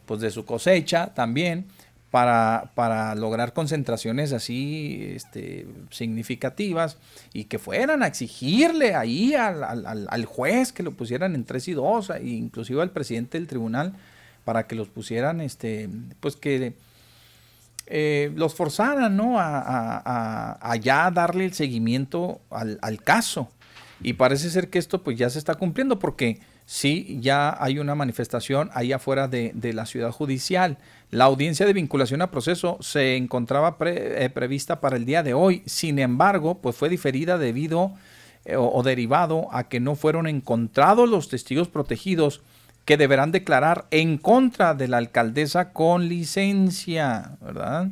pues 0.05 0.21
de 0.21 0.31
su 0.31 0.45
cosecha 0.45 1.15
también 1.15 1.65
para, 2.10 2.70
para, 2.75 3.15
lograr 3.15 3.52
concentraciones 3.52 4.33
así 4.33 5.12
este, 5.15 5.67
significativas 5.91 6.99
y 7.33 7.44
que 7.44 7.59
fueran 7.59 8.02
a 8.02 8.07
exigirle 8.07 8.94
ahí 8.94 9.35
al, 9.35 10.25
juez 10.25 10.73
que 10.73 10.83
lo 10.83 10.93
pusieran 10.93 11.35
en 11.35 11.44
tres 11.44 11.68
y 11.68 11.73
dos, 11.73 12.10
e 12.10 12.26
inclusive 12.26 12.81
al 12.81 12.91
presidente 12.91 13.39
del 13.39 13.49
tribunal, 13.49 13.94
para 14.44 14.67
que 14.67 14.76
los 14.76 14.89
pusieran, 14.89 15.41
este, 15.41 15.89
pues 16.20 16.36
que 16.36 16.75
eh, 17.89 18.33
los 18.36 18.55
forzaran 18.55 19.17
¿no? 19.17 19.36
a, 19.39 20.76
ya 20.81 21.10
darle 21.10 21.44
el 21.44 21.55
seguimiento 21.55 22.41
al, 22.51 23.02
caso. 23.02 23.51
Y 24.01 24.12
parece 24.12 24.51
ser 24.51 24.70
que 24.70 24.78
esto 24.78 25.02
pues 25.02 25.18
ya 25.18 25.28
se 25.28 25.39
está 25.39 25.57
cumpliendo 25.57 25.99
porque 25.99 26.39
sí, 26.67 27.18
ya 27.20 27.57
hay 27.59 27.78
una 27.81 27.94
manifestación 27.94 28.70
ahí 28.75 28.93
afuera 28.93 29.26
de 29.26 29.73
la 29.73 29.86
ciudad 29.86 30.12
judicial. 30.12 30.78
La 31.10 31.25
audiencia 31.25 31.67
de 31.67 31.73
vinculación 31.73 32.20
a 32.20 32.31
proceso 32.31 32.78
se 32.81 33.17
encontraba 33.17 33.76
eh, 33.81 34.28
prevista 34.35 34.81
para 34.81 34.97
el 34.97 35.05
día 35.05 35.23
de 35.23 35.35
hoy, 35.35 35.62
sin 35.67 35.99
embargo, 35.99 36.59
pues 36.60 36.75
fue 36.75 36.89
diferida 36.89 37.39
debido 37.39 37.93
eh, 38.44 38.57
o, 38.57 38.83
derivado 38.83 39.49
a 39.52 39.68
que 39.68 39.78
no 39.78 39.94
fueron 39.94 40.26
encontrados 40.26 41.09
los 41.09 41.28
testigos 41.28 41.68
protegidos 41.68 42.43
que 42.85 42.97
deberán 42.97 43.33
declarar 43.33 43.86
en 43.91 44.18
contra 44.18 44.75
de 44.75 44.89
la 44.89 44.99
alcaldesa 44.99 45.73
con 45.73 46.09
licencia, 46.09 47.36
¿verdad? 47.41 47.89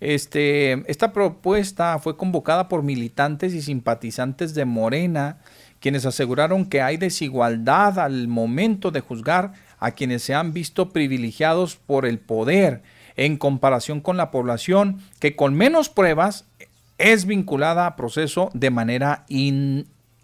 Este, 0.00 0.84
esta 0.90 1.12
propuesta 1.12 1.98
fue 1.98 2.16
convocada 2.16 2.68
por 2.68 2.82
militantes 2.82 3.54
y 3.54 3.62
simpatizantes 3.62 4.54
de 4.54 4.64
Morena, 4.64 5.38
quienes 5.80 6.06
aseguraron 6.06 6.66
que 6.66 6.82
hay 6.82 6.96
desigualdad 6.96 7.98
al 7.98 8.28
momento 8.28 8.90
de 8.90 9.00
juzgar 9.00 9.52
a 9.78 9.92
quienes 9.92 10.22
se 10.22 10.34
han 10.34 10.52
visto 10.52 10.90
privilegiados 10.90 11.76
por 11.76 12.06
el 12.06 12.18
poder 12.18 12.82
en 13.16 13.36
comparación 13.36 14.00
con 14.00 14.16
la 14.16 14.30
población 14.30 15.00
que 15.20 15.36
con 15.36 15.54
menos 15.54 15.88
pruebas 15.88 16.44
es 16.98 17.26
vinculada 17.26 17.86
a 17.86 17.96
proceso 17.96 18.50
de 18.54 18.70
manera 18.70 19.24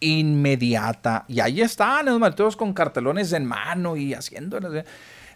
inmediata. 0.00 1.24
Y 1.28 1.40
ahí 1.40 1.60
están 1.60 2.06
los 2.06 2.18
martillos 2.18 2.56
con 2.56 2.72
cartelones 2.72 3.32
en 3.32 3.44
mano 3.44 3.96
y 3.96 4.14
haciendo... 4.14 4.58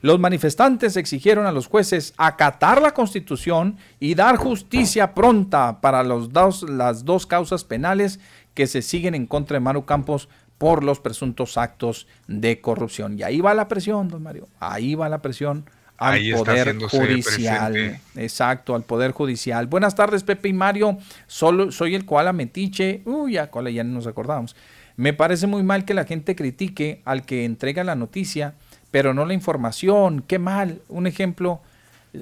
Los 0.03 0.21
manifestantes 0.21 0.97
exigieron 0.97 1.47
a 1.47 1.53
los 1.53 1.67
jueces 1.67 2.13
acatar 2.19 2.83
la 2.83 2.93
constitución 2.93 3.79
y 3.99 4.15
dar 4.15 4.37
justicia 4.37 5.15
pronta 5.15 5.81
para 5.81 6.05
los 6.05 6.33
dos, 6.33 6.69
las 6.69 7.05
dos 7.05 7.27
causas 7.27 7.65
penales 7.65 8.21
que 8.53 8.67
se 8.67 8.83
siguen 8.83 9.15
en 9.15 9.27
contra 9.27 9.55
de 9.55 9.61
Manu 9.61 9.85
Campos 9.85 10.29
por 10.59 10.85
los 10.85 11.01
presuntos 11.01 11.59
actos 11.59 12.07
de 12.27 12.61
corrupción. 12.61 13.19
Y 13.19 13.23
ahí 13.23 13.41
va 13.41 13.55
la 13.55 13.69
presión, 13.69 14.09
don 14.09 14.23
Mario. 14.23 14.49
Ahí 14.59 14.95
va 14.95 15.09
la 15.09 15.21
presión 15.23 15.65
al 15.99 16.21
Poder 16.31 16.77
Judicial. 16.79 18.01
Exacto, 18.17 18.75
al 18.75 18.83
Poder 18.83 19.13
Judicial. 19.13 19.67
Buenas 19.67 19.95
tardes, 19.95 20.23
Pepe 20.23 20.49
y 20.49 20.53
Mario. 20.53 20.99
Solo 21.27 21.71
soy 21.73 21.95
el 21.95 22.05
koala 22.05 22.33
metiche. 22.33 23.03
Uy, 23.05 23.35
ya, 23.35 23.51
koala, 23.51 23.71
ya 23.71 23.85
no 23.85 23.95
nos 23.95 24.07
acordamos. 24.07 24.57
Me 24.97 25.13
parece 25.13 25.47
muy 25.47 25.63
mal 25.63 25.85
que 25.85 25.95
la 25.95 26.05
gente 26.05 26.35
critique 26.35 27.03
al 27.05 27.25
que 27.25 27.45
entrega 27.45 27.85
la 27.85 27.97
noticia, 27.97 28.55
pero 28.91 29.13
no 29.13 29.27
la 29.27 29.35
información. 29.35 30.25
Qué 30.27 30.39
mal. 30.39 30.81
Un 30.89 31.07
ejemplo, 31.07 31.61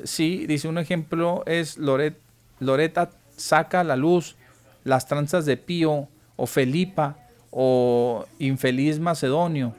sí, 0.03 0.47
dice 0.47 0.67
un 0.67 0.79
ejemplo 0.79 1.45
es 1.47 1.79
Loret, 1.79 2.19
Loreta 2.59 3.11
saca 3.37 3.81
a 3.81 3.85
la 3.85 3.97
luz 3.97 4.37
las 4.83 5.07
tranzas 5.07 5.47
de 5.47 5.57
Pío 5.57 6.09
o 6.37 6.47
Felipa 6.47 7.17
o 7.55 8.26
infeliz 8.41 8.99
Macedonio. 8.99 9.74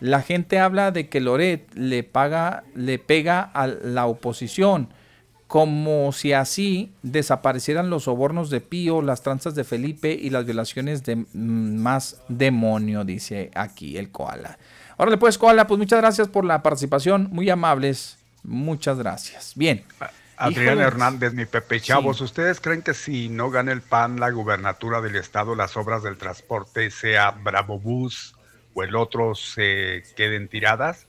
La 0.00 0.22
gente 0.22 0.58
habla 0.58 0.92
de 0.92 1.08
que 1.08 1.20
Loret 1.20 1.68
le 1.74 2.02
paga, 2.02 2.64
le 2.74 2.98
pega 2.98 3.42
a 3.42 3.66
la 3.66 4.06
oposición, 4.06 4.88
como 5.46 6.12
si 6.12 6.32
así 6.32 6.92
desaparecieran 7.02 7.90
los 7.90 8.04
sobornos 8.04 8.48
de 8.48 8.60
Pío, 8.60 9.02
las 9.02 9.22
tranzas 9.22 9.54
de 9.54 9.64
Felipe 9.64 10.12
y 10.12 10.30
las 10.30 10.44
violaciones 10.44 11.04
de 11.04 11.16
mm, 11.16 11.26
más 11.34 12.20
demonio, 12.28 13.04
dice 13.04 13.50
aquí 13.54 13.98
el 13.98 14.10
koala. 14.10 14.58
Órale 14.96 15.18
pues, 15.18 15.36
koala, 15.36 15.66
pues 15.66 15.78
muchas 15.78 16.00
gracias 16.00 16.28
por 16.28 16.44
la 16.44 16.62
participación, 16.62 17.28
muy 17.30 17.50
amables, 17.50 18.18
muchas 18.42 18.98
gracias. 18.98 19.52
Bien. 19.54 19.84
Adrián. 20.38 20.78
Hernández, 20.78 21.34
mi 21.34 21.44
Pepe 21.44 21.80
Chavos, 21.80 22.20
¿ustedes 22.20 22.60
creen 22.60 22.82
que 22.82 22.94
si 22.94 23.28
no 23.28 23.50
gana 23.50 23.72
el 23.72 23.82
PAN 23.82 24.20
la 24.20 24.30
gubernatura 24.30 25.00
del 25.00 25.16
estado, 25.16 25.54
las 25.54 25.76
obras 25.76 26.02
del 26.02 26.16
transporte, 26.16 26.90
sea 26.90 27.32
Bravo 27.32 27.78
Bus 27.78 28.34
o 28.74 28.82
el 28.82 28.94
otro, 28.94 29.34
se 29.34 30.04
queden 30.16 30.48
tiradas? 30.48 31.06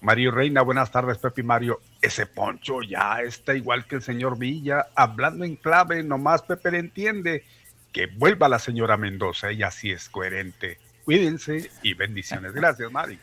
Mario 0.00 0.30
Reina, 0.30 0.62
buenas 0.62 0.90
tardes, 0.90 1.18
Pepe 1.18 1.40
y 1.40 1.44
Mario. 1.44 1.80
Ese 2.02 2.26
poncho 2.26 2.82
ya 2.82 3.22
está 3.22 3.54
igual 3.54 3.86
que 3.86 3.96
el 3.96 4.02
señor 4.02 4.38
Villa, 4.38 4.86
hablando 4.94 5.44
en 5.44 5.56
clave, 5.56 6.02
nomás 6.02 6.42
Pepe 6.42 6.70
le 6.72 6.78
entiende. 6.78 7.44
Que 7.90 8.06
vuelva 8.06 8.48
la 8.48 8.58
señora 8.58 8.96
Mendoza, 8.96 9.50
ella 9.50 9.70
sí 9.70 9.92
es 9.92 10.08
coherente. 10.08 10.78
Cuídense 11.04 11.70
y 11.82 11.94
bendiciones. 11.94 12.52
Gracias, 12.52 12.90
Mari. 12.90 13.18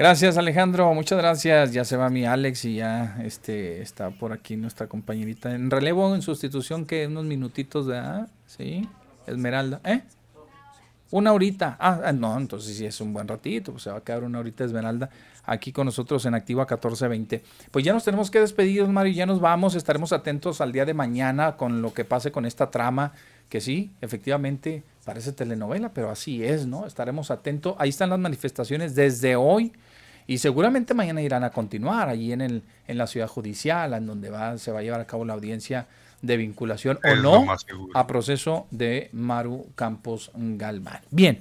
Gracias 0.00 0.38
Alejandro, 0.38 0.94
muchas 0.94 1.18
gracias. 1.18 1.74
Ya 1.74 1.84
se 1.84 1.94
va 1.94 2.08
mi 2.08 2.24
Alex 2.24 2.64
y 2.64 2.76
ya 2.76 3.18
este 3.22 3.82
está 3.82 4.08
por 4.08 4.32
aquí 4.32 4.56
nuestra 4.56 4.86
compañerita 4.86 5.54
en 5.54 5.70
relevo, 5.70 6.14
en 6.14 6.22
sustitución 6.22 6.86
que 6.86 7.06
unos 7.06 7.26
minutitos 7.26 7.86
de 7.86 8.24
sí, 8.46 8.88
Esmeralda, 9.26 9.82
¿eh? 9.84 10.00
Una 11.10 11.34
horita. 11.34 11.76
Ah, 11.78 12.00
ah, 12.02 12.12
no, 12.12 12.34
entonces 12.38 12.78
sí 12.78 12.86
es 12.86 12.98
un 13.02 13.12
buen 13.12 13.28
ratito, 13.28 13.72
pues 13.72 13.82
se 13.82 13.90
va 13.90 13.98
a 13.98 14.00
quedar 14.00 14.24
una 14.24 14.38
horita 14.38 14.64
Esmeralda 14.64 15.10
aquí 15.44 15.70
con 15.70 15.84
nosotros 15.84 16.24
en 16.24 16.34
Activa 16.34 16.62
1420. 16.62 17.42
Pues 17.70 17.84
ya 17.84 17.92
nos 17.92 18.02
tenemos 18.02 18.30
que 18.30 18.40
despedir, 18.40 18.86
Mario, 18.86 19.12
ya 19.12 19.26
nos 19.26 19.38
vamos, 19.38 19.74
estaremos 19.74 20.14
atentos 20.14 20.62
al 20.62 20.72
día 20.72 20.86
de 20.86 20.94
mañana 20.94 21.58
con 21.58 21.82
lo 21.82 21.92
que 21.92 22.06
pase 22.06 22.32
con 22.32 22.46
esta 22.46 22.70
trama, 22.70 23.12
que 23.50 23.60
sí, 23.60 23.90
efectivamente 24.00 24.82
parece 25.04 25.32
telenovela, 25.32 25.92
pero 25.92 26.08
así 26.08 26.42
es, 26.42 26.66
¿no? 26.66 26.86
Estaremos 26.86 27.30
atentos. 27.30 27.74
Ahí 27.76 27.90
están 27.90 28.08
las 28.08 28.18
manifestaciones 28.18 28.94
desde 28.94 29.36
hoy 29.36 29.72
y 30.30 30.38
seguramente 30.38 30.94
mañana 30.94 31.20
irán 31.22 31.42
a 31.42 31.50
continuar 31.50 32.08
allí 32.08 32.32
en, 32.32 32.40
el, 32.40 32.62
en 32.86 32.98
la 32.98 33.06
ciudad 33.08 33.26
judicial, 33.26 33.92
en 33.94 34.06
donde 34.06 34.30
va, 34.30 34.56
se 34.58 34.70
va 34.70 34.78
a 34.78 34.82
llevar 34.82 35.00
a 35.00 35.04
cabo 35.06 35.24
la 35.24 35.34
audiencia 35.34 35.86
de 36.22 36.36
vinculación 36.36 37.00
Es 37.02 37.18
o 37.18 37.22
no 37.22 37.46
a 37.94 38.06
proceso 38.06 38.68
de 38.70 39.08
Maru 39.12 39.66
Campos 39.74 40.30
Galván. 40.34 41.00
Bien, 41.10 41.40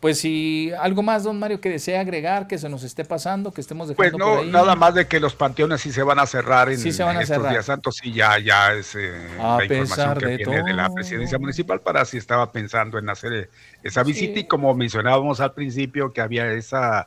pues 0.00 0.18
si 0.18 0.70
algo 0.78 1.02
más, 1.02 1.24
don 1.24 1.38
Mario, 1.38 1.60
que 1.62 1.70
desea 1.70 2.00
agregar, 2.00 2.46
que 2.46 2.58
se 2.58 2.68
nos 2.68 2.82
esté 2.82 3.04
pasando, 3.06 3.52
que 3.52 3.60
estemos 3.62 3.90
Pues 3.94 4.12
dejando 4.12 4.24
por 4.26 4.34
no, 4.36 4.40
ahí. 4.42 4.50
nada 4.50 4.74
más 4.76 4.94
de 4.94 5.06
que 5.06 5.18
los 5.20 5.34
panteones 5.34 5.80
sí 5.80 5.90
se 5.92 6.02
van 6.02 6.18
a 6.18 6.26
cerrar 6.26 6.68
en, 6.70 6.78
Sí 6.78 6.92
se 6.92 7.02
van 7.02 7.16
a 7.16 7.22
estos 7.22 7.36
cerrar. 7.36 7.52
días 7.52 7.64
santos 7.66 8.00
y 8.02 8.12
ya, 8.12 8.38
ya 8.38 8.72
es 8.74 8.94
eh, 8.96 9.12
A 9.38 9.58
la 9.58 9.64
información 9.64 10.18
que 10.18 10.26
de 10.26 10.36
viene 10.36 10.62
de 10.64 10.72
la 10.74 10.86
todo. 10.86 10.94
presidencia 10.96 11.38
municipal 11.38 11.80
para 11.80 12.04
si 12.04 12.18
estaba 12.18 12.52
pensando 12.52 12.98
en 12.98 13.08
hacer 13.08 13.48
esa 13.82 14.04
Sí. 14.04 14.12
visita 14.12 14.40
y 14.40 14.44
como 14.46 14.74
mencionábamos 14.74 15.40
al 15.40 15.54
principio 15.54 16.12
que 16.12 16.20
había 16.20 16.50
esa 16.52 17.06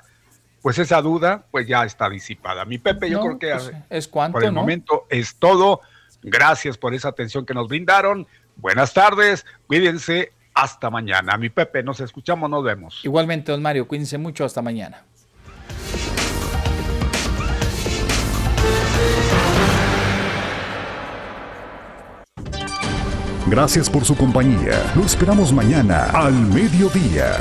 pues 0.63 0.79
esa 0.79 1.01
duda, 1.01 1.43
pues 1.51 1.67
ya 1.67 1.83
está 1.83 2.09
disipada. 2.09 2.63
Mi 2.63 2.77
Pepe, 2.77 3.09
yo 3.09 3.17
No, 3.17 3.25
creo 3.25 3.37
que 3.37 3.51
pues, 3.51 3.71
es 3.89 4.07
cuanto, 4.07 4.35
por 4.35 4.45
el 4.45 4.53
¿no? 4.53 4.61
momento 4.61 5.05
es 5.09 5.35
todo. 5.35 5.81
Gracias 6.21 6.77
por 6.77 6.93
esa 6.93 7.09
atención 7.09 7.45
que 7.45 7.53
nos 7.53 7.67
brindaron. 7.67 8.25
Buenas 8.55 8.93
tardes, 8.93 9.45
cuídense, 9.67 10.31
hasta 10.53 10.89
mañana. 10.89 11.35
Mi 11.35 11.49
Pepe, 11.49 11.83
nos 11.83 11.99
escuchamos, 11.99 12.49
nos 12.49 12.63
vemos. 12.63 13.01
Igualmente, 13.03 13.51
don 13.51 13.61
Mario, 13.61 13.85
cuídense 13.89 14.17
mucho, 14.17 14.45
hasta 14.45 14.61
mañana. 14.61 15.03
Gracias 23.47 23.89
por 23.89 24.05
su 24.05 24.15
compañía. 24.15 24.93
Lo 24.95 25.03
esperamos 25.03 25.51
mañana 25.51 26.05
al 26.13 26.33
mediodía. 26.33 27.37